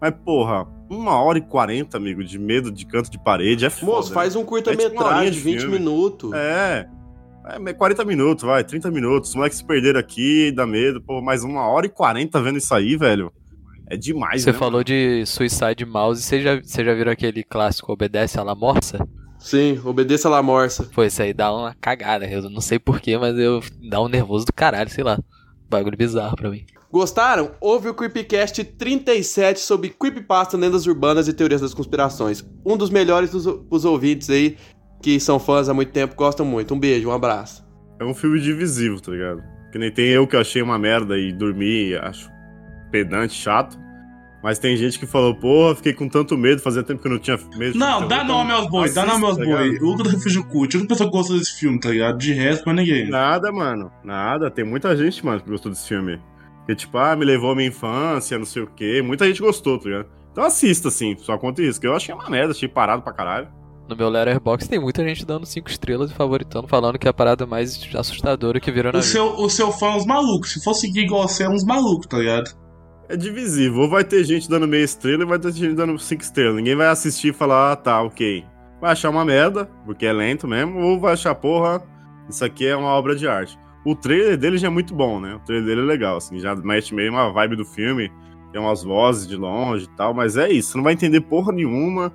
Mas, 0.01 0.13
porra, 0.23 0.65
uma 0.89 1.21
hora 1.21 1.37
e 1.37 1.41
quarenta, 1.41 1.97
amigo, 1.97 2.23
de 2.23 2.39
medo 2.39 2.71
de 2.71 2.85
canto 2.85 3.09
de 3.11 3.19
parede 3.21 3.65
é 3.65 3.69
foda. 3.69 3.91
Moço, 3.93 4.13
faz 4.13 4.35
um 4.35 4.39
É 4.39 4.43
tipo 4.43 4.49
curta-metragem 4.51 5.31
de 5.31 5.37
de 5.37 5.43
20 5.43 5.59
filme. 5.61 5.79
minutos. 5.79 6.31
É. 6.33 6.87
É 7.65 7.73
40 7.73 8.05
minutos, 8.05 8.43
vai, 8.43 8.63
30 8.63 8.91
minutos. 8.91 9.29
Os 9.29 9.35
moleques 9.35 9.57
se 9.57 9.65
perderam 9.65 9.99
aqui, 9.99 10.51
dá 10.51 10.65
medo. 10.67 11.01
Pô, 11.01 11.21
mais 11.21 11.43
uma 11.43 11.67
hora 11.67 11.85
e 11.85 11.89
40 11.89 12.41
vendo 12.41 12.57
isso 12.57 12.73
aí, 12.73 12.95
velho. 12.95 13.31
É 13.87 13.97
demais, 13.97 14.43
Você 14.43 14.51
né, 14.51 14.57
falou 14.57 14.83
de 14.83 15.25
Suicide 15.25 15.83
Mouse, 15.83 16.21
você 16.21 16.41
já, 16.41 16.61
você 16.61 16.85
já 16.85 16.93
viram 16.93 17.11
aquele 17.11 17.43
clássico 17.43 17.91
Obedece 17.91 18.39
a 18.39 18.43
La 18.43 18.53
Morsa? 18.53 18.99
Sim, 19.39 19.81
obedeça 19.83 20.27
a 20.27 20.31
La 20.31 20.43
Morsa. 20.43 20.87
Pô, 20.93 21.03
isso 21.03 21.21
aí 21.23 21.33
dá 21.33 21.51
uma 21.51 21.73
cagada, 21.81 22.29
eu 22.29 22.49
não 22.51 22.61
sei 22.61 22.77
porquê, 22.77 23.17
mas 23.17 23.35
eu 23.39 23.61
dá 23.89 23.99
um 23.99 24.07
nervoso 24.07 24.45
do 24.45 24.53
caralho, 24.53 24.89
sei 24.91 25.03
lá. 25.03 25.17
Bagulho 25.67 25.97
bizarro 25.97 26.35
pra 26.35 26.51
mim. 26.51 26.65
Gostaram? 26.91 27.51
Houve 27.61 27.89
o 27.89 27.93
Creepcast 27.93 28.63
37 28.63 29.59
sobre 29.59 29.89
Creepypasta, 29.89 30.57
lendas 30.57 30.87
urbanas 30.87 31.27
e 31.27 31.33
teorias 31.33 31.61
das 31.61 31.73
conspirações. 31.73 32.43
Um 32.65 32.75
dos 32.75 32.89
melhores 32.89 33.29
dos 33.29 33.45
os 33.45 33.85
ouvintes 33.85 34.29
aí, 34.29 34.57
que 35.01 35.19
são 35.19 35.39
fãs 35.39 35.69
há 35.69 35.73
muito 35.73 35.91
tempo, 35.91 36.15
gostam 36.15 36.45
muito. 36.45 36.73
Um 36.73 36.79
beijo, 36.79 37.09
um 37.09 37.11
abraço. 37.11 37.63
É 37.99 38.03
um 38.03 38.13
filme 38.13 38.39
divisivo, 38.39 38.99
tá 38.99 39.11
ligado? 39.11 39.43
Que 39.71 39.77
nem 39.77 39.91
tem 39.91 40.07
eu 40.07 40.25
que 40.25 40.35
achei 40.35 40.63
uma 40.63 40.79
merda 40.79 41.15
e 41.17 41.31
dormi, 41.31 41.93
acho 41.95 42.27
pedante, 42.91 43.35
chato. 43.35 43.77
Mas 44.41 44.57
tem 44.57 44.75
gente 44.77 44.97
que 44.97 45.05
falou, 45.05 45.35
porra, 45.35 45.75
fiquei 45.75 45.93
com 45.93 46.07
tanto 46.07 46.37
medo, 46.37 46.61
fazia 46.61 46.81
tempo 46.81 47.01
que 47.01 47.07
eu 47.07 47.11
não 47.11 47.19
tinha 47.19 47.37
medo. 47.57 47.73
de 47.73 47.77
Não, 47.77 48.07
dá 48.07 48.23
nome 48.23 48.53
aos 48.53 48.69
bois, 48.69 48.93
dá 48.93 49.05
nome 49.05 49.25
aos 49.25 49.37
tá 49.37 49.43
bois. 49.43 49.75
Hugo 49.81 50.01
do 50.01 50.09
Refúgio 50.09 50.45
Cult, 50.45 50.75
a 50.75 50.79
única 50.79 50.93
pessoa 50.93 51.09
que 51.09 51.15
gosta 51.15 51.33
desse 51.33 51.59
filme, 51.59 51.77
tá 51.77 51.89
ligado? 51.89 52.17
De 52.17 52.31
resto, 52.31 52.63
pra 52.63 52.73
ninguém. 52.73 53.09
Nada, 53.09 53.51
mano. 53.51 53.91
Nada. 54.03 54.49
Tem 54.49 54.63
muita 54.63 54.95
gente, 54.95 55.23
mano, 55.25 55.41
que 55.41 55.49
gostou 55.49 55.69
desse 55.69 55.87
filme. 55.89 56.19
Que, 56.69 56.75
tipo, 56.75 56.99
ah, 56.99 57.15
me 57.15 57.25
levou 57.25 57.49
à 57.49 57.55
minha 57.55 57.67
infância, 57.67 58.37
não 58.37 58.45
sei 58.45 58.61
o 58.61 58.67
quê. 58.67 59.01
Muita 59.03 59.25
gente 59.25 59.41
gostou, 59.41 59.79
tá 59.79 59.89
ligado? 59.89 60.05
Então 60.31 60.43
assista, 60.43 60.89
assim, 60.89 61.15
só 61.17 61.35
conta 61.35 61.63
isso. 61.63 61.81
Que 61.81 61.87
eu 61.87 61.95
achei 61.95 62.13
uma 62.13 62.29
merda, 62.29 62.51
achei 62.51 62.69
parado 62.69 63.01
pra 63.01 63.11
caralho. 63.11 63.47
No 63.87 63.95
meu 63.95 64.07
Letterboxd 64.07 64.69
tem 64.69 64.79
muita 64.79 65.03
gente 65.03 65.25
dando 65.25 65.47
5 65.47 65.67
estrelas 65.67 66.11
e 66.11 66.13
favoritando, 66.13 66.67
falando 66.67 66.99
que 66.99 67.07
é 67.07 67.09
a 67.09 67.13
parada 67.13 67.47
mais 67.47 67.89
assustadora 67.95 68.59
que 68.59 68.71
virou 68.71 68.93
na 68.93 68.99
O 68.99 69.01
vida. 69.01 69.11
seu, 69.11 69.25
o 69.35 69.49
seu 69.49 69.71
fã 69.71 69.87
é 69.87 69.95
uns 69.95 70.05
malucos. 70.05 70.53
Se 70.53 70.63
for 70.63 70.75
seguir 70.75 71.05
igual 71.05 71.27
você, 71.27 71.41
é 71.45 71.49
uns 71.49 71.63
malucos, 71.65 72.05
tá 72.05 72.19
ligado? 72.19 72.51
É 73.09 73.17
divisível. 73.17 73.79
Ou 73.81 73.89
vai 73.89 74.03
ter 74.03 74.23
gente 74.23 74.47
dando 74.47 74.67
meia 74.67 74.83
estrela 74.83 75.23
e 75.23 75.25
vai 75.25 75.39
ter 75.39 75.51
gente 75.51 75.73
dando 75.73 75.97
cinco 75.97 76.21
estrelas. 76.21 76.55
Ninguém 76.57 76.75
vai 76.75 76.85
assistir 76.89 77.29
e 77.29 77.33
falar, 77.33 77.71
ah, 77.71 77.75
tá, 77.75 77.99
ok. 78.03 78.45
Vai 78.79 78.91
achar 78.91 79.09
uma 79.09 79.25
merda, 79.25 79.65
porque 79.83 80.05
é 80.05 80.13
lento 80.13 80.47
mesmo, 80.47 80.79
ou 80.79 80.99
vai 80.99 81.13
achar, 81.13 81.33
porra, 81.33 81.81
isso 82.29 82.45
aqui 82.45 82.67
é 82.67 82.75
uma 82.75 82.89
obra 82.89 83.15
de 83.15 83.27
arte. 83.27 83.57
O 83.85 83.95
trailer 83.95 84.37
dele 84.37 84.57
já 84.57 84.67
é 84.67 84.69
muito 84.69 84.93
bom, 84.93 85.19
né? 85.19 85.35
O 85.35 85.39
trailer 85.39 85.65
dele 85.65 85.81
é 85.81 85.85
legal, 85.85 86.17
assim, 86.17 86.39
já 86.39 86.55
mete 86.55 86.93
meio 86.93 87.11
uma 87.11 87.31
vibe 87.31 87.55
do 87.55 87.65
filme, 87.65 88.11
tem 88.51 88.59
umas 88.59 88.83
vozes 88.83 89.27
de 89.27 89.35
longe 89.35 89.85
e 89.85 89.89
tal, 89.95 90.13
mas 90.13 90.35
é 90.35 90.49
isso, 90.51 90.71
você 90.71 90.77
não 90.77 90.83
vai 90.83 90.93
entender 90.93 91.21
porra 91.21 91.51
nenhuma, 91.53 92.11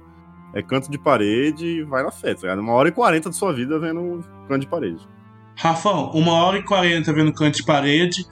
é 0.52 0.62
canto 0.62 0.90
de 0.90 0.98
parede 0.98 1.66
e 1.66 1.82
vai 1.82 2.02
na 2.02 2.10
fé, 2.10 2.34
tá 2.34 2.42
ligado? 2.42 2.60
Uma 2.60 2.72
hora 2.72 2.88
e 2.88 2.92
quarenta 2.92 3.28
da 3.28 3.34
sua 3.34 3.52
vida 3.52 3.78
vendo 3.78 4.20
canto 4.48 4.60
de 4.60 4.68
parede. 4.68 5.08
Rafão, 5.56 6.10
uma 6.10 6.32
hora 6.32 6.58
e 6.58 6.62
quarenta 6.62 7.12
vendo 7.12 7.32
canto 7.32 7.56
de 7.56 7.64
parede 7.64 8.24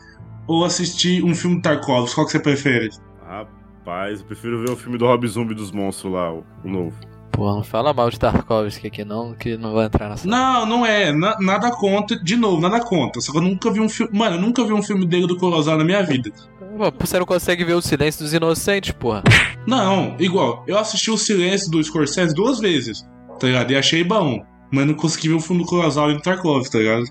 ou 0.46 0.64
assistir 0.64 1.24
um 1.24 1.34
filme 1.34 1.56
do 1.56 1.62
Tarkovsky, 1.62 2.14
qual 2.14 2.26
que 2.26 2.32
você 2.32 2.40
prefere? 2.40 2.90
Rapaz, 3.24 4.20
eu 4.20 4.26
prefiro 4.26 4.60
ver 4.60 4.72
o 4.72 4.76
filme 4.76 4.98
do 4.98 5.06
Rob 5.06 5.26
Zombie 5.26 5.54
dos 5.54 5.72
monstros 5.72 6.12
lá, 6.12 6.32
o 6.32 6.44
novo. 6.64 6.96
Pô, 7.32 7.50
não 7.50 7.64
fala 7.64 7.92
mal 7.94 8.10
de 8.10 8.18
Tarkovsky 8.18 8.86
aqui 8.88 9.04
não, 9.04 9.32
que 9.34 9.56
não 9.56 9.72
vai 9.72 9.86
entrar 9.86 10.10
nessa. 10.10 10.28
Não, 10.28 10.66
não 10.66 10.84
é. 10.86 11.10
Na- 11.12 11.36
nada 11.40 11.70
contra. 11.70 12.16
De 12.22 12.36
novo, 12.36 12.60
nada 12.60 12.84
contra. 12.84 13.20
Só 13.22 13.32
que 13.32 13.38
eu 13.38 13.42
nunca 13.42 13.70
vi 13.70 13.80
um 13.80 13.88
filme. 13.88 14.16
Mano, 14.16 14.36
eu 14.36 14.40
nunca 14.40 14.62
vi 14.64 14.72
um 14.72 14.82
filme 14.82 15.06
dele 15.06 15.26
do 15.26 15.36
Kurosawa 15.38 15.78
na 15.78 15.84
minha 15.84 16.02
vida. 16.02 16.30
Pô, 16.76 16.92
Você 17.00 17.18
não 17.18 17.24
consegue 17.26 17.64
ver 17.64 17.74
o 17.74 17.80
silêncio 17.82 18.22
dos 18.22 18.34
inocentes, 18.34 18.92
porra. 18.92 19.22
Não, 19.66 20.14
igual, 20.18 20.62
eu 20.66 20.78
assisti 20.78 21.10
o 21.10 21.16
Silêncio 21.16 21.70
do 21.70 21.82
Scorsese 21.82 22.34
duas 22.34 22.58
vezes, 22.60 23.02
tá 23.40 23.46
ligado? 23.46 23.70
E 23.70 23.76
achei 23.76 24.04
bom. 24.04 24.44
Mas 24.70 24.86
não 24.86 24.94
consegui 24.94 25.28
ver 25.28 25.34
o 25.34 25.40
filme 25.40 25.62
do 25.62 25.68
Kurosawa 25.68 26.12
e 26.12 26.14
do 26.16 26.22
Tarkovsky, 26.22 26.72
tá 26.72 26.78
ligado? 26.78 27.04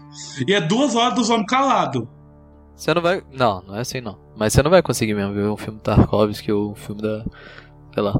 E 0.48 0.54
é 0.54 0.60
duas 0.62 0.96
horas 0.96 1.16
dos 1.16 1.30
homens 1.30 1.46
calados. 1.48 2.04
Você 2.76 2.94
não 2.94 3.02
vai. 3.02 3.22
Não, 3.32 3.62
não 3.68 3.76
é 3.76 3.82
assim 3.82 4.02
não. 4.02 4.18
Mas 4.38 4.54
você 4.54 4.62
não 4.64 4.70
vai 4.72 4.82
conseguir 4.82 5.14
mesmo 5.14 5.34
ver 5.34 5.48
um 5.48 5.58
filme 5.58 5.78
do 5.80 5.84
Tarkovsky 5.84 6.52
ou 6.52 6.72
um 6.72 6.76
filme 6.76 7.02
da. 7.02 7.24
Sei 7.94 8.02
lá. 8.04 8.20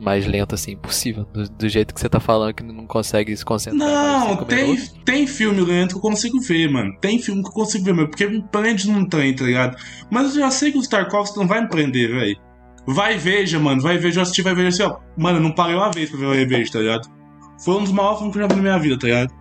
Mais 0.00 0.26
lento 0.26 0.54
assim, 0.54 0.72
impossível. 0.72 1.24
Do, 1.32 1.48
do 1.48 1.68
jeito 1.68 1.92
que 1.92 2.00
você 2.00 2.08
tá 2.08 2.18
falando 2.18 2.54
que 2.54 2.62
não 2.62 2.86
consegue 2.86 3.36
se 3.36 3.44
concentrar. 3.44 3.88
Não, 3.88 4.30
cinco 4.30 4.44
tem, 4.46 4.64
minutos. 4.64 4.94
tem 5.04 5.26
filme 5.26 5.60
lento 5.60 5.90
que 5.90 5.98
eu 5.98 6.00
consigo 6.00 6.40
ver, 6.40 6.70
mano. 6.70 6.96
Tem 7.00 7.18
filme 7.18 7.42
que 7.42 7.48
eu 7.48 7.52
consigo 7.52 7.84
ver, 7.84 7.92
mano. 7.92 8.08
Porque 8.08 8.26
me 8.26 8.42
prende 8.42 8.90
num 8.90 9.04
trem, 9.04 9.34
tá 9.34 9.44
ligado? 9.44 9.76
Mas 10.10 10.34
eu 10.34 10.40
já 10.40 10.50
sei 10.50 10.72
que 10.72 10.78
o 10.78 10.88
Tarkovsky 10.88 11.38
não 11.38 11.46
vai 11.46 11.60
me 11.60 11.68
prender, 11.68 12.10
velho. 12.10 12.36
Vai 12.86 13.18
veja, 13.18 13.58
mano. 13.58 13.82
Vai 13.82 13.98
veja, 13.98 14.20
eu 14.20 14.22
assisti, 14.22 14.42
vai 14.42 14.54
veja 14.54 14.68
assim, 14.68 14.82
ó. 14.82 14.98
Mano, 15.16 15.38
eu 15.38 15.42
não 15.42 15.52
parei 15.52 15.76
uma 15.76 15.90
vez 15.90 16.08
pra 16.08 16.18
ver 16.18 16.26
o 16.26 16.32
Reveja, 16.32 16.72
tá 16.72 16.78
ligado? 16.78 17.08
Foi 17.62 17.74
um 17.76 17.82
dos 17.82 17.92
maiores 17.92 18.18
filmes 18.18 18.34
que 18.34 18.38
eu 18.38 18.42
já 18.42 18.48
vi 18.48 18.56
na 18.56 18.62
minha 18.62 18.78
vida, 18.78 18.98
tá 18.98 19.06
ligado? 19.06 19.34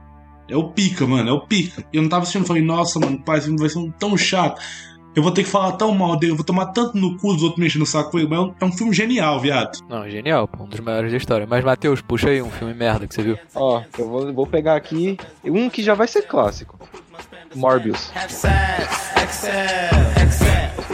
É 0.49 0.57
o 0.57 0.72
pica, 0.72 1.05
mano, 1.05 1.30
é 1.30 1.32
o 1.32 1.41
pica. 1.41 1.86
E 1.93 1.97
eu 1.97 2.01
não 2.01 2.10
tava 2.10 2.24
assistindo, 2.24 2.45
falei, 2.45 2.64
nossa, 2.64 2.99
mano, 2.99 3.24
pai, 3.24 3.38
esse 3.38 3.45
filme 3.45 3.60
vai 3.60 3.70
ser 3.70 3.80
um 3.80 3.91
tão 3.91 4.18
chato. 4.18 4.62
Eu 5.16 5.24
vou 5.24 5.32
ter 5.32 5.43
que 5.43 5.49
falar 5.49 5.74
tão 5.74 5.93
mal 5.93 6.18
dele, 6.18 6.34
eu 6.34 6.36
vou 6.36 6.45
tomar 6.45 6.68
tanto 6.68 6.97
no 6.97 7.18
cu 7.18 7.34
dos 7.34 7.43
outros 7.43 7.60
mexendo 7.60 7.82
no 7.82 7.86
saco 7.86 8.12
com 8.12 8.20
ele. 8.20 8.28
Mas 8.28 8.53
é 8.60 8.66
um, 8.66 8.72
filme 8.72 8.93
genial, 8.93 9.39
viado. 9.39 9.80
Não, 9.89 10.10
genial, 10.10 10.47
pô. 10.47 10.64
Um 10.64 10.68
dos 10.68 10.80
maiores 10.80 11.12
da 11.12 11.18
história. 11.18 11.47
Mas, 11.47 11.64
Matheus, 11.64 12.01
puxa 12.01 12.30
aí 12.30 12.41
um 12.41 12.51
filme 12.51 12.74
merda 12.74 13.07
que 13.07 13.16
você 13.16 13.24
viu. 13.24 13.38
Ó, 13.55 13.82
eu 13.97 14.07
vou, 14.07 14.34
vou 14.34 14.47
pegar 14.47 14.76
aqui 14.76 15.18
um 15.43 15.70
que 15.70 15.82
já 15.82 15.93
vai 15.93 16.07
ser 16.07 16.24
clássico. 16.24 16.80
Morbius. 17.55 18.12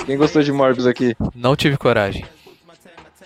Quem 0.06 0.18
gostou 0.18 0.42
de 0.42 0.52
Morbius 0.52 0.88
aqui? 0.88 1.16
Não 1.36 1.56
tive 1.56 1.78
coragem. 1.78 2.26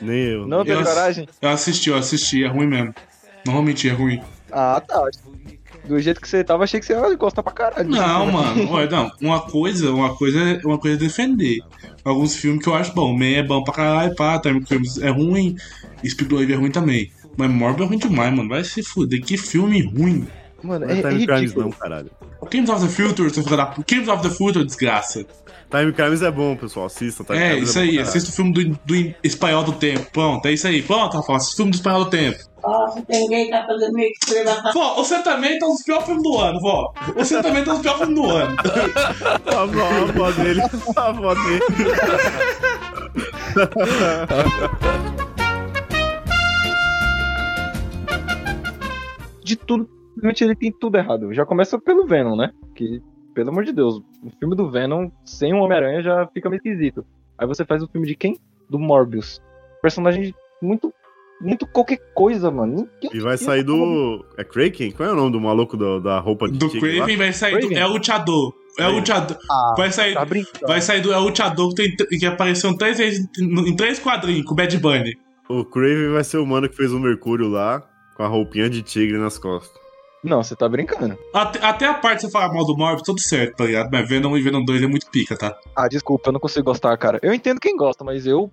Nem 0.02 0.18
eu. 0.18 0.48
Não 0.48 0.64
teve 0.64 0.82
Eu 0.82 0.86
coragem? 0.86 1.28
Eu 1.42 1.50
assisti, 1.50 1.90
eu 1.90 1.98
assisti, 1.98 2.44
é 2.44 2.48
ruim 2.48 2.68
mesmo. 2.68 2.94
Mentir, 3.64 3.92
é 3.92 3.96
ruim. 3.96 4.22
Ah, 4.52 4.82
tá. 4.86 5.10
Do 5.90 6.00
jeito 6.00 6.22
que 6.22 6.28
você 6.30 6.44
tava, 6.44 6.64
achei 6.64 6.80
que 6.80 6.86
você 6.86 6.94
ia 6.94 7.16
gostar 7.16 7.42
pra 7.44 7.52
caralho. 7.52 7.90
Não, 7.90 8.26
mano, 8.32 8.70
olha, 8.72 8.90
não. 8.90 9.12
Uma 9.20 9.42
coisa, 9.42 9.92
uma 9.92 10.16
coisa, 10.16 10.40
é- 10.40 10.62
uma 10.66 10.78
coisa 10.78 10.96
é 10.96 11.00
defender. 11.00 11.58
Alguns 12.06 12.36
filmes 12.36 12.64
que 12.64 12.70
eu 12.70 12.76
acho 12.76 12.94
bom. 12.94 13.12
Man 13.18 13.26
é 13.26 13.44
bom 13.44 13.64
pra 13.64 13.74
caralho, 13.74 14.16
pá, 14.16 14.40
Time 14.40 14.64
Crimes 14.64 14.98
é 15.00 15.10
ruim. 15.10 15.56
Speed 16.08 16.32
Wave 16.32 16.54
é 16.54 16.56
ruim 16.56 16.72
também. 16.72 17.12
Mas 17.36 17.50
Morbius 17.50 17.86
é 17.88 17.90
ruim 17.90 17.98
demais, 17.98 18.34
mano. 18.36 18.50
Vai 18.50 18.64
se 18.64 18.84
fuder. 18.84 19.22
Que 19.22 19.36
filme 19.38 19.82
ruim. 19.82 20.28
Mano, 20.62 20.86
Não 20.86 20.94
é 20.94 20.98
é, 20.98 21.00
é 21.00 21.02
Time 21.10 21.26
Crimes 21.26 21.42
ridículo. 21.42 21.66
não, 21.66 21.72
caralho. 21.72 22.12
Games 22.52 22.70
of 22.70 22.82
the 22.86 22.90
Future, 22.92 23.30
seu 23.34 23.44
filho 23.44 23.58
da. 23.58 23.74
Games 23.88 24.08
of 24.08 24.22
the 24.24 24.30
Future, 24.30 24.64
desgraça. 24.66 25.26
Time 25.72 25.92
Crimes 25.94 26.22
é 26.22 26.32
bom, 26.32 26.56
pessoal. 26.56 26.86
Assistam. 26.88 27.24
Time 27.24 27.38
É, 27.40 27.50
Crimes 27.52 27.70
isso 27.70 27.80
bom, 27.80 27.86
aí. 27.86 28.00
Assista 28.00 28.30
o 28.30 28.34
filme 28.34 28.54
do, 28.54 28.80
do 28.86 29.14
Espanhol 29.24 29.64
do 29.64 29.72
Tempo. 29.74 30.08
Pronto, 30.12 30.46
é 30.48 30.54
isso 30.54 30.68
aí. 30.68 30.82
Pronto, 30.82 31.16
Rafa. 31.18 31.36
Assista 31.36 31.54
o 31.54 31.58
filme 31.58 31.72
do 31.72 31.76
Espanhol 31.76 32.04
do 32.06 32.10
Tempo. 32.10 32.38
Nossa, 32.64 33.02
tem 33.04 33.22
ninguém 33.22 33.46
que 33.46 33.52
tá 33.52 33.66
fazendo 33.66 33.94
meio 33.94 34.12
que 34.20 34.34
levantar. 34.34 34.74
Vó, 34.74 34.96
você 34.96 35.22
também 35.24 35.58
tá 35.60 35.68
nos 35.68 35.84
piores 35.84 36.06
filmes 36.06 36.24
do 36.24 36.38
ano, 36.38 36.60
vó. 36.60 36.94
Você 37.16 37.42
também 37.42 37.64
tá 37.64 37.74
nos 37.74 37.82
piores 37.82 38.00
filmes 38.00 38.16
do 38.16 38.30
ano. 38.30 38.56
A 39.56 39.62
avó, 39.62 39.84
a 39.84 40.02
avó 40.10 40.32
dele. 40.32 40.62
A 40.96 41.08
avó 41.08 41.34
dele. 41.34 41.60
De 49.44 49.56
tudo, 49.56 49.90
simplesmente 50.14 50.44
ele 50.44 50.56
tem 50.56 50.72
tudo 50.72 50.98
errado. 50.98 51.34
Já 51.34 51.46
começa 51.46 51.80
pelo 51.80 52.06
Venom, 52.06 52.36
né? 52.36 52.52
Que, 52.76 53.02
pelo 53.34 53.50
amor 53.50 53.64
de 53.64 53.74
Deus, 53.74 53.98
o 53.98 54.30
filme 54.40 54.56
do 54.56 54.70
Venom 54.70 55.10
sem 55.26 55.54
o 55.54 55.58
Homem-Aranha 55.58 56.02
já 56.02 56.28
fica 56.28 56.50
meio 56.50 56.58
esquisito. 56.60 57.06
Aí 57.38 57.48
você 57.48 57.66
faz 57.66 57.82
o 57.82 57.88
filme 57.88 58.06
de 58.06 58.16
quem? 58.16 58.38
Do 58.70 58.78
Morbius. 58.78 59.42
Personagem 59.82 60.34
muito. 60.62 60.94
Muito 61.42 61.66
qualquer 61.68 61.98
coisa, 62.14 62.52
mano. 62.52 62.88
E 63.14 63.20
vai 63.20 63.38
sair 63.38 63.64
do. 63.64 64.26
É 64.38 64.44
Kraken? 64.44 64.92
Qual 64.92 65.08
é 65.08 65.12
o 65.14 65.16
nome 65.16 65.32
do 65.32 65.40
maluco 65.40 65.78
do- 65.78 66.00
da 66.02 66.20
roupa 66.20 66.50
de 66.50 66.58
Do 66.58 66.68
tigre 66.70 66.92
lá? 67.00 67.06
Craven 67.06 67.18
vai 67.18 67.34
sair 67.34 67.60
do? 67.60 67.74
É 67.74 67.86
o 67.86 67.90
Luchador. 67.94 68.54
É 68.78 68.88
o 68.88 68.92
Luchador. 69.00 69.38
Ah, 69.50 69.74
Vai 69.78 69.92
sair, 69.92 70.14
tá 70.14 70.24
brincando. 70.26 70.68
vai 70.68 70.82
sair 70.82 71.02
do 71.02 71.12
É 71.14 71.18
o 71.18 71.22
Luchador 71.22 71.74
que, 71.74 71.96
tem, 71.96 72.20
que 72.20 72.26
apareceu 72.26 72.76
três 72.78 72.98
vezes 72.98 73.26
em 73.40 73.76
três 73.76 74.00
quadrinhos 74.00 74.46
com 74.46 74.54
o 74.54 74.56
Bad 74.56 74.78
Bunny. 74.78 75.14
O 75.50 75.66
Craven 75.66 76.12
vai 76.12 76.24
ser 76.24 76.38
o 76.38 76.46
mano 76.46 76.70
que 76.70 76.76
fez 76.76 76.92
o 76.92 77.00
Mercúrio 77.00 77.48
lá, 77.48 77.84
com 78.16 78.24
a 78.24 78.28
roupinha 78.28 78.70
de 78.70 78.82
tigre 78.82 79.18
nas 79.18 79.38
costas. 79.38 79.80
Não, 80.24 80.44
você 80.44 80.54
tá 80.56 80.68
brincando. 80.68 81.18
Até, 81.34 81.66
até 81.66 81.86
a 81.88 81.94
parte 81.94 82.18
de 82.18 82.26
você 82.28 82.32
falar 82.32 82.54
mal 82.54 82.66
do 82.66 82.76
Morbius, 82.78 83.04
tudo 83.04 83.22
certo, 83.22 83.56
tá 83.56 83.66
ligado? 83.66 83.90
Mas 83.92 84.08
Venom 84.08 84.36
e 84.38 84.42
Venom 84.42 84.64
2 84.64 84.84
é 84.84 84.88
muito 84.88 85.10
pica, 85.10 85.38
tá? 85.38 85.58
Ah, 85.76 85.88
desculpa, 85.88 86.28
eu 86.30 86.34
não 86.34 86.40
consigo 86.42 86.66
gostar, 86.66 86.96
cara. 86.98 87.20
Eu 87.24 87.34
entendo 87.34 87.60
quem 87.60 87.76
gosta, 87.78 88.04
mas 88.04 88.26
eu 88.28 88.52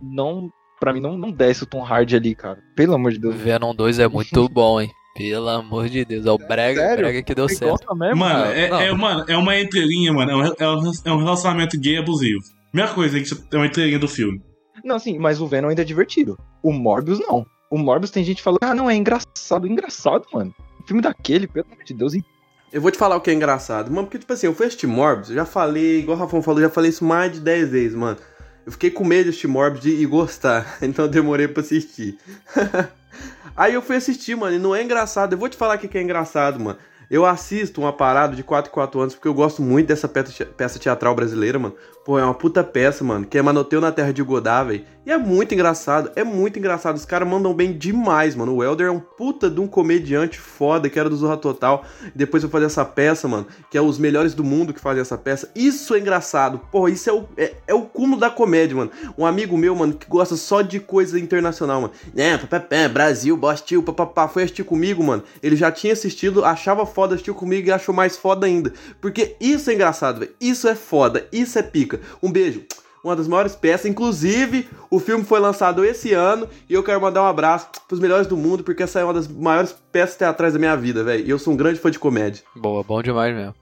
não. 0.00 0.48
Pra 0.80 0.92
mim 0.92 1.00
não, 1.00 1.16
não 1.18 1.30
desce 1.30 1.62
o 1.62 1.66
Tom 1.66 1.84
Hardy 1.84 2.16
ali, 2.16 2.34
cara. 2.34 2.58
Pelo 2.74 2.94
amor 2.94 3.12
de 3.12 3.18
Deus. 3.18 3.34
Venom 3.36 3.74
2 3.74 3.98
é 3.98 4.08
muito 4.08 4.48
bom, 4.50 4.80
hein? 4.80 4.90
Pelo 5.14 5.48
amor 5.48 5.88
de 5.88 6.04
Deus. 6.04 6.24
É 6.24 6.30
o 6.30 6.38
Brega, 6.38 6.80
Sério? 6.80 7.04
Brega 7.04 7.22
que 7.22 7.34
deu 7.34 7.48
Você 7.48 7.56
certo. 7.56 7.94
mesmo? 7.96 8.16
Mano, 8.16 8.44
é, 8.46 8.86
é, 8.88 8.92
mano, 8.92 9.24
é 9.28 9.36
uma 9.36 9.58
entrelinha, 9.58 10.12
mano. 10.12 10.30
É 10.30 10.36
um, 10.36 10.44
é 10.58 10.68
um- 10.70 10.92
é 11.04 11.12
um 11.12 11.18
relacionamento 11.18 11.78
gay 11.78 11.98
abusivo. 11.98 12.40
Primeira 12.70 12.94
coisa 12.94 13.18
é 13.18 13.22
que 13.22 13.30
é 13.52 13.56
uma 13.56 13.66
entrelinha 13.66 13.98
do 13.98 14.08
filme. 14.08 14.40
Não, 14.84 14.98
sim, 14.98 15.18
mas 15.18 15.40
o 15.40 15.46
Venom 15.46 15.68
ainda 15.68 15.82
é 15.82 15.84
divertido. 15.84 16.38
O 16.62 16.72
Morbius 16.72 17.18
não. 17.20 17.44
O 17.70 17.76
Morbius 17.76 18.10
tem 18.10 18.24
gente 18.24 18.40
falando, 18.42 18.60
ah, 18.62 18.74
não, 18.74 18.88
é 18.88 18.94
engraçado. 18.96 19.66
Engraçado, 19.66 20.24
mano. 20.32 20.54
O 20.82 20.86
filme 20.86 21.02
daquele, 21.02 21.46
pelo 21.46 21.66
amor 21.70 21.84
de 21.84 21.92
Deus. 21.92 22.14
Eu 22.72 22.80
vou 22.80 22.90
te 22.90 22.96
falar 22.96 23.16
o 23.16 23.20
que 23.20 23.30
é 23.30 23.34
engraçado, 23.34 23.90
mano, 23.90 24.06
porque, 24.06 24.18
tipo 24.18 24.32
assim, 24.32 24.46
eu 24.46 24.54
fui 24.54 24.66
assistir 24.66 24.86
Morbius, 24.86 25.28
eu 25.28 25.34
já 25.36 25.44
falei, 25.44 25.98
igual 26.00 26.16
o 26.16 26.20
Rafão 26.20 26.40
falou, 26.40 26.60
eu 26.60 26.68
já 26.68 26.72
falei 26.72 26.88
isso 26.90 27.04
mais 27.04 27.32
de 27.32 27.40
10 27.40 27.68
vezes, 27.70 27.94
mano. 27.96 28.16
Eu 28.70 28.72
fiquei 28.72 28.90
com 28.92 29.04
medo 29.04 29.24
de 29.24 29.30
assistir 29.30 29.48
Morbius 29.48 29.84
e 29.84 30.06
gostar, 30.06 30.78
então 30.80 31.06
eu 31.06 31.10
demorei 31.10 31.48
pra 31.48 31.60
assistir. 31.60 32.16
Aí 33.56 33.74
eu 33.74 33.82
fui 33.82 33.96
assistir, 33.96 34.36
mano, 34.36 34.54
e 34.54 34.60
não 34.60 34.76
é 34.76 34.80
engraçado. 34.80 35.32
Eu 35.32 35.38
vou 35.38 35.48
te 35.48 35.56
falar 35.56 35.74
o 35.74 35.78
que 35.80 35.98
é 35.98 36.00
engraçado, 36.00 36.60
mano. 36.60 36.78
Eu 37.10 37.26
assisto 37.26 37.80
uma 37.80 37.92
parada 37.92 38.36
de 38.36 38.44
4 38.44 38.70
em 38.70 38.72
4 38.72 39.00
anos 39.00 39.14
porque 39.16 39.26
eu 39.26 39.34
gosto 39.34 39.60
muito 39.60 39.88
dessa 39.88 40.08
peça 40.08 40.78
teatral 40.78 41.16
brasileira, 41.16 41.58
mano. 41.58 41.74
Pô, 42.10 42.18
é 42.18 42.24
uma 42.24 42.34
puta 42.34 42.64
peça, 42.64 43.04
mano, 43.04 43.24
que 43.24 43.38
é 43.38 43.42
Manoteu 43.42 43.80
na 43.80 43.92
Terra 43.92 44.12
de 44.12 44.20
Godá, 44.20 44.64
velho. 44.64 44.84
E 45.06 45.10
é 45.12 45.16
muito 45.16 45.54
engraçado, 45.54 46.10
é 46.14 46.22
muito 46.22 46.58
engraçado. 46.58 46.96
Os 46.96 47.04
caras 47.04 47.26
mandam 47.26 47.54
bem 47.54 47.72
demais, 47.72 48.34
mano. 48.34 48.54
O 48.54 48.62
Elder 48.62 48.88
é 48.88 48.90
um 48.90 49.00
puta 49.00 49.48
de 49.48 49.58
um 49.58 49.66
comediante 49.66 50.38
foda, 50.38 50.90
que 50.90 50.98
era 50.98 51.08
do 51.08 51.16
Zorra 51.16 51.36
Total. 51.36 51.84
Depois 52.14 52.42
eu 52.42 52.50
fazer 52.50 52.66
essa 52.66 52.84
peça, 52.84 53.26
mano, 53.26 53.46
que 53.70 53.78
é 53.78 53.80
os 53.80 53.96
melhores 53.96 54.34
do 54.34 54.44
mundo 54.44 54.74
que 54.74 54.80
fazem 54.80 55.00
essa 55.00 55.16
peça. 55.16 55.50
Isso 55.54 55.94
é 55.94 56.00
engraçado. 56.00 56.58
Porra, 56.70 56.90
isso 56.90 57.08
é 57.08 57.12
o, 57.12 57.24
é, 57.36 57.54
é 57.68 57.74
o 57.74 57.82
cúmulo 57.82 58.20
da 58.20 58.28
comédia, 58.28 58.76
mano. 58.76 58.90
Um 59.16 59.24
amigo 59.24 59.56
meu, 59.56 59.74
mano, 59.74 59.94
que 59.94 60.06
gosta 60.06 60.36
só 60.36 60.60
de 60.60 60.80
coisa 60.80 61.18
internacional, 61.18 61.80
mano. 61.80 61.94
É, 62.14 62.36
papapá, 62.36 62.88
Brasil, 62.88 63.36
Bostil, 63.36 63.82
papapá. 63.82 64.28
Foi 64.28 64.42
assistir 64.42 64.64
comigo, 64.64 65.02
mano. 65.02 65.22
Ele 65.42 65.56
já 65.56 65.72
tinha 65.72 65.92
assistido, 65.92 66.44
achava 66.44 66.84
foda, 66.84 67.14
assistiu 67.14 67.34
comigo 67.34 67.68
e 67.68 67.72
achou 67.72 67.94
mais 67.94 68.16
foda 68.16 68.46
ainda. 68.46 68.72
Porque 69.00 69.36
isso 69.40 69.70
é 69.70 69.74
engraçado, 69.74 70.20
velho. 70.20 70.32
Isso 70.40 70.68
é 70.68 70.74
foda, 70.74 71.26
isso 71.32 71.58
é 71.58 71.62
pica. 71.62 71.99
Um 72.22 72.30
beijo. 72.30 72.64
Uma 73.02 73.16
das 73.16 73.26
maiores 73.26 73.54
peças, 73.56 73.86
inclusive 73.86 74.68
o 74.90 74.98
filme 75.00 75.24
foi 75.24 75.40
lançado 75.40 75.82
esse 75.84 76.12
ano 76.12 76.46
e 76.68 76.74
eu 76.74 76.82
quero 76.82 77.00
mandar 77.00 77.22
um 77.22 77.26
abraço 77.26 77.68
pros 77.88 77.98
melhores 77.98 78.26
do 78.26 78.36
mundo, 78.36 78.62
porque 78.62 78.82
essa 78.82 79.00
é 79.00 79.04
uma 79.04 79.14
das 79.14 79.26
maiores 79.26 79.74
peças 79.90 80.16
teatrais 80.16 80.52
da 80.52 80.58
minha 80.58 80.76
vida, 80.76 81.02
velho. 81.02 81.24
E 81.26 81.30
eu 81.30 81.38
sou 81.38 81.54
um 81.54 81.56
grande 81.56 81.80
fã 81.80 81.90
de 81.90 81.98
comédia. 81.98 82.42
Boa, 82.54 82.82
bom 82.82 83.00
demais 83.02 83.34
mesmo. 83.34 83.54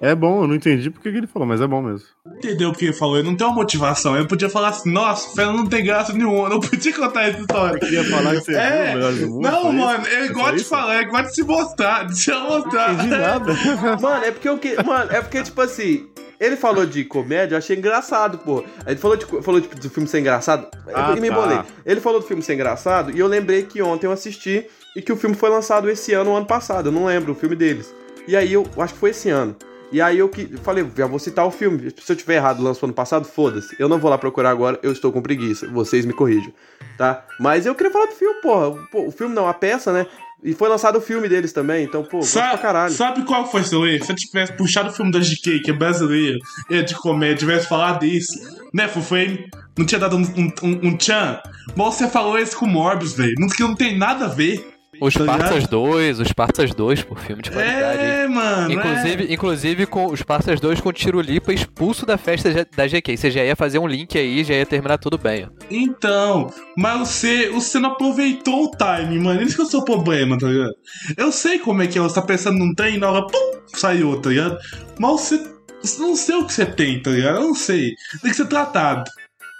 É 0.00 0.14
bom, 0.14 0.42
eu 0.42 0.48
não 0.48 0.54
entendi 0.54 0.90
porque 0.90 1.10
que 1.10 1.16
ele 1.16 1.26
falou, 1.26 1.48
mas 1.48 1.60
é 1.60 1.66
bom 1.66 1.80
mesmo. 1.80 2.06
Entendeu 2.36 2.68
o 2.70 2.74
que 2.74 2.84
ele 2.86 2.92
falou? 2.92 3.16
Ele 3.16 3.28
não 3.28 3.36
tem 3.36 3.46
uma 3.46 3.54
motivação. 3.56 4.16
Ele 4.16 4.26
podia 4.28 4.50
falar 4.50 4.68
assim, 4.68 4.92
nossa, 4.92 5.30
o 5.30 5.34
Fernando 5.34 5.56
não 5.58 5.66
tem 5.66 5.84
graça 5.84 6.12
nenhuma. 6.12 6.44
Eu 6.46 6.50
não 6.50 6.60
podia 6.60 6.92
contar 6.94 7.22
essa 7.28 7.40
história. 7.40 7.78
Você 7.80 7.86
queria 7.86 8.04
falar 8.04 8.30
que 8.34 8.40
você 8.42 8.54
É, 8.54 8.82
viu 8.82 8.90
o 8.90 8.94
Melhores 8.94 9.18
do 9.20 9.28
Mundo? 9.30 9.42
Não, 9.42 9.72
mano, 9.72 10.06
ele 10.06 10.26
Foi 10.26 10.34
gosta 10.34 10.52
de 10.52 10.60
isso? 10.60 10.68
falar, 10.70 10.96
ele 11.00 11.10
gosta 11.10 11.28
de 11.28 11.34
se 11.34 11.42
mostrar, 11.42 12.06
de 12.06 12.16
se 12.18 12.30
mostrar. 12.32 12.88
Não 12.92 12.94
entendi 12.94 13.10
nada. 13.10 13.52
Mano, 14.00 14.24
é 14.24 14.30
porque 14.30 14.48
eu 14.48 14.58
que. 14.58 14.82
Mano, 14.82 15.10
é 15.10 15.20
porque, 15.22 15.42
tipo 15.42 15.60
assim, 15.62 16.06
ele 16.44 16.56
falou 16.56 16.84
de 16.84 17.04
comédia, 17.04 17.54
eu 17.54 17.58
achei 17.58 17.76
engraçado, 17.76 18.38
pô. 18.38 18.64
Ele 18.86 18.96
falou, 18.96 19.16
de, 19.16 19.24
falou 19.24 19.60
tipo, 19.60 19.78
do 19.78 19.90
filme 19.90 20.08
ser 20.08 20.20
engraçado. 20.20 20.68
Ah, 20.92 21.10
eu 21.10 21.20
me 21.20 21.28
tá. 21.28 21.34
embolei. 21.34 21.60
Ele 21.84 22.00
falou 22.00 22.20
do 22.20 22.26
filme 22.26 22.42
ser 22.42 22.54
engraçado 22.54 23.10
e 23.10 23.18
eu 23.18 23.26
lembrei 23.26 23.62
que 23.62 23.82
ontem 23.82 24.06
eu 24.06 24.12
assisti 24.12 24.66
e 24.94 25.02
que 25.02 25.12
o 25.12 25.16
filme 25.16 25.34
foi 25.34 25.48
lançado 25.48 25.90
esse 25.90 26.12
ano 26.12 26.30
ou 26.30 26.36
ano 26.36 26.46
passado. 26.46 26.88
Eu 26.88 26.92
não 26.92 27.06
lembro 27.06 27.32
o 27.32 27.34
filme 27.34 27.56
deles. 27.56 27.94
E 28.26 28.36
aí 28.36 28.52
eu 28.52 28.66
acho 28.78 28.94
que 28.94 29.00
foi 29.00 29.10
esse 29.10 29.30
ano. 29.30 29.56
E 29.92 30.00
aí 30.00 30.18
eu 30.18 30.28
que 30.28 30.56
falei, 30.58 30.84
já 30.96 31.06
vou 31.06 31.18
citar 31.18 31.46
o 31.46 31.50
filme. 31.50 31.92
Se 32.02 32.10
eu 32.10 32.16
tiver 32.16 32.34
errado, 32.34 32.62
lançou 32.62 32.86
ano 32.86 32.94
passado, 32.94 33.24
foda-se. 33.24 33.76
Eu 33.78 33.88
não 33.88 33.98
vou 33.98 34.10
lá 34.10 34.18
procurar 34.18 34.50
agora, 34.50 34.78
eu 34.82 34.90
estou 34.90 35.12
com 35.12 35.22
preguiça. 35.22 35.68
Vocês 35.68 36.04
me 36.04 36.12
corrijam, 36.12 36.52
tá? 36.98 37.24
Mas 37.38 37.64
eu 37.64 37.74
queria 37.74 37.92
falar 37.92 38.06
do 38.06 38.12
filme, 38.12 38.40
porra. 38.40 38.70
O 38.92 39.10
filme 39.12 39.34
não, 39.34 39.46
a 39.46 39.54
peça, 39.54 39.92
né? 39.92 40.06
E 40.44 40.52
foi 40.52 40.68
lançado 40.68 40.98
o 40.98 41.00
filme 41.00 41.26
deles 41.26 41.52
também, 41.52 41.84
então, 41.84 42.02
pô, 42.04 42.18
gosto 42.18 42.34
pra 42.34 42.50
Sabe, 42.50 42.62
caralho. 42.62 42.92
sabe 42.94 43.22
qual 43.24 43.50
foi 43.50 43.62
seu 43.62 43.86
erro? 43.86 44.04
Se 44.04 44.12
eu 44.12 44.16
tivesse 44.16 44.52
puxado 44.52 44.90
o 44.90 44.92
filme 44.92 45.10
da 45.10 45.18
GK, 45.18 45.60
que 45.60 45.70
é 45.70 45.72
brasileiro, 45.72 46.38
e 46.68 46.76
é 46.76 46.82
de 46.82 46.94
comédia, 46.94 47.36
tivesse 47.36 47.66
falado 47.66 48.04
isso, 48.04 48.38
né, 48.72 48.86
Fufei? 48.86 49.46
Não 49.76 49.86
tinha 49.86 49.98
dado 49.98 50.16
um, 50.16 50.20
um, 50.22 50.52
um, 50.62 50.88
um 50.88 50.96
tchan? 50.98 51.40
Mas 51.74 51.94
você 51.94 52.08
falou 52.08 52.38
esse 52.38 52.54
com 52.54 52.66
o 52.66 52.68
Morbius, 52.68 53.14
velho. 53.14 53.34
Não, 53.38 53.48
que 53.48 53.62
não 53.62 53.74
tem 53.74 53.96
nada 53.96 54.26
a 54.26 54.28
ver. 54.28 54.73
Os 55.00 55.14
Tá 55.14 55.20
ligado? 55.20 55.38
Parças 55.38 55.66
2, 55.68 56.20
os 56.20 56.32
Parças 56.32 56.74
2, 56.74 57.02
por 57.02 57.18
filme 57.18 57.42
de 57.42 57.50
qualidade. 57.50 58.02
É, 58.02 58.28
mano. 58.28 58.72
Inclusive, 58.72 59.32
inclusive 59.32 59.86
com 59.86 60.06
os 60.06 60.22
Parças 60.22 60.60
2 60.60 60.80
com 60.80 60.88
o 60.88 60.92
Tiro 60.92 61.20
Lipa 61.20 61.52
expulso 61.52 62.04
da 62.04 62.18
festa 62.18 62.66
da 62.76 62.86
GK. 62.86 63.16
Você 63.16 63.30
já 63.30 63.44
ia 63.44 63.56
fazer 63.56 63.78
um 63.78 63.86
link 63.86 64.16
aí, 64.18 64.44
já 64.44 64.54
ia 64.54 64.66
terminar 64.66 64.98
tudo 64.98 65.16
bem. 65.16 65.48
Então, 65.70 66.52
mas 66.76 66.98
você, 67.08 67.48
você 67.50 67.78
não 67.78 67.90
aproveitou 67.90 68.64
o 68.64 68.70
time, 68.70 69.18
mano. 69.18 69.42
Isso 69.42 69.56
que 69.56 69.62
é 69.62 69.64
o 69.64 69.68
seu 69.68 69.82
problema, 69.82 70.38
tá 70.38 70.46
ligado? 70.46 70.74
Eu 71.16 71.32
sei 71.32 71.58
como 71.58 71.82
é 71.82 71.86
que 71.86 71.98
é, 71.98 72.02
você 72.02 72.14
tá 72.14 72.22
pensando 72.22 72.58
num 72.58 72.74
trem 72.74 72.96
e 72.96 72.98
na 72.98 73.10
hora, 73.10 73.26
pum, 73.26 73.60
saiu, 73.66 74.20
tá 74.20 74.30
ligado? 74.30 74.58
Mas 74.98 75.10
você, 75.10 75.54
você 75.82 76.00
não 76.00 76.16
sei 76.16 76.36
o 76.36 76.46
que 76.46 76.52
você 76.52 76.66
tem, 76.66 77.00
tá 77.00 77.10
ligado? 77.10 77.36
Eu 77.36 77.48
não 77.48 77.54
sei. 77.54 77.92
Tem 78.22 78.30
que 78.30 78.36
ser 78.36 78.46
tratado. 78.46 79.10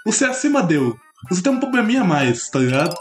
Você 0.05 0.25
acima 0.25 0.61
deu. 0.61 0.95
Você 1.29 1.41
tem 1.41 1.51
um 1.51 1.59
probleminha 1.59 2.01
a 2.01 2.05
mais, 2.05 2.49
tá 2.49 2.59
ligado? 2.59 2.95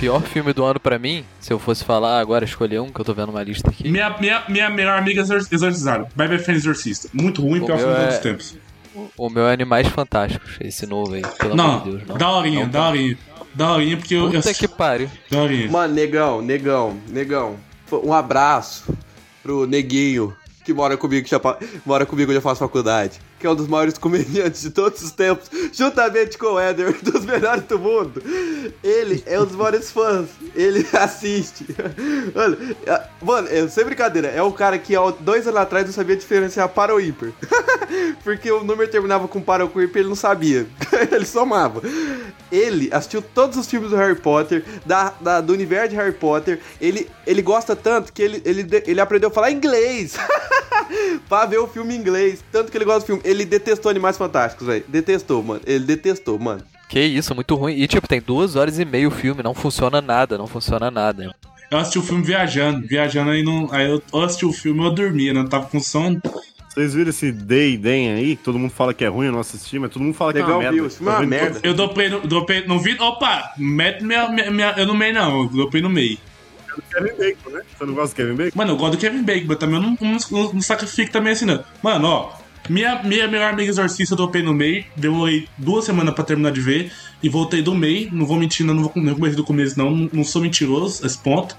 Pior 0.00 0.22
filme 0.22 0.52
do 0.54 0.64
ano 0.64 0.80
pra 0.80 0.98
mim, 0.98 1.24
se 1.38 1.52
eu 1.52 1.58
fosse 1.58 1.84
falar 1.84 2.18
agora, 2.20 2.42
escolher 2.44 2.80
um, 2.80 2.90
que 2.90 2.98
eu 2.98 3.04
tô 3.04 3.12
vendo 3.12 3.28
uma 3.28 3.42
lista 3.42 3.68
aqui. 3.68 3.86
Minha, 3.88 4.08
minha, 4.18 4.42
minha 4.48 4.70
melhor 4.70 4.98
amiga 4.98 5.20
exor- 5.20 5.46
exorcizada. 5.52 6.08
Bebe 6.16 6.38
Fan 6.38 6.52
Exorcista. 6.52 7.08
Muito 7.12 7.42
ruim, 7.42 7.60
O 7.60 7.66
pior 7.66 7.78
filme 7.78 7.92
de 7.94 8.00
é- 8.00 8.02
todos 8.04 8.14
os 8.16 8.20
tempos. 8.22 8.56
O 9.16 9.28
meu 9.28 9.46
é 9.46 9.52
Animais 9.52 9.86
Fantásticos, 9.88 10.56
esse 10.60 10.86
novo 10.86 11.14
aí, 11.14 11.22
pelo 11.38 11.54
Não, 11.54 11.64
amor 11.74 11.84
de 11.84 11.90
Deus. 11.98 12.08
Não, 12.08 12.16
daorinha, 12.16 12.64
Não, 12.64 12.70
daorinha. 12.70 13.18
Daorinha, 13.54 13.96
porque 13.98 14.14
eu. 14.14 14.30
Puta 14.30 14.48
eu 14.50 14.54
que 14.54 14.66
pariu. 14.68 15.10
Daorinha. 15.30 15.70
Mano, 15.70 15.92
negão, 15.94 16.40
negão, 16.42 16.96
negão. 17.08 17.56
Um 17.92 18.12
abraço 18.12 18.84
pro 19.42 19.66
neguinho 19.66 20.34
que 20.64 20.72
mora 20.72 20.96
comigo, 20.96 21.24
que 21.24 21.30
já, 21.30 21.40
mora 21.84 22.06
comigo, 22.06 22.32
já 22.32 22.40
faz 22.40 22.58
faculdade. 22.58 23.18
Que 23.40 23.46
é 23.46 23.50
um 23.50 23.54
dos 23.54 23.66
maiores 23.68 23.96
comediantes 23.96 24.60
de 24.60 24.68
todos 24.70 25.00
os 25.02 25.12
tempos, 25.12 25.50
juntamente 25.72 26.36
com 26.36 26.46
o 26.48 26.60
Éder, 26.60 26.94
dos 27.02 27.24
melhores 27.24 27.62
do 27.64 27.78
mundo. 27.78 28.22
Ele 28.84 29.22
é 29.26 29.40
um 29.40 29.46
dos 29.46 29.56
maiores 29.56 29.90
fãs. 29.90 30.28
Ele 30.54 30.86
assiste. 30.92 31.66
Mano, 32.34 32.76
é- 32.86 33.02
mano, 33.22 33.48
é, 33.50 33.66
sem 33.68 33.82
brincadeira, 33.84 34.28
é 34.28 34.42
um 34.42 34.52
cara 34.52 34.78
que 34.78 34.94
há 34.94 35.10
dois 35.20 35.46
anos 35.46 35.58
atrás 35.58 35.86
não 35.86 35.92
sabia 35.94 36.16
diferenciar 36.16 36.68
para. 36.68 36.90
Porque 38.22 38.50
o 38.52 38.62
número 38.62 38.90
terminava 38.90 39.26
com 39.26 39.40
para 39.40 39.64
ou 39.64 39.70
com 39.70 39.80
ele 39.80 40.02
não 40.04 40.14
sabia. 40.14 40.66
ele 41.10 41.24
somava. 41.24 41.80
Ele 42.52 42.90
assistiu 42.92 43.22
todos 43.22 43.56
os 43.56 43.66
filmes 43.66 43.88
do 43.90 43.96
Harry 43.96 44.16
Potter, 44.16 44.62
da, 44.84 45.14
da- 45.20 45.40
do 45.40 45.52
universo 45.54 45.88
de 45.90 45.96
Harry 45.96 46.12
Potter. 46.12 46.60
Ele, 46.80 47.08
ele 47.26 47.40
gosta 47.40 47.74
tanto 47.74 48.12
que 48.12 48.20
ele, 48.22 48.42
ele, 48.44 48.66
ele 48.86 49.00
aprendeu 49.00 49.30
a 49.30 49.32
falar 49.32 49.50
inglês. 49.50 50.14
pra 51.28 51.46
ver 51.46 51.58
o 51.58 51.68
filme 51.68 51.94
em 51.94 51.98
inglês. 51.98 52.42
Tanto 52.50 52.70
que 52.70 52.76
ele 52.76 52.84
gosta 52.84 53.00
do 53.00 53.06
filme. 53.06 53.22
Ele 53.30 53.44
detestou 53.44 53.90
Animais 53.90 54.16
Fantásticos, 54.18 54.66
velho. 54.66 54.84
Detestou, 54.88 55.42
mano. 55.42 55.60
Ele 55.66 55.84
detestou, 55.84 56.38
mano. 56.38 56.62
Que 56.88 57.00
isso, 57.00 57.34
muito 57.34 57.54
ruim. 57.54 57.74
E 57.74 57.86
tipo, 57.86 58.08
tem 58.08 58.20
duas 58.20 58.56
horas 58.56 58.78
e 58.78 58.84
meia 58.84 59.06
o 59.06 59.10
filme, 59.10 59.42
não 59.42 59.54
funciona 59.54 60.00
nada, 60.00 60.36
não 60.36 60.46
funciona 60.46 60.90
nada. 60.90 61.34
Eu 61.70 61.78
assisti 61.78 61.98
o 61.98 62.02
filme 62.02 62.24
viajando. 62.24 62.84
Viajando 62.86 63.30
aí 63.30 63.42
não. 63.44 63.68
Aí 63.72 63.88
eu, 63.88 64.02
assisti 64.22 64.44
o 64.44 64.52
filme 64.52 64.84
eu 64.84 64.90
dormia, 64.90 65.32
não 65.32 65.46
tava 65.46 65.66
com 65.66 65.78
sono. 65.80 66.20
Vocês 66.68 66.94
viram 66.94 67.10
esse 67.10 67.30
Day 67.32 67.76
Den 67.76 68.12
aí? 68.12 68.36
Que 68.36 68.42
todo 68.44 68.58
mundo 68.58 68.70
fala 68.72 68.92
que 68.94 69.04
é 69.04 69.08
ruim, 69.08 69.26
eu 69.26 69.32
não 69.32 69.40
assisti, 69.40 69.78
mas 69.78 69.90
todo 69.92 70.02
mundo 70.02 70.14
fala 70.14 70.32
que 70.32 70.38
é 70.38 70.42
Legal, 70.42 70.56
uma 70.58 70.62
merda. 70.70 70.76
viu? 70.76 70.86
É 70.86 71.10
uma 71.10 71.26
merda. 71.26 71.60
Eu 71.62 71.74
dropei 71.74 72.08
no, 72.08 72.20
dropei 72.20 72.66
no 72.66 72.78
vídeo. 72.80 73.02
Opa! 73.04 73.52
Mete 73.56 74.02
minha, 74.04 74.28
minha, 74.28 74.50
minha- 74.50 74.74
Eu 74.76 74.86
no 74.86 74.94
meio 74.94 75.14
não, 75.14 75.42
eu 75.42 75.48
dropei 75.48 75.80
no 75.80 75.90
meio. 75.90 76.18
Kevin 76.92 77.16
Bacon, 77.18 77.50
né? 77.50 77.62
Você 77.76 77.84
não 77.84 77.94
gosta 77.94 78.14
do 78.14 78.16
Kevin 78.16 78.34
Bacon? 78.36 78.52
Mano, 78.58 78.72
eu 78.72 78.76
gosto 78.76 78.92
do 78.92 78.98
Kevin 79.00 79.22
Bacon, 79.22 79.44
mas 79.48 79.58
também 79.58 79.74
eu 79.76 79.82
não, 79.82 79.98
não, 80.00 80.16
não, 80.30 80.52
não 80.54 80.60
sacrifico 80.62 81.10
também 81.12 81.32
assim, 81.32 81.44
não. 81.44 81.62
Mano, 81.82 82.06
ó. 82.08 82.32
Minha, 82.68 83.02
minha 83.02 83.26
melhor 83.26 83.52
amiga 83.52 83.70
exorcista 83.70 84.14
eu 84.14 84.16
dropei 84.16 84.42
no 84.42 84.54
meio. 84.54 84.84
Demorei 84.96 85.48
duas 85.56 85.84
semanas 85.84 86.14
pra 86.14 86.24
terminar 86.24 86.52
de 86.52 86.60
ver. 86.60 86.92
E 87.22 87.28
voltei 87.28 87.62
do 87.62 87.74
meio. 87.74 88.08
Não 88.12 88.26
vou 88.26 88.36
mentir, 88.36 88.64
não, 88.64 88.74
não 88.74 88.82
vou 88.84 88.92
não 88.96 89.14
comecei 89.14 89.36
do 89.36 89.44
começo, 89.44 89.78
não. 89.78 90.08
Não, 90.12 90.24
sou 90.24 90.42
mentiroso, 90.42 91.04
esse 91.04 91.18
ponto. 91.18 91.56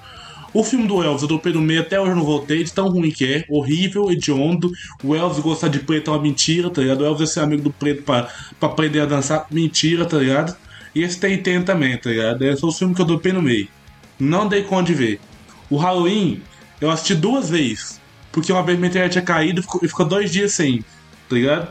O 0.54 0.64
filme 0.66 0.86
do 0.86 1.02
Elvis 1.02 1.22
eu 1.22 1.30
dropei 1.30 1.54
no 1.54 1.62
meio, 1.62 1.80
até 1.80 1.97
hoje 1.97 2.12
eu 2.12 2.16
não 2.16 2.26
voltei, 2.26 2.62
de 2.62 2.74
tão 2.74 2.89
ruim 2.89 3.10
que 3.10 3.26
é. 3.26 3.45
Horrível, 3.49 4.12
hediondo. 4.12 4.70
O 5.02 5.16
Elvis 5.16 5.39
gostar 5.39 5.70
de 5.70 5.80
preto 5.80 6.12
é 6.12 6.14
uma 6.14 6.22
mentira, 6.22 6.70
tá 6.70 6.82
ligado? 6.82 7.02
O 7.02 7.06
Elvis 7.06 7.30
é 7.30 7.34
ser 7.34 7.39
amigo 7.39 7.62
do 7.62 7.72
preto 7.72 8.04
pra, 8.04 8.30
pra 8.60 8.68
aprender 8.68 8.99
a 8.99 9.06
dançar, 9.06 9.47
mentira, 9.49 10.06
tá 10.06 10.18
ligado? 10.18 10.56
E 10.93 11.04
esse 11.04 11.18
tem 11.18 11.41
tem 11.41 11.62
também, 11.62 11.97
tá 11.97 12.10
ligado? 12.10 12.41
Esse 12.43 12.64
é 12.64 12.68
o 12.68 12.72
filme 12.72 12.93
que 12.93 13.02
eu 13.02 13.06
dropei 13.06 13.32
no 13.32 13.41
meio. 13.41 13.70
Não 14.20 14.47
dei 14.47 14.64
conta 14.64 14.84
de 14.84 14.93
ver. 14.93 15.22
O 15.70 15.78
Halloween, 15.78 16.41
eu 16.82 16.91
assisti 16.91 17.16
duas 17.16 17.49
vezes. 17.49 18.01
Porque 18.32 18.51
uma 18.51 18.63
vez 18.63 18.77
minha 18.77 18.89
internet 18.89 19.13
tinha 19.13 19.23
caído 19.23 19.59
e 19.59 19.63
ficou, 19.63 19.82
ficou 19.82 20.05
dois 20.05 20.32
dias 20.32 20.53
sem, 20.53 20.84
tá 21.29 21.36
ligado? 21.36 21.67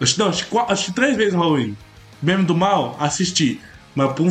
Assisti, 0.00 0.18
não, 0.18 0.28
assisti 0.68 0.92
três 0.92 1.16
vezes 1.16 1.34
Halloween. 1.34 1.76
Meme 2.22 2.44
do 2.44 2.54
Mal, 2.54 2.96
assisti. 2.98 3.60
Mas 3.94 4.12
por, 4.12 4.26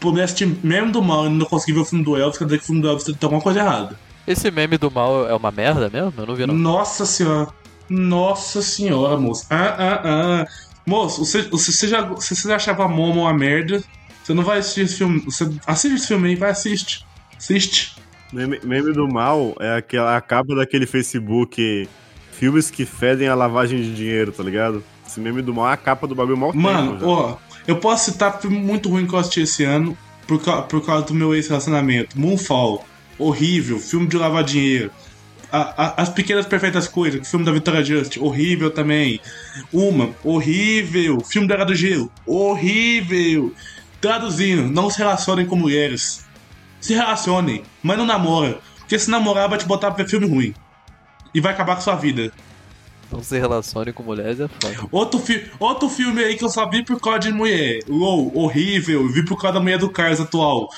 por 0.00 0.14
me 0.14 0.22
assistir 0.22 0.46
Meme 0.62 0.92
do 0.92 1.02
Mal 1.02 1.26
e 1.26 1.30
não 1.30 1.46
conseguir 1.46 1.74
ver 1.74 1.80
o 1.80 1.84
filme 1.84 2.04
do 2.04 2.16
Elvis, 2.16 2.38
quer 2.38 2.44
dizer 2.44 2.58
que 2.58 2.64
o 2.64 2.66
filme 2.66 2.82
do 2.82 2.88
Elvis 2.88 3.04
tem 3.04 3.16
alguma 3.22 3.42
coisa 3.42 3.60
errada. 3.60 3.98
Esse 4.28 4.50
meme 4.50 4.76
do 4.76 4.90
mal 4.90 5.26
é 5.26 5.34
uma 5.34 5.50
merda 5.50 5.88
mesmo? 5.88 6.12
Eu 6.18 6.26
não 6.26 6.34
vi 6.34 6.46
não. 6.46 6.54
Nossa 6.54 7.06
senhora. 7.06 7.48
Nossa 7.88 8.60
senhora, 8.60 9.16
moço. 9.16 9.46
Ah, 9.48 9.74
ah, 9.78 10.02
ah. 10.04 10.46
Moço, 10.84 11.24
você, 11.24 11.42
você, 11.42 11.72
você 11.72 11.88
já, 11.88 12.14
se 12.16 12.36
você 12.36 12.52
achava 12.52 12.84
a 12.84 12.88
Momo 12.88 13.22
uma 13.22 13.32
merda, 13.32 13.82
você 14.22 14.34
não 14.34 14.42
vai 14.42 14.58
assistir 14.58 14.82
esse 14.82 14.96
filme. 14.96 15.20
Você 15.20 15.50
assiste 15.66 15.94
esse 15.94 16.08
filme 16.08 16.28
aí, 16.28 16.34
vai, 16.36 16.50
assiste. 16.50 17.06
Assiste. 17.38 17.96
Meme, 18.32 18.60
meme 18.62 18.92
do 18.92 19.08
mal 19.08 19.54
é 19.58 19.76
aquela 19.76 20.16
a 20.16 20.20
capa 20.20 20.54
daquele 20.54 20.86
Facebook 20.86 21.88
filmes 22.32 22.70
que 22.70 22.84
fedem 22.84 23.26
a 23.28 23.34
lavagem 23.34 23.80
de 23.80 23.94
dinheiro, 23.94 24.30
tá 24.32 24.42
ligado? 24.42 24.84
Esse 25.06 25.18
meme 25.20 25.40
do 25.42 25.54
mal 25.54 25.70
é 25.70 25.72
a 25.72 25.76
capa 25.76 26.06
do 26.06 26.14
bagulho 26.14 26.36
mal 26.36 26.52
Mano, 26.54 26.98
ó, 27.08 27.36
eu 27.66 27.76
posso 27.76 28.10
citar 28.12 28.40
filme 28.40 28.58
muito 28.58 28.88
ruim 28.88 29.06
que 29.06 29.14
eu 29.14 29.18
assisti 29.18 29.40
esse 29.40 29.64
ano 29.64 29.96
por, 30.26 30.38
por 30.64 30.84
causa 30.84 31.06
do 31.06 31.14
meu 31.14 31.34
ex-relacionamento. 31.34 32.18
Moonfall, 32.18 32.84
horrível, 33.18 33.78
filme 33.78 34.06
de 34.06 34.16
lavar 34.16 34.44
dinheiro. 34.44 34.90
A- 35.50 35.74
a- 35.96 36.02
As 36.02 36.10
Pequenas 36.10 36.44
Perfeitas 36.46 36.86
Coisas, 36.86 37.26
filme 37.28 37.44
da 37.46 37.50
Vitória 37.50 37.82
Just, 37.82 38.18
horrível 38.18 38.70
também. 38.70 39.18
Uma, 39.72 40.10
horrível. 40.22 41.20
Filme 41.20 41.48
da 41.48 41.54
Era 41.54 41.64
do 41.64 41.74
Gelo, 41.74 42.12
horrível. 42.26 43.54
Traduzindo, 44.00 44.68
não 44.70 44.90
se 44.90 44.98
relacionem 44.98 45.46
com 45.46 45.56
mulheres. 45.56 46.24
Se 46.80 46.94
relacionem, 46.94 47.62
mas 47.82 47.98
não 47.98 48.06
namora. 48.06 48.60
Porque 48.78 48.98
se 48.98 49.10
namorar 49.10 49.48
vai 49.48 49.58
te 49.58 49.66
botar 49.66 49.90
pra 49.90 50.04
ver 50.04 50.10
filme 50.10 50.26
ruim. 50.26 50.54
E 51.34 51.40
vai 51.40 51.52
acabar 51.52 51.76
com 51.76 51.82
sua 51.82 51.96
vida. 51.96 52.32
Não 53.10 53.22
se 53.22 53.38
relacione 53.38 53.92
com 53.92 54.02
mulheres 54.02 54.38
é 54.40 54.48
foda. 54.48 54.88
Outro, 54.90 55.18
fi 55.18 55.50
outro 55.58 55.88
filme 55.88 56.22
aí 56.22 56.36
que 56.36 56.44
eu 56.44 56.48
só 56.48 56.68
vi 56.68 56.84
por 56.84 57.00
causa 57.00 57.20
de 57.20 57.32
mulher. 57.32 57.80
LOL, 57.88 58.30
horrível. 58.36 59.08
Vi 59.08 59.24
por 59.24 59.40
causa 59.40 59.54
da 59.54 59.60
mulher 59.60 59.78
do 59.78 59.90
Cars 59.90 60.20
atual. 60.20 60.68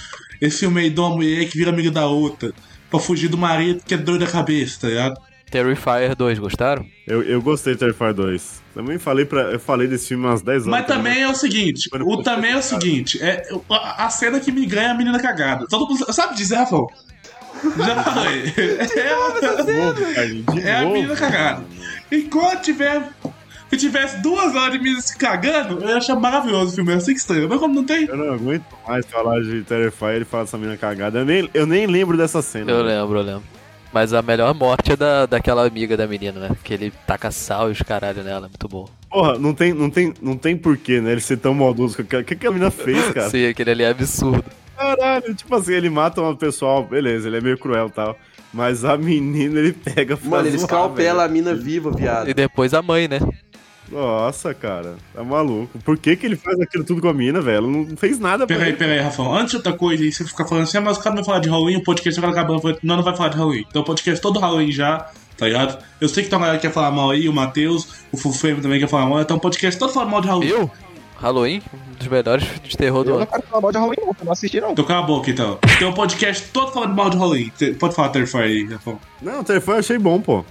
Esse 0.40 0.60
filme 0.60 0.80
aí 0.80 0.90
de 0.90 1.00
uma 1.00 1.10
mulher 1.10 1.48
que 1.48 1.58
vira 1.58 1.70
amiga 1.70 1.90
da 1.90 2.06
outra. 2.06 2.52
Pra 2.88 3.00
fugir 3.00 3.28
do 3.28 3.38
marido 3.38 3.82
que 3.84 3.94
é 3.94 3.96
doido 3.96 4.24
da 4.24 4.30
cabeça, 4.30 4.80
tá 4.80 4.88
ligado? 4.88 5.20
Terrifier 5.50 6.14
2, 6.14 6.38
gostaram? 6.38 6.86
Eu, 7.06 7.22
eu 7.22 7.42
gostei 7.42 7.74
de 7.74 7.80
Terrifier 7.80 8.14
2. 8.14 8.62
Também 8.74 8.98
falei, 8.98 9.24
pra, 9.24 9.52
eu 9.52 9.60
falei 9.60 9.88
desse 9.88 10.08
filme 10.08 10.24
umas 10.24 10.42
10 10.42 10.66
horas. 10.66 10.66
Mas 10.66 10.86
também 10.86 11.22
é 11.22 11.28
o 11.28 11.34
seguinte, 11.34 11.90
o 11.92 12.22
também 12.22 12.52
é 12.52 12.56
o 12.56 12.62
seguinte, 12.62 13.22
é 13.22 13.42
a, 13.68 14.06
a 14.06 14.10
cena 14.10 14.38
que 14.38 14.52
me 14.52 14.64
ganha 14.64 14.88
é 14.88 14.90
a 14.90 14.94
menina 14.94 15.20
cagada. 15.20 15.66
Todo 15.68 15.88
mundo 15.88 16.12
sabe 16.12 16.36
dizer, 16.36 16.56
Rafael? 16.56 16.86
Já 17.76 18.02
falei. 18.02 18.54
É, 18.56 18.82
é 20.68 20.76
a 20.76 20.84
menina 20.86 21.16
cagada. 21.16 21.64
Enquanto 22.10 22.62
tiver 22.62 23.02
se 23.70 23.76
tivesse 23.76 24.20
duas 24.20 24.56
horas 24.56 24.72
de 24.72 24.80
menina 24.80 25.00
se 25.00 25.16
cagando, 25.16 25.80
eu 25.80 25.90
ia 25.90 25.98
achar 25.98 26.16
maravilhoso 26.16 26.72
o 26.72 26.74
filme, 26.74 26.92
eu 26.92 27.00
sei 27.00 27.14
que 27.14 27.20
estranho. 27.20 27.48
Mas 27.48 27.60
como 27.60 27.72
não 27.72 27.84
tem, 27.84 28.06
Eu 28.06 28.16
não 28.16 28.34
aguento 28.34 28.64
mais 28.86 29.06
falar 29.06 29.40
de 29.42 29.62
Terrifier 29.62 30.22
e 30.22 30.24
falar 30.24 30.42
dessa 30.42 30.58
menina 30.58 30.76
cagada. 30.76 31.20
Eu 31.20 31.24
nem, 31.24 31.48
eu 31.54 31.66
nem 31.66 31.86
lembro 31.86 32.16
dessa 32.16 32.42
cena. 32.42 32.70
Eu 32.70 32.82
lembro, 32.82 33.18
eu 33.18 33.22
lembro. 33.22 33.59
Mas 33.92 34.12
a 34.12 34.22
melhor 34.22 34.54
morte 34.54 34.92
é 34.92 34.96
da, 34.96 35.26
daquela 35.26 35.66
amiga 35.66 35.96
da 35.96 36.06
menina, 36.06 36.38
né? 36.38 36.50
Que 36.62 36.74
ele 36.74 36.92
taca 37.06 37.30
sal 37.30 37.68
e 37.68 37.72
os 37.72 37.82
caralho 37.82 38.22
nela, 38.22 38.48
muito 38.48 38.68
bom. 38.68 38.88
Porra, 39.10 39.38
não 39.38 39.52
tem, 39.52 39.72
não 39.72 39.90
tem, 39.90 40.14
não 40.22 40.36
tem 40.36 40.56
porquê, 40.56 41.00
né? 41.00 41.12
Ele 41.12 41.20
ser 41.20 41.38
tão 41.38 41.52
maldoso. 41.52 42.00
O 42.00 42.04
que, 42.04 42.22
que, 42.22 42.36
que 42.36 42.46
a 42.46 42.50
menina 42.50 42.70
fez, 42.70 43.10
cara? 43.12 43.28
Sim, 43.30 43.46
aquele 43.46 43.70
ali 43.70 43.82
é 43.82 43.88
absurdo. 43.88 44.44
Caralho, 44.76 45.34
tipo 45.34 45.54
assim, 45.54 45.74
ele 45.74 45.90
mata 45.90 46.22
uma 46.22 46.34
pessoal, 46.34 46.84
beleza, 46.84 47.28
ele 47.28 47.36
é 47.36 47.40
meio 47.40 47.58
cruel 47.58 47.88
e 47.88 47.90
tal. 47.90 48.16
Mas 48.52 48.84
a 48.84 48.96
menina 48.96 49.58
ele 49.58 49.72
pega 49.72 50.18
Mano, 50.24 50.46
ele 50.46 50.56
escalpela 50.56 51.24
a 51.24 51.28
mina 51.28 51.54
viva, 51.54 51.90
viado. 51.90 52.28
E 52.28 52.34
depois 52.34 52.72
a 52.72 52.82
mãe, 52.82 53.06
né? 53.06 53.18
Nossa, 53.90 54.54
cara, 54.54 54.94
tá 55.12 55.24
maluco. 55.24 55.78
Por 55.80 55.98
que, 55.98 56.14
que 56.14 56.24
ele 56.24 56.36
faz 56.36 56.60
aquilo 56.60 56.84
tudo 56.84 57.00
com 57.02 57.08
a 57.08 57.12
mina, 57.14 57.40
velho? 57.40 57.66
Não 57.66 57.96
fez 57.96 58.18
nada 58.20 58.46
pra 58.46 58.54
Peraí, 58.54 58.68
ele. 58.70 58.76
peraí, 58.78 58.98
Rafael. 59.00 59.34
Antes 59.34 59.50
de 59.50 59.56
outra 59.56 59.72
coisa, 59.72 60.02
aí 60.04 60.12
você 60.12 60.24
fica 60.24 60.44
falando 60.46 60.64
assim, 60.64 60.78
ah, 60.78 60.80
mas 60.80 60.96
o 60.96 61.00
cara 61.00 61.10
não 61.16 61.22
vai 61.22 61.24
falar 61.24 61.38
de 61.40 61.48
Halloween, 61.48 61.76
o 61.76 61.82
podcast 61.82 62.20
agora 62.20 62.32
acabando. 62.32 62.60
falando, 62.62 62.78
Não, 62.82 62.96
não 62.96 63.02
vai 63.02 63.16
falar 63.16 63.30
de 63.30 63.36
Halloween. 63.36 63.66
Então 63.68 63.82
o 63.82 63.84
podcast 63.84 64.20
todo 64.22 64.38
Halloween 64.38 64.70
já, 64.70 65.10
tá 65.36 65.46
ligado? 65.46 65.82
Eu 66.00 66.08
sei 66.08 66.22
que 66.22 66.30
tem 66.30 66.36
uma 66.38 66.46
galera 66.46 66.60
que 66.60 66.68
quer 66.68 66.72
falar 66.72 66.90
mal 66.92 67.10
aí, 67.10 67.28
o 67.28 67.32
Matheus, 67.32 67.88
o 68.12 68.16
Frame 68.16 68.60
também 68.60 68.78
quer 68.78 68.88
falar 68.88 69.06
mal, 69.06 69.20
então 69.20 69.36
o 69.36 69.40
podcast 69.40 69.78
todo 69.78 69.92
falando 69.92 70.10
mal 70.10 70.20
de 70.20 70.28
Halloween. 70.28 70.48
Eu? 70.48 70.70
Halloween? 71.20 71.60
Um 71.74 71.94
dos 71.98 72.06
melhores 72.06 72.44
de 72.62 72.76
terror 72.78 73.02
do 73.04 73.10
Eu 73.10 73.14
não 73.14 73.22
ano. 73.22 73.26
quero 73.30 73.42
falar 73.42 73.60
mal 73.60 73.72
de 73.72 73.78
Halloween, 73.78 73.96
não, 74.00 74.08
eu 74.08 74.24
não 74.24 74.32
assisti, 74.32 74.60
não. 74.60 74.70
Então 74.72 74.84
cala 74.84 75.00
a 75.00 75.06
boca, 75.06 75.30
então. 75.30 75.58
Tem 75.78 75.86
um 75.86 75.92
podcast 75.92 76.48
todo 76.52 76.72
falando 76.72 76.94
mal 76.94 77.10
de 77.10 77.16
Halloween. 77.18 77.52
Pode 77.78 77.94
falar 77.94 78.08
Terrifier 78.10 78.44
aí, 78.44 78.64
Rafael. 78.66 78.98
Não, 79.20 79.40
o 79.40 79.44
Terrifier 79.44 79.74
eu 79.76 79.80
achei 79.80 79.98
bom, 79.98 80.20
pô. 80.20 80.44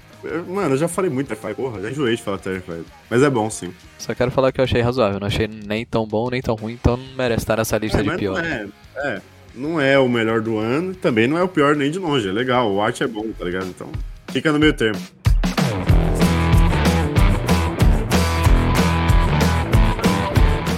Mano, 0.47 0.73
eu 0.73 0.77
já 0.77 0.87
falei 0.87 1.09
muito 1.09 1.27
Terrifier, 1.27 1.55
porra, 1.55 1.79
já 1.81 1.89
enjoei 1.91 2.15
de 2.15 2.21
falar 2.21 2.37
Terrifier. 2.39 2.81
Mas 3.09 3.23
é 3.23 3.29
bom, 3.29 3.49
sim. 3.49 3.73
Só 3.97 4.13
quero 4.13 4.31
falar 4.31 4.51
que 4.51 4.59
eu 4.59 4.63
achei 4.65 4.81
razoável. 4.81 5.19
Não 5.19 5.27
achei 5.27 5.47
nem 5.47 5.85
tão 5.85 6.05
bom, 6.05 6.29
nem 6.29 6.41
tão 6.41 6.55
ruim, 6.55 6.73
então 6.73 6.97
não 6.97 7.15
merece 7.15 7.43
estar 7.43 7.57
nessa 7.57 7.77
lista 7.77 7.99
É, 7.99 8.03
de 8.03 8.17
pior. 8.17 8.41
não 8.41 8.45
é, 8.49 8.67
É, 8.97 9.21
não 9.55 9.81
é 9.81 9.97
o 9.97 10.09
melhor 10.09 10.41
do 10.41 10.57
ano, 10.57 10.93
também 10.95 11.27
não 11.27 11.37
é 11.37 11.43
o 11.43 11.47
pior 11.47 11.75
nem 11.75 11.89
de 11.89 11.99
longe. 11.99 12.27
É 12.27 12.31
legal, 12.31 12.69
o 12.71 12.81
arte 12.81 13.03
é 13.03 13.07
bom, 13.07 13.25
tá 13.37 13.45
ligado? 13.45 13.67
Então, 13.67 13.89
fica 14.27 14.51
no 14.51 14.59
meio 14.59 14.73
termo. 14.73 14.99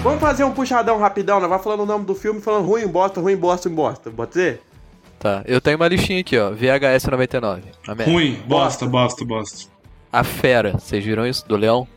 Vamos 0.03 0.19
fazer 0.19 0.43
um 0.43 0.51
puxadão 0.51 0.97
rapidão, 0.97 1.39
né? 1.39 1.47
Vai 1.47 1.59
falando 1.59 1.81
o 1.81 1.85
nome 1.85 2.05
do 2.05 2.15
filme, 2.15 2.41
falando 2.41 2.65
ruim, 2.65 2.87
bosta, 2.87 3.21
ruim, 3.21 3.35
bosta, 3.35 3.69
bosta. 3.69 4.09
Pode 4.09 4.33
ser? 4.33 4.61
Tá, 5.21 5.43
eu 5.45 5.61
tenho 5.61 5.77
uma 5.77 5.87
listinha 5.87 6.19
aqui, 6.19 6.35
ó. 6.37 6.49
VHS 6.51 7.05
99. 7.05 7.61
A 7.87 7.93
merda. 7.95 8.11
Ruim, 8.11 8.41
bosta, 8.47 8.87
bosta, 8.87 9.23
bosta. 9.23 9.69
A 10.11 10.23
Fera, 10.23 10.73
vocês 10.73 11.05
viram 11.05 11.25
isso? 11.27 11.47
Do 11.47 11.55
Leão? 11.55 11.87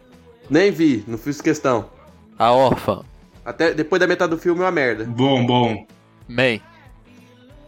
Nem 0.51 0.71
vi, 0.71 1.03
não 1.09 1.17
fiz 1.17 1.41
questão. 1.41 1.87
A 2.39 2.53
Órfã. 2.53 3.03
Até 3.45 3.73
depois 3.73 3.99
da 3.99 4.07
metade 4.07 4.31
do 4.31 4.39
filme 4.39 4.61
é 4.61 4.65
uma 4.65 4.71
merda. 4.71 5.05
Bom, 5.05 5.45
bom. 5.47 5.87
Man. 6.29 6.59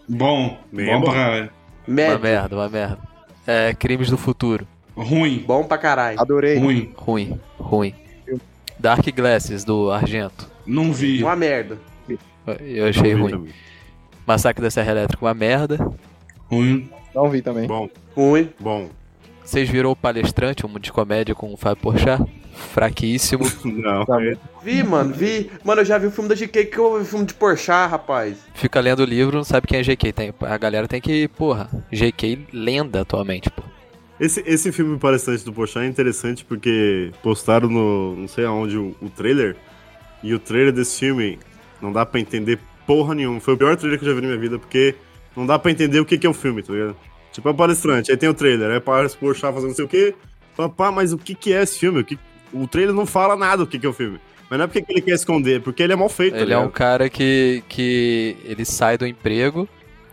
Bom, 0.08 0.58
Bem 0.70 0.86
bom 0.86 1.00
bom. 1.00 1.04
pra 1.06 1.14
caralho. 1.14 1.50
Uma 1.88 1.94
Médio. 1.94 2.20
merda, 2.20 2.56
uma 2.56 2.68
merda. 2.68 2.98
É, 3.46 3.74
Crimes 3.74 4.10
do 4.10 4.18
Futuro. 4.18 4.66
Ruim, 4.94 5.44
Bom 5.46 5.64
pra 5.64 5.78
caralho. 5.78 6.20
Adorei. 6.20 6.58
ruim. 6.58 6.92
Ruim, 6.96 7.40
ruim. 7.58 7.94
Dark 8.78 9.04
Glasses, 9.14 9.64
do 9.64 9.90
Argento. 9.90 10.50
Não 10.66 10.92
vi. 10.92 11.22
Uma 11.22 11.34
merda. 11.36 11.78
Eu 12.60 12.86
achei 12.88 13.14
ruim. 13.14 13.30
também. 13.30 13.52
Massacre 14.26 14.62
da 14.62 14.70
Serra 14.70 14.92
Elétrica, 14.92 15.24
uma 15.24 15.34
merda. 15.34 15.78
Ruim. 16.50 16.90
Não 17.14 17.30
vi 17.30 17.42
também. 17.42 17.66
Bom, 17.66 17.88
Ruim. 18.14 18.50
bom. 18.58 18.88
Vocês 19.44 19.68
viram 19.68 19.92
o 19.92 19.96
Palestrante, 19.96 20.66
um 20.66 20.78
de 20.78 20.92
comédia 20.92 21.34
com 21.34 21.52
o 21.52 21.56
Fábio 21.56 21.80
Porchat? 21.82 22.22
Fraquíssimo. 22.72 23.44
Não. 23.64 24.04
Tá 24.04 24.16
Vi, 24.62 24.82
mano, 24.82 25.14
vi. 25.14 25.50
Mano, 25.62 25.82
eu 25.82 25.84
já 25.84 25.98
vi 25.98 26.06
o 26.06 26.10
filme 26.10 26.28
da 26.28 26.34
GK 26.34 26.64
que 26.64 26.78
eu 26.78 26.96
vi 26.96 27.02
o 27.02 27.04
filme 27.04 27.24
de 27.26 27.34
Porchat, 27.34 27.88
rapaz. 27.90 28.38
Fica 28.54 28.80
lendo 28.80 29.00
o 29.00 29.04
livro, 29.04 29.36
não 29.36 29.44
sabe 29.44 29.66
quem 29.66 29.78
é 29.78 29.82
GK. 29.82 30.12
Tem, 30.12 30.34
a 30.40 30.58
galera 30.58 30.88
tem 30.88 31.00
que, 31.00 31.28
porra, 31.28 31.68
GK 31.92 32.46
lenda 32.52 33.02
atualmente, 33.02 33.50
pô. 33.50 33.62
Esse, 34.18 34.42
esse 34.46 34.72
filme 34.72 34.98
Palestrante 34.98 35.44
do 35.44 35.52
Pochá 35.52 35.84
é 35.84 35.86
interessante 35.86 36.42
porque 36.44 37.12
postaram 37.22 37.68
no 37.68 38.16
não 38.16 38.26
sei 38.28 38.46
aonde 38.46 38.76
o, 38.78 38.96
o 39.00 39.10
trailer. 39.10 39.56
E 40.22 40.32
o 40.34 40.38
trailer 40.38 40.72
desse 40.72 40.98
filme 40.98 41.38
não 41.80 41.92
dá 41.92 42.04
pra 42.06 42.18
entender 42.18 42.58
porra 42.86 43.14
nenhuma. 43.14 43.40
Foi 43.40 43.54
o 43.54 43.56
pior 43.56 43.76
trailer 43.76 43.98
que 43.98 44.04
eu 44.04 44.08
já 44.08 44.14
vi 44.14 44.20
na 44.20 44.28
minha 44.28 44.40
vida, 44.40 44.58
porque 44.58 44.94
não 45.36 45.46
dá 45.46 45.58
pra 45.58 45.70
entender 45.70 46.00
o 46.00 46.04
que, 46.04 46.16
que 46.16 46.26
é 46.26 46.30
o 46.30 46.34
filme, 46.34 46.62
tá 46.62 46.72
ligado? 46.72 46.96
Tipo, 47.32 47.48
é 47.48 47.50
o 47.50 47.54
palestrante, 47.54 48.10
aí 48.10 48.16
tem 48.16 48.28
o 48.28 48.34
trailer, 48.34 48.70
aí 48.70 48.80
parece 48.80 49.14
o 49.16 49.18
Pochá 49.18 49.52
fazendo 49.52 49.68
não 49.68 49.76
sei 49.76 49.84
o 49.84 49.88
quê. 49.88 50.14
Fala, 50.54 50.70
pá, 50.70 50.90
mas 50.90 51.12
o 51.12 51.18
que, 51.18 51.34
que 51.34 51.52
é 51.52 51.62
esse 51.62 51.78
filme? 51.78 52.00
O, 52.00 52.04
que... 52.04 52.18
o 52.52 52.66
trailer 52.66 52.94
não 52.94 53.04
fala 53.04 53.36
nada 53.36 53.62
o 53.62 53.66
que, 53.66 53.78
que 53.78 53.84
é 53.84 53.88
o 53.88 53.92
filme. 53.92 54.18
Mas 54.48 54.58
não 54.58 54.64
é 54.64 54.68
porque 54.68 54.80
que 54.80 54.92
ele 54.92 55.02
quer 55.02 55.14
esconder, 55.14 55.56
é 55.56 55.60
porque 55.60 55.82
ele 55.82 55.92
é 55.92 55.96
mal 55.96 56.08
feito, 56.08 56.34
tá 56.34 56.40
Ele 56.40 56.54
é 56.54 56.58
um 56.58 56.70
cara 56.70 57.10
que, 57.10 57.62
que 57.68 58.36
ele 58.44 58.64
sai 58.64 58.96
do 58.96 59.06
emprego, 59.06 59.68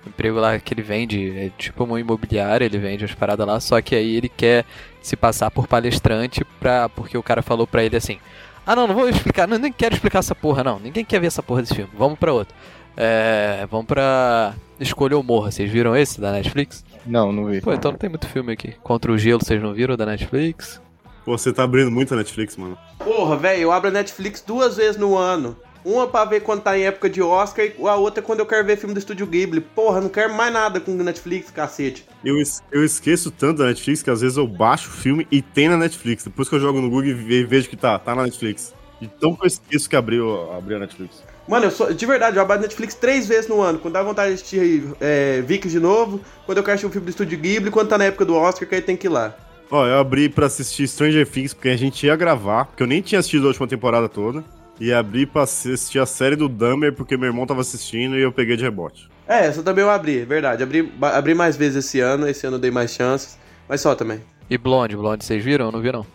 emprego 0.06 0.40
lá 0.40 0.60
que 0.60 0.74
ele 0.74 0.82
vende, 0.82 1.30
é 1.38 1.52
tipo 1.58 1.84
uma 1.84 2.00
imobiliária, 2.00 2.66
ele 2.66 2.78
vende 2.78 3.06
as 3.06 3.14
paradas 3.14 3.46
lá, 3.48 3.60
só 3.60 3.80
que 3.80 3.96
aí 3.96 4.16
ele 4.16 4.28
quer 4.28 4.66
se 5.02 5.16
passar 5.16 5.52
por 5.52 5.68
palestrante 5.68 6.44
pra, 6.60 6.90
porque 6.90 7.18
o 7.18 7.24
cara 7.24 7.42
falou 7.42 7.68
pra 7.68 7.84
ele 7.84 7.96
assim, 7.96 8.20
ah 8.66 8.76
não, 8.76 8.88
não 8.88 8.96
vou 8.96 9.10
explicar, 9.10 9.48
não, 9.48 9.58
nem 9.58 9.72
quero 9.72 9.96
explicar 9.96 10.20
essa 10.20 10.36
porra 10.36 10.64
não, 10.64 10.80
ninguém 10.80 11.04
quer 11.06 11.20
ver 11.20 11.28
essa 11.28 11.44
porra 11.44 11.62
desse 11.62 11.76
filme, 11.76 11.92
vamos 11.98 12.18
pra 12.18 12.34
outro. 12.34 12.56
É, 12.96 13.68
vamos 13.72 13.88
pra 13.88 14.54
Escolha 14.80 15.18
ou 15.18 15.24
Morra, 15.24 15.52
vocês 15.52 15.70
viram 15.72 15.96
esse 15.96 16.22
da 16.22 16.32
Netflix? 16.32 16.86
Não, 17.06 17.32
não 17.32 17.46
vi. 17.46 17.60
Pô, 17.60 17.74
então 17.74 17.92
não 17.92 17.98
tem 17.98 18.10
muito 18.10 18.28
filme 18.28 18.54
aqui. 18.54 18.76
Contra 18.84 19.12
o 19.12 19.18
Gelo, 19.18 19.44
vocês 19.44 19.62
não 19.62 19.74
viram 19.74 19.98
da 19.98 20.06
Netflix? 20.06 20.80
Pô, 21.26 21.38
você 21.38 21.52
tá 21.52 21.64
abrindo 21.64 21.90
muito 21.90 22.14
a 22.14 22.18
Netflix, 22.18 22.56
mano. 22.58 22.78
Porra, 23.00 23.36
velho, 23.36 23.62
eu 23.62 23.72
abro 23.72 23.90
a 23.90 23.94
Netflix 23.94 24.42
duas 24.42 24.78
vezes 24.78 24.98
no 24.98 25.18
ano. 25.18 25.58
Uma 25.86 26.08
pra 26.08 26.24
ver 26.26 26.42
quando 26.42 26.62
tá 26.62 26.78
em 26.78 26.84
época 26.84 27.10
de 27.10 27.22
Oscar 27.22 27.66
e 27.66 27.74
a 27.88 27.96
outra 27.96 28.22
quando 28.24 28.40
eu 28.40 28.46
quero 28.46 28.66
ver 28.66 28.78
filme 28.78 28.94
do 28.94 29.00
Estúdio 29.00 29.28
Ghibli. 29.28 29.60
Porra, 29.60 30.00
não 30.00 30.10
quero 30.10 30.34
mais 30.34 30.54
nada 30.54 30.80
com 30.80 30.92
Netflix, 30.92 31.52
cacete. 31.52 32.06
Eu, 32.24 32.40
es- 32.40 32.62
eu 32.72 32.84
esqueço 32.86 33.30
tanto 33.32 33.58
da 33.60 33.66
Netflix 33.66 34.02
que 34.02 34.10
às 34.10 34.22
vezes 34.22 34.38
eu 34.38 34.48
baixo 34.48 34.90
o 34.90 34.94
filme 34.94 35.28
e 35.30 35.42
tem 35.42 35.68
na 35.68 35.78
Netflix. 35.78 36.24
Depois 36.24 36.48
que 36.48 36.56
eu 36.56 36.60
jogo 36.60 36.80
no 36.80 36.90
Google 36.90 37.08
e 37.08 37.14
ve- 37.14 37.44
vejo 37.46 37.70
que 37.70 37.76
tá, 37.76 38.00
tá 38.00 38.16
na 38.16 38.24
Netflix. 38.24 38.74
Então 39.02 39.36
que 39.36 39.44
eu 39.44 39.48
esqueço 39.48 39.90
que 39.90 39.96
abriu, 39.96 40.52
abriu 40.54 40.78
a 40.78 40.80
Netflix. 40.80 41.22
Mano, 41.48 41.66
eu 41.66 41.72
sou, 41.72 41.94
de 41.94 42.06
verdade, 42.06 42.38
eu 42.38 42.42
abro 42.42 42.56
a 42.56 42.60
Netflix 42.62 42.96
três 42.96 43.28
vezes 43.28 43.50
no 43.50 43.60
ano. 43.62 43.78
Quando 43.80 43.94
dá 43.96 44.02
vontade 44.02 44.30
de 44.30 44.36
assistir 44.36 44.84
é, 45.02 45.42
de 45.42 45.80
novo, 45.80 46.22
quando 46.46 46.60
eu 46.60 46.64
quero 46.64 46.76
assistir 46.76 46.88
um 46.88 46.92
filme 46.92 47.06
do 47.06 47.10
Estúdio 47.10 47.38
Ghibli, 47.38 47.70
quando 47.70 47.90
tá 47.90 47.98
na 47.98 48.06
época 48.06 48.24
do 48.24 48.36
Oscar, 48.36 48.68
que 48.68 48.76
aí 48.76 48.82
tem 48.82 48.96
que 48.96 49.08
ir 49.08 49.10
lá. 49.10 49.36
Ó, 49.70 49.86
eu 49.86 49.98
abri 50.00 50.30
pra 50.30 50.46
assistir 50.46 50.88
Stranger 50.88 51.28
Things 51.28 51.54
porque 51.54 51.68
a 51.70 51.76
gente 51.76 52.06
ia 52.06 52.16
gravar, 52.16 52.66
porque 52.66 52.84
eu 52.84 52.88
nem 52.88 53.02
tinha 53.02 53.20
assistido 53.20 53.44
a 53.46 53.48
última 53.48 53.68
temporada 53.68 54.08
toda. 54.08 54.44
E 54.84 54.92
abri 54.94 55.26
pra 55.26 55.44
assistir 55.44 56.00
a 56.00 56.06
série 56.06 56.36
do 56.36 56.50
Dumber 56.50 56.94
porque 56.94 57.16
meu 57.16 57.28
irmão 57.28 57.46
tava 57.46 57.62
assistindo 57.62 58.18
e 58.18 58.22
eu 58.22 58.32
peguei 58.32 58.58
de 58.58 58.64
rebote. 58.64 59.10
É, 59.28 59.46
essa 59.46 59.64
também 59.64 59.84
eu 59.84 59.90
abri, 59.90 60.20
é 60.22 60.26
verdade. 60.26 60.62
Abri, 60.62 60.92
abri 61.02 61.34
mais 61.34 61.56
vezes 61.56 61.86
esse 61.86 62.00
ano, 62.02 62.28
esse 62.28 62.46
ano 62.46 62.58
eu 62.58 62.60
dei 62.60 62.72
mais 62.72 62.92
chances. 62.92 63.38
Mas 63.70 63.80
só 63.80 63.96
também. 63.96 64.20
E 64.50 64.58
Blonde, 64.58 64.98
Blonde, 64.98 65.24
vocês 65.24 65.42
viram? 65.42 65.68
Eu 65.68 65.72
não 65.72 65.80
vi 65.80 65.92
não. 65.92 66.06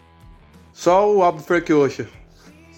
Só 0.74 1.10
o 1.10 1.22
álbum 1.22 1.38
Frank 1.40 1.72
Ocean. 1.72 2.04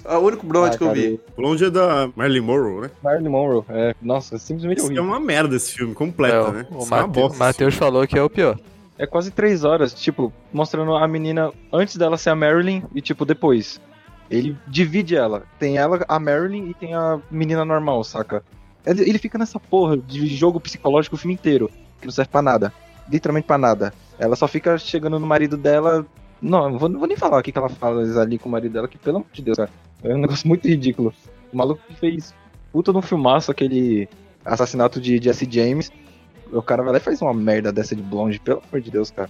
É 0.04 0.16
o 0.16 0.20
único 0.20 0.46
blonde 0.46 0.76
Ah, 0.76 0.78
que 0.78 0.84
eu 0.84 0.88
cara, 0.88 0.98
vi. 1.00 1.20
Blonde 1.36 1.64
é 1.64 1.70
da 1.70 2.08
Marilyn 2.16 2.40
Monroe, 2.40 2.80
né? 2.82 2.90
Marilyn 3.02 3.28
Monroe, 3.28 3.64
é. 3.68 3.94
Nossa, 4.00 4.38
simplesmente 4.38 4.78
Isso 4.78 4.86
é 4.86 4.90
horrível. 4.90 5.04
uma 5.04 5.18
merda 5.20 5.56
esse 5.56 5.72
filme, 5.74 5.92
completa, 5.92 6.36
É, 6.36 6.40
o- 6.40 6.52
né? 6.52 6.66
o 6.70 6.82
é 6.84 6.86
Mate- 6.88 7.08
bosta. 7.10 7.38
Matheus 7.38 7.74
falou 7.74 8.06
que 8.06 8.16
é 8.18 8.22
o 8.22 8.30
pior. 8.30 8.58
É 8.96 9.06
quase 9.06 9.30
três 9.30 9.64
horas, 9.64 9.92
tipo, 9.92 10.32
mostrando 10.52 10.94
a 10.94 11.06
menina 11.08 11.50
antes 11.72 11.96
dela 11.96 12.16
ser 12.16 12.30
a 12.30 12.34
Marilyn 12.36 12.82
e, 12.94 13.02
tipo, 13.02 13.24
depois. 13.26 13.80
Ele 14.30 14.56
divide 14.66 15.16
ela. 15.16 15.42
Tem 15.58 15.76
ela, 15.76 16.04
a 16.08 16.20
Marilyn, 16.20 16.70
e 16.70 16.74
tem 16.74 16.94
a 16.94 17.20
menina 17.30 17.64
normal, 17.64 18.04
saca? 18.04 18.44
Ele, 18.86 19.02
ele 19.02 19.18
fica 19.18 19.36
nessa 19.36 19.58
porra 19.58 19.96
de 19.96 20.26
jogo 20.28 20.60
psicológico 20.60 21.16
o 21.16 21.18
filme 21.18 21.34
inteiro, 21.34 21.70
que 22.00 22.06
não 22.06 22.12
serve 22.12 22.30
pra 22.30 22.40
nada. 22.40 22.72
Literalmente 23.10 23.46
pra 23.46 23.58
nada. 23.58 23.92
Ela 24.18 24.36
só 24.36 24.46
fica 24.46 24.78
chegando 24.78 25.18
no 25.18 25.26
marido 25.26 25.56
dela. 25.56 26.06
Não, 26.40 26.70
não 26.70 26.78
vou, 26.78 26.88
não 26.88 26.98
vou 27.00 27.08
nem 27.08 27.16
falar 27.16 27.38
o 27.38 27.42
que, 27.42 27.50
que 27.50 27.58
ela 27.58 27.68
fala 27.68 28.02
ali 28.20 28.38
com 28.38 28.48
o 28.48 28.52
marido 28.52 28.72
dela, 28.72 28.86
que 28.86 28.96
pelo 28.96 29.16
amor 29.16 29.28
de 29.32 29.42
Deus, 29.42 29.56
cara. 29.56 29.70
É 30.02 30.14
um 30.14 30.18
negócio 30.18 30.46
muito 30.46 30.66
ridículo. 30.66 31.12
O 31.52 31.56
maluco 31.56 31.82
que 31.86 31.94
fez 31.94 32.32
puta 32.72 32.92
no 32.92 33.02
filmaço 33.02 33.50
aquele 33.50 34.08
assassinato 34.44 35.00
de 35.00 35.20
Jesse 35.20 35.46
James. 35.50 35.90
O 36.52 36.62
cara 36.62 36.82
vai 36.82 36.92
lá 36.92 36.98
e 36.98 37.02
faz 37.02 37.20
uma 37.20 37.34
merda 37.34 37.72
dessa 37.72 37.94
de 37.94 38.02
blonde, 38.02 38.40
pelo 38.40 38.62
amor 38.68 38.80
de 38.80 38.90
Deus, 38.90 39.10
cara. 39.10 39.28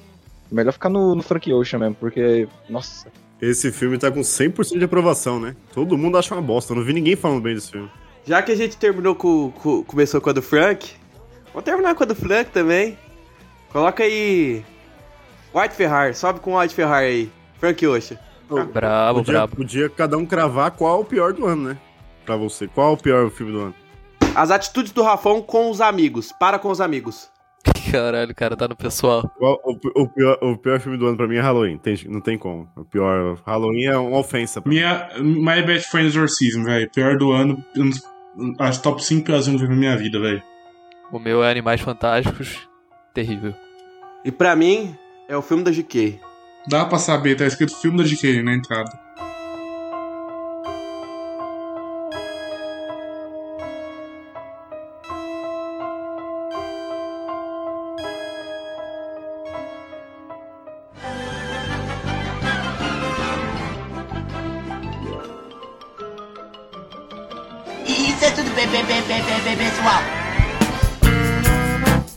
Melhor 0.51 0.73
ficar 0.73 0.89
no, 0.89 1.15
no 1.15 1.23
Frank 1.23 1.53
Ocean 1.53 1.79
mesmo, 1.79 1.95
porque. 1.95 2.49
Nossa. 2.69 3.09
Esse 3.41 3.73
filme 3.73 3.97
tá 3.99 4.11
com 4.11 4.21
100% 4.21 4.79
de 4.79 4.85
aprovação, 4.85 5.41
né? 5.41 5.57
Todo 5.73 5.97
mundo 5.97 6.19
acha 6.19 6.35
uma 6.35 6.43
bosta. 6.43 6.73
Eu 6.73 6.77
não 6.77 6.85
vi 6.85 6.93
ninguém 6.93 7.17
falando 7.17 7.41
bem 7.41 7.55
desse 7.55 7.71
filme. 7.71 7.91
Já 8.25 8.43
que 8.43 8.53
a 8.53 8.57
gente 8.57 8.77
terminou 8.77 9.15
com, 9.15 9.51
com- 9.53 9.83
Começou 9.83 10.21
com 10.21 10.29
a 10.31 10.33
do 10.33 10.43
Frank, 10.43 10.91
vamos 11.53 11.65
terminar 11.65 11.95
com 11.95 12.03
a 12.03 12.07
do 12.07 12.15
Frank 12.15 12.51
também. 12.51 12.99
Coloca 13.73 14.03
aí. 14.03 14.63
White 15.55 15.75
Ferrari, 15.75 16.15
sobe 16.15 16.41
com 16.41 16.53
o 16.55 16.61
White 16.61 16.75
Ferrari 16.75 17.07
aí. 17.07 17.33
Frank 17.59 17.87
Ocean. 17.87 18.19
Brabo, 18.73 19.21
podia, 19.21 19.33
brabo. 19.33 19.57
podia 19.57 19.89
cada 19.89 20.19
um 20.19 20.27
cravar 20.27 20.73
qual 20.73 20.99
é 20.99 21.01
o 21.01 21.05
pior 21.05 21.33
do 21.33 21.47
ano, 21.47 21.69
né? 21.71 21.79
Pra 22.27 22.37
você. 22.37 22.67
Qual 22.69 22.91
é 22.91 22.93
o 22.95 22.97
pior 22.97 23.31
filme 23.31 23.53
do 23.53 23.61
ano? 23.61 23.75
As 24.35 24.51
atitudes 24.51 24.93
do 24.93 25.03
Rafão 25.03 25.41
com 25.41 25.71
os 25.71 25.81
amigos. 25.81 26.31
Para 26.33 26.59
com 26.59 26.69
os 26.69 26.81
amigos. 26.81 27.29
Caralho, 27.93 28.31
o 28.31 28.35
cara 28.35 28.57
tá 28.57 28.67
no 28.69 28.77
pessoal. 28.77 29.29
Qual- 29.39 29.61
o, 29.65 30.03
o 30.03 30.09
pior, 30.09 30.39
o 30.43 30.57
pior 30.57 30.81
filme 30.81 30.97
do 30.97 31.07
ano 31.07 31.17
pra 31.17 31.27
mim 31.29 31.37
é 31.37 31.41
Halloween. 31.41 31.79
Tem- 31.79 31.97
não 32.09 32.21
tem 32.21 32.39
como. 32.39 32.69
O 32.77 32.85
pior. 32.85 33.39
Halloween 33.47 33.85
é 33.87 33.97
uma 33.99 34.19
ofensa. 34.19 34.61
pra 34.61 34.69
mim. 34.71 34.77
Minha, 34.77 35.09
My 35.19 35.63
Best 35.63 35.91
Friend 35.91 36.07
Exorcism, 36.09 36.65
velho. 36.65 36.91
Pior 36.91 37.17
do 37.19 37.33
ano. 37.33 37.63
Acho 38.59 38.83
top 38.83 39.05
5 39.05 39.25
piores 39.25 39.45
filmes 39.45 39.61
que 39.61 39.67
eu 39.67 39.69
vi 39.71 39.75
na 39.75 39.81
minha 39.81 39.97
vida, 39.97 40.21
velho. 40.21 40.43
O 41.13 41.19
meu 41.19 41.43
é 41.43 41.51
Animais 41.51 41.81
Fantásticos. 41.81 42.69
Terrível. 43.13 43.53
E 44.25 44.31
pra 44.31 44.55
mim, 44.55 44.95
é 45.29 45.37
o 45.37 45.43
filme 45.43 45.65
da 45.65 45.71
GK. 45.73 46.21
Dá 46.69 46.85
pra 46.85 46.99
saber, 46.99 47.37
tá 47.37 47.45
escrito 47.47 47.75
filme 47.77 47.99
da 47.99 48.05
GK 48.05 48.43
na 48.43 48.55
entrada. 48.55 48.91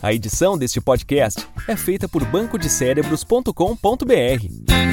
A 0.04 0.12
edição 0.12 0.58
deste 0.58 0.82
podcast 0.82 1.48
é 1.66 1.74
feita 1.74 2.06
por 2.06 2.22
bancodecérebros.com.br. 2.26 4.83